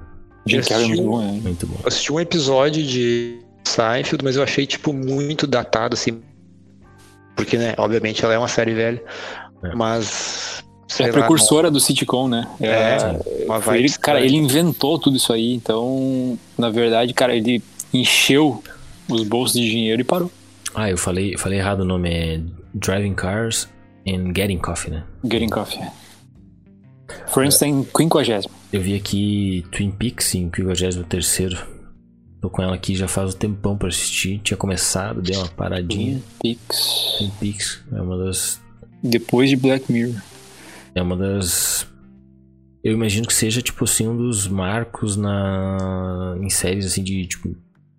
Jim 0.45 0.61
Carrey 0.61 0.83
é 0.83 0.87
muito 0.87 1.03
bom, 1.03 1.21
né? 1.21 1.39
Muito 1.41 1.67
bom. 1.67 1.75
Eu 1.81 1.87
assisti 1.87 2.11
um 2.11 2.19
episódio 2.19 2.83
de 2.85 3.39
Seinfeld, 3.69 4.23
mas 4.23 4.35
eu 4.35 4.43
achei, 4.43 4.65
tipo, 4.65 4.93
muito 4.93 5.45
datado, 5.47 5.93
assim. 5.93 6.21
Porque, 7.35 7.57
né, 7.57 7.73
obviamente 7.77 8.23
ela 8.23 8.33
é 8.33 8.37
uma 8.37 8.47
série 8.47 8.73
velha. 8.73 9.01
É. 9.63 9.75
Mas. 9.75 10.63
É 10.99 11.05
lá, 11.05 11.13
precursora 11.13 11.69
do 11.69 11.79
sitcom, 11.79 12.27
né? 12.27 12.47
É, 12.59 12.97
uma 13.45 13.61
Foi 13.61 13.75
vibe 13.75 13.85
ele, 13.85 13.97
cara, 13.99 14.21
ele 14.21 14.35
inventou 14.35 14.97
tudo 14.97 15.17
isso 15.17 15.31
aí. 15.31 15.53
Então, 15.53 16.37
na 16.57 16.69
verdade, 16.69 17.13
cara, 17.13 17.35
ele 17.35 17.61
encheu 17.93 18.63
os 19.07 19.23
bolsos 19.23 19.59
de 19.61 19.69
dinheiro 19.69 20.01
e 20.01 20.03
parou. 20.03 20.31
Ah, 20.73 20.89
eu 20.89 20.97
falei, 20.97 21.37
falei 21.37 21.59
errado 21.59 21.81
o 21.81 21.85
nome. 21.85 22.09
É 22.09 22.41
Driving 22.73 23.13
Cars 23.13 23.67
and 24.07 24.33
Getting 24.35 24.57
Coffee, 24.57 24.91
né? 24.91 25.03
Getting 25.23 25.49
Coffee. 25.49 25.79
Friends 27.27 27.57
tem 27.57 27.85
50. 27.95 28.49
Eu 28.71 28.81
vi 28.81 28.95
aqui 28.95 29.65
Twin 29.71 29.91
Peaks 29.91 30.35
em 30.35 30.49
53 30.51 31.25
Tô 32.41 32.49
com 32.49 32.61
ela 32.61 32.75
aqui 32.75 32.95
já 32.95 33.07
faz 33.07 33.33
um 33.33 33.37
tempão 33.37 33.77
pra 33.77 33.89
assistir. 33.89 34.39
Tinha 34.39 34.57
começado, 34.57 35.21
deu 35.21 35.39
uma 35.39 35.49
paradinha. 35.49 36.21
Twin 36.39 37.31
Peaks 37.39 37.83
é 37.91 38.01
uma 38.01 38.17
das 38.17 38.61
Depois 39.03 39.49
de 39.49 39.55
Black 39.55 39.91
Mirror. 39.91 40.21
É 40.95 41.01
uma 41.01 41.17
das. 41.17 41.85
Eu 42.81 42.93
imagino 42.93 43.27
que 43.27 43.33
seja, 43.33 43.61
tipo 43.61 43.83
assim, 43.83 44.07
um 44.07 44.15
dos 44.15 44.47
marcos 44.47 45.17
na... 45.17 46.37
em 46.41 46.49
séries 46.49 46.85
assim 46.85 47.03
de 47.03 47.27
tipo 47.27 47.55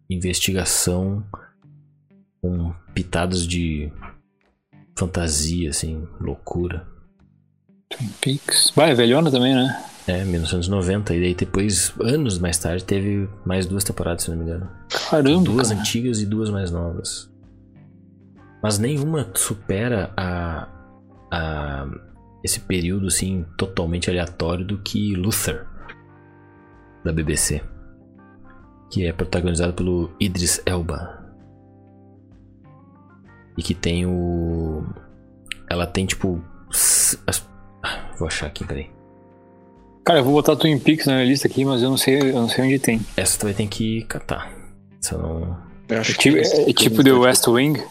investigação 0.09 1.23
com 2.41 2.73
pitadas 2.95 3.47
de 3.47 3.93
fantasia, 4.97 5.71
assim, 5.71 6.07
loucura. 6.19 6.87
Twin 7.91 8.09
Peaks. 8.21 8.73
Vai, 8.75 8.93
é 8.93 8.95
velhona 8.95 9.31
também, 9.31 9.55
né? 9.55 9.85
É, 10.06 10.24
1990. 10.24 11.14
E 11.14 11.20
daí 11.20 11.35
depois, 11.35 11.93
anos 12.01 12.39
mais 12.39 12.59
tarde, 12.59 12.85
teve 12.85 13.28
mais 13.44 13.66
duas 13.66 13.85
temporadas, 13.85 14.24
se 14.24 14.31
não 14.31 14.39
me 14.39 14.44
engano. 14.44 14.68
Caramba, 15.10 15.44
duas 15.44 15.68
cara. 15.68 15.81
antigas 15.81 16.20
e 16.20 16.27
duas 16.27 16.51
mais 16.51 16.70
novas. 16.70 17.31
Mas 18.62 18.78
nenhuma 18.78 19.27
supera 19.35 20.12
a, 20.16 20.68
a 21.31 21.86
esse 22.44 22.60
período 22.60 23.06
assim 23.06 23.44
totalmente 23.56 24.10
aleatório 24.10 24.64
do 24.66 24.78
que 24.78 25.14
Luther 25.14 25.66
da 27.05 27.12
BBC, 27.12 27.62
que 28.90 29.06
é 29.06 29.12
protagonizado 29.12 29.72
pelo 29.72 30.10
Idris 30.20 30.60
Elba. 30.66 31.18
E 33.56 33.62
que 33.62 33.74
tem 33.74 34.05
o 34.06 34.85
ela 35.68 35.86
tem 35.86 36.05
tipo 36.06 36.43
as- 37.27 37.48
ah, 37.82 38.10
vou 38.18 38.28
achar 38.28 38.47
aqui, 38.47 38.64
peraí. 38.66 38.90
Cara, 40.05 40.20
eu 40.20 40.24
vou 40.24 40.32
botar 40.32 40.56
Twin 40.56 40.78
Peaks 40.78 41.06
na 41.06 41.14
minha 41.14 41.27
lista 41.27 41.47
aqui, 41.47 41.64
mas 41.64 41.82
eu 41.82 41.90
não 41.90 41.97
sei, 41.97 42.20
eu 42.20 42.32
não 42.35 42.48
sei 42.48 42.64
onde 42.64 42.78
tem. 42.78 43.01
Essa 43.16 43.39
tu 43.39 43.44
vai 43.44 43.55
ter 43.55 43.66
que 43.66 44.02
catar. 44.05 44.51
Se 45.01 45.12
eu 45.12 45.18
não 45.18 45.56
Eu 45.89 45.97
É 45.97 46.01
acho 46.01 46.12
tipo, 46.14 46.36
que 46.36 46.40
é, 46.40 46.70
é 46.70 46.72
tipo 46.72 47.05
The 47.05 47.12
West 47.12 47.47
Wing, 47.47 47.82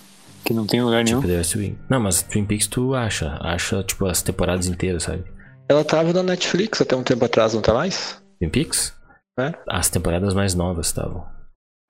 que 0.44 0.54
não 0.54 0.66
tem 0.66 0.82
lugar 0.82 1.04
nenhum. 1.04 1.20
Tipo 1.20 1.32
The 1.32 1.38
West 1.38 1.56
Wing. 1.56 1.78
Não, 1.90 2.00
mas 2.00 2.22
Twin 2.24 2.46
Peaks 2.46 2.68
tu 2.68 2.96
acha. 2.96 3.38
Acha, 3.42 3.84
tipo, 3.84 4.06
as 4.06 4.22
temporadas 4.22 4.68
inteiras, 4.68 5.04
sabe? 5.04 5.24
Ela 5.70 5.84
tava 5.84 6.12
na 6.12 6.24
Netflix 6.24 6.82
até 6.82 6.96
um 6.96 7.04
tempo 7.04 7.24
atrás, 7.26 7.54
não 7.54 7.62
tá 7.62 7.74
mais? 7.74 8.20
Twin 8.40 8.50
Peaks? 8.50 8.94
É. 9.40 9.54
As 9.70 9.90
temporadas 9.90 10.34
mais 10.34 10.56
novas 10.56 10.88
estavam. 10.88 11.26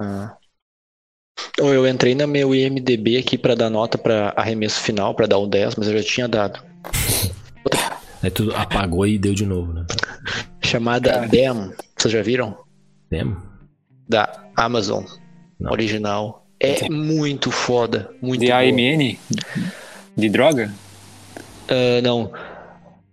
Ah. 0.01 0.35
Ou 1.61 1.73
eu 1.73 1.87
entrei 1.87 2.13
na 2.13 2.27
meu 2.27 2.53
IMDB 2.53 3.17
aqui 3.17 3.37
pra 3.37 3.55
dar 3.55 3.69
nota 3.69 3.97
pra 3.97 4.33
arremesso 4.35 4.81
final, 4.81 5.15
pra 5.15 5.25
dar 5.25 5.37
o 5.37 5.47
10, 5.47 5.75
mas 5.75 5.87
eu 5.87 5.97
já 5.97 6.03
tinha 6.03 6.27
dado. 6.27 6.59
Aí 8.21 8.29
tu 8.29 8.53
apagou 8.55 9.07
e 9.07 9.17
deu 9.17 9.33
de 9.33 9.45
novo, 9.45 9.71
né? 9.73 9.85
Chamada 10.61 11.27
Them, 11.29 11.71
vocês 11.97 12.11
já 12.13 12.21
viram? 12.21 12.57
Lembra? 13.11 13.37
Da 14.07 14.43
Amazon, 14.55 15.03
Não. 15.59 15.71
original. 15.71 16.45
É 16.59 16.89
muito 16.89 17.49
foda, 17.51 18.11
muito 18.21 18.41
De 18.41 18.47
boa. 18.47 18.59
AMN? 18.59 19.17
De 20.17 20.29
droga? 20.29 20.73
Ah, 21.69 22.01
não. 22.03 22.31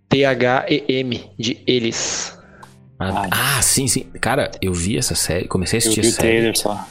T-H-E-M, 0.09 1.31
de 1.37 1.61
eles. 1.65 2.37
Ah, 2.99 3.27
ah, 3.31 3.61
sim, 3.61 3.87
sim. 3.87 4.03
Cara, 4.19 4.51
eu 4.61 4.73
vi 4.73 4.97
essa 4.97 5.15
série, 5.15 5.47
comecei 5.47 5.77
a 5.77 5.79
Eu 5.79 5.83
assistir 5.83 6.01
vi 6.01 6.07
a 6.07 6.09
o 6.09 6.13
série. 6.13 6.27
trailer 6.29 6.57
só. 6.57 6.87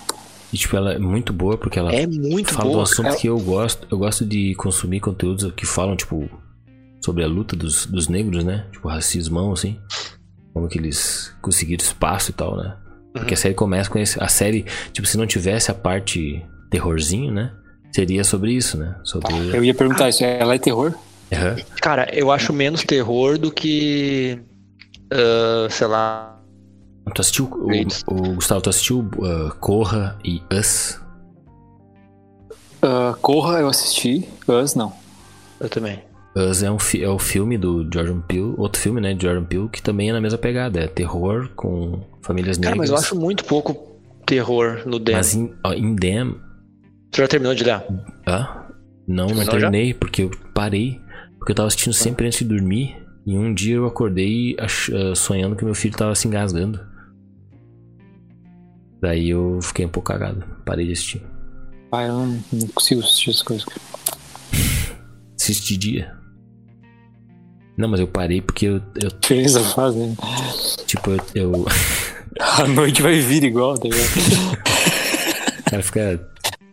E, 0.52 0.56
tipo, 0.56 0.76
ela 0.76 0.92
é 0.94 0.98
muito 0.98 1.32
boa 1.32 1.58
porque 1.58 1.78
ela 1.78 1.92
É 1.92 2.06
muito 2.06 2.52
fala 2.52 2.64
de 2.64 2.68
um 2.70 2.72
boa. 2.74 2.84
assunto 2.84 3.08
Ela- 3.08 3.16
que 3.16 3.26
eu 3.26 3.38
gosto. 3.40 3.86
Eu 3.90 3.98
gosto 3.98 4.24
de 4.24 4.54
consumir 4.54 5.00
conteúdos 5.00 5.50
que 5.52 5.66
falam, 5.66 5.96
tipo, 5.96 6.28
sobre 7.06 7.22
a 7.22 7.28
luta 7.28 7.54
dos, 7.54 7.86
dos 7.86 8.08
negros, 8.08 8.42
né? 8.42 8.66
Tipo, 8.72 8.88
racismão, 8.88 9.52
assim. 9.52 9.78
Como 10.52 10.66
que 10.66 10.76
eles 10.76 11.32
conseguiram 11.40 11.84
espaço 11.84 12.30
e 12.30 12.34
tal, 12.34 12.56
né? 12.56 12.76
Porque 13.12 13.34
a 13.34 13.36
série 13.36 13.54
começa 13.54 13.88
com 13.88 13.98
esse. 13.98 14.20
A 14.20 14.26
série, 14.26 14.66
tipo, 14.92 15.06
se 15.06 15.16
não 15.16 15.24
tivesse 15.24 15.70
a 15.70 15.74
parte 15.74 16.44
terrorzinho, 16.68 17.32
né? 17.32 17.52
Seria 17.94 18.24
sobre 18.24 18.52
isso, 18.52 18.76
né? 18.76 18.96
Sobre. 19.04 19.32
Eu 19.54 19.62
ia 19.62 19.72
perguntar 19.72 20.08
isso, 20.08 20.24
ela 20.24 20.54
é 20.54 20.58
terror? 20.58 20.94
Aham. 21.32 21.56
Cara, 21.80 22.08
eu 22.12 22.30
acho 22.32 22.52
menos 22.52 22.82
terror 22.82 23.38
do 23.38 23.52
que. 23.52 24.40
ah, 25.12 25.68
sei 25.70 25.86
lá. 25.86 26.40
Tu 27.14 27.20
assistiu. 27.20 27.44
O, 27.44 28.14
o 28.14 28.34
Gustavo, 28.34 28.60
tu 28.60 28.70
assistiu 28.70 28.98
uh, 28.98 29.54
Corra 29.60 30.18
e 30.24 30.42
Us? 30.52 31.00
Ah, 32.82 33.14
Corra 33.22 33.60
eu 33.60 33.68
assisti, 33.68 34.28
Us 34.48 34.74
não. 34.74 34.92
Eu 35.60 35.68
também. 35.68 36.02
Us 36.36 36.62
é, 36.62 36.70
um 36.70 36.78
fi- 36.78 37.02
é 37.02 37.08
o 37.08 37.18
filme 37.18 37.56
do 37.56 37.82
Jordan 37.92 38.20
Peele, 38.20 38.54
outro 38.58 38.80
filme, 38.80 39.00
né, 39.00 39.14
de 39.14 39.24
Jordan 39.24 39.44
Peele, 39.44 39.68
que 39.70 39.80
também 39.82 40.10
é 40.10 40.12
na 40.12 40.20
mesma 40.20 40.38
pegada, 40.38 40.80
é 40.80 40.86
terror 40.86 41.48
com 41.56 42.04
famílias 42.20 42.58
Cara, 42.58 42.74
negras. 42.76 42.90
mas 42.90 43.00
eu 43.00 43.04
acho 43.06 43.18
muito 43.18 43.44
pouco 43.44 43.96
terror 44.26 44.82
no 44.86 45.00
Them. 45.00 45.14
Mas 45.16 45.34
em, 45.34 45.54
ó, 45.64 45.72
em 45.72 45.96
Them, 45.96 46.34
Tu 47.10 47.18
já 47.18 47.28
terminou 47.28 47.54
de 47.54 47.64
ler? 47.64 47.82
ah, 48.26 48.66
não, 49.08 49.28
não 49.28 49.28
Terminou 49.28 49.44
já? 49.44 49.70
terminei, 49.70 49.94
porque 49.94 50.22
eu 50.24 50.30
parei, 50.52 51.00
porque 51.38 51.52
eu 51.52 51.56
tava 51.56 51.68
assistindo 51.68 51.94
sempre 51.94 52.26
antes 52.26 52.40
de 52.40 52.44
dormir, 52.44 52.96
e 53.24 53.38
um 53.38 53.54
dia 53.54 53.76
eu 53.76 53.86
acordei 53.86 54.56
ah, 54.58 55.14
sonhando 55.14 55.56
que 55.56 55.64
meu 55.64 55.74
filho 55.74 55.96
tava 55.96 56.14
se 56.14 56.28
engasgando. 56.28 56.78
Daí 59.00 59.30
eu 59.30 59.58
fiquei 59.62 59.86
um 59.86 59.88
pouco 59.88 60.08
cagado, 60.12 60.44
parei 60.66 60.84
de 60.86 60.92
assistir. 60.92 61.22
Ah, 61.92 62.02
eu 62.04 62.12
não, 62.12 62.26
não 62.52 62.68
consigo 62.74 63.00
assistir 63.00 63.30
essas 63.30 63.42
coisas. 63.42 63.66
Assiste 65.38 65.68
de 65.68 65.76
dia. 65.78 66.16
Não, 67.76 67.88
mas 67.88 68.00
eu 68.00 68.06
parei 68.06 68.40
porque 68.40 68.66
eu, 68.66 68.80
eu 69.00 69.10
Diferença 69.20 69.60
faz, 69.60 69.94
né? 69.94 70.14
tipo, 70.86 71.10
eu, 71.10 71.20
eu 71.34 71.66
A 72.38 72.66
noite 72.66 73.02
vai 73.02 73.18
vir 73.18 73.44
igual, 73.44 73.78
tá 73.78 73.88
ligado? 73.88 74.08
o 75.60 75.70
cara 75.70 75.82
fica 75.82 76.30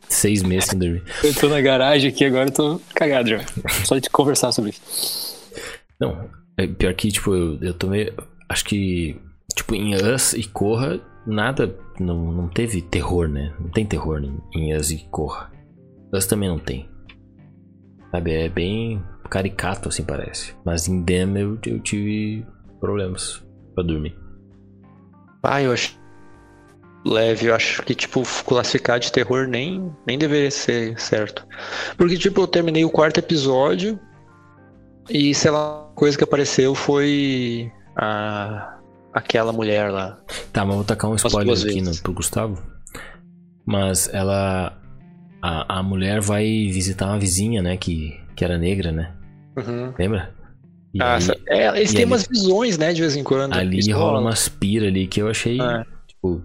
seis 0.10 0.44
meses 0.44 0.70
sem 0.70 0.80
dormir. 0.80 1.04
Eu 1.24 1.34
tô 1.34 1.48
na 1.48 1.62
garagem 1.62 2.10
aqui 2.10 2.26
agora, 2.26 2.50
eu 2.50 2.54
tô 2.54 2.82
cagado 2.94 3.30
já. 3.30 3.40
Só 3.86 3.98
de 3.98 4.10
conversar 4.10 4.52
sobre 4.52 4.72
isso. 4.72 5.52
Não, 6.00 6.30
é 6.58 6.68
pior 6.68 6.94
que, 6.94 7.12
tipo, 7.12 7.34
eu, 7.34 7.58
eu 7.62 7.74
tomei. 7.74 8.14
Acho 8.50 8.66
que 8.66 9.16
tipo, 9.56 9.74
em 9.74 9.96
Us 9.96 10.34
e 10.34 10.44
Corra, 10.44 11.00
nada. 11.26 11.76
Não, 12.00 12.32
não 12.32 12.48
teve 12.50 12.82
terror, 12.82 13.28
né? 13.28 13.54
Não 13.60 13.70
tem 13.70 13.86
terror 13.86 14.22
em 14.54 14.76
Us 14.76 14.92
e 14.92 14.98
Corra. 15.10 15.52
Us 16.14 16.26
também 16.26 16.50
não 16.50 16.60
tem. 16.60 16.90
Sabe? 18.12 18.32
É 18.34 18.50
bem 18.50 19.02
caricato, 19.34 19.90
assim 19.90 20.04
parece. 20.04 20.54
Mas 20.64 20.88
em 20.88 21.02
Dem 21.02 21.36
eu, 21.38 21.58
eu 21.66 21.80
tive 21.80 22.46
problemas 22.80 23.44
pra 23.74 23.84
dormir. 23.84 24.16
Ah, 25.42 25.62
eu 25.62 25.74
acho 25.74 25.98
leve, 27.04 27.48
eu 27.48 27.56
acho 27.56 27.82
que, 27.82 27.96
tipo, 27.96 28.22
classificar 28.46 29.00
de 29.00 29.12
terror 29.12 29.48
nem, 29.48 29.92
nem 30.06 30.18
deveria 30.18 30.52
ser 30.52 30.98
certo. 31.00 31.46
Porque, 31.98 32.16
tipo, 32.16 32.42
eu 32.42 32.48
terminei 32.48 32.86
o 32.86 32.92
quarto 32.92 33.18
episódio 33.18 34.00
e, 35.10 35.34
sei 35.34 35.52
lá, 35.52 35.90
a 35.92 35.96
coisa 35.96 36.18
que 36.18 36.24
apareceu 36.24 36.76
foi 36.76 37.72
a, 37.98 38.78
aquela 39.12 39.52
mulher 39.52 39.92
lá. 39.92 40.20
Tá, 40.54 40.64
mas 40.64 40.76
vou 40.76 40.86
tacar 40.86 41.10
um 41.10 41.16
spoiler 41.16 41.58
aqui 41.58 41.82
no, 41.82 41.98
pro 41.98 42.14
Gustavo. 42.14 42.62
Mas 43.66 44.14
ela. 44.14 44.80
A, 45.42 45.80
a 45.80 45.84
mulher 45.84 46.22
vai 46.22 46.46
visitar 46.72 47.08
uma 47.08 47.20
vizinha, 47.20 47.62
né? 47.62 47.76
Que, 47.76 48.18
que 48.34 48.46
era 48.46 48.58
negra, 48.58 48.94
né? 48.94 49.14
Uhum. 49.58 49.94
Lembra? 49.98 50.34
E 50.94 51.02
Ah, 51.02 51.16
aí, 51.16 51.24
é, 51.48 51.78
eles 51.78 51.92
e 51.92 51.96
têm 51.96 52.04
ali- 52.04 52.12
umas 52.12 52.28
visões, 52.28 52.78
né, 52.78 52.94
de 52.94 53.02
vez 53.02 53.16
em 53.16 53.24
quando. 53.24 53.54
ali 53.54 53.92
rola 53.92 54.20
umas 54.20 54.48
pira 54.48 54.88
ali 54.88 55.08
que 55.08 55.22
eu 55.22 55.28
achei, 55.28 55.60
É. 55.60 55.84
tipo, 56.08 56.42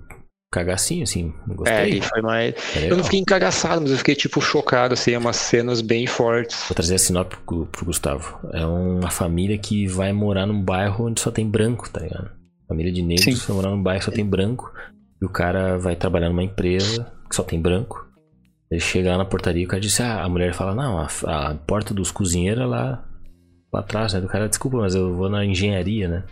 cagacinho, 0.51 1.02
assim. 1.02 1.35
Não 1.47 1.52
É, 1.55 1.56
gostei. 1.56 1.76
ali 1.76 2.01
foi 2.01 2.22
mais. 2.22 2.55
É 2.76 2.90
Eu 2.90 2.97
não 2.97 3.05
fiquei 3.05 3.20
encagaçado, 3.20 3.82
mas 3.82 3.90
eu 3.90 3.98
fiquei, 3.98 4.14
tipo, 4.14 4.40
chocado, 4.40 4.94
assim, 4.94 5.14
umas 5.16 5.36
cenas 5.36 5.82
bem 5.82 6.06
fortes. 6.06 6.64
Vou 6.68 6.74
trazer 6.74 6.94
a 6.94 6.98
sinopse 6.98 7.39
pro, 7.44 7.66
pro 7.66 7.85
Gustavo. 7.85 8.39
É 8.55 8.64
uma 8.64 9.10
família 9.10 9.59
que 9.59 9.86
vai 9.86 10.12
morar 10.14 10.47
num 10.47 10.62
bairro 10.62 11.06
onde 11.06 11.20
só 11.20 11.30
tem 11.30 11.47
branco, 11.48 11.89
tá 11.90 12.01
ligado? 12.01 12.30
Família 12.66 12.93
de 12.93 13.02
negros 13.02 13.24
Sim. 13.24 13.47
vai 13.48 13.56
morar 13.56 13.70
num 13.70 13.82
bairro 13.82 13.98
que 14.01 14.05
só 14.06 14.10
tem 14.10 14.24
branco. 14.24 14.72
E 15.20 15.26
o 15.26 15.28
cara 15.28 15.76
vai 15.76 15.94
trabalhar 15.97 16.28
numa 16.30 16.43
empresa 16.44 17.06
que 17.28 17.36
só 17.36 17.43
tem 17.43 17.60
branco. 17.60 18.07
Ele 18.70 18.81
chega 18.81 19.12
lá 19.12 19.19
na 19.19 19.24
portaria 19.24 19.62
e 19.62 19.65
o 19.65 19.69
cara 19.69 19.81
diz: 19.81 20.01
Ah, 20.01 20.23
a 20.23 20.28
mulher 20.28 20.53
fala: 20.55 20.74
Não, 20.74 20.99
a, 20.99 21.09
a 21.24 21.55
porta 21.55 21.95
dos 21.95 22.11
cozinheiros 22.11 22.62
é 22.62 22.66
lá, 22.66 23.05
lá 23.73 23.81
atrás, 23.81 24.12
né? 24.12 24.20
Do 24.20 24.28
cara, 24.28 24.49
desculpa, 24.49 24.78
mas 24.78 24.95
eu 24.95 25.15
vou 25.15 25.28
na 25.28 25.45
engenharia, 25.45 26.09
né? 26.09 26.24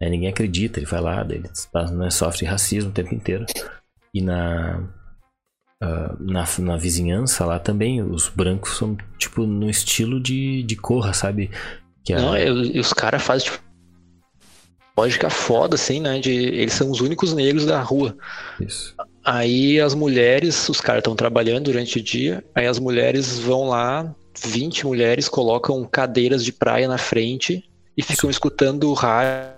Aí 0.00 0.10
ninguém 0.10 0.28
acredita, 0.28 0.80
ele 0.80 0.86
vai 0.86 1.00
lá, 1.00 1.24
ele 1.30 1.48
né, 1.92 2.10
sofre 2.10 2.44
racismo 2.44 2.90
o 2.90 2.92
tempo 2.92 3.14
inteiro. 3.14 3.46
E 4.12 4.20
na, 4.20 4.82
ah, 5.82 6.14
na, 6.20 6.44
na 6.60 6.76
vizinhança 6.76 7.44
lá 7.44 7.58
também, 7.58 8.00
os 8.00 8.28
brancos 8.28 8.76
são, 8.76 8.96
tipo, 9.18 9.44
no 9.44 9.68
estilo 9.68 10.20
de, 10.20 10.62
de 10.62 10.76
corra, 10.76 11.12
sabe? 11.12 11.50
Que 12.04 12.14
Não, 12.14 12.36
e 12.36 12.78
os 12.78 12.92
caras 12.92 13.20
fazem, 13.20 13.50
tipo. 13.50 13.62
Lógica 14.96 15.28
foda, 15.28 15.74
assim, 15.74 16.00
né? 16.00 16.20
De, 16.20 16.30
eles 16.30 16.74
são 16.74 16.88
os 16.88 17.00
únicos 17.00 17.32
negros 17.32 17.66
da 17.66 17.80
rua. 17.80 18.16
Isso. 18.60 18.94
Aí 19.24 19.80
as 19.80 19.94
mulheres, 19.94 20.68
os 20.68 20.80
caras 20.80 21.00
estão 21.00 21.14
trabalhando 21.14 21.64
durante 21.64 21.98
o 21.98 22.02
dia, 22.02 22.44
aí 22.54 22.66
as 22.66 22.78
mulheres 22.78 23.38
vão 23.38 23.68
lá, 23.68 24.14
20 24.44 24.86
mulheres 24.86 25.28
colocam 25.28 25.84
cadeiras 25.84 26.44
de 26.44 26.52
praia 26.52 26.88
na 26.88 26.98
frente 26.98 27.62
e 27.96 28.02
ficam 28.02 28.28
escutando 28.30 28.88
o 28.90 28.94
rádio 28.94 29.52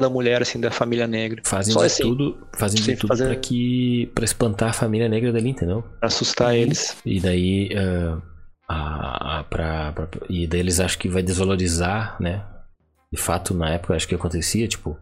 da 0.00 0.10
mulher, 0.10 0.42
assim, 0.42 0.60
da 0.60 0.70
família 0.70 1.06
negra. 1.06 1.40
Fazem 1.44 1.72
Só 1.72 1.80
de 1.80 1.86
assim, 1.86 2.02
tudo, 2.02 2.46
fazem 2.56 2.80
de 2.80 2.84
Sim, 2.92 2.96
tudo 2.96 3.16
pra 3.16 3.36
que 3.36 4.10
para 4.14 4.24
espantar 4.24 4.70
a 4.70 4.72
família 4.72 5.08
negra 5.08 5.32
dali, 5.32 5.50
entendeu? 5.50 5.82
pra 5.98 6.08
assustar 6.08 6.54
eles. 6.54 6.96
E 7.06 7.20
daí 7.20 7.70
ah, 7.76 8.20
a, 8.68 9.38
a, 9.38 9.44
pra, 9.44 9.92
pra- 9.92 10.08
e 10.28 10.46
daí 10.46 10.60
eles 10.60 10.78
acham 10.80 10.98
que 10.98 11.08
vai 11.08 11.22
desvalorizar, 11.22 12.16
né? 12.20 12.44
De 13.10 13.18
fato, 13.18 13.54
na 13.54 13.70
época 13.70 13.94
acho 13.94 14.06
que 14.06 14.14
acontecia, 14.14 14.68
tipo, 14.68 14.94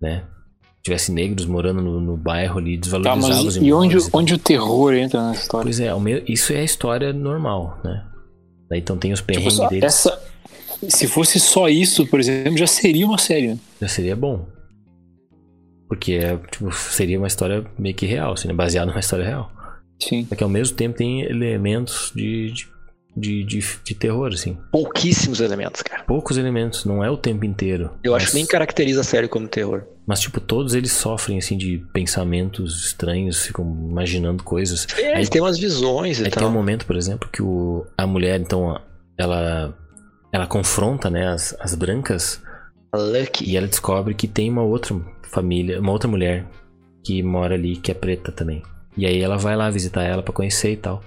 né? 0.00 0.24
Tivesse 0.84 1.10
negros 1.10 1.46
morando 1.46 1.80
no, 1.80 1.98
no 1.98 2.16
bairro 2.16 2.58
ali, 2.58 2.76
Tá, 2.76 2.80
desvalorizava 2.82 3.38
os 3.48 3.56
mas 3.56 3.56
e 3.56 3.72
onde, 3.72 3.96
onde 4.12 4.34
o 4.34 4.38
terror 4.38 4.92
entra 4.94 5.28
nessa 5.28 5.40
história? 5.42 5.64
Pois 5.64 5.80
é, 5.80 5.90
isso 6.28 6.52
é 6.52 6.58
a 6.58 6.62
história 6.64 7.12
normal, 7.12 7.80
né? 7.82 8.04
Daí 8.68 8.80
então 8.80 8.96
tem 8.98 9.12
os 9.12 9.20
Tipo, 9.20 9.26
perrengues 9.32 9.54
só- 9.54 9.68
deles, 9.68 9.84
essa, 9.84 10.22
se 10.88 11.06
fosse 11.06 11.40
só 11.40 11.68
isso, 11.70 12.06
por 12.06 12.20
exemplo, 12.20 12.58
já 12.58 12.66
seria 12.66 13.06
uma 13.06 13.16
série. 13.18 13.48
né? 13.48 13.58
já 13.80 13.88
seria 13.88 14.14
bom. 14.14 14.46
Porque 15.88 16.12
é, 16.14 16.36
tipo, 16.50 16.70
seria 16.72 17.18
uma 17.18 17.28
história 17.28 17.64
meio 17.78 17.94
que 17.94 18.04
real, 18.06 18.32
assim, 18.32 18.48
né? 18.48 18.54
baseada 18.54 18.90
numa 18.90 19.00
história 19.00 19.24
real. 19.24 19.50
Sim. 20.02 20.26
Só 20.28 20.34
que 20.34 20.42
ao 20.44 20.50
mesmo 20.50 20.76
tempo 20.76 20.96
tem 20.96 21.22
elementos 21.22 22.12
de, 22.14 22.50
de, 22.52 22.66
de, 23.16 23.44
de, 23.44 23.60
de 23.84 23.94
terror, 23.94 24.30
assim. 24.32 24.58
Pouquíssimos 24.72 25.40
elementos, 25.40 25.82
cara. 25.82 26.02
Poucos 26.04 26.36
elementos, 26.36 26.84
não 26.84 27.02
é 27.04 27.10
o 27.10 27.16
tempo 27.16 27.44
inteiro. 27.44 27.90
Eu 28.02 28.12
mas, 28.12 28.22
acho 28.22 28.32
que 28.32 28.36
nem 28.38 28.46
caracteriza 28.46 29.00
a 29.00 29.04
série 29.04 29.28
como 29.28 29.46
terror. 29.48 29.84
Mas, 30.06 30.20
tipo, 30.20 30.40
todos 30.40 30.74
eles 30.74 30.92
sofrem, 30.92 31.38
assim, 31.38 31.56
de 31.56 31.78
pensamentos 31.92 32.86
estranhos, 32.86 33.46
ficam 33.46 33.64
imaginando 33.88 34.42
coisas. 34.42 34.86
É, 34.98 35.06
Aí- 35.08 35.14
eles 35.14 35.28
têm 35.28 35.40
umas 35.40 35.58
visões 35.58 36.18
e 36.18 36.24
Aí 36.24 36.30
tem 36.30 36.40
tal. 36.40 36.48
um 36.48 36.52
momento, 36.52 36.84
por 36.86 36.96
exemplo, 36.96 37.28
que 37.32 37.42
o, 37.42 37.86
a 37.96 38.06
mulher, 38.06 38.38
então, 38.40 38.78
ela, 39.16 39.74
ela 40.32 40.46
confronta, 40.46 41.08
né, 41.08 41.28
as, 41.28 41.56
as 41.60 41.74
brancas 41.74 42.42
Lucky. 42.94 43.48
e 43.48 43.56
ela 43.56 43.66
descobre 43.66 44.12
que 44.14 44.28
tem 44.28 44.50
uma 44.50 44.62
outra 44.62 44.94
família, 45.32 45.80
uma 45.80 45.92
outra 45.92 46.08
mulher 46.08 46.46
que 47.04 47.22
mora 47.22 47.54
ali, 47.54 47.76
que 47.76 47.90
é 47.90 47.94
preta 47.94 48.30
também. 48.32 48.62
E 48.96 49.06
aí 49.06 49.20
ela 49.20 49.36
vai 49.36 49.56
lá 49.56 49.68
visitar 49.70 50.02
ela 50.02 50.22
pra 50.22 50.32
conhecer 50.32 50.72
e 50.72 50.76
tal. 50.76 51.02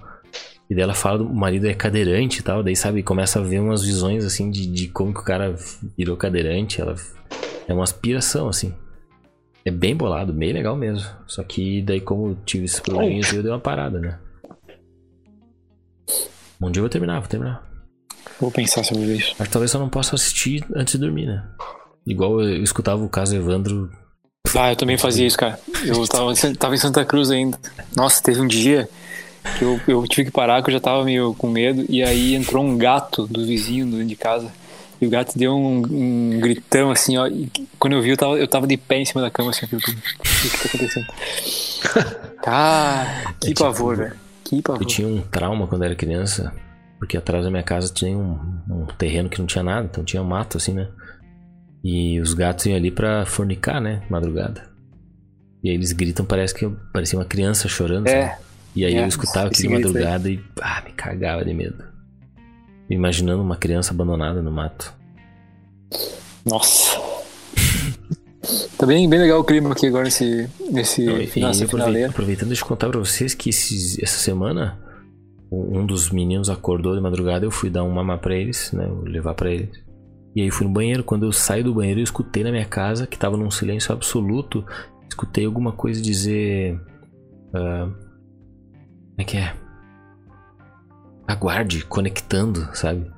E 0.70 0.76
daí 0.76 0.84
ela 0.84 0.94
fala, 0.94 1.24
o 1.24 1.34
marido 1.34 1.66
é 1.68 1.74
cadeirante 1.74 2.40
e 2.40 2.44
tal, 2.44 2.62
daí 2.62 2.76
sabe, 2.76 3.02
começa 3.02 3.40
a 3.40 3.42
ver 3.42 3.60
umas 3.60 3.84
visões 3.84 4.26
assim 4.26 4.52
de, 4.52 4.68
de 4.68 4.88
como 4.90 5.14
que 5.14 5.22
o 5.22 5.24
cara 5.24 5.56
virou 5.98 6.18
cadeirante, 6.18 6.82
ela 6.82 6.96
é 7.68 7.74
uma 7.74 7.84
aspiração 7.84 8.50
assim. 8.50 8.74
É 9.64 9.72
bem 9.72 9.96
bolado, 9.96 10.32
bem 10.32 10.54
legal 10.54 10.76
mesmo. 10.76 11.10
Só 11.26 11.44
que 11.44 11.82
daí 11.82 12.00
como 12.00 12.30
eu 12.30 12.38
tive 12.46 12.66
esses 12.66 12.80
probleminhas, 12.80 13.32
eu 13.34 13.44
dei 13.44 13.52
uma 13.52 13.60
parada, 13.60 14.00
né? 14.00 14.18
Um 16.62 16.72
dia 16.72 16.80
eu 16.80 16.84
vou 16.84 16.90
terminar, 16.90 17.20
vou 17.20 17.30
terminar. 17.30 17.68
Vou 18.40 18.52
pensar 18.52 18.84
sobre 18.84 19.16
isso. 19.16 19.36
Mas 19.38 19.50
talvez 19.50 19.74
eu 19.74 19.80
não 19.80 19.90
possa 19.90 20.16
assistir 20.16 20.66
antes 20.76 20.94
de 20.94 21.00
dormir, 21.00 21.28
né? 21.28 21.44
Igual 22.06 22.42
eu 22.42 22.64
escutava 22.64 23.04
o 23.04 23.10
caso 23.10 23.36
Evandro 23.36 23.92
Ah, 24.56 24.72
eu 24.72 24.76
também 24.76 24.98
fazia 24.98 25.28
isso, 25.28 25.38
cara. 25.38 25.60
Eu 25.86 26.06
tava, 26.08 26.34
tava 26.58 26.76
em 26.76 26.78
Santa 26.78 27.04
Cruz 27.04 27.30
ainda. 27.30 27.60
Nossa, 27.96 28.24
teve 28.24 28.40
um 28.40 28.48
dia 28.48 28.88
que 29.58 29.64
eu, 29.64 29.80
eu 29.88 30.08
tive 30.08 30.26
que 30.26 30.32
parar, 30.32 30.62
que 30.64 30.70
eu 30.70 30.74
já 30.74 30.80
tava 30.80 31.04
meio 31.04 31.34
com 31.34 31.50
medo. 31.50 31.86
E 31.90 32.04
aí 32.04 32.36
entrou 32.36 32.64
um 32.64 32.78
gato 32.78 33.28
do 33.28 33.46
vizinho 33.46 34.06
de 34.06 34.16
casa. 34.16 34.52
E 35.00 35.06
o 35.06 35.10
gato 35.10 35.38
deu 35.38 35.54
um, 35.56 35.84
um 35.92 36.40
gritão 36.40 36.90
assim, 36.90 37.18
ó. 37.18 37.30
Quando 37.78 37.94
eu 37.94 38.02
vi, 38.02 38.10
eu 38.10 38.18
tava, 38.18 38.38
eu 38.38 38.48
tava 38.48 38.66
de 38.66 38.78
pé 38.78 38.98
em 39.00 39.06
cima 39.06 39.22
da 39.22 39.30
cama, 39.30 39.52
assim. 39.52 39.66
O 39.66 39.70
que 39.70 40.50
que 40.50 40.58
tá 40.58 40.66
acontecendo? 40.70 41.08
Cara, 42.42 43.34
que 43.40 43.48
É 43.48 43.50
tipo- 43.50 43.64
pavor, 43.64 43.96
velho. 43.96 44.14
Que 44.44 44.62
pavor. 44.62 44.82
Eu 44.82 44.88
tinha 44.88 45.08
um 45.08 45.22
trauma 45.22 45.68
quando 45.68 45.84
era 45.84 45.96
criança, 45.96 46.54
porque 47.00 47.18
atrás 47.18 47.44
da 47.44 47.52
minha 47.52 47.64
casa 47.64 47.94
tinha 47.94 48.18
um, 48.18 48.40
um 48.70 48.86
terreno 48.98 49.30
que 49.30 49.40
não 49.40 49.46
tinha 49.46 49.64
nada, 49.64 49.88
então 49.92 50.04
tinha 50.04 50.24
mato 50.24 50.58
assim, 50.58 50.74
né? 50.74 50.88
E 51.84 52.20
os 52.20 52.34
gatos 52.34 52.66
iam 52.66 52.76
ali 52.76 52.90
pra 52.90 53.26
fornicar, 53.26 53.80
né? 53.82 54.02
Madrugada. 54.10 54.68
E 55.64 55.70
aí 55.70 55.76
eles 55.76 55.92
gritam, 55.92 56.26
parece 56.26 56.54
que 56.56 56.66
eu 56.66 56.76
parecia 56.94 57.20
uma 57.20 57.26
criança 57.26 57.68
chorando. 57.68 58.08
É. 58.08 58.30
sabe? 58.30 58.42
E 58.78 58.86
aí 58.86 58.96
É, 58.96 59.04
eu 59.04 59.08
escutava 59.08 59.48
aquilo 59.48 59.70
de 59.70 59.74
madrugada 59.86 60.30
e 60.30 60.40
ah, 60.62 60.82
me 60.86 60.92
cagava 60.92 61.44
de 61.44 61.54
medo. 61.54 61.84
Imaginando 62.90 63.42
uma 63.42 63.56
criança 63.56 63.92
abandonada 63.94 64.42
no 64.42 64.52
mato. 64.52 64.94
Nossa. 66.46 66.98
Tá 68.78 68.86
bem, 68.86 69.10
bem 69.10 69.20
legal 69.20 69.40
o 69.40 69.44
clima 69.44 69.72
aqui 69.72 69.88
agora 69.88 70.06
nesse, 70.06 70.48
nesse 70.72 71.02
Então, 71.02 71.18
e- 71.18 71.32
e 71.36 71.40
nessa 71.42 71.66
aprovei- 71.66 71.68
finaleira. 71.86 72.10
aproveitando, 72.10 72.48
deixa 72.50 72.64
eu 72.64 72.68
contar 72.68 72.88
pra 72.90 73.00
vocês 73.00 73.34
que 73.34 73.50
esses- 73.50 73.98
essa 74.02 74.18
semana 74.20 74.80
um 75.52 75.86
dos 75.86 76.12
meninos 76.12 76.50
acordou 76.50 76.94
de 76.96 77.02
madrugada, 77.02 77.46
eu 77.46 77.52
fui 77.52 77.70
dar 77.70 77.84
um 77.84 77.90
mamar 77.92 78.20
pra 78.20 78.36
eles, 78.36 78.72
né? 78.74 78.88
Levar 79.04 79.34
pra 79.34 79.50
eles. 79.52 79.70
E 80.36 80.42
aí 80.42 80.52
fui 80.52 80.68
no 80.68 80.74
banheiro. 80.74 81.04
Quando 81.04 81.26
eu 81.26 81.32
saio 81.32 81.64
do 81.64 81.74
banheiro, 81.74 82.00
eu 82.00 82.04
escutei 82.04 82.44
na 82.44 82.52
minha 82.52 82.66
casa, 82.66 83.08
que 83.08 83.18
tava 83.18 83.36
num 83.38 83.50
silêncio 83.50 83.92
absoluto, 83.94 84.64
escutei 85.10 85.46
alguma 85.46 85.72
coisa 85.72 86.02
dizer. 86.02 86.80
ah, 87.54 87.90
como 89.18 89.22
é 89.22 89.24
que 89.26 89.38
é? 89.38 89.56
Aguarde, 91.28 91.84
conectando, 91.84 92.70
sabe? 92.76 93.12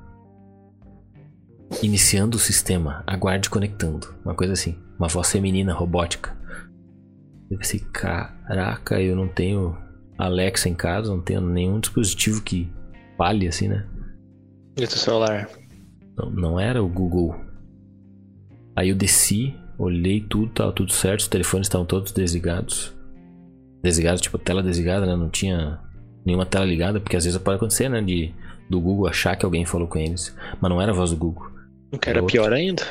Iniciando 1.82 2.38
o 2.38 2.40
sistema, 2.40 3.04
aguarde 3.06 3.50
conectando. 3.50 4.14
Uma 4.24 4.34
coisa 4.34 4.54
assim. 4.54 4.78
Uma 4.98 5.08
voz 5.08 5.30
feminina, 5.30 5.74
robótica. 5.74 6.34
Eu 7.50 7.58
pensei, 7.58 7.80
caraca, 7.92 8.98
eu 8.98 9.14
não 9.14 9.28
tenho 9.28 9.76
Alexa 10.16 10.70
em 10.70 10.74
casa, 10.74 11.10
não 11.10 11.20
tenho 11.20 11.42
nenhum 11.42 11.78
dispositivo 11.78 12.40
que 12.40 12.72
fale 13.18 13.46
assim, 13.46 13.68
né? 13.68 13.86
E 14.78 14.86
do 14.86 14.90
celular. 14.90 15.50
Não, 16.16 16.30
não 16.30 16.60
era 16.60 16.82
o 16.82 16.88
Google. 16.88 17.36
Aí 18.74 18.88
eu 18.88 18.96
desci, 18.96 19.54
olhei 19.78 20.22
tudo, 20.22 20.50
tava 20.50 20.72
tudo 20.72 20.92
certo, 20.92 21.20
os 21.20 21.28
telefones 21.28 21.66
estavam 21.66 21.86
todos 21.86 22.10
desligados. 22.10 22.96
Desligados, 23.82 24.22
tipo, 24.22 24.38
tela 24.38 24.62
desligada, 24.62 25.04
né? 25.04 25.14
Não 25.14 25.28
tinha 25.28 25.89
nenhuma 26.24 26.46
tela 26.46 26.64
ligada, 26.64 27.00
porque 27.00 27.16
às 27.16 27.24
vezes 27.24 27.40
pode 27.40 27.56
acontecer, 27.56 27.88
né? 27.88 28.00
De, 28.00 28.32
do 28.68 28.80
Google 28.80 29.08
achar 29.08 29.36
que 29.36 29.44
alguém 29.44 29.64
falou 29.64 29.88
com 29.88 29.98
eles. 29.98 30.34
Mas 30.60 30.70
não 30.70 30.80
era 30.80 30.92
a 30.92 30.94
voz 30.94 31.10
do 31.10 31.16
Google. 31.16 31.50
Que 32.00 32.10
era 32.10 32.22
Outro. 32.22 32.32
pior 32.32 32.52
ainda. 32.52 32.84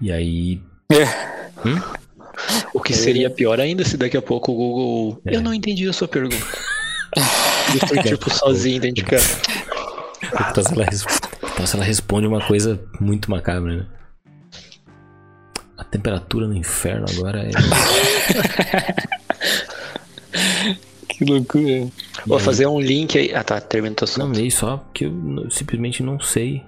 E 0.00 0.10
aí. 0.10 0.60
É. 0.90 1.04
O 2.72 2.80
que 2.80 2.94
seria 2.94 3.30
pior 3.30 3.60
ainda 3.60 3.84
se 3.84 3.96
daqui 3.96 4.16
a 4.16 4.22
pouco 4.22 4.52
o 4.52 4.54
Google. 4.54 5.22
É. 5.26 5.36
Eu 5.36 5.40
não 5.40 5.54
entendi 5.54 5.88
a 5.88 5.92
sua 5.92 6.08
pergunta. 6.08 6.36
E 7.72 7.78
foi 7.86 8.02
tipo 8.02 8.28
sozinho 8.28 8.80
dentro 8.80 9.04
de 9.04 9.04
casa. 9.04 9.38
Então, 10.50 10.64
se 10.64 10.72
ela, 10.72 10.84
então, 11.52 11.66
se 11.66 11.76
ela 11.76 11.84
responde 11.84 12.26
uma 12.26 12.44
coisa 12.44 12.82
muito 13.00 13.30
macabra, 13.30 13.76
né? 13.76 13.86
A 15.78 15.84
temperatura 15.84 16.48
no 16.48 16.56
inferno 16.56 17.06
agora 17.08 17.44
é. 17.44 17.50
Que 21.20 21.26
loucura. 21.26 21.86
Vou 22.26 22.38
fazer 22.38 22.66
um 22.66 22.80
link 22.80 23.18
aí. 23.18 23.34
Ah 23.34 23.44
tá, 23.44 23.60
termina 23.60 23.94
teu 23.94 24.06
Não 24.16 24.24
assunto. 24.24 24.36
veio 24.36 24.50
só 24.50 24.78
porque 24.78 25.04
eu 25.04 25.50
simplesmente 25.50 26.02
não 26.02 26.18
sei. 26.18 26.64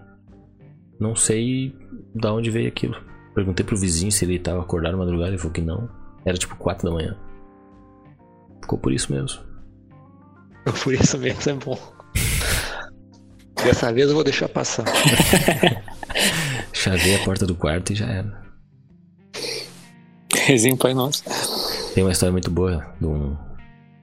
Não 1.01 1.17
sei 1.17 1.75
da 2.15 2.35
onde 2.35 2.51
veio 2.51 2.69
aquilo. 2.69 2.95
Perguntei 3.35 3.65
pro 3.65 3.79
vizinho 3.79 4.13
se 4.13 4.27
ele 4.27 4.39
tava 4.39 4.61
acordado 4.61 4.93
na 4.93 4.99
madrugada, 4.99 5.31
ele 5.31 5.39
falou 5.39 5.55
que 5.55 5.63
não. 5.63 5.89
Era 6.23 6.37
tipo 6.37 6.55
4 6.57 6.87
da 6.87 6.95
manhã. 6.95 7.17
Ficou 8.61 8.79
por 8.79 8.93
isso 8.93 9.11
mesmo. 9.11 9.41
Por 10.85 10.93
isso 10.93 11.17
mesmo 11.17 11.51
é 11.51 11.55
bom. 11.55 11.79
Dessa 13.65 13.91
vez 13.91 14.09
eu 14.11 14.15
vou 14.15 14.23
deixar 14.23 14.51
passar. 14.51 14.85
Chavei 16.75 17.15
a 17.17 17.25
porta 17.25 17.47
do 17.47 17.55
quarto 17.55 17.95
e 17.95 17.97
já 17.97 18.07
era. 18.07 18.43
Resenha 20.45 20.77
Pai 20.77 20.93
Nosso. 20.93 21.25
Tem 21.95 22.05
uma 22.05 22.13
história 22.13 22.33
muito 22.33 22.51
boa 22.51 22.87
de 23.01 23.07
um. 23.07 23.35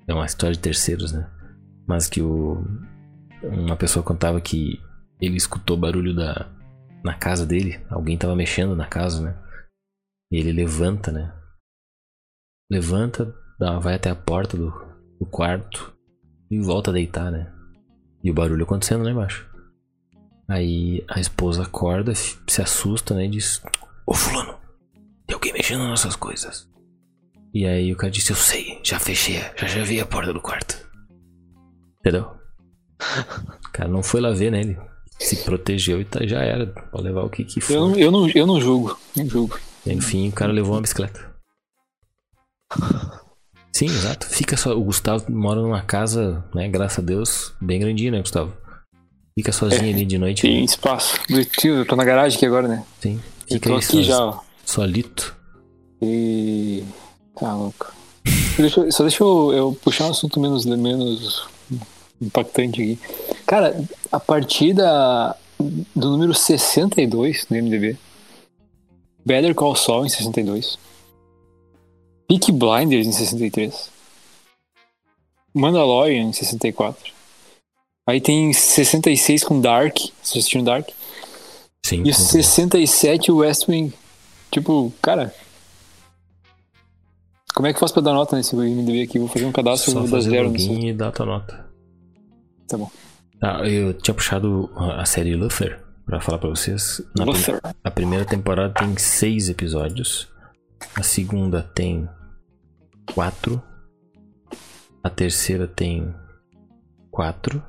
É 0.10 0.14
uma 0.14 0.26
história 0.26 0.56
de 0.56 0.60
terceiros, 0.60 1.11
né? 1.11 1.30
Mas 1.88 2.10
que 2.10 2.19
o. 2.19 2.65
Uma 3.44 3.77
pessoa 3.77 4.03
contava 4.03 4.41
que 4.41 4.81
ele 5.22 5.38
escutou 5.38 5.77
barulho 5.77 6.15
da. 6.15 6.49
Na 7.03 7.14
casa 7.14 7.45
dele. 7.45 7.80
Alguém 7.91 8.18
tava 8.18 8.36
mexendo 8.36 8.76
na 8.76 8.88
casa, 8.88 9.22
né? 9.22 9.38
E 10.31 10.38
ele 10.38 10.52
levanta, 10.52 11.11
né? 11.11 11.31
Levanta, 12.72 13.34
vai 13.81 13.95
até 13.95 14.10
a 14.10 14.15
porta 14.15 14.57
do, 14.57 14.72
do 15.19 15.27
quarto 15.27 15.95
e 16.49 16.60
volta 16.60 16.90
a 16.90 16.94
deitar, 16.94 17.31
né? 17.31 17.53
E 18.23 18.31
o 18.31 18.34
barulho 18.34 18.64
acontecendo 18.64 19.03
lá 19.03 19.11
embaixo. 19.11 19.48
Aí 20.48 21.06
a 21.07 21.19
esposa 21.19 21.64
acorda, 21.64 22.15
se 22.15 22.61
assusta, 22.61 23.14
né? 23.14 23.26
E 23.26 23.30
diz: 23.30 23.61
Ô 24.07 24.15
fulano, 24.15 24.57
tem 25.27 25.36
alguém 25.36 25.53
mexendo 25.53 25.81
nas 25.81 25.90
nossas 25.90 26.15
coisas. 26.15 26.68
E 27.54 27.66
aí 27.66 27.92
o 27.92 27.96
cara 27.98 28.12
disse, 28.12 28.32
eu 28.32 28.36
sei, 28.36 28.80
já 28.84 29.00
fechei, 29.00 29.42
já 29.56 29.68
já 29.68 29.84
vi 29.84 30.00
a 30.00 30.06
porta 30.06 30.32
do 30.32 30.40
quarto. 30.42 30.78
Entendeu? 32.00 32.32
O 33.66 33.72
cara 33.72 33.90
não 33.90 34.04
foi 34.04 34.22
lá 34.22 34.32
ver, 34.32 34.52
né? 34.52 34.62
Ele 34.62 34.78
se 35.20 35.38
protegeu 35.38 36.00
e 36.00 36.06
tá, 36.06 36.26
já 36.26 36.42
era. 36.42 36.68
Pode 36.68 37.04
levar 37.04 37.24
o 37.24 37.30
que 37.30 37.44
que 37.44 37.60
Eu 37.60 37.64
for. 37.64 37.74
não, 37.74 37.96
eu, 37.96 38.12
não, 38.12 38.30
eu 38.30 38.46
não 38.48 38.62
julgo. 38.62 38.98
Não 39.16 39.28
julgo. 39.28 39.60
Enfim, 39.86 40.30
o 40.30 40.32
cara 40.32 40.52
levou 40.52 40.74
uma 40.76 40.82
bicicleta. 40.82 41.28
Sim, 43.74 43.86
exato. 43.86 44.28
Fica 44.28 44.58
só. 44.58 44.76
O 44.78 44.84
Gustavo 44.84 45.32
mora 45.32 45.62
numa 45.62 45.82
casa, 45.82 46.44
né? 46.54 46.68
Graças 46.68 47.00
a 47.00 47.02
Deus, 47.02 47.54
bem 47.62 47.80
grandinha, 47.80 48.12
né, 48.12 48.20
Gustavo? 48.20 48.54
Fica 49.38 49.52
sozinho 49.52 49.94
ali 49.94 50.06
de 50.06 50.18
noite. 50.18 50.42
Tem 50.42 50.64
espaço. 50.66 51.18
Tio, 51.58 51.76
eu 51.78 51.86
tô 51.86 51.96
na 51.96 52.04
garagem 52.04 52.36
aqui 52.38 52.46
agora, 52.46 52.68
né? 52.68 52.84
Sim. 53.00 53.20
Eu 53.50 53.56
Fica 53.56 53.70
tô 53.70 53.76
aí 53.76 53.78
aqui 53.78 53.86
soz- 53.88 54.06
já, 54.06 54.20
ó. 54.26 54.40
solito. 54.66 55.36
E. 56.02 56.84
Tá 57.35 57.53
louco. 57.53 57.93
Deixa 58.57 58.91
só 58.91 59.03
deixa 59.03 59.23
eu, 59.23 59.53
eu 59.53 59.80
puxar 59.81 60.07
um 60.07 60.11
assunto 60.11 60.39
menos, 60.39 60.65
menos 60.65 61.47
impactante 62.22 62.81
aqui. 62.81 62.99
Cara, 63.45 63.81
a 64.11 64.19
partir 64.19 64.73
da, 64.73 65.35
do 65.95 66.10
número 66.10 66.34
62 66.34 67.47
no 67.49 67.57
MDB, 67.57 67.97
Better 69.26 69.56
Call 69.56 69.76
Saul 69.76 70.06
em 70.06 70.10
62, 70.10 70.77
Peaky 72.27 72.51
Blinders 72.51 73.07
em 73.07 73.11
63, 73.11 73.89
Mandalorian 75.53 76.23
em 76.23 76.34
64, 76.34 77.14
aí 78.06 78.19
tem 78.19 78.51
66 78.51 79.43
com 79.43 79.61
Dark, 79.61 79.97
vocês 79.97 80.43
assistiram 80.43 80.64
Dark? 80.64 80.89
Sim. 81.85 81.97
E 81.97 81.99
o 81.99 82.03
muito 82.03 82.18
bom. 82.18 82.26
67 82.26 83.31
West 83.31 83.68
Wing. 83.68 83.93
Tipo, 84.51 84.93
cara. 85.01 85.34
Como 87.60 87.68
é 87.68 87.73
que 87.73 87.76
eu 87.76 87.81
faço 87.81 87.94
pra 87.94 88.02
dar 88.03 88.14
nota 88.14 88.38
nesse 88.38 88.56
MDB 88.56 89.02
aqui? 89.02 89.19
Vou 89.19 89.27
fazer 89.27 89.44
um 89.45 89.52
cadastro 89.52 89.91
Só 89.91 90.07
fazer 90.07 90.30
zero 90.30 90.48
login 90.48 90.95
e 90.95 91.03
a 91.03 91.11
tua 91.11 91.26
nota. 91.26 91.65
Tá 92.69 92.77
bom. 92.77 92.90
Ah, 93.44 93.68
eu 93.68 93.94
tinha 93.95 94.15
puxado 94.15 94.72
a 94.77 95.03
série 95.03 95.36
Luther 95.36 95.77
pra 96.06 96.22
falar 96.22 96.38
pra 96.38 96.48
vocês. 96.48 97.02
Na 97.18 97.26
prim- 97.26 97.34
Luther. 97.38 97.60
a 97.84 97.91
primeira 97.91 98.23
temporada 98.23 98.73
tem 98.73 98.98
seis 98.98 99.49
episódios. 99.49 100.30
A 100.95 101.03
segunda 101.03 101.61
tem 101.61 102.07
quatro. 103.14 103.61
A 105.03 105.10
terceira 105.10 105.68
tem 105.68 106.15
quatro. 107.11 107.61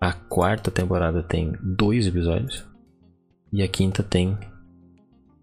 A 0.00 0.12
quarta 0.12 0.72
temporada 0.72 1.22
tem 1.22 1.52
dois 1.62 2.08
episódios. 2.08 2.64
E 3.52 3.62
a 3.62 3.68
quinta 3.68 4.02
tem. 4.02 4.36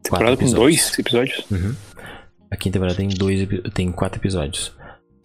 Temporada 0.03 0.35
com 0.35 0.43
episódios. 0.43 0.53
dois 0.89 0.99
episódios? 0.99 1.45
Uhum. 1.49 1.73
A 2.51 2.57
quinta 2.57 2.73
temporada 2.73 2.97
tem, 2.97 3.09
dois, 3.09 3.47
tem 3.73 3.91
quatro 3.91 4.19
episódios. 4.19 4.75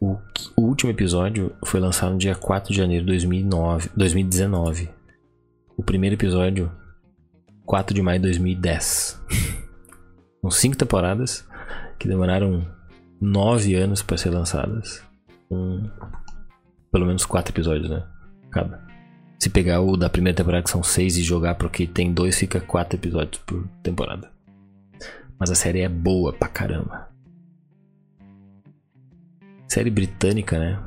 O, 0.00 0.18
o 0.56 0.62
último 0.62 0.90
episódio 0.90 1.54
foi 1.64 1.80
lançado 1.80 2.12
no 2.12 2.18
dia 2.18 2.34
4 2.34 2.72
de 2.72 2.78
janeiro 2.78 3.04
de 3.04 3.12
2009, 3.12 3.90
2019. 3.96 4.90
O 5.76 5.82
primeiro 5.82 6.14
episódio, 6.14 6.70
4 7.64 7.94
de 7.94 8.02
maio 8.02 8.20
de 8.20 8.28
2010. 8.28 9.20
São 10.42 10.50
cinco 10.50 10.76
temporadas 10.76 11.48
que 11.98 12.06
demoraram 12.06 12.66
nove 13.18 13.74
anos 13.74 14.02
para 14.02 14.18
ser 14.18 14.30
lançadas. 14.30 15.02
Com 15.48 15.88
pelo 16.92 17.06
menos 17.06 17.24
quatro 17.24 17.52
episódios, 17.52 17.88
né? 17.88 18.04
Cada. 18.50 18.84
Se 19.38 19.48
pegar 19.48 19.80
o 19.80 19.96
da 19.96 20.10
primeira 20.10 20.36
temporada, 20.36 20.62
que 20.62 20.70
são 20.70 20.82
seis, 20.82 21.16
e 21.16 21.22
jogar 21.22 21.54
porque 21.56 21.86
tem 21.86 22.12
dois, 22.12 22.38
fica 22.38 22.60
quatro 22.60 22.96
episódios 22.96 23.42
por 23.44 23.66
temporada. 23.82 24.30
Mas 25.38 25.50
a 25.50 25.54
série 25.54 25.80
é 25.80 25.88
boa 25.88 26.32
pra 26.32 26.48
caramba. 26.48 27.13
Série 29.74 29.90
britânica, 29.90 30.56
né? 30.56 30.80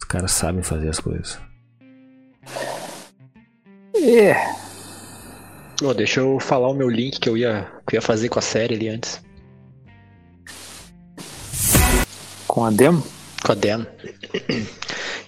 Os 0.00 0.08
caras 0.08 0.32
sabem 0.32 0.62
fazer 0.62 0.88
as 0.88 0.98
coisas. 0.98 1.38
É. 3.94 4.34
Ô, 5.84 5.92
deixa 5.92 6.20
eu 6.20 6.40
falar 6.40 6.68
o 6.68 6.74
meu 6.74 6.88
link 6.88 7.20
que 7.20 7.28
eu 7.28 7.36
ia, 7.36 7.70
que 7.86 7.96
eu 7.96 7.98
ia 7.98 8.02
fazer 8.02 8.30
com 8.30 8.38
a 8.38 8.42
série 8.42 8.76
ali 8.76 8.88
antes. 8.88 9.22
Com 12.46 12.64
a 12.64 12.70
Dem? 12.70 13.02
Com 13.44 13.52
a 13.52 13.54
Dan. 13.54 13.84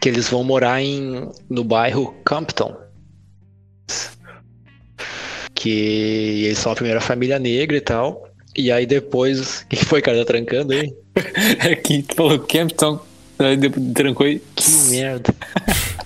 Que 0.01 0.09
eles 0.09 0.31
vão 0.31 0.43
morar 0.43 0.81
em, 0.81 1.31
no 1.51 1.63
bairro 1.63 2.15
Compton. 2.27 2.75
Que 5.55 6.45
eles 6.47 6.57
são 6.57 6.73
a 6.73 6.77
primeira 6.77 7.01
família 7.03 7.39
negra 7.39 7.77
e 7.77 7.81
tal. 7.83 8.32
E 8.57 8.71
aí 8.71 8.87
depois. 8.87 9.63
O 9.63 9.67
que 9.69 9.77
foi, 9.77 10.03
cara? 10.03 10.19
Tá 10.19 10.25
trancando 10.27 10.73
aí? 10.73 10.95
É 11.61 11.77
que 11.77 12.03
tu 12.03 12.15
falou 12.15 12.39
Campton. 12.39 13.01
Aí 13.39 13.57
depois 13.57 13.93
trancou 13.93 14.27
e. 14.27 14.41
Que 14.55 14.71
merda. 14.91 15.35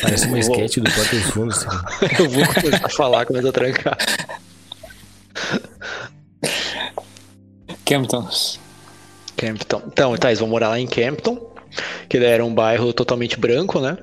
Parece 0.00 0.26
uma 0.26 0.38
sketch 0.38 0.78
do 0.78 0.90
Porta 0.90 1.16
dos 1.16 1.30
Fundos. 1.30 1.64
Eu 2.18 2.30
vou 2.30 2.46
começar 2.46 2.86
a 2.86 2.88
falar 2.88 3.26
quando 3.26 3.46
eu 3.46 3.52
trancar. 3.52 3.96
Camptons. 7.84 8.58
Campton. 9.36 9.82
Então, 9.86 10.16
tá, 10.16 10.28
eles 10.28 10.40
vão 10.40 10.48
morar 10.48 10.70
lá 10.70 10.80
em 10.80 10.86
Campton, 10.86 11.54
que 12.08 12.18
daí 12.18 12.30
era 12.30 12.44
um 12.44 12.52
bairro 12.52 12.92
totalmente 12.92 13.38
branco, 13.38 13.80
né? 13.80 13.96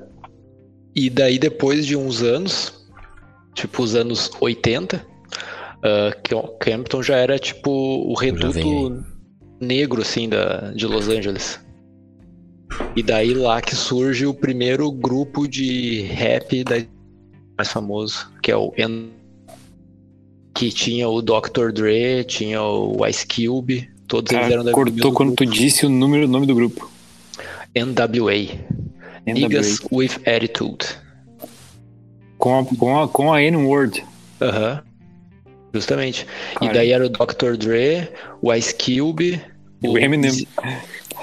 E 0.94 1.10
daí 1.10 1.38
depois 1.38 1.84
de 1.84 1.96
uns 1.96 2.22
anos, 2.22 2.72
tipo 3.52 3.82
os 3.82 3.94
anos 3.94 4.30
80, 4.40 5.04
ah, 5.84 6.16
que 6.22 6.34
o 6.34 6.42
Campton 6.58 7.02
já 7.02 7.16
era 7.16 7.38
tipo 7.38 7.70
o 7.70 8.14
reduto 8.14 9.04
negro, 9.60 10.00
assim, 10.00 10.28
da, 10.28 10.72
de 10.72 10.86
Los 10.86 11.08
Angeles. 11.08 11.60
E 12.96 13.02
daí 13.02 13.34
lá 13.34 13.60
que 13.60 13.76
surge 13.76 14.26
o 14.26 14.32
primeiro 14.32 14.90
grupo 14.90 15.46
de 15.46 16.02
rap 16.02 16.64
da, 16.64 16.76
mais 17.56 17.70
famoso, 17.70 18.30
que 18.42 18.50
é 18.50 18.56
o 18.56 18.72
N 18.76 19.12
que 20.54 20.70
tinha 20.70 21.08
o 21.08 21.20
Dr. 21.20 21.72
Dre, 21.72 22.22
tinha 22.24 22.62
o 22.62 23.04
Ice 23.06 23.26
Cube, 23.26 23.90
todos 24.06 24.30
eles 24.30 24.44
Cara, 24.44 24.54
eram 24.54 24.64
da 24.64 24.72
cortou 24.72 25.12
quando 25.12 25.34
tu 25.34 25.44
grupo. 25.44 25.52
disse 25.52 25.84
o 25.84 25.88
número, 25.88 26.28
nome 26.28 26.46
do 26.46 26.54
grupo. 26.54 26.88
NWA. 27.76 28.56
Niggas 29.26 29.80
with 29.90 30.12
Attitude. 30.24 30.86
Com 32.38 32.60
a, 32.60 32.64
com 32.64 33.00
a, 33.00 33.08
com 33.08 33.32
a 33.32 33.42
N-word. 33.42 34.04
Aham. 34.40 34.82
Justamente. 35.74 36.24
Cara. 36.54 36.70
E 36.70 36.72
daí 36.74 36.92
era 36.92 37.04
o 37.04 37.08
Dr. 37.08 37.56
Dre, 37.58 38.08
o 38.40 38.54
Ice 38.54 38.72
Cube, 38.74 39.40
O 39.82 39.98
Eminem. 39.98 40.30
Easy- 40.30 40.48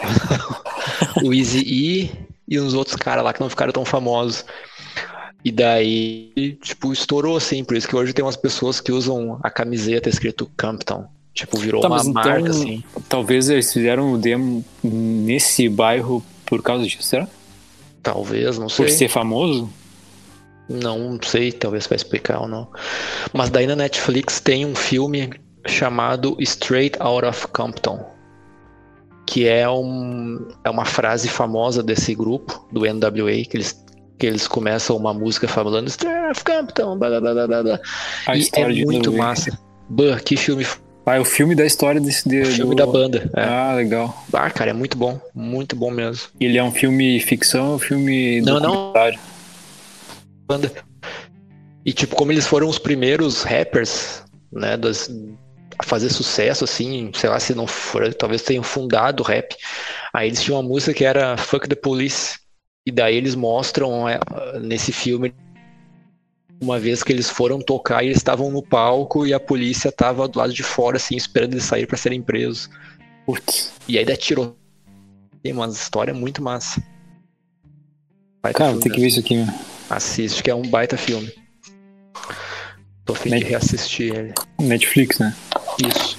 o 1.23 1.33
Easy 1.33 1.63
E 1.65 2.11
e 2.47 2.59
uns 2.59 2.73
outros 2.73 2.95
caras 2.97 3.23
lá 3.23 3.31
que 3.33 3.39
não 3.41 3.49
ficaram 3.49 3.71
tão 3.71 3.85
famosos. 3.85 4.43
E 5.43 5.51
daí, 5.51 6.57
tipo, 6.61 6.91
estourou 6.93 7.35
assim, 7.37 7.63
por 7.63 7.75
isso 7.75 7.87
que 7.87 7.95
hoje 7.95 8.13
tem 8.13 8.23
umas 8.23 8.35
pessoas 8.35 8.79
que 8.79 8.91
usam 8.91 9.39
a 9.41 9.49
camiseta 9.49 10.09
escrito 10.09 10.51
Compton. 10.59 11.05
Tipo, 11.33 11.57
virou 11.57 11.81
Tá, 11.81 11.87
uma 11.87 12.01
então- 12.01 12.11
marca, 12.13 12.49
assim. 12.51 12.83
Talvez 13.07 13.49
eles 13.49 13.71
fizeram 13.71 14.11
o 14.13 14.17
demo 14.17 14.63
nesse 14.83 15.67
bairro 15.69 16.21
por 16.45 16.61
causa 16.61 16.85
disso, 16.85 17.01
será? 17.03 17.27
Talvez, 18.03 18.57
não 18.59 18.67
sei. 18.67 18.85
Por 18.85 18.91
ser 18.91 19.07
famoso? 19.07 19.69
Não 20.71 21.19
sei, 21.21 21.51
talvez 21.51 21.87
vai 21.87 21.95
explicar 21.95 22.39
ou 22.41 22.47
não. 22.47 22.67
Mas 23.33 23.49
daí 23.49 23.67
na 23.67 23.75
Netflix 23.75 24.39
tem 24.39 24.65
um 24.65 24.75
filme 24.75 25.29
chamado 25.67 26.35
Straight 26.39 26.97
Out 26.99 27.25
of 27.25 27.47
Compton, 27.49 28.03
que 29.25 29.47
é, 29.47 29.69
um, 29.69 30.47
é 30.63 30.69
uma 30.69 30.85
frase 30.85 31.27
famosa 31.29 31.81
desse 31.83 32.13
grupo, 32.15 32.67
do 32.71 32.81
NWA, 32.81 33.43
que 33.49 33.57
eles, 33.57 33.83
que 34.17 34.25
eles 34.27 34.47
começam 34.47 34.95
uma 34.97 35.13
música 35.13 35.47
falando 35.47 35.87
Straight 35.87 36.17
Out 36.19 36.31
of 36.31 36.43
Compton, 36.43 36.97
blá 36.97 37.09
blá 37.19 37.33
blá 37.33 37.47
blá 37.47 37.63
blá. 37.63 37.79
A 38.27 38.35
E 38.35 38.49
é 38.53 38.67
muito 38.85 39.11
massa. 39.13 39.57
Bah, 39.89 40.19
que 40.19 40.35
filme, 40.37 40.65
Ah, 41.05 41.17
é 41.17 41.19
o 41.19 41.25
filme 41.25 41.53
da 41.55 41.65
história 41.65 41.99
desse 41.99 42.27
de, 42.29 42.45
filme 42.45 42.75
do- 42.75 42.77
da 42.77 42.85
banda. 42.87 43.29
É. 43.35 43.43
Ah, 43.43 43.73
legal. 43.75 44.23
Ah, 44.33 44.49
cara, 44.49 44.69
é 44.71 44.73
muito 44.73 44.97
bom, 44.97 45.19
muito 45.35 45.75
bom 45.75 45.91
mesmo. 45.91 46.27
Ele 46.39 46.57
é 46.57 46.63
um 46.63 46.71
filme 46.71 47.19
ficção 47.19 47.71
ou 47.73 47.79
filme 47.79 48.39
Não, 48.41 48.59
não. 48.59 48.93
Banda. 50.51 50.71
E 51.85 51.93
tipo, 51.93 52.15
como 52.15 52.31
eles 52.31 52.45
foram 52.45 52.67
os 52.67 52.77
primeiros 52.77 53.43
rappers, 53.43 54.23
né, 54.51 54.77
das, 54.77 55.09
a 55.79 55.83
fazer 55.83 56.09
sucesso, 56.09 56.63
assim, 56.63 57.11
sei 57.13 57.29
lá 57.29 57.39
se 57.39 57.55
não 57.55 57.65
for, 57.65 58.13
talvez 58.13 58.43
tenham 58.43 58.63
fundado 58.63 59.23
o 59.23 59.25
rap. 59.25 59.55
Aí 60.13 60.27
eles 60.27 60.41
tinham 60.41 60.59
uma 60.59 60.67
música 60.67 60.93
que 60.93 61.05
era 61.05 61.37
Fuck 61.37 61.67
the 61.67 61.75
Police. 61.75 62.39
E 62.85 62.91
daí 62.91 63.15
eles 63.15 63.35
mostram 63.35 64.09
é, 64.09 64.19
nesse 64.59 64.91
filme 64.91 65.33
uma 66.61 66.79
vez 66.79 67.01
que 67.01 67.11
eles 67.11 67.29
foram 67.29 67.59
tocar 67.59 68.03
e 68.03 68.07
eles 68.07 68.17
estavam 68.17 68.51
no 68.51 68.61
palco 68.61 69.25
e 69.25 69.33
a 69.33 69.39
polícia 69.39 69.91
tava 69.91 70.27
do 70.27 70.37
lado 70.37 70.53
de 70.53 70.61
fora, 70.61 70.97
assim, 70.97 71.15
esperando 71.15 71.53
eles 71.53 71.63
saírem 71.63 71.87
pra 71.87 71.97
serem 71.97 72.21
presos. 72.21 72.69
Putz. 73.25 73.73
E 73.87 73.97
aí 73.97 74.05
daí 74.05 74.17
tirou. 74.17 74.55
Tem 75.41 75.53
uma 75.53 75.67
história 75.67 76.13
muito 76.13 76.41
massa. 76.41 76.83
Baita 78.43 78.57
Cara, 78.59 78.77
tem 78.77 78.91
que 78.91 78.99
ver 78.99 79.07
isso 79.07 79.19
aqui, 79.19 79.37
meu. 79.37 79.47
Assiste, 79.95 80.41
que 80.43 80.49
é 80.49 80.55
um 80.55 80.61
baita 80.63 80.97
filme. 80.97 81.31
Tô 83.05 83.13
afim 83.13 83.29
de 83.29 83.35
Net- 83.35 83.47
reassistir 83.49 84.13
ele. 84.15 84.33
Netflix, 84.59 85.19
né? 85.19 85.35
Isso. 85.87 86.17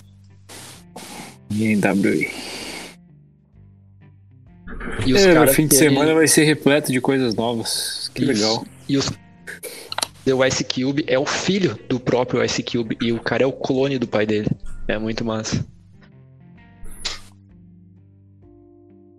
NWA. 1.50 2.26
E 5.06 5.14
os 5.14 5.20
É, 5.22 5.34
caras 5.34 5.50
o 5.50 5.54
fim 5.54 5.66
de 5.66 5.76
semana 5.76 6.14
vai 6.14 6.26
ser 6.26 6.44
repleto 6.44 6.90
de 6.92 7.00
coisas 7.00 7.34
novas. 7.34 8.10
Que 8.14 8.22
Isso. 8.24 8.32
legal. 8.32 8.64
E 8.88 8.96
os 8.96 9.10
o 10.24 10.44
Ice 10.44 10.62
Cube 10.64 11.04
é 11.08 11.18
o 11.18 11.26
filho 11.26 11.76
do 11.88 11.98
próprio 11.98 12.44
Ice 12.44 12.62
Cube 12.62 12.96
e 13.00 13.12
o 13.12 13.20
cara 13.20 13.42
é 13.42 13.46
o 13.46 13.52
clone 13.52 13.98
do 13.98 14.06
pai 14.06 14.24
dele. 14.24 14.48
É 14.88 14.96
muito 14.98 15.24
massa. 15.24 15.64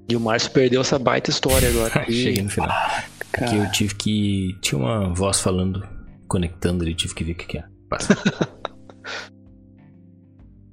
E 0.09 0.15
o 0.15 0.19
Márcio 0.19 0.51
perdeu 0.51 0.81
essa 0.81 0.99
baita 0.99 1.29
história 1.29 1.69
agora. 1.69 2.05
E- 2.09 2.23
Cheguei 2.23 2.43
no 2.43 2.49
final. 2.49 2.69
Porque 3.33 3.45
Cara, 3.45 3.57
eu 3.57 3.71
tive 3.71 3.95
que. 3.95 4.55
Tinha 4.61 4.79
uma 4.79 5.11
voz 5.13 5.39
falando, 5.39 5.83
conectando 6.27 6.83
ali, 6.83 6.93
tive 6.93 7.15
que 7.15 7.23
ver 7.23 7.31
o 7.31 7.35
que, 7.35 7.47
que 7.47 7.57
é. 7.57 7.63
Passa. 7.89 8.15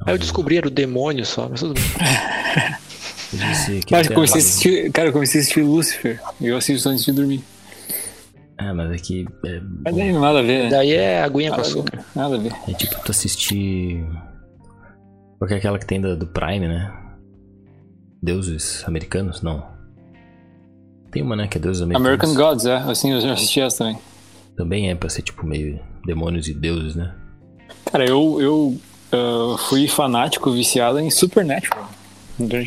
Aí 0.06 0.14
eu 0.14 0.18
descobri 0.18 0.56
era 0.56 0.66
o 0.66 0.70
demônio 0.70 1.24
só, 1.26 1.48
mas 1.48 1.60
tudo 1.60 1.74
bem. 1.74 1.82
Eu 3.32 3.38
disse 3.38 3.78
que 3.80 3.90
Cara, 3.94 4.04
eu 4.08 4.12
comecei 4.14 4.40
a 4.40 4.44
assistir, 4.44 4.90
cara, 4.90 5.08
eu 5.08 5.12
comecei 5.12 5.40
a 5.40 5.42
assistir 5.42 5.62
Lucifer. 5.62 6.20
Eu 6.40 6.56
assisto 6.56 6.88
antes 6.88 7.04
de 7.04 7.12
dormir. 7.12 7.44
Ah, 8.58 8.74
mas 8.74 8.90
aqui 8.90 9.24
é, 9.46 9.60
Mas 9.84 9.94
daí 9.94 10.12
nada 10.12 10.40
a 10.40 10.42
ver, 10.42 10.64
né? 10.64 10.68
Daí 10.70 10.90
é 10.92 11.22
aguinha 11.22 11.50
com 11.50 11.56
Nada 11.58 11.62
a 11.68 11.70
açúcar. 11.70 11.96
ver. 11.98 12.04
Nada 12.16 12.34
a 12.34 12.38
ver. 12.40 12.52
é 12.66 12.72
tipo 12.74 13.00
tu 13.04 13.12
assistir. 13.12 14.04
Qual 15.38 15.46
que 15.46 15.54
é 15.54 15.58
aquela 15.58 15.78
que 15.78 15.86
tem 15.86 16.00
da- 16.00 16.16
do 16.16 16.26
Prime, 16.26 16.66
né? 16.66 16.92
Deuses 18.20 18.82
americanos? 18.84 19.42
Não. 19.42 19.64
Tem 21.10 21.22
uma, 21.22 21.34
né? 21.36 21.46
Que 21.48 21.58
é 21.58 21.60
Deuses 21.60 21.82
americanos. 21.82 22.06
American 22.06 22.34
Gods, 22.34 22.66
é. 22.66 22.76
Assim, 22.76 23.12
eu 23.12 23.20
já 23.20 23.32
assisti 23.32 23.60
essa 23.60 23.78
também. 23.78 23.98
Também 24.56 24.90
é 24.90 24.94
pra 24.94 25.08
ser 25.08 25.22
tipo 25.22 25.46
meio 25.46 25.80
demônios 26.04 26.48
e 26.48 26.54
deuses, 26.54 26.94
né? 26.94 27.14
Cara, 27.90 28.04
eu, 28.04 28.38
eu 28.40 28.76
ah, 29.12 29.56
fui 29.58 29.88
fanático, 29.88 30.50
viciado 30.50 30.98
em 30.98 31.10
Supernatural. 31.10 31.88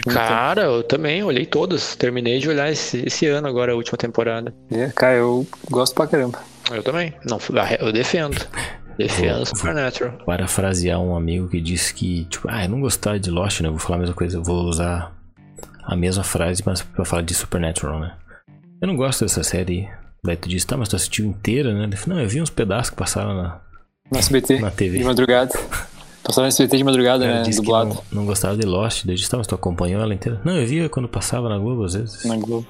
Cara, 0.07 0.63
eu 0.63 0.83
também 0.83 1.23
olhei 1.23 1.45
todas. 1.45 1.95
Terminei 1.95 2.39
de 2.39 2.47
olhar 2.47 2.71
esse, 2.71 3.03
esse 3.05 3.25
ano 3.27 3.47
agora, 3.47 3.71
a 3.71 3.75
última 3.75 3.97
temporada. 3.97 4.53
tempo. 4.69 4.81
É, 4.81 4.89
cara, 4.89 5.15
eu 5.15 5.47
gosto 5.69 5.95
pra 5.95 6.05
caramba. 6.05 6.39
Eu 6.71 6.83
também. 6.83 7.13
Não, 7.25 7.39
eu 7.79 7.91
defendo. 7.91 8.39
Defendo 8.97 9.37
Vou- 9.37 9.45
Supernatural. 9.47 10.13
Parafrasear 10.25 10.99
um 10.99 11.15
amigo 11.15 11.47
que 11.47 11.59
disse 11.59 11.93
que, 11.93 12.25
tipo, 12.25 12.47
ah, 12.49 12.65
eu 12.65 12.69
não 12.69 12.81
gostava 12.81 13.19
de 13.19 13.31
Lost, 13.31 13.61
né? 13.61 13.67
Eu 13.67 13.71
vou 13.71 13.79
falar 13.79 13.95
a 13.97 13.99
mesma 14.01 14.15
coisa, 14.15 14.37
eu 14.37 14.43
vou 14.43 14.63
usar 14.65 15.11
a 15.83 15.95
mesma 15.95 16.23
frase, 16.23 16.61
mas 16.63 16.83
pra 16.83 17.03
falar 17.03 17.23
de 17.23 17.33
Supernatural, 17.33 17.99
né? 17.99 18.13
Eu 18.83 18.87
não 18.87 18.97
gosto 18.97 19.23
dessa 19.23 19.43
série. 19.43 19.87
Daí 20.21 20.35
tu 20.35 20.49
disse, 20.49 20.67
tá, 20.67 20.75
mas 20.75 20.89
tu 20.89 20.97
assistiu 20.97 21.25
inteira, 21.25 21.73
né? 21.73 21.85
Ele 21.85 21.95
falou, 21.95 22.17
não, 22.17 22.23
eu 22.23 22.29
vi 22.29 22.41
uns 22.41 22.49
pedaços 22.49 22.89
que 22.89 22.97
passaram 22.97 23.33
na, 23.33 23.61
No 24.11 24.17
SBT, 24.17 24.59
na 24.59 24.71
TV. 24.71 24.97
de 24.97 25.05
madrugada. 25.05 25.57
Passava 26.21 26.41
no 26.41 26.47
SBT 26.49 26.75
de 26.75 26.83
madrugada, 26.83 27.23
Ela 27.23 27.43
né? 27.43 27.49
Dublado 27.49 27.93
não, 28.11 28.19
não 28.19 28.25
gostava 28.25 28.57
de 28.57 28.65
Lost, 28.65 29.05
daí 29.05 29.13
eu 29.13 29.17
disse, 29.17 29.33
mas 29.37 29.47
tu 29.47 29.55
acompanhou 29.55 30.01
ela 30.01 30.13
inteira? 30.13 30.41
Não, 30.43 30.57
eu 30.57 30.67
via 30.67 30.89
quando 30.89 31.07
passava 31.07 31.47
na 31.47 31.57
Globo 31.57 31.85
às 31.85 31.93
vezes. 31.93 32.25
na 32.25 32.35
Globo. 32.35 32.67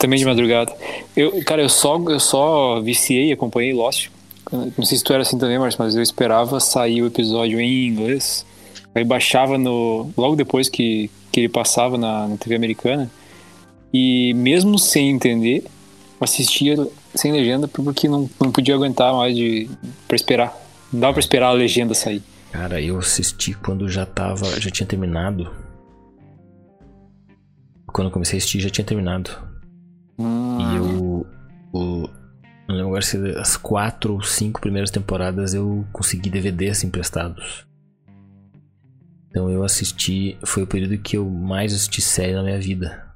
Também 0.00 0.18
de 0.18 0.24
madrugada. 0.24 0.72
Eu, 1.16 1.44
cara, 1.44 1.62
eu 1.62 1.68
só, 1.68 1.96
eu 2.08 2.18
só 2.18 2.80
viciei 2.80 3.28
e 3.28 3.32
acompanhei 3.32 3.72
Lost. 3.72 4.08
Não 4.50 4.84
sei 4.84 4.98
se 4.98 5.04
tu 5.04 5.12
era 5.12 5.22
assim 5.22 5.38
também, 5.38 5.60
Marcos, 5.60 5.76
mas 5.76 5.94
eu 5.94 6.02
esperava 6.02 6.58
sair 6.58 7.02
o 7.02 7.06
episódio 7.06 7.60
em 7.60 7.86
inglês. 7.86 8.44
Aí 8.96 9.04
baixava 9.04 9.56
no. 9.56 10.10
Logo 10.16 10.34
depois 10.34 10.68
que, 10.68 11.08
que 11.30 11.38
ele 11.38 11.48
passava 11.48 11.96
na, 11.96 12.26
na 12.26 12.36
TV 12.36 12.56
americana. 12.56 13.08
E 13.92 14.32
mesmo 14.34 14.78
sem 14.78 15.10
entender, 15.10 15.64
assistia 16.20 16.76
sem 17.14 17.32
legenda 17.32 17.68
porque 17.68 18.08
não, 18.08 18.28
não 18.40 18.50
podia 18.50 18.74
aguentar 18.74 19.14
mais 19.14 19.36
de, 19.36 19.68
pra 20.08 20.16
esperar. 20.16 20.56
Não 20.92 21.00
dava 21.00 21.14
pra 21.14 21.20
esperar 21.20 21.48
a 21.48 21.52
legenda 21.52 21.94
sair. 21.94 22.22
Cara, 22.50 22.80
eu 22.80 22.98
assisti 22.98 23.54
quando 23.54 23.88
já 23.88 24.04
tava, 24.04 24.60
já 24.60 24.70
tinha 24.70 24.86
terminado. 24.86 25.50
Quando 27.86 28.08
eu 28.08 28.12
comecei 28.12 28.36
a 28.36 28.38
assistir, 28.38 28.60
já 28.60 28.70
tinha 28.70 28.84
terminado. 28.84 29.30
Hum, 30.18 30.58
E 30.60 30.76
eu. 30.76 31.26
O, 31.72 32.08
não 32.68 32.74
lembro 32.76 32.88
agora 32.88 33.02
se 33.02 33.16
as 33.38 33.56
quatro 33.56 34.14
ou 34.14 34.22
cinco 34.22 34.60
primeiras 34.60 34.90
temporadas 34.90 35.54
eu 35.54 35.84
consegui 35.92 36.30
DVDs 36.30 36.84
emprestados. 36.84 37.66
Então 39.28 39.50
eu 39.50 39.64
assisti. 39.64 40.36
Foi 40.44 40.62
o 40.62 40.66
período 40.66 40.98
que 40.98 41.16
eu 41.16 41.28
mais 41.28 41.72
assisti 41.74 42.00
série 42.00 42.34
na 42.34 42.42
minha 42.42 42.58
vida. 42.60 43.11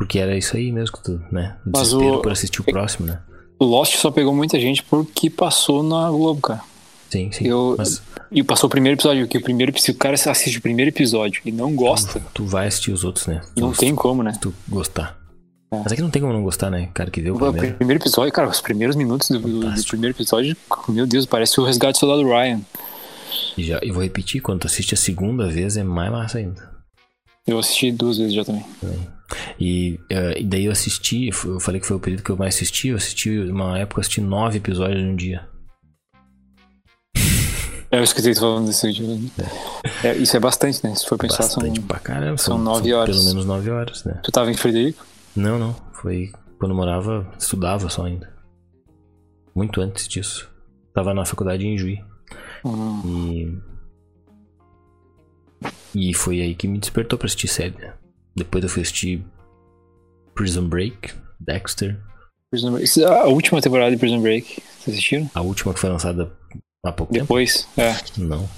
Porque 0.00 0.18
era 0.18 0.34
isso 0.34 0.56
aí 0.56 0.72
mesmo 0.72 0.96
que 0.96 1.02
tu, 1.04 1.20
né? 1.30 1.56
O 1.66 1.70
Desespero 1.72 2.14
o- 2.14 2.22
por 2.22 2.32
assistir 2.32 2.62
o 2.62 2.64
próximo, 2.64 3.06
né? 3.06 3.20
Lost 3.60 3.96
só 3.96 4.10
pegou 4.10 4.34
muita 4.34 4.58
gente 4.58 4.82
porque 4.82 5.28
passou 5.28 5.82
na 5.82 6.10
Globo, 6.10 6.40
cara. 6.40 6.62
Sim, 7.10 7.30
sim. 7.30 7.46
Eu- 7.46 7.74
Mas 7.76 8.02
E 8.32 8.42
passou 8.42 8.68
o 8.68 8.70
primeiro 8.70 8.96
episódio, 8.96 9.28
que 9.28 9.36
o 9.36 9.42
primeiro, 9.42 9.78
se 9.78 9.90
o 9.90 9.94
cara 9.94 10.14
assiste 10.14 10.56
o 10.56 10.62
primeiro 10.62 10.88
episódio 10.90 11.42
e 11.44 11.52
não 11.52 11.74
gosta, 11.74 12.22
tu 12.32 12.46
vai 12.46 12.66
assistir 12.66 12.92
os 12.92 13.04
outros, 13.04 13.26
né? 13.26 13.42
não 13.58 13.74
Se 13.74 13.80
tem 13.80 13.94
como, 13.94 14.22
né? 14.22 14.32
tu 14.40 14.54
gostar. 14.66 15.18
É. 15.70 15.76
Mas 15.82 15.92
aqui 15.92 16.00
não 16.00 16.08
tem 16.10 16.22
como 16.22 16.32
não 16.32 16.42
gostar, 16.42 16.70
né? 16.70 16.88
Cara 16.94 17.10
que 17.10 17.20
vê 17.20 17.30
o 17.30 17.34
O 17.34 17.38
primeiro. 17.38 17.76
primeiro 17.76 18.02
episódio, 18.02 18.32
cara, 18.32 18.48
os 18.48 18.60
primeiros 18.62 18.96
minutos 18.96 19.28
do, 19.28 19.38
do- 19.40 19.84
primeiro 19.86 20.16
episódio, 20.16 20.56
meu 20.88 21.06
Deus, 21.06 21.26
parece 21.26 21.60
o 21.60 21.64
resgate 21.64 21.94
do 21.96 21.98
soldado 22.00 22.26
Ryan. 22.26 22.60
E 23.58 23.64
já, 23.64 23.78
eu 23.82 23.92
vou 23.92 24.02
repetir, 24.02 24.40
quando 24.40 24.60
tu 24.60 24.66
assiste 24.68 24.94
a 24.94 24.96
segunda 24.96 25.46
vez 25.48 25.76
é 25.76 25.82
mais 25.84 26.10
massa 26.10 26.38
ainda. 26.38 26.70
Eu 27.46 27.58
assisti 27.58 27.90
duas 27.92 28.16
vezes 28.16 28.32
já 28.32 28.44
também. 28.44 28.64
E, 29.58 29.98
e 30.36 30.44
daí 30.44 30.64
eu 30.64 30.72
assisti, 30.72 31.28
eu 31.28 31.60
falei 31.60 31.80
que 31.80 31.86
foi 31.86 31.96
o 31.96 32.00
período 32.00 32.22
que 32.22 32.30
eu 32.30 32.36
mais 32.36 32.54
assisti, 32.54 32.88
eu 32.88 32.96
assisti, 32.96 33.38
uma 33.38 33.78
época 33.78 33.98
eu 33.98 34.02
assisti 34.02 34.20
nove 34.20 34.58
episódios 34.58 35.00
em 35.00 35.06
um 35.06 35.16
dia. 35.16 35.48
É, 37.92 37.98
eu 37.98 38.04
escutei 38.04 38.32
falando 38.34 38.66
desse 38.66 38.86
vídeo. 38.86 39.30
É, 40.04 40.14
isso 40.16 40.36
é 40.36 40.40
bastante, 40.40 40.84
né? 40.84 40.94
Se 40.94 41.06
for 41.06 41.18
pensar, 41.18 41.42
são... 41.42 41.62
Bastante 41.62 41.80
pra 41.80 41.98
caramba. 41.98 42.38
são 42.38 42.56
nove 42.56 42.94
horas. 42.94 43.16
Pelo 43.16 43.28
menos 43.28 43.44
nove 43.44 43.68
horas, 43.68 44.04
né? 44.04 44.20
Tu 44.22 44.30
tava 44.30 44.50
em 44.50 44.54
Frederico? 44.54 45.04
Não, 45.34 45.58
não. 45.58 45.74
Foi 45.92 46.30
quando 46.58 46.74
morava, 46.74 47.26
estudava 47.36 47.88
só 47.88 48.04
ainda. 48.04 48.32
Muito 49.54 49.80
antes 49.80 50.06
disso. 50.06 50.48
Tava 50.94 51.12
na 51.12 51.24
faculdade 51.24 51.66
em 51.66 51.76
Juí. 51.76 51.98
Hum. 52.64 53.60
E. 55.94 56.10
E 56.10 56.14
foi 56.14 56.40
aí 56.40 56.54
que 56.54 56.68
me 56.68 56.78
despertou 56.78 57.18
pra 57.18 57.26
assistir 57.26 57.48
série. 57.48 57.76
né? 57.76 57.92
Depois 58.40 58.64
eu 58.64 58.70
fui 58.70 58.82
assistir 58.82 59.22
Prison 60.34 60.66
Break, 60.66 61.12
Dexter. 61.38 61.98
Prison 62.50 62.70
Break. 62.72 62.84
Isso- 62.84 63.04
A 63.06 63.26
última 63.26 63.60
temporada 63.60 63.90
de 63.90 63.96
Prison 63.96 64.20
Break, 64.20 64.62
vocês 64.78 64.96
assistiram? 64.96 65.30
A 65.34 65.40
última 65.42 65.74
que 65.74 65.80
foi 65.80 65.90
lançada 65.90 66.32
há 66.84 66.90
pouco 66.92 67.12
Depois, 67.12 67.68
é. 67.76 67.92
tempo? 67.94 68.20
Não. 68.20 68.48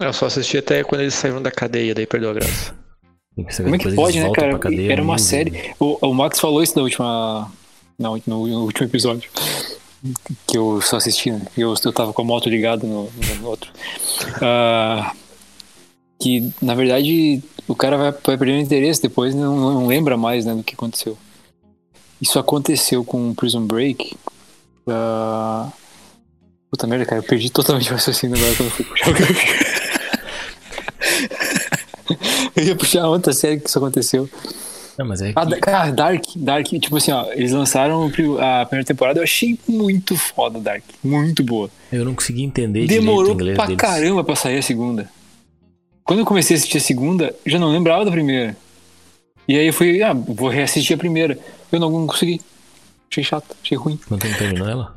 Eu 0.00 0.12
só 0.12 0.26
assisti 0.26 0.58
até 0.58 0.82
quando 0.82 1.02
eles 1.02 1.14
saíram 1.14 1.40
da 1.42 1.50
cadeia, 1.50 1.94
daí 1.94 2.06
perdeu 2.06 2.30
a 2.30 2.34
graça. 2.34 2.74
Como 3.62 3.74
é 3.74 3.78
que 3.78 3.94
pode, 3.94 4.18
né, 4.20 4.30
cara? 4.32 4.58
Era 4.90 5.02
uma 5.02 5.16
série. 5.18 5.72
O, 5.78 5.96
o 6.08 6.12
Max 6.14 6.40
falou 6.40 6.62
isso 6.62 6.76
na 6.76 6.82
última. 6.82 7.50
Na, 7.98 8.10
ult- 8.10 8.26
no, 8.26 8.46
no 8.46 8.64
último 8.64 8.86
episódio. 8.86 9.30
Que 10.46 10.56
eu 10.58 10.80
só 10.80 10.96
assisti, 10.96 11.30
né? 11.30 11.42
Eu, 11.56 11.74
eu 11.84 11.92
tava 11.92 12.12
com 12.12 12.22
a 12.22 12.24
moto 12.24 12.48
ligada 12.48 12.86
no, 12.86 13.10
no 13.40 13.46
outro. 13.46 13.70
Ah, 14.42 15.12
que 16.20 16.52
na 16.60 16.74
verdade 16.74 17.42
o 17.66 17.74
cara 17.74 17.96
vai, 17.96 18.12
vai 18.12 18.36
perdendo 18.36 18.60
interesse 18.60 19.00
depois 19.02 19.34
não, 19.34 19.56
não 19.56 19.86
lembra 19.86 20.16
mais 20.16 20.44
né, 20.44 20.54
do 20.54 20.62
que 20.62 20.74
aconteceu. 20.74 21.16
Isso 22.20 22.38
aconteceu 22.38 23.02
com 23.04 23.34
Prison 23.34 23.66
Break. 23.66 24.14
Uh... 24.86 25.70
Puta 26.70 26.86
merda, 26.86 27.04
cara, 27.06 27.20
eu 27.20 27.24
perdi 27.24 27.50
totalmente 27.50 27.90
o 27.90 27.94
raciocínio 27.94 28.36
agora 28.36 28.54
quando 28.54 28.68
eu 28.68 28.72
fui 28.72 28.84
puxar 28.84 29.10
o 29.10 29.14
Eu 32.54 32.64
ia 32.64 32.76
puxar 32.76 33.08
outra 33.08 33.32
série 33.32 33.58
que 33.58 33.68
isso 33.68 33.78
aconteceu. 33.78 34.28
Não, 34.98 35.06
mas 35.06 35.22
é 35.22 35.32
Ah, 35.34 35.46
que... 35.46 35.56
cara, 35.56 35.90
Dark, 35.92 36.22
Dark, 36.36 36.66
tipo 36.66 36.96
assim, 36.96 37.10
ó, 37.10 37.32
eles 37.32 37.52
lançaram 37.52 38.04
a 38.06 38.10
primeira 38.66 38.84
temporada, 38.84 39.18
eu 39.18 39.24
achei 39.24 39.58
muito 39.66 40.14
foda 40.16 40.60
Dark, 40.60 40.82
muito 41.02 41.42
boa. 41.42 41.70
Eu 41.90 42.04
não 42.04 42.14
consegui 42.14 42.42
entender 42.42 42.86
Demorou 42.86 43.34
pra 43.34 43.64
deles. 43.66 43.76
caramba 43.78 44.22
pra 44.22 44.36
sair 44.36 44.58
a 44.58 44.62
segunda. 44.62 45.08
Quando 46.10 46.18
eu 46.18 46.26
comecei 46.26 46.56
a 46.56 46.58
assistir 46.58 46.76
a 46.76 46.80
segunda, 46.80 47.36
eu 47.46 47.52
já 47.52 47.56
não 47.56 47.70
lembrava 47.70 48.04
da 48.04 48.10
primeira. 48.10 48.56
E 49.46 49.56
aí 49.56 49.68
eu 49.68 49.72
fui, 49.72 50.02
ah, 50.02 50.12
vou 50.12 50.48
reassistir 50.48 50.96
a 50.96 50.98
primeira. 50.98 51.38
Eu 51.70 51.78
não 51.78 52.04
consegui. 52.04 52.40
Achei 53.08 53.22
chato, 53.22 53.56
achei 53.62 53.78
ruim. 53.78 53.96
Não 54.10 54.18
terminou 54.18 54.68
ela? 54.68 54.96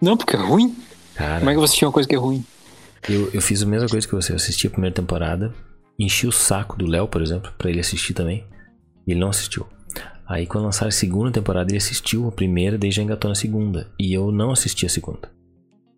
Não, 0.00 0.16
porque 0.16 0.34
é 0.34 0.38
ruim. 0.38 0.74
Cara, 1.14 1.40
Como 1.40 1.50
é 1.50 1.52
que 1.52 1.60
você 1.60 1.64
assistir 1.66 1.84
uma 1.84 1.92
coisa 1.92 2.08
que 2.08 2.14
é 2.14 2.18
ruim? 2.18 2.42
eu, 3.06 3.28
eu 3.34 3.42
fiz 3.42 3.62
a 3.62 3.66
mesma 3.66 3.86
coisa 3.86 4.08
que 4.08 4.14
você. 4.14 4.32
Eu 4.32 4.36
assisti 4.36 4.66
a 4.66 4.70
primeira 4.70 4.96
temporada, 4.96 5.54
enchi 5.98 6.26
o 6.26 6.32
saco 6.32 6.78
do 6.78 6.86
Léo, 6.86 7.06
por 7.06 7.20
exemplo, 7.20 7.52
pra 7.58 7.68
ele 7.68 7.80
assistir 7.80 8.14
também. 8.14 8.46
E 9.06 9.10
ele 9.12 9.20
não 9.20 9.28
assistiu. 9.28 9.66
Aí 10.26 10.46
quando 10.46 10.64
lançaram 10.64 10.88
a 10.88 10.90
segunda 10.90 11.30
temporada, 11.32 11.70
ele 11.70 11.76
assistiu 11.76 12.26
a 12.28 12.32
primeira, 12.32 12.78
daí 12.78 12.90
já 12.90 13.02
engatou 13.02 13.28
na 13.28 13.34
segunda. 13.34 13.90
E 14.00 14.14
eu 14.14 14.32
não 14.32 14.52
assisti 14.52 14.86
a 14.86 14.88
segunda. 14.88 15.30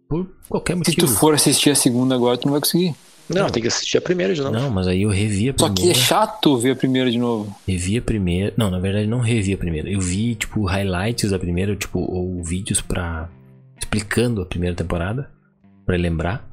Por 0.09 0.27
qualquer 0.49 0.73
Se 0.73 0.79
motivo. 0.79 1.07
tu 1.07 1.13
for 1.13 1.33
assistir 1.33 1.71
a 1.71 1.77
segunda 1.77 2.17
agora, 2.17 2.37
tu 2.37 2.47
não 2.47 2.55
vai 2.55 2.61
conseguir. 2.61 2.93
Não, 3.29 3.49
tem 3.51 3.61
que 3.61 3.69
assistir 3.69 3.99
a 3.99 4.01
primeira 4.01 4.35
de 4.35 4.41
novo. 4.41 4.55
Não, 4.55 4.71
mas 4.71 4.87
aí 4.87 5.03
eu 5.03 5.11
revi 5.11 5.51
a 5.51 5.55
Só 5.57 5.67
que 5.67 5.73
é 5.73 5.75
primeira. 5.75 5.99
chato 5.99 6.57
ver 6.59 6.71
a 6.73 6.77
primeira 6.77 7.11
de 7.11 7.19
novo. 7.19 7.55
Revi 7.67 7.99
a 7.99 8.03
primeira. 8.03 8.53
Não, 8.57 8.71
na 8.71 8.79
verdade 8.79 9.07
não 9.07 9.19
revi 9.21 9.53
a 9.53 9.59
primeira. 9.59 9.91
Eu 9.91 10.01
vi, 10.01 10.35
tipo, 10.35 10.65
highlights 10.65 11.31
da 11.31 11.39
primeira, 11.39 11.75
tipo, 11.75 11.99
ou 11.99 12.43
vídeos 12.43 12.81
pra. 12.81 13.29
explicando 13.79 14.43
a 14.43 14.47
primeira 14.47 14.75
temporada. 14.77 15.29
Pra 15.85 15.97
lembrar. 15.97 16.45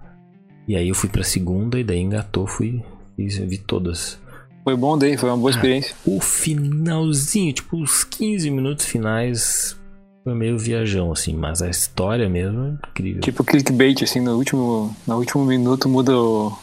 E 0.67 0.75
aí 0.75 0.87
eu 0.87 0.95
fui 0.95 1.09
pra 1.09 1.23
segunda 1.23 1.79
e 1.79 1.83
daí 1.83 1.99
engatou, 1.99 2.47
fui. 2.47 2.81
Fiz, 3.15 3.37
vi 3.37 3.57
todas. 3.57 4.19
Foi 4.63 4.75
bom 4.77 4.97
daí, 4.97 5.17
foi 5.17 5.29
uma 5.29 5.37
boa 5.37 5.51
experiência. 5.51 5.93
O 6.05 6.21
finalzinho, 6.21 7.51
tipo, 7.53 7.81
os 7.81 8.03
15 8.03 8.49
minutos 8.49 8.85
finais. 8.85 9.77
Foi 10.23 10.33
meio 10.33 10.57
viajão, 10.57 11.11
assim, 11.11 11.33
mas 11.35 11.61
a 11.61 11.69
história 11.69 12.29
mesmo 12.29 12.63
é 12.65 12.69
incrível. 12.89 13.21
Tipo 13.21 13.43
clickbait, 13.43 14.01
assim, 14.03 14.21
no 14.21 14.35
último, 14.37 14.95
no 15.05 15.17
último 15.17 15.43
minuto 15.45 15.89
muda 15.89 16.17
o, 16.17 16.53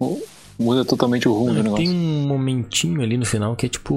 o- 0.00 0.20
muda 0.58 0.84
totalmente 0.84 1.28
o 1.28 1.32
rumo 1.32 1.50
do 1.50 1.54
Não, 1.54 1.62
negócio. 1.62 1.84
tem 1.86 1.94
um 1.94 2.26
momentinho 2.26 3.00
ali 3.00 3.16
no 3.16 3.24
final 3.24 3.54
que 3.54 3.66
é 3.66 3.68
tipo 3.68 3.94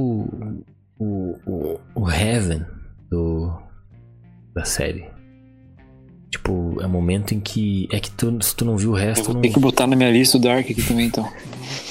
o, 1.00 1.36
o, 1.48 1.80
o 1.96 2.10
Heaven 2.12 2.64
do, 3.10 3.52
da 4.54 4.66
série. 4.66 5.06
Tipo, 6.30 6.78
é 6.80 6.86
o 6.86 6.90
momento 6.90 7.34
em 7.34 7.40
que. 7.42 7.90
É 7.92 8.00
que 8.00 8.10
tu, 8.12 8.38
se 8.42 8.56
tu 8.56 8.64
não 8.64 8.78
viu 8.78 8.92
o 8.92 8.98
Eu 8.98 9.02
resto, 9.04 9.26
vou 9.26 9.34
não, 9.34 9.42
ter 9.42 9.50
que 9.50 9.60
botar 9.60 9.86
na 9.88 9.96
minha 9.98 10.10
lista 10.12 10.38
o 10.38 10.40
Dark 10.40 10.60
aqui 10.70 10.82
também, 10.82 11.08
então. 11.08 11.28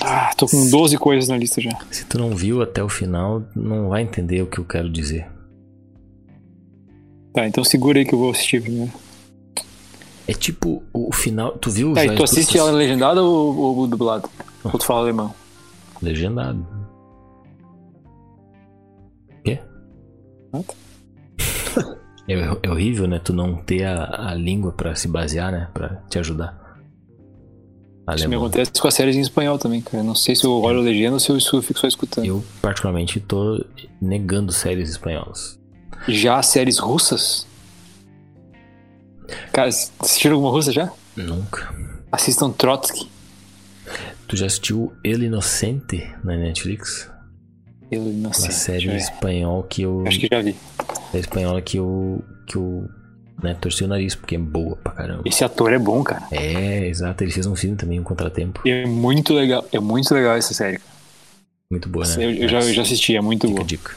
Ah, 0.01 0.31
tô 0.37 0.47
com 0.47 0.71
12 0.71 0.97
coisas 0.97 1.29
na 1.29 1.37
lista 1.37 1.61
já. 1.61 1.77
se 1.91 2.05
tu 2.07 2.19
não 2.19 2.35
viu 2.35 2.63
até 2.63 2.83
o 2.83 2.89
final, 2.89 3.43
não 3.55 3.89
vai 3.91 4.01
entender 4.03 4.41
o 4.43 4.47
que 4.47 4.59
eu 4.59 4.65
quero 4.65 4.89
dizer. 4.89 5.27
Tá, 7.33 7.47
então 7.47 7.63
segura 7.63 7.99
aí 7.99 8.05
que 8.05 8.15
eu 8.15 8.19
vou 8.19 8.31
assistir 8.31 8.61
primeiro. 8.63 8.93
É 10.27 10.33
tipo 10.33 10.83
o 10.93 11.13
final. 11.13 11.53
Tu 11.59 11.71
viu 11.71 11.93
Tá, 11.95 12.05
e 12.05 12.15
tu 12.15 12.23
assiste 12.23 12.57
ela 12.59 12.71
legendada 12.71 13.23
ou, 13.23 13.57
ou 13.57 13.87
dublado? 13.87 14.29
Ou 14.65 14.73
tu 14.73 14.85
fala 14.85 15.01
alemão? 15.01 15.35
Legendado. 16.03 16.67
Quê? 19.45 19.59
Ah, 20.53 20.61
tá. 20.63 20.75
É, 22.29 22.35
é 22.63 22.71
horrível, 22.71 23.09
né? 23.09 23.19
Tu 23.19 23.33
não 23.33 23.57
ter 23.57 23.85
a, 23.85 24.31
a 24.31 24.35
língua 24.35 24.73
pra 24.73 24.95
se 24.95 25.09
basear, 25.09 25.51
né? 25.51 25.69
Pra 25.75 25.97
te 26.09 26.19
ajudar. 26.19 26.59
Isso 28.15 28.29
me 28.29 28.35
Alemão. 28.35 28.47
acontece 28.47 28.73
com 28.81 28.89
as 28.89 28.95
séries 28.95 29.17
em 29.17 29.21
espanhol 29.21 29.59
também, 29.59 29.81
cara. 29.81 30.03
Não 30.03 30.15
sei 30.15 30.35
se 30.35 30.45
eu 30.45 30.53
olho 30.63 30.79
a 30.79 30.83
legenda 30.83 31.15
ou 31.15 31.21
se 31.21 31.31
eu 31.31 31.63
fico 31.63 31.79
só 31.79 31.87
escutando. 31.87 32.25
Eu, 32.27 32.45
particularmente, 32.61 33.21
tô 33.21 33.65
negando 34.01 34.53
séries 34.53 34.91
espanholas. 34.91 35.60
Já 36.09 36.43
séries 36.43 36.79
russas? 36.79 37.47
Cara, 39.53 39.69
assistiram 39.69 40.37
alguma 40.37 40.53
russa 40.53 40.73
já? 40.73 40.91
Nunca. 41.17 41.73
Assistam 42.11 42.51
Trotsky. 42.51 43.09
Tu 44.27 44.37
já 44.37 44.47
assistiu 44.47 44.93
El 45.05 45.23
Inocente 45.23 46.09
na 46.23 46.37
Netflix? 46.37 47.11
Não 47.91 48.33
sei. 48.33 48.47
Uma 48.47 48.53
série 48.53 48.87
ver. 48.87 48.97
espanhol 48.97 49.63
que 49.65 49.83
eu. 49.83 50.05
Acho 50.07 50.21
que 50.21 50.29
já 50.31 50.41
vi. 50.41 50.55
Série 51.11 51.21
espanhola 51.21 51.61
que 51.61 51.77
eu. 51.79 52.25
que 52.47 52.57
eu. 52.57 52.89
Né, 53.43 53.57
torci 53.59 53.83
o 53.83 53.89
nariz, 53.89 54.15
porque 54.15 54.37
é 54.37 54.39
boa 54.39 54.77
pra 54.77 54.93
caramba. 54.93 55.23
Esse 55.25 55.43
ator 55.43 55.73
é 55.73 55.79
bom, 55.79 56.05
cara. 56.05 56.23
É, 56.31 56.87
exato. 56.87 57.25
Ele 57.25 57.33
fez 57.33 57.47
um 57.47 57.57
filme 57.57 57.75
também, 57.75 57.99
Um 57.99 58.05
Contratempo. 58.05 58.61
E 58.67 58.71
é 58.71 58.87
muito 58.87 59.33
legal. 59.33 59.67
É 59.73 59.81
muito 59.81 60.13
legal 60.15 60.37
essa 60.37 60.53
série. 60.53 60.79
Muito 61.71 61.89
boa, 61.89 62.07
né? 62.07 62.17
Eu, 62.23 62.31
eu 62.33 62.49
já, 62.49 62.59
eu 62.61 62.75
já 62.75 62.83
assisti, 62.83 63.17
é 63.17 63.21
muito 63.21 63.49
boa. 63.49 63.65
dica. 63.65 63.97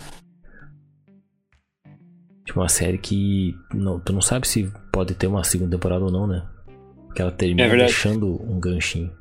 Tipo, 2.45 2.59
uma 2.59 2.69
série 2.69 2.97
que 2.97 3.55
não, 3.73 3.99
tu 3.99 4.11
não 4.11 4.21
sabe 4.21 4.47
se 4.47 4.71
pode 4.91 5.13
ter 5.13 5.27
uma 5.27 5.43
segunda 5.43 5.71
temporada 5.71 6.03
ou 6.03 6.11
não, 6.11 6.27
né? 6.27 6.45
Porque 7.07 7.21
ela 7.21 7.31
termina 7.31 7.63
É 7.63 7.77
deixando 7.77 8.41
um 8.43 8.59
ganchinho. 8.59 9.11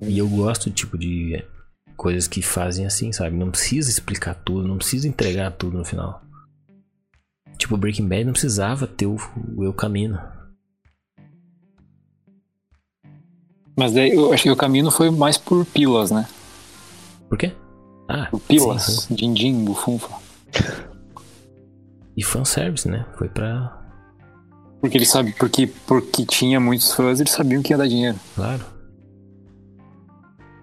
E 0.00 0.18
eu 0.18 0.28
gosto, 0.28 0.70
tipo, 0.70 0.98
de 0.98 1.42
coisas 1.96 2.26
que 2.26 2.42
fazem 2.42 2.84
assim, 2.86 3.12
sabe? 3.12 3.36
Não 3.36 3.50
precisa 3.50 3.88
explicar 3.88 4.34
tudo, 4.34 4.66
não 4.66 4.78
precisa 4.78 5.08
entregar 5.08 5.52
tudo 5.52 5.78
no 5.78 5.84
final. 5.84 6.22
Tipo, 7.56 7.76
Breaking 7.76 8.08
Bad 8.08 8.24
não 8.24 8.32
precisava 8.32 8.86
ter 8.86 9.06
o, 9.06 9.16
o 9.56 9.64
Eu 9.64 9.72
Camino. 9.72 10.18
Mas 13.76 13.92
daí 13.92 14.14
eu 14.14 14.32
acho 14.32 14.42
que 14.42 14.50
o 14.50 14.56
caminho 14.56 14.90
foi 14.90 15.10
mais 15.10 15.36
por 15.36 15.64
pilas, 15.66 16.10
né? 16.10 16.26
Por 17.28 17.36
quê? 17.36 17.52
Ah, 18.08 18.26
Por 18.30 18.40
pilas. 18.40 18.82
sim, 18.82 19.00
sim. 19.08 19.14
Din-din, 19.14 19.64
bufunfa. 19.64 20.08
E 22.16 22.24
fanservice, 22.24 22.88
né? 22.88 23.04
Foi 23.18 23.28
pra. 23.28 23.78
Porque 24.80 24.96
ele 24.98 25.06
sabe, 25.06 25.34
porque, 25.38 25.66
porque 25.86 26.24
tinha 26.24 26.58
muitos 26.60 26.92
fãs, 26.94 27.20
eles 27.20 27.32
sabiam 27.32 27.62
que 27.62 27.72
ia 27.72 27.78
dar 27.78 27.88
dinheiro. 27.88 28.18
Claro. 28.34 28.64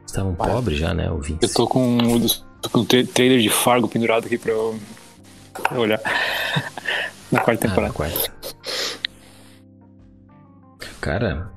Estavam 0.08 0.36
pobres 0.36 0.78
já, 0.80 0.94
né? 0.94 1.10
Ouvintes. 1.12 1.50
Eu 1.50 1.56
tô 1.56 1.68
com, 1.68 1.98
o- 1.98 2.20
tô 2.62 2.70
com 2.72 2.86
tra- 2.86 3.06
trailer 3.06 3.40
de 3.42 3.50
Fargo 3.50 3.88
pendurado 3.88 4.26
aqui 4.26 4.38
pra 4.38 4.52
eu, 4.52 4.80
pra 5.54 5.76
eu 5.76 5.82
olhar. 5.82 6.00
Na 7.32 7.40
quarta 7.42 7.66
Ah, 7.66 7.70
na 7.70 7.76
temporada. 7.76 7.94
quarta. 7.94 8.32
Cara, 11.02 11.50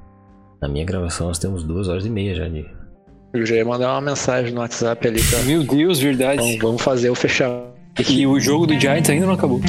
na 0.61 0.69
minha 0.69 0.85
gravação 0.85 1.29
nós 1.29 1.39
temos 1.39 1.63
duas 1.63 1.89
horas 1.89 2.07
e 2.07 2.11
meia 2.11 2.35
já 2.35 2.49
de. 2.49 2.67
Eu 3.35 3.45
já 3.45 3.57
ia 3.57 3.65
mandar 3.65 3.93
uma 3.93 4.01
mensagem 4.01 4.53
no 4.53 4.61
WhatsApp 4.61 5.07
ali 5.07 5.23
pra. 5.23 5.41
Meu 5.43 5.63
Deus, 5.63 5.99
verdade. 6.01 6.43
Então, 6.43 6.69
vamos 6.69 6.83
fazer 6.83 7.11
o 7.11 7.15
fechamento. 7.15 7.76
E 7.99 8.27
o 8.27 8.39
jogo 8.39 8.67
do 8.67 8.79
Giants 8.79 9.09
ainda 9.09 9.27
não 9.27 9.35
acabou. 9.35 9.61